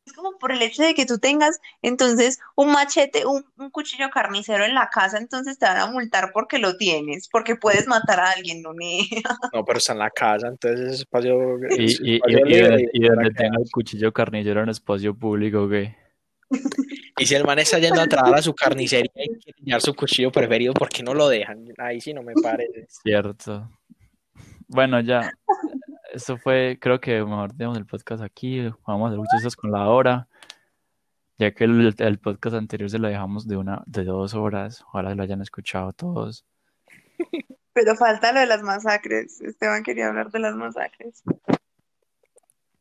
Es 0.05 0.13
como 0.13 0.39
por 0.39 0.53
el 0.53 0.63
hecho 0.63 0.83
de 0.83 0.95
que 0.95 1.07
tú 1.07 1.19
tengas 1.19 1.59
entonces 1.83 2.39
un 2.55 2.71
machete, 2.73 3.27
un, 3.27 3.45
un 3.57 3.71
cuchillo 3.71 4.11
carnicero 4.11 4.65
en 4.65 4.75
la 4.75 4.89
casa, 4.89 5.19
entonces 5.19 5.59
te 5.59 5.67
van 5.67 5.79
a 5.79 5.87
multar 5.91 6.31
porque 6.33 6.59
lo 6.59 6.77
tienes, 6.77 7.29
porque 7.29 7.57
puedes 7.57 7.87
matar 7.89 8.21
a 8.21 8.31
alguien, 8.31 8.63
no. 8.63 8.73
No, 9.53 9.65
pero 9.65 9.79
está 9.79 9.93
en 9.95 9.99
la 9.99 10.11
casa, 10.11 10.49
entonces 10.49 10.81
es 10.93 11.01
espacio, 11.01 11.59
y, 11.77 11.85
es 11.85 12.01
y, 12.01 12.11
y, 12.13 12.15
espacio 12.17 12.39
y 12.39 12.49
libre 12.51 12.69
donde, 12.69 12.83
y 12.93 12.99
y 12.99 13.01
donde 13.09 13.17
para 13.17 13.29
que- 13.31 13.35
tenga 13.43 13.59
el 13.59 13.71
cuchillo 13.71 14.13
carnicero 14.13 14.63
en 14.63 14.69
espacio 14.69 15.15
público, 15.15 15.69
¿qué? 15.69 15.97
Y 17.19 17.27
si 17.27 17.35
el 17.35 17.45
man 17.45 17.59
está 17.59 17.79
yendo 17.79 18.01
a 18.01 18.07
trabajar 18.07 18.39
a 18.39 18.43
su 18.43 18.55
carnicería 18.55 19.11
y 19.17 19.29
quiere 19.39 19.59
llevar 19.63 19.81
su 19.81 19.95
cuchillo 19.95 20.31
preferido, 20.31 20.75
¿por 20.75 20.89
qué 20.91 21.03
no 21.03 21.15
lo 21.15 21.29
dejan? 21.29 21.65
Ahí 21.79 22.01
sí 22.01 22.13
no 22.13 22.23
me 22.23 22.35
parece. 22.35 22.87
Cierto. 22.89 23.71
Bueno, 24.69 25.01
ya. 25.01 25.33
Esto 26.17 26.39
fue, 26.39 26.79
creo 26.81 26.99
que 26.99 27.23
mejor 27.23 27.53
dejamos 27.53 27.77
el 27.77 27.85
podcast 27.85 28.23
aquí. 28.23 28.63
Vamos 28.87 29.05
a 29.05 29.09
hacer 29.09 29.19
muchas 29.19 29.55
con 29.55 29.71
la 29.71 29.87
hora. 29.91 30.29
Ya 31.37 31.53
que 31.53 31.65
el, 31.65 31.95
el 31.99 32.19
podcast 32.19 32.57
anterior 32.57 32.89
se 32.89 32.99
lo 32.99 33.09
dejamos 33.09 33.47
de 33.47 33.59
una, 33.59 33.83
de 33.85 34.03
dos 34.05 34.33
horas. 34.33 34.83
Ojalá 34.89 35.15
lo 35.15 35.23
hayan 35.23 35.43
escuchado 35.43 35.93
todos. 35.93 36.47
Pero 37.75 37.95
falta 37.97 38.33
lo 38.33 38.41
de 38.41 38.47
las 38.47 38.63
masacres. 38.63 39.43
Esteban 39.43 39.83
quería 39.83 40.09
hablar 40.09 40.31
de 40.31 40.39
las 40.39 40.55
masacres. 40.55 41.23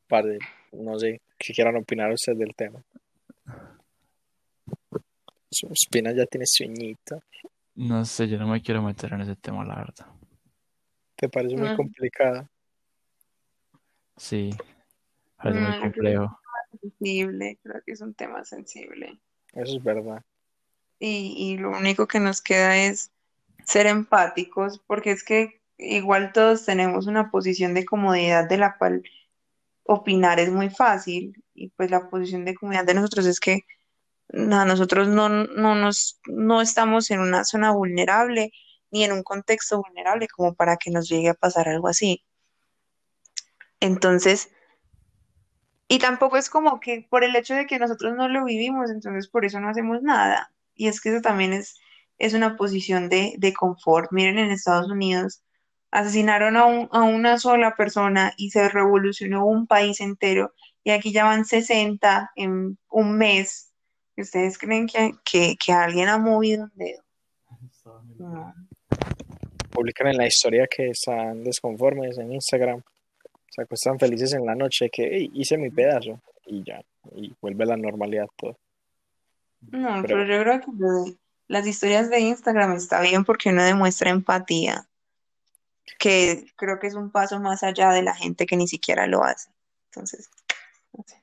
Parce, 0.07 0.39
no 0.71 0.97
sé 0.97 1.21
si 1.37 1.53
quieran 1.53 1.75
opinar 1.75 2.13
ustedes 2.13 2.39
del 2.39 2.55
tema. 2.55 2.81
Su 5.51 5.67
espina 5.73 6.13
ya 6.13 6.25
tiene 6.25 6.45
sueñito. 6.45 7.21
No 7.75 8.05
sé, 8.05 8.29
yo 8.29 8.37
no 8.37 8.47
me 8.47 8.61
quiero 8.61 8.81
meter 8.81 9.11
en 9.11 9.21
ese 9.21 9.35
tema, 9.35 9.65
la 9.65 9.75
verdad. 9.75 10.05
¿Te 11.17 11.27
parece 11.27 11.57
muy 11.57 11.67
Mm. 11.71 11.75
complicado? 11.75 12.47
Sí, 14.17 14.51
parece 15.37 15.59
muy 15.59 15.71
Mm, 15.71 15.81
complejo. 15.81 16.39
Sensible, 16.81 17.59
creo 17.63 17.81
que 17.85 17.91
es 17.91 18.01
un 18.01 18.13
tema 18.13 18.43
sensible. 18.45 19.19
Eso 19.53 19.77
es 19.77 19.83
verdad. 19.83 20.21
Y, 20.99 21.35
y 21.37 21.57
lo 21.57 21.71
único 21.71 22.07
que 22.07 22.19
nos 22.19 22.41
queda 22.41 22.77
es 22.77 23.11
ser 23.65 23.87
empáticos, 23.87 24.79
porque 24.87 25.11
es 25.11 25.23
que 25.23 25.61
igual 25.77 26.31
todos 26.33 26.65
tenemos 26.65 27.07
una 27.07 27.31
posición 27.31 27.73
de 27.73 27.85
comodidad 27.85 28.47
de 28.47 28.57
la 28.57 28.77
cual 28.77 29.03
opinar 29.83 30.39
es 30.39 30.51
muy 30.51 30.69
fácil. 30.69 31.43
Y 31.53 31.69
pues 31.69 31.91
la 31.91 32.09
posición 32.09 32.45
de 32.45 32.55
comodidad 32.55 32.85
de 32.85 32.93
nosotros 32.93 33.25
es 33.25 33.39
que 33.39 33.65
a 34.33 34.65
nosotros 34.65 35.07
no, 35.07 35.29
no 35.29 35.75
nos, 35.75 36.19
no 36.27 36.61
estamos 36.61 37.11
en 37.11 37.19
una 37.19 37.43
zona 37.45 37.71
vulnerable 37.71 38.51
ni 38.91 39.03
en 39.03 39.11
un 39.11 39.23
contexto 39.23 39.81
vulnerable 39.81 40.27
como 40.27 40.55
para 40.55 40.77
que 40.77 40.91
nos 40.91 41.09
llegue 41.09 41.29
a 41.29 41.33
pasar 41.33 41.67
algo 41.69 41.87
así. 41.87 42.23
Entonces, 43.85 44.49
y 45.87 45.99
tampoco 45.99 46.37
es 46.37 46.49
como 46.49 46.79
que 46.79 47.05
por 47.09 47.23
el 47.23 47.35
hecho 47.35 47.53
de 47.53 47.67
que 47.67 47.77
nosotros 47.79 48.15
no 48.15 48.27
lo 48.27 48.43
vivimos, 48.45 48.89
entonces 48.89 49.27
por 49.27 49.45
eso 49.45 49.59
no 49.59 49.69
hacemos 49.69 50.01
nada. 50.01 50.51
Y 50.73 50.87
es 50.87 50.99
que 50.99 51.09
eso 51.09 51.21
también 51.21 51.53
es, 51.53 51.79
es 52.17 52.33
una 52.33 52.55
posición 52.57 53.07
de, 53.09 53.35
de 53.37 53.53
confort. 53.53 54.11
Miren, 54.11 54.39
en 54.39 54.51
Estados 54.51 54.89
Unidos 54.89 55.41
Asesinaron 55.91 56.57
a, 56.57 56.65
un- 56.65 56.89
a 56.91 57.03
una 57.03 57.37
sola 57.39 57.73
persona 57.77 58.33
y 58.35 58.49
se 58.49 58.67
revolucionó 58.67 59.45
un 59.45 59.65
país 59.65 60.01
entero. 60.01 60.53
Y 60.83 60.91
aquí 60.91 61.13
ya 61.13 61.23
van 61.23 61.45
60 61.45 62.31
en 62.35 62.77
un 62.89 63.17
mes. 63.17 63.71
¿Y 64.17 64.23
¿Ustedes 64.23 64.57
creen 64.57 64.87
que, 64.87 65.13
que, 65.23 65.55
que 65.55 65.71
alguien 65.71 66.09
ha 66.09 66.17
movido 66.17 66.65
un 66.65 66.71
dedo? 66.75 67.01
No. 68.17 68.53
Publican 69.71 70.07
en 70.07 70.17
la 70.17 70.27
historia 70.27 70.67
que 70.67 70.89
están 70.89 71.45
desconformes 71.45 72.17
en 72.17 72.33
Instagram. 72.33 72.81
Se 73.55 73.61
acuestan 73.61 73.97
felices 73.97 74.33
en 74.33 74.45
la 74.45 74.53
noche 74.53 74.89
que 74.89 75.03
"Ey, 75.03 75.31
hice 75.33 75.57
mi 75.57 75.69
pedazo 75.69 76.19
y 76.45 76.61
ya. 76.63 76.81
Y 77.15 77.33
vuelve 77.41 77.65
la 77.65 77.77
normalidad 77.77 78.27
todo. 78.35 78.57
No, 79.71 80.01
Pero- 80.01 80.17
pero 80.19 80.25
yo 80.25 80.41
creo 80.43 80.59
que 80.59 81.15
las 81.47 81.65
historias 81.65 82.09
de 82.09 82.19
Instagram 82.19 82.73
está 82.75 82.99
bien 83.01 83.23
porque 83.23 83.49
uno 83.49 83.63
demuestra 83.63 84.09
empatía, 84.09 84.85
que 85.99 86.45
creo 86.57 86.79
que 86.79 86.87
es 86.87 86.95
un 86.95 87.11
paso 87.11 87.39
más 87.39 87.63
allá 87.63 87.91
de 87.91 88.01
la 88.03 88.13
gente 88.13 88.45
que 88.45 88.57
ni 88.57 88.67
siquiera 88.67 89.07
lo 89.07 89.23
hace. 89.23 89.49
Entonces, 89.91 90.29
no 90.93 91.03
sé. 91.07 91.15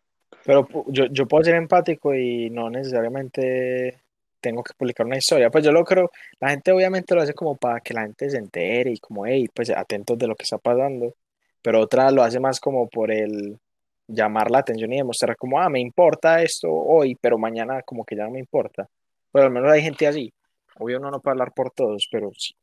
Pero 0.45 0.67
yo, 0.89 1.07
yo 1.07 1.29
puedo 1.29 1.45
ser 1.45 1.55
empático 1.57 2.15
y 2.15 2.49
no 2.51 2.71
necesariamente 2.71 4.01
tengo 4.41 4.63
que 4.65 4.75
publicar 4.75 5.07
una 5.07 5.19
historia. 5.19 5.51
Pues 5.51 5.63
yo 5.65 5.71
lo 5.71 5.85
creo, 5.85 6.11
la 6.41 6.51
gente 6.51 6.73
obviamente 6.73 7.15
lo 7.15 7.23
hace 7.23 7.35
como 7.35 7.57
para 7.57 7.81
que 7.81 7.95
la 7.95 8.03
gente 8.03 8.29
se 8.31 8.39
entere 8.39 8.91
y 8.93 8.99
como, 8.99 9.27
hey, 9.27 9.49
pues 9.55 9.71
atentos 9.71 10.19
de 10.19 10.27
lo 10.27 10.35
que 10.35 10.45
está 10.45 10.59
pasando. 10.59 11.15
Pero 11.63 11.81
otra 11.81 12.11
lo 12.11 12.23
hace 12.23 12.41
más 12.41 12.61
como 12.61 12.89
por 12.89 13.11
el 13.11 13.59
llamar 14.07 14.51
la 14.51 14.59
atención 14.59 14.93
y 14.93 14.97
demostrar 14.97 15.37
como, 15.37 15.61
ah, 15.61 15.69
me 15.69 15.81
importa 15.81 16.43
esto 16.43 16.69
hoy, 16.71 17.15
pero 17.15 17.39
mañana 17.39 17.83
como 17.83 18.05
que 18.05 18.17
ya 18.17 18.25
no 18.25 18.33
me 18.33 18.41
importa. 18.41 18.89
Pero 19.31 19.47
al 19.47 19.53
menos 19.53 19.73
hay 19.73 19.83
gente 19.83 20.07
así. 20.07 20.33
Obvio 20.79 20.99
uno 20.99 21.11
no 21.11 21.21
puede 21.21 21.33
hablar 21.33 21.53
por 21.53 21.71
todos, 21.71 22.09
pero 22.11 22.31
sí. 22.37 22.55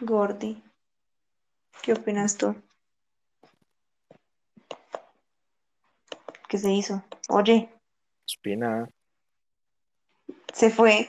Gordy, 0.00 0.62
¿qué 1.82 1.92
opinas 1.92 2.36
tú? 2.36 2.54
¿Qué 6.48 6.58
se 6.58 6.72
hizo? 6.72 7.02
Oye, 7.28 7.68
Espina 8.26 8.88
se 10.52 10.70
fue. 10.70 11.08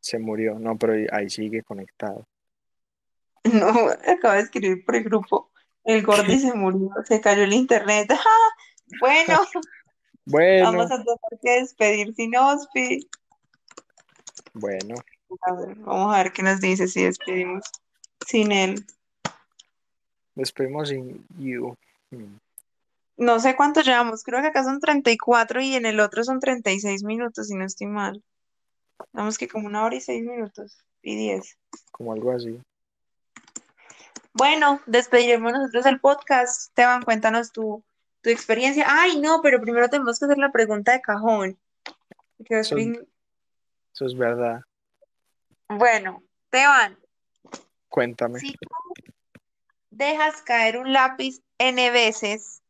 se 0.00 0.18
murió. 0.18 0.58
No, 0.58 0.76
pero 0.76 0.94
ahí 1.12 1.28
sigue 1.28 1.62
conectado. 1.62 2.26
No, 3.52 3.88
acaba 3.88 4.34
de 4.34 4.42
escribir 4.42 4.84
por 4.84 4.96
el 4.96 5.04
grupo. 5.04 5.50
El 5.84 6.04
Gordy 6.04 6.38
se 6.38 6.52
murió, 6.52 6.90
se 7.04 7.20
cayó 7.20 7.44
el 7.44 7.52
internet. 7.52 8.10
¡Ah! 8.10 8.54
Bueno, 9.00 9.40
Bueno, 10.26 10.64
vamos 10.64 10.90
a 10.90 10.96
tener 10.96 11.40
que 11.40 11.60
despedir 11.60 12.12
sin 12.14 12.36
Ospi. 12.36 13.08
bueno. 14.54 14.96
A 15.42 15.52
ver, 15.52 15.76
vamos 15.76 16.14
a 16.14 16.22
ver 16.22 16.32
qué 16.32 16.42
nos 16.42 16.60
dice 16.60 16.88
si 16.88 17.04
despedimos 17.04 17.62
sin 18.26 18.50
él. 18.50 18.84
Despedimos 20.34 20.88
sin 20.88 21.24
you. 21.38 21.76
Hmm. 22.10 22.38
No 23.16 23.38
sé 23.38 23.54
cuánto 23.54 23.82
llevamos, 23.82 24.24
creo 24.24 24.42
que 24.42 24.48
acá 24.48 24.64
son 24.64 24.80
34 24.80 25.60
y 25.60 25.74
en 25.74 25.86
el 25.86 26.00
otro 26.00 26.24
son 26.24 26.40
36 26.40 27.04
minutos, 27.04 27.46
si 27.46 27.54
no 27.54 27.64
estoy 27.64 27.86
mal. 27.86 28.22
Vamos 29.12 29.38
que 29.38 29.48
como 29.48 29.68
una 29.68 29.84
hora 29.84 29.94
y 29.94 30.00
seis 30.00 30.24
minutos 30.24 30.76
y 31.02 31.16
10. 31.16 31.56
Como 31.92 32.12
algo 32.12 32.32
así. 32.32 32.60
Bueno, 34.36 34.80
despediremos 34.86 35.52
nosotros 35.52 35.86
el 35.86 35.98
podcast. 36.00 36.68
Esteban, 36.68 37.02
cuéntanos 37.02 37.52
tu, 37.52 37.82
tu 38.20 38.28
experiencia. 38.30 38.84
Ay, 38.86 39.18
no, 39.18 39.40
pero 39.42 39.60
primero 39.60 39.88
tenemos 39.88 40.18
que 40.18 40.26
hacer 40.26 40.38
la 40.38 40.52
pregunta 40.52 40.92
de 40.92 41.00
cajón. 41.00 41.58
Eso- 42.48 42.76
es 42.76 44.14
verdad. 44.16 44.60
Bueno, 45.68 46.22
Esteban, 46.44 46.98
Cuéntame. 47.88 48.38
si 48.40 48.52
tú 48.52 48.68
dejas 49.90 50.42
caer 50.42 50.76
un 50.76 50.92
lápiz 50.92 51.40
N 51.58 51.90
veces, 51.90 52.62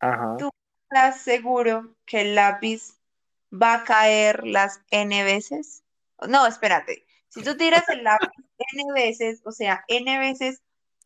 Ajá. 0.00 0.36
Tú- 0.38 0.50
¿estás 0.90 1.22
seguro 1.22 1.94
que 2.04 2.20
el 2.20 2.34
lápiz 2.34 2.98
va 3.50 3.74
a 3.76 3.84
caer 3.84 4.46
las 4.46 4.82
N 4.90 5.24
veces? 5.24 5.82
No, 6.28 6.46
espérate. 6.46 7.06
Si 7.28 7.42
tú 7.42 7.56
tiras 7.56 7.88
el 7.88 8.04
lápiz 8.04 8.28
N 8.74 8.92
veces, 8.92 9.40
o 9.44 9.52
sea, 9.52 9.84
N 9.88 10.18
veces 10.18 10.60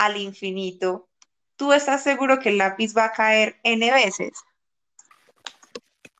al 0.04 0.16
infinito, 0.16 1.08
¿tú 1.56 1.72
estás 1.72 2.02
seguro 2.02 2.38
que 2.38 2.50
el 2.50 2.58
lápiz 2.58 2.96
va 2.96 3.06
a 3.06 3.12
caer 3.12 3.56
N 3.62 3.90
veces? 3.92 4.32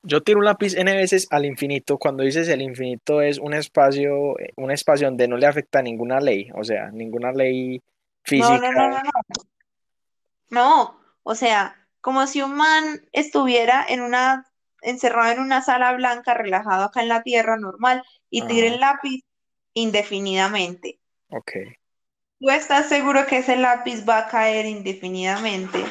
Yo 0.04 0.22
tiro 0.22 0.40
un 0.40 0.44
lápiz 0.44 0.74
n 0.74 0.92
veces 0.96 1.28
al 1.30 1.44
infinito. 1.44 1.96
Cuando 1.96 2.24
dices 2.24 2.48
el 2.48 2.60
infinito 2.60 3.22
es 3.22 3.38
un 3.38 3.54
espacio, 3.54 4.34
un 4.56 4.70
espacio 4.72 5.06
donde 5.06 5.28
no 5.28 5.36
le 5.36 5.46
afecta 5.46 5.80
ninguna 5.80 6.18
ley, 6.18 6.50
o 6.56 6.64
sea, 6.64 6.90
ninguna 6.90 7.30
ley 7.30 7.80
física. 8.24 8.58
no, 8.58 8.72
no, 8.72 8.88
no, 8.88 8.98
no. 8.98 9.10
No, 10.50 11.00
o 11.22 11.34
sea, 11.34 11.76
como 12.00 12.26
si 12.26 12.42
un 12.42 12.54
man 12.54 13.08
estuviera 13.12 13.86
en 13.88 14.02
una, 14.02 14.44
encerrado 14.82 15.32
en 15.32 15.40
una 15.40 15.62
sala 15.62 15.92
blanca, 15.92 16.34
relajado 16.34 16.84
acá 16.84 17.00
en 17.00 17.08
la 17.08 17.22
tierra, 17.22 17.56
normal, 17.56 18.02
y 18.28 18.42
tire 18.42 18.66
el 18.66 18.80
lápiz 18.80 19.24
indefinidamente. 19.72 20.98
Ok. 21.30 21.52
¿Tú 22.42 22.50
estás 22.50 22.88
seguro 22.88 23.24
que 23.24 23.38
ese 23.38 23.56
lápiz 23.56 24.04
va 24.04 24.18
a 24.18 24.26
caer 24.26 24.66
indefinidamente? 24.66 25.84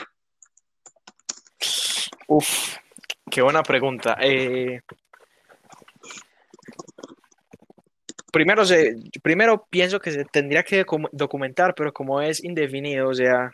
Uf, 2.28 2.76
qué 3.30 3.41
buena 3.41 3.64
pregunta. 3.64 4.18
Eh, 4.19 4.82
primero, 8.34 8.65
se, 8.65 8.98
primero 9.23 9.65
pienso 9.69 10.02
que 10.02 10.11
se 10.11 10.26
tendría 10.26 10.64
que 10.64 10.86
docu- 10.86 11.07
documentar, 11.14 11.73
pero 11.73 11.94
como 11.94 12.22
es 12.22 12.44
indefinido, 12.44 13.07
o 13.07 13.14
sea, 13.14 13.49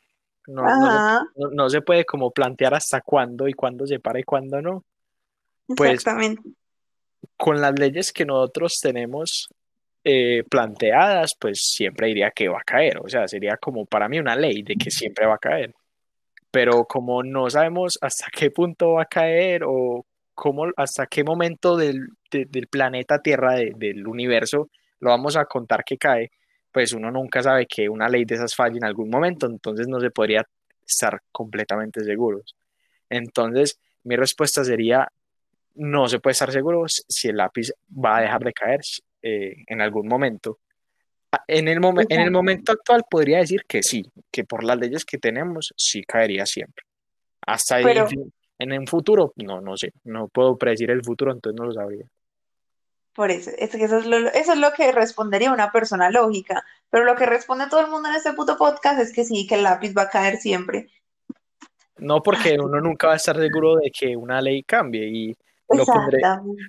no, 0.48 0.64
no 0.64 0.91
se, 0.91 0.98
Ajá, 0.98 1.28
no- 1.36 1.49
no 1.52 1.69
se 1.69 1.82
puede 1.82 2.03
como 2.03 2.32
plantear 2.32 2.74
hasta 2.74 3.02
cuándo 3.02 3.48
y 3.48 3.53
cuándo 3.53 3.86
se 3.86 3.99
para 3.99 4.19
y 4.19 4.24
cuándo 4.24 4.60
no. 4.60 4.84
Pues 5.76 5.91
exactamente. 5.91 6.41
con 7.36 7.61
las 7.61 7.78
leyes 7.78 8.11
que 8.11 8.26
nosotros 8.26 8.80
tenemos 8.82 9.49
eh, 10.10 10.44
planteadas, 10.50 11.34
pues 11.38 11.60
siempre 11.62 12.08
diría 12.08 12.32
que 12.32 12.48
va 12.48 12.60
a 12.60 12.64
caer. 12.64 13.00
O 13.00 13.10
sea, 13.10 13.28
sería 13.28 13.58
como 13.58 13.86
para 13.86 14.08
mí 14.08 14.20
una 14.20 14.38
ley 14.38 14.64
de 14.64 14.76
que 14.76 14.90
siempre 14.90 15.26
va 15.26 15.36
a 15.36 15.38
caer. 15.38 15.74
Pero 16.52 16.86
como 16.86 17.24
no 17.24 17.50
sabemos 17.50 17.98
hasta 18.02 18.28
qué 18.32 18.52
punto 18.52 18.94
va 18.94 19.04
a 19.04 19.06
caer 19.06 19.64
o 19.66 20.06
cómo, 20.34 20.68
hasta 20.78 21.08
qué 21.08 21.24
momento 21.26 21.76
del, 21.76 22.08
de- 22.32 22.46
del 22.46 22.68
planeta 22.68 23.22
Tierra, 23.22 23.56
de- 23.56 23.74
del 23.76 24.08
universo, 24.08 24.70
lo 25.02 25.10
vamos 25.10 25.36
a 25.36 25.46
contar 25.46 25.84
que 25.84 25.98
cae, 25.98 26.32
pues 26.72 26.94
uno 26.94 27.12
nunca 27.12 27.44
sabe 27.44 27.66
que 27.68 27.90
una 27.90 28.08
ley 28.08 28.24
de 28.26 28.36
esas 28.36 28.56
falle 28.56 28.78
en 28.78 28.86
algún 28.86 29.10
momento, 29.10 29.46
entonces 29.48 29.88
no 29.90 30.00
se 30.00 30.12
podría 30.12 30.46
estar 30.88 31.20
completamente 31.34 32.02
seguros. 32.06 32.56
Entonces, 33.10 33.78
mi 34.04 34.16
respuesta 34.16 34.64
sería 34.64 35.08
no 35.76 36.08
se 36.08 36.20
puede 36.20 36.32
estar 36.34 36.52
seguro 36.52 36.86
si 36.88 37.28
el 37.28 37.38
lápiz 37.38 37.72
va 37.92 38.18
a 38.18 38.22
dejar 38.22 38.44
de 38.44 38.54
caer 38.54 38.80
eh, 39.28 39.64
en 39.68 39.82
algún 39.82 40.08
momento. 40.08 40.60
Ah, 41.32 41.44
En 41.48 41.68
el, 41.68 41.80
momen- 41.80 42.08
en 42.10 42.22
el 42.22 42.32
momento 42.32 42.72
actual 42.72 43.04
podría 43.10 43.40
decir 43.40 43.64
que 43.68 43.84
sí, 43.84 44.04
que 44.32 44.44
por 44.45 44.64
las 44.64 44.78
leyes 44.78 45.04
que 45.04 45.18
tenemos 45.18 45.74
sí 45.76 46.04
caería 46.04 46.45
siempre. 46.45 46.86
Hasta 47.45 47.76
ahí, 47.76 47.84
Pero, 47.84 48.08
en 48.60 48.74
un 48.74 48.88
futuro, 48.88 49.34
no, 49.36 49.62
no 49.62 49.76
sé, 49.78 49.91
no 50.06 50.28
puedo 50.30 50.58
predecir 50.58 50.90
el 50.90 51.04
futuro, 51.04 51.32
entonces 51.32 51.60
no 51.60 51.66
lo 51.66 51.74
sabría. 51.74 52.06
por 53.14 53.30
eso, 53.32 53.52
es 53.58 53.72
que 53.72 53.84
eso 53.84 53.98
es 53.98 54.06
lo, 54.06 54.18
eso 54.30 54.54
es 54.54 54.60
lo 54.60 54.72
que 54.74 54.91
respondería 54.91 55.52
una 55.52 55.72
persona 55.72 56.10
lógica. 56.12 56.64
Pero 56.90 57.04
lo 57.04 57.16
que 57.16 57.26
responde 57.26 57.66
todo 57.70 57.82
el 57.82 57.90
mundo 57.91 58.10
en 58.10 58.16
este 58.16 58.34
puto 58.34 58.58
podcast 58.58 58.99
es 59.02 59.12
que 59.12 59.24
sí, 59.26 59.45
que 59.48 59.56
el 59.56 59.64
lápiz 59.64 59.94
va 59.98 60.04
a 60.04 60.10
caer 60.10 60.38
siempre. 60.38 60.88
No 61.98 62.22
porque 62.22 62.58
uno 62.60 62.80
nunca 62.80 63.08
va 63.08 63.14
a 63.14 63.18
estar 63.18 63.36
seguro 63.38 63.76
de 63.78 63.90
que 63.91 64.16
una 64.16 64.40
ley 64.40 64.62
cambie 64.64 65.08
y 65.08 65.36
lo 65.70 65.84
pondré, 65.86 66.20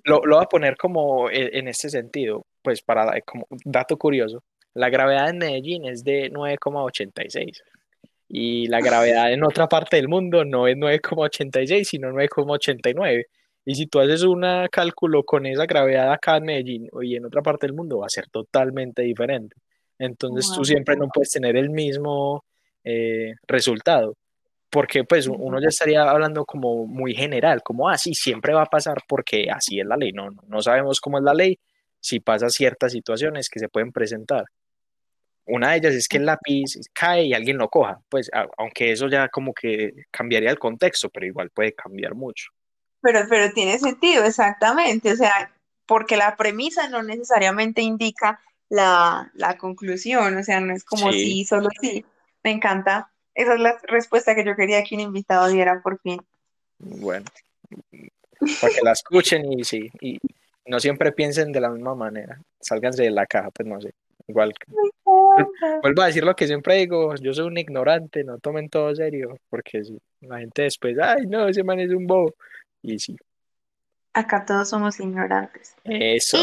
lo, 0.05 0.21
lo 0.25 0.37
voy 0.37 0.45
a 0.45 0.49
poner 0.49 0.77
como 0.77 1.29
en, 1.31 1.55
en 1.55 1.69
este 1.69 1.89
sentido, 1.91 2.47
pues 2.63 2.83
para 2.83 3.21
como 3.23 3.47
dato 3.65 3.97
curioso, 3.97 4.43
la 4.75 4.91
gravedad 4.91 5.31
en 5.31 5.39
Medellín 5.39 5.87
es 5.87 6.05
de 6.05 6.31
9,86 6.31 7.63
y 8.29 8.67
la 8.69 8.81
gravedad 8.81 9.33
en 9.33 9.43
otra 9.45 9.69
parte 9.69 9.97
del 9.97 10.09
mundo 10.09 10.45
no 10.45 10.69
es 10.69 10.77
9,86 10.77 11.85
sino 11.85 12.11
9,89 12.11 13.25
y 13.65 13.75
si 13.75 13.87
tú 13.87 14.01
haces 14.01 14.23
un 14.23 14.45
cálculo 14.71 15.25
con 15.25 15.47
esa 15.47 15.67
gravedad 15.67 16.13
acá 16.13 16.37
en 16.37 16.45
Medellín 16.45 16.89
y 17.03 17.17
en 17.17 17.27
otra 17.27 17.43
parte 17.43 17.67
del 17.67 17.77
mundo 17.77 17.99
va 17.99 18.07
a 18.07 18.09
ser 18.09 18.27
totalmente 18.31 19.03
diferente. 19.03 19.57
Entonces 19.99 20.51
tú 20.55 20.65
siempre 20.65 20.97
no 20.97 21.09
puedes 21.13 21.31
tener 21.31 21.57
el 21.57 21.69
mismo 21.69 22.45
eh, 22.85 23.35
resultado 23.47 24.17
porque 24.71 25.05
pues 25.05 25.27
uno 25.27 25.61
ya 25.61 25.69
estaría 25.69 26.03
hablando 26.03 26.45
como 26.45 26.87
muy 26.87 27.15
general, 27.15 27.63
como 27.63 27.89
así 27.89 28.15
siempre 28.15 28.55
va 28.55 28.63
a 28.63 28.67
pasar 28.67 29.03
porque 29.09 29.49
así 29.51 29.81
es 29.81 29.87
la 29.87 29.97
ley, 29.97 30.13
no, 30.13 30.29
no 30.47 30.63
sabemos 30.63 31.01
cómo 31.01 31.19
es 31.19 31.25
la 31.25 31.35
ley, 31.35 31.59
si 32.01 32.21
pasa 32.21 32.49
ciertas 32.49 32.93
situaciones 32.93 33.49
que 33.49 33.59
se 33.61 33.69
pueden 33.69 33.93
presentar. 33.93 34.45
Una 35.47 35.71
de 35.71 35.79
ellas 35.79 35.95
es 35.95 36.09
que 36.09 36.19
el 36.19 36.27
lápiz 36.27 36.79
cae 36.93 37.25
y 37.25 37.33
alguien 37.35 37.57
lo 37.57 37.69
coja, 37.71 38.01
pues 38.11 38.29
a- 38.35 38.47
aunque 38.59 38.93
eso 38.93 39.09
ya 39.09 39.29
como 39.29 39.55
que 39.55 39.93
cambiaría 40.11 40.51
el 40.51 40.59
contexto, 40.59 41.09
pero 41.09 41.27
igual 41.27 41.51
puede 41.51 41.73
cambiar 41.73 42.15
mucho. 42.15 42.51
Pero, 43.01 43.21
pero 43.29 43.53
tiene 43.53 43.79
sentido, 43.79 44.25
exactamente. 44.25 45.13
O 45.13 45.17
sea, 45.17 45.51
porque 45.87 46.17
la 46.19 46.37
premisa 46.37 46.89
no 46.89 47.03
necesariamente 47.03 47.81
indica 47.81 48.41
la, 48.69 49.31
la 49.35 49.57
conclusión, 49.57 50.37
o 50.37 50.43
sea, 50.43 50.61
no 50.61 50.75
es 50.75 50.85
como 50.85 51.11
Sí. 51.13 51.19
sí, 51.19 51.45
solo 51.47 51.71
sí. 51.81 52.05
Me 52.45 52.51
encanta. 52.51 53.11
Esa 53.35 53.55
es 53.55 53.61
la 53.61 53.79
respuesta 53.85 54.35
que 54.35 54.45
yo 54.45 54.55
quería 54.55 54.85
que 54.85 54.97
un 54.97 55.01
invitado 55.01 55.49
diera 55.49 55.81
por 55.81 55.99
fin. 56.01 56.21
Bueno, 56.79 57.25
para 58.61 58.73
que 58.75 58.83
la 58.83 58.93
escuchen 58.93 59.51
y 59.53 59.65
sí, 59.65 59.91
y 60.01 60.19
no 60.69 60.81
siempre 60.81 61.13
piensen 61.13 61.53
de 61.53 61.61
la 61.61 61.71
misma 61.71 61.95
manera. 61.95 62.41
Sálganse 62.61 63.03
de 63.03 63.11
la 63.11 63.27
caja, 63.27 63.51
pues 63.51 63.69
no 63.69 63.81
sé. 63.81 63.93
Igual, 64.27 64.53
vuelvo 65.83 66.03
a 66.03 66.07
decir 66.07 66.23
lo 66.23 66.37
que 66.37 66.47
siempre 66.47 66.77
digo, 66.77 67.15
yo 67.17 67.33
soy 67.33 67.47
un 67.47 67.57
ignorante, 67.57 68.25
no 68.25 68.39
tomen 68.39 68.69
todo 68.69 68.95
serio, 68.95 69.39
porque 69.49 69.83
sí, 69.83 69.99
la 70.21 70.39
gente 70.39 70.63
después, 70.63 70.99
ay, 70.99 71.27
no, 71.27 71.49
ese 71.49 71.65
man 71.65 71.81
es 71.81 71.91
un 71.91 72.07
bobo. 72.07 72.35
Y 72.83 72.99
sí, 72.99 73.17
Acá 74.13 74.45
todos 74.45 74.69
somos 74.69 74.99
ignorantes. 75.01 75.77
eso. 75.85 76.39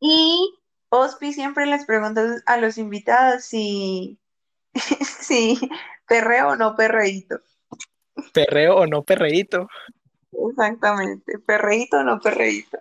Y 0.00 0.54
Ospi 0.88 1.32
siempre 1.32 1.66
les 1.66 1.84
pregunta 1.84 2.42
a 2.46 2.56
los 2.56 2.78
invitados 2.78 3.44
si, 3.44 4.18
si 5.20 5.56
perreo 6.08 6.48
o 6.48 6.56
no 6.56 6.74
perreíto. 6.74 7.38
Perreo 8.32 8.76
o 8.76 8.86
no 8.86 9.02
perreíto. 9.02 9.68
Exactamente, 10.50 11.38
perreíto 11.38 11.98
o 11.98 12.02
no 12.02 12.18
perreíto. 12.18 12.78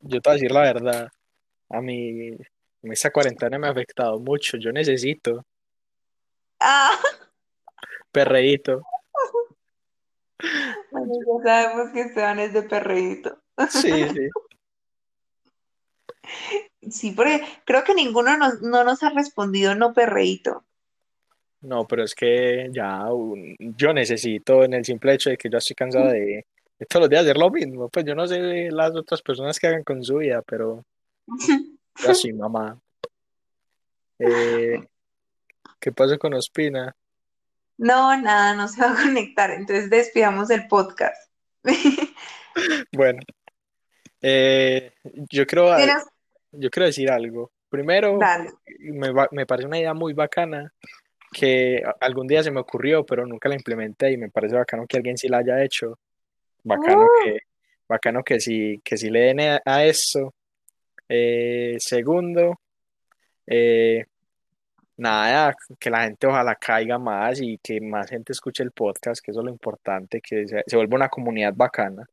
Yo 0.00 0.20
te 0.20 0.28
voy 0.28 0.32
a 0.32 0.34
decir 0.34 0.52
la 0.52 0.60
verdad, 0.60 1.08
a 1.70 1.80
mí 1.80 2.30
esta 2.82 3.10
cuarentena 3.10 3.58
me 3.58 3.66
ha 3.66 3.70
afectado 3.70 4.18
mucho, 4.18 4.56
yo 4.56 4.72
necesito 4.72 5.44
Ah, 6.60 6.90
perreíto. 8.10 8.82
bueno, 10.90 11.12
ya 11.44 11.62
sabemos 11.62 11.92
que 11.92 12.00
Esteban 12.00 12.38
es 12.40 12.52
de 12.52 12.62
perreíto. 12.62 13.38
Sí, 13.70 14.08
sí. 14.10 14.28
Sí, 16.90 17.10
porque 17.12 17.42
creo 17.64 17.84
que 17.84 17.94
ninguno 17.94 18.36
nos, 18.36 18.60
no 18.62 18.84
nos 18.84 19.02
ha 19.02 19.10
respondido 19.10 19.74
no 19.74 19.92
perreíto. 19.92 20.64
No, 21.60 21.86
pero 21.86 22.04
es 22.04 22.14
que 22.14 22.68
ya 22.72 23.12
un- 23.12 23.56
yo 23.58 23.92
necesito 23.92 24.62
en 24.64 24.74
el 24.74 24.84
simple 24.84 25.14
hecho 25.14 25.30
de 25.30 25.36
que 25.36 25.50
yo 25.50 25.58
estoy 25.58 25.74
cansado 25.74 26.06
de, 26.06 26.20
de 26.20 26.46
todos 26.86 27.02
los 27.04 27.10
días 27.10 27.22
hacer 27.22 27.36
lo 27.38 27.50
mismo. 27.50 27.88
Pues 27.88 28.04
yo 28.04 28.14
no 28.14 28.26
sé 28.26 28.70
las 28.70 28.94
otras 28.94 29.22
personas 29.22 29.58
que 29.58 29.66
hagan 29.66 29.84
con 29.84 30.02
su 30.04 30.16
vida, 30.18 30.42
pero 30.42 30.84
yo 32.06 32.14
sí, 32.14 32.32
mamá. 32.32 32.78
Eh, 34.18 34.80
¿qué 35.80 35.92
pasa 35.92 36.18
con 36.18 36.34
Ospina? 36.34 36.94
No, 37.76 38.16
nada, 38.20 38.54
no 38.54 38.66
se 38.68 38.80
va 38.80 38.92
a 38.92 39.02
conectar. 39.02 39.50
Entonces 39.50 39.90
despidamos 39.90 40.50
el 40.50 40.66
podcast. 40.68 41.30
Bueno, 42.90 43.20
eh, 44.20 44.92
yo 45.30 45.46
creo, 45.46 45.76
Tienes- 45.76 46.04
yo 46.50 46.70
quiero 46.70 46.86
decir 46.86 47.08
algo. 47.08 47.52
Primero, 47.68 48.18
me, 48.80 49.12
me 49.30 49.46
parece 49.46 49.68
una 49.68 49.78
idea 49.78 49.94
muy 49.94 50.12
bacana 50.12 50.72
que 51.32 51.84
algún 52.00 52.26
día 52.26 52.42
se 52.42 52.50
me 52.50 52.58
ocurrió, 52.58 53.06
pero 53.06 53.26
nunca 53.26 53.48
la 53.48 53.54
implementé 53.54 54.10
y 54.10 54.16
me 54.16 54.28
parece 54.28 54.56
bacano 54.56 54.86
que 54.88 54.96
alguien 54.96 55.16
sí 55.16 55.28
la 55.28 55.38
haya 55.38 55.62
hecho. 55.62 56.00
Bacano 56.64 57.04
Uh. 57.04 57.24
que, 57.24 57.38
bacano 57.88 58.22
que 58.22 58.40
sí, 58.40 58.80
que 58.84 58.96
sí 58.96 59.10
le 59.10 59.20
den 59.20 59.40
a, 59.40 59.60
a 59.64 59.84
eso. 59.84 60.34
Eh, 61.08 61.76
segundo, 61.78 62.60
eh, 63.46 64.04
nada, 64.98 65.54
que 65.78 65.90
la 65.90 66.02
gente 66.04 66.26
ojalá 66.26 66.54
caiga 66.56 66.98
más 66.98 67.40
y 67.40 67.58
que 67.58 67.80
más 67.80 68.10
gente 68.10 68.32
escuche 68.32 68.62
el 68.62 68.72
podcast, 68.72 69.24
que 69.24 69.30
eso 69.30 69.40
es 69.40 69.46
lo 69.46 69.50
importante, 69.50 70.20
que 70.20 70.46
se, 70.46 70.62
se 70.66 70.76
vuelva 70.76 70.96
una 70.96 71.08
comunidad 71.08 71.54
bacana. 71.54 72.06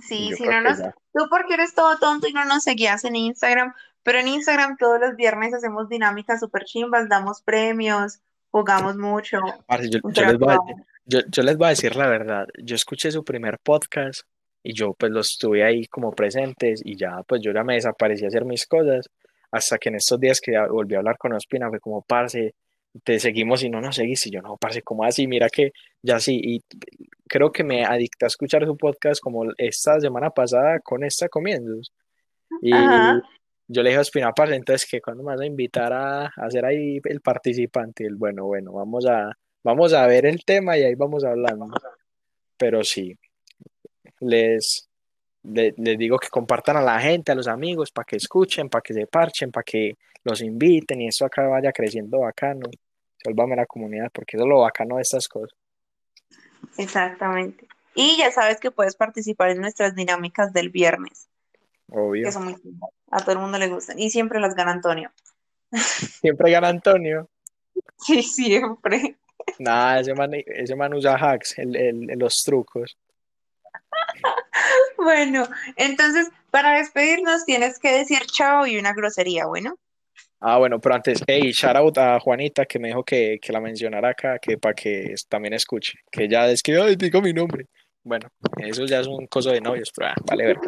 Sí, 0.00 0.32
si 0.36 0.44
no 0.44 0.60
nos, 0.62 0.78
ya. 0.78 0.94
tú 1.12 1.26
porque 1.28 1.54
eres 1.54 1.74
todo 1.74 1.98
tonto 1.98 2.28
y 2.28 2.32
no 2.32 2.44
nos 2.44 2.62
seguías 2.62 3.04
en 3.04 3.16
Instagram, 3.16 3.74
pero 4.02 4.20
en 4.20 4.28
Instagram 4.28 4.76
todos 4.78 5.00
los 5.00 5.16
viernes 5.16 5.52
hacemos 5.52 5.88
dinámicas 5.88 6.40
super 6.40 6.64
chimbas, 6.64 7.08
damos 7.08 7.42
premios, 7.42 8.20
jugamos 8.50 8.96
mucho, 8.96 9.40
Parce, 9.66 9.90
yo, 9.90 9.98
yo 10.04 10.24
les 10.24 10.38
voy 10.38 10.54
a. 10.54 10.58
yo, 11.04 11.20
yo 11.28 11.42
les 11.42 11.56
voy 11.56 11.66
a 11.66 11.70
decir 11.70 11.96
la 11.96 12.08
verdad. 12.08 12.46
Yo 12.62 12.76
escuché 12.76 13.10
su 13.10 13.24
primer 13.24 13.58
podcast 13.62 14.22
y 14.62 14.74
yo 14.74 14.94
pues 14.94 15.10
los 15.12 15.38
tuve 15.38 15.64
ahí 15.64 15.86
como 15.86 16.12
presentes 16.12 16.82
y 16.84 16.96
ya 16.96 17.22
pues 17.26 17.40
yo 17.42 17.52
ya 17.52 17.64
me 17.64 17.74
desaparecí 17.74 18.24
a 18.24 18.28
hacer 18.28 18.44
mis 18.44 18.66
cosas 18.66 19.08
hasta 19.50 19.78
que 19.78 19.88
en 19.88 19.96
estos 19.96 20.20
días 20.20 20.40
que 20.40 20.52
volví 20.70 20.94
a 20.94 20.98
hablar 20.98 21.18
con 21.18 21.32
Ospina 21.32 21.68
fue 21.70 21.80
como, 21.80 22.02
parce, 22.02 22.54
te 23.04 23.18
seguimos 23.18 23.62
y 23.62 23.70
no 23.70 23.80
nos 23.80 23.96
seguís 23.96 24.26
y 24.26 24.30
yo 24.30 24.42
no, 24.42 24.56
parce, 24.56 24.82
¿cómo 24.82 25.04
así? 25.04 25.26
Mira 25.26 25.48
que 25.48 25.72
ya 26.02 26.20
sí 26.20 26.40
y 26.42 26.60
creo 27.28 27.50
que 27.52 27.64
me 27.64 27.84
adicté 27.84 28.26
a 28.26 28.28
escuchar 28.28 28.64
su 28.64 28.76
podcast 28.76 29.20
como 29.20 29.44
esta 29.58 29.98
semana 30.00 30.30
pasada 30.30 30.80
con 30.80 31.04
esta 31.04 31.28
comienzos 31.28 31.92
y 32.62 32.72
Ajá. 32.72 33.22
yo 33.68 33.82
le 33.82 33.90
dije 33.90 33.98
a 33.98 34.02
Ospina, 34.02 34.32
parce, 34.32 34.54
entonces 34.54 34.88
que 34.88 35.00
cuando 35.00 35.22
me 35.22 35.32
vas 35.32 35.40
a 35.40 35.46
invitar 35.46 35.92
a, 35.92 36.26
a 36.26 36.50
ser 36.50 36.64
ahí 36.64 37.00
el 37.04 37.20
participante 37.20 38.04
él, 38.04 38.16
bueno, 38.16 38.44
bueno, 38.46 38.72
vamos 38.72 39.06
a 39.06 39.32
Vamos 39.62 39.92
a 39.92 40.06
ver 40.06 40.26
el 40.26 40.44
tema 40.44 40.76
y 40.78 40.82
ahí 40.84 40.94
vamos 40.94 41.24
hablando. 41.24 41.66
Pero 42.56 42.82
sí, 42.84 43.16
les, 44.20 44.88
le- 45.42 45.74
les 45.76 45.98
digo 45.98 46.18
que 46.18 46.28
compartan 46.28 46.76
a 46.76 46.82
la 46.82 46.98
gente, 47.00 47.32
a 47.32 47.34
los 47.34 47.48
amigos, 47.48 47.90
para 47.90 48.04
que 48.06 48.16
escuchen, 48.16 48.68
para 48.68 48.82
que 48.82 48.94
se 48.94 49.06
parchen, 49.06 49.50
para 49.50 49.64
que 49.64 49.96
los 50.24 50.40
inviten 50.42 51.00
y 51.00 51.08
eso 51.08 51.24
acá 51.24 51.46
vaya 51.48 51.72
creciendo 51.72 52.20
bacano. 52.20 52.68
Sálvame 53.22 53.56
la 53.56 53.66
comunidad, 53.66 54.10
porque 54.12 54.36
eso 54.36 54.44
es 54.44 54.48
lo 54.48 54.60
bacano 54.60 54.96
de 54.96 55.02
estas 55.02 55.28
cosas. 55.28 55.56
Exactamente. 56.78 57.66
Y 57.94 58.16
ya 58.18 58.30
sabes 58.30 58.60
que 58.60 58.70
puedes 58.70 58.96
participar 58.96 59.50
en 59.50 59.60
nuestras 59.60 59.94
dinámicas 59.94 60.52
del 60.52 60.70
viernes, 60.70 61.28
Obvio. 61.90 62.24
que 62.24 62.32
son 62.32 62.44
muy. 62.44 62.56
A 63.10 63.20
todo 63.20 63.32
el 63.32 63.38
mundo 63.40 63.58
le 63.58 63.68
gustan. 63.68 63.98
Y 63.98 64.10
siempre 64.10 64.38
las 64.40 64.54
gana 64.54 64.70
Antonio. 64.72 65.10
Siempre 65.72 66.50
gana 66.50 66.68
Antonio. 66.68 67.28
Sí, 68.02 68.22
siempre. 68.22 69.16
Nada, 69.58 70.00
ese 70.00 70.14
man, 70.14 70.30
ese 70.46 70.74
man 70.76 70.94
usa 70.94 71.14
hacks, 71.16 71.58
el, 71.58 71.76
el- 71.76 72.06
los 72.18 72.42
trucos. 72.44 72.96
Bueno, 74.96 75.48
entonces 75.76 76.28
para 76.50 76.76
despedirnos 76.78 77.44
tienes 77.46 77.78
que 77.78 77.90
decir 77.90 78.18
chao 78.26 78.66
y 78.66 78.78
una 78.78 78.92
grosería, 78.92 79.46
¿bueno? 79.46 79.76
Ah, 80.40 80.58
bueno, 80.58 80.78
pero 80.80 80.94
antes, 80.94 81.22
hey, 81.26 81.52
shout 81.52 81.76
out 81.76 81.98
a 81.98 82.20
Juanita 82.20 82.64
que 82.66 82.78
me 82.78 82.88
dijo 82.88 83.02
que, 83.04 83.38
que 83.40 83.52
la 83.52 83.60
mencionara 83.60 84.10
acá, 84.10 84.38
que 84.38 84.58
para 84.58 84.74
que 84.74 85.14
también 85.28 85.54
escuche, 85.54 85.98
que 86.10 86.28
ya 86.28 86.46
es 86.48 86.62
que 86.62 86.78
ay, 86.78 86.96
digo 86.96 87.20
mi 87.22 87.32
nombre. 87.32 87.66
Bueno, 88.02 88.28
eso 88.58 88.84
ya 88.86 89.00
es 89.00 89.06
un 89.06 89.26
coso 89.26 89.50
de 89.50 89.60
novios, 89.60 89.90
pero 89.94 90.10
ah, 90.10 90.14
vale 90.24 90.46
ver. 90.46 90.58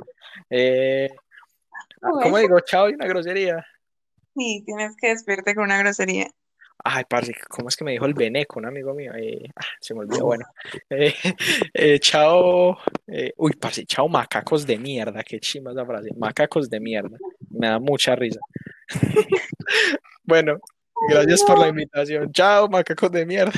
Eh, 0.51 1.11
¿cómo 2.01 2.39
digo? 2.39 2.61
Chao 2.61 2.90
y 2.90 2.94
una 2.94 3.07
grosería. 3.07 3.66
Sí, 4.35 4.62
tienes 4.65 4.94
que 4.97 5.09
despedirte 5.09 5.55
con 5.55 5.65
una 5.65 5.78
grosería. 5.78 6.28
Ay, 6.85 7.05
parce, 7.09 7.33
¿cómo 7.49 7.69
es 7.69 7.77
que 7.77 7.85
me 7.85 7.93
dijo 7.93 8.07
el 8.07 8.15
Beneco, 8.15 8.59
un 8.59 8.67
amigo 8.67 8.93
mío? 8.95 9.13
Eh, 9.15 9.49
ah, 9.57 9.65
se 9.81 9.95
me 9.95 10.01
olvidó, 10.01 10.27
bueno. 10.27 10.45
Eh, 10.91 11.15
eh, 11.75 11.99
chao, 12.01 12.77
eh, 13.07 13.33
uy, 13.37 13.53
parce, 13.53 13.85
chao 13.87 14.09
macacos 14.09 14.67
de 14.67 14.79
mierda, 14.79 15.23
qué 15.23 15.39
chima 15.41 15.73
esa 15.73 15.87
frase, 15.87 16.11
macacos 16.17 16.69
de 16.69 16.81
mierda, 16.81 17.17
me 17.51 17.69
da 17.69 17.79
mucha 17.79 18.15
risa. 18.17 18.41
Bueno, 20.25 20.59
gracias 21.09 21.43
por 21.43 21.59
la 21.59 21.69
invitación. 21.69 22.33
Chao, 22.33 22.69
macacos 22.69 23.11
de 23.11 23.27
mierda. 23.27 23.53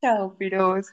Chao, 0.00 0.36
piros. 0.38 0.86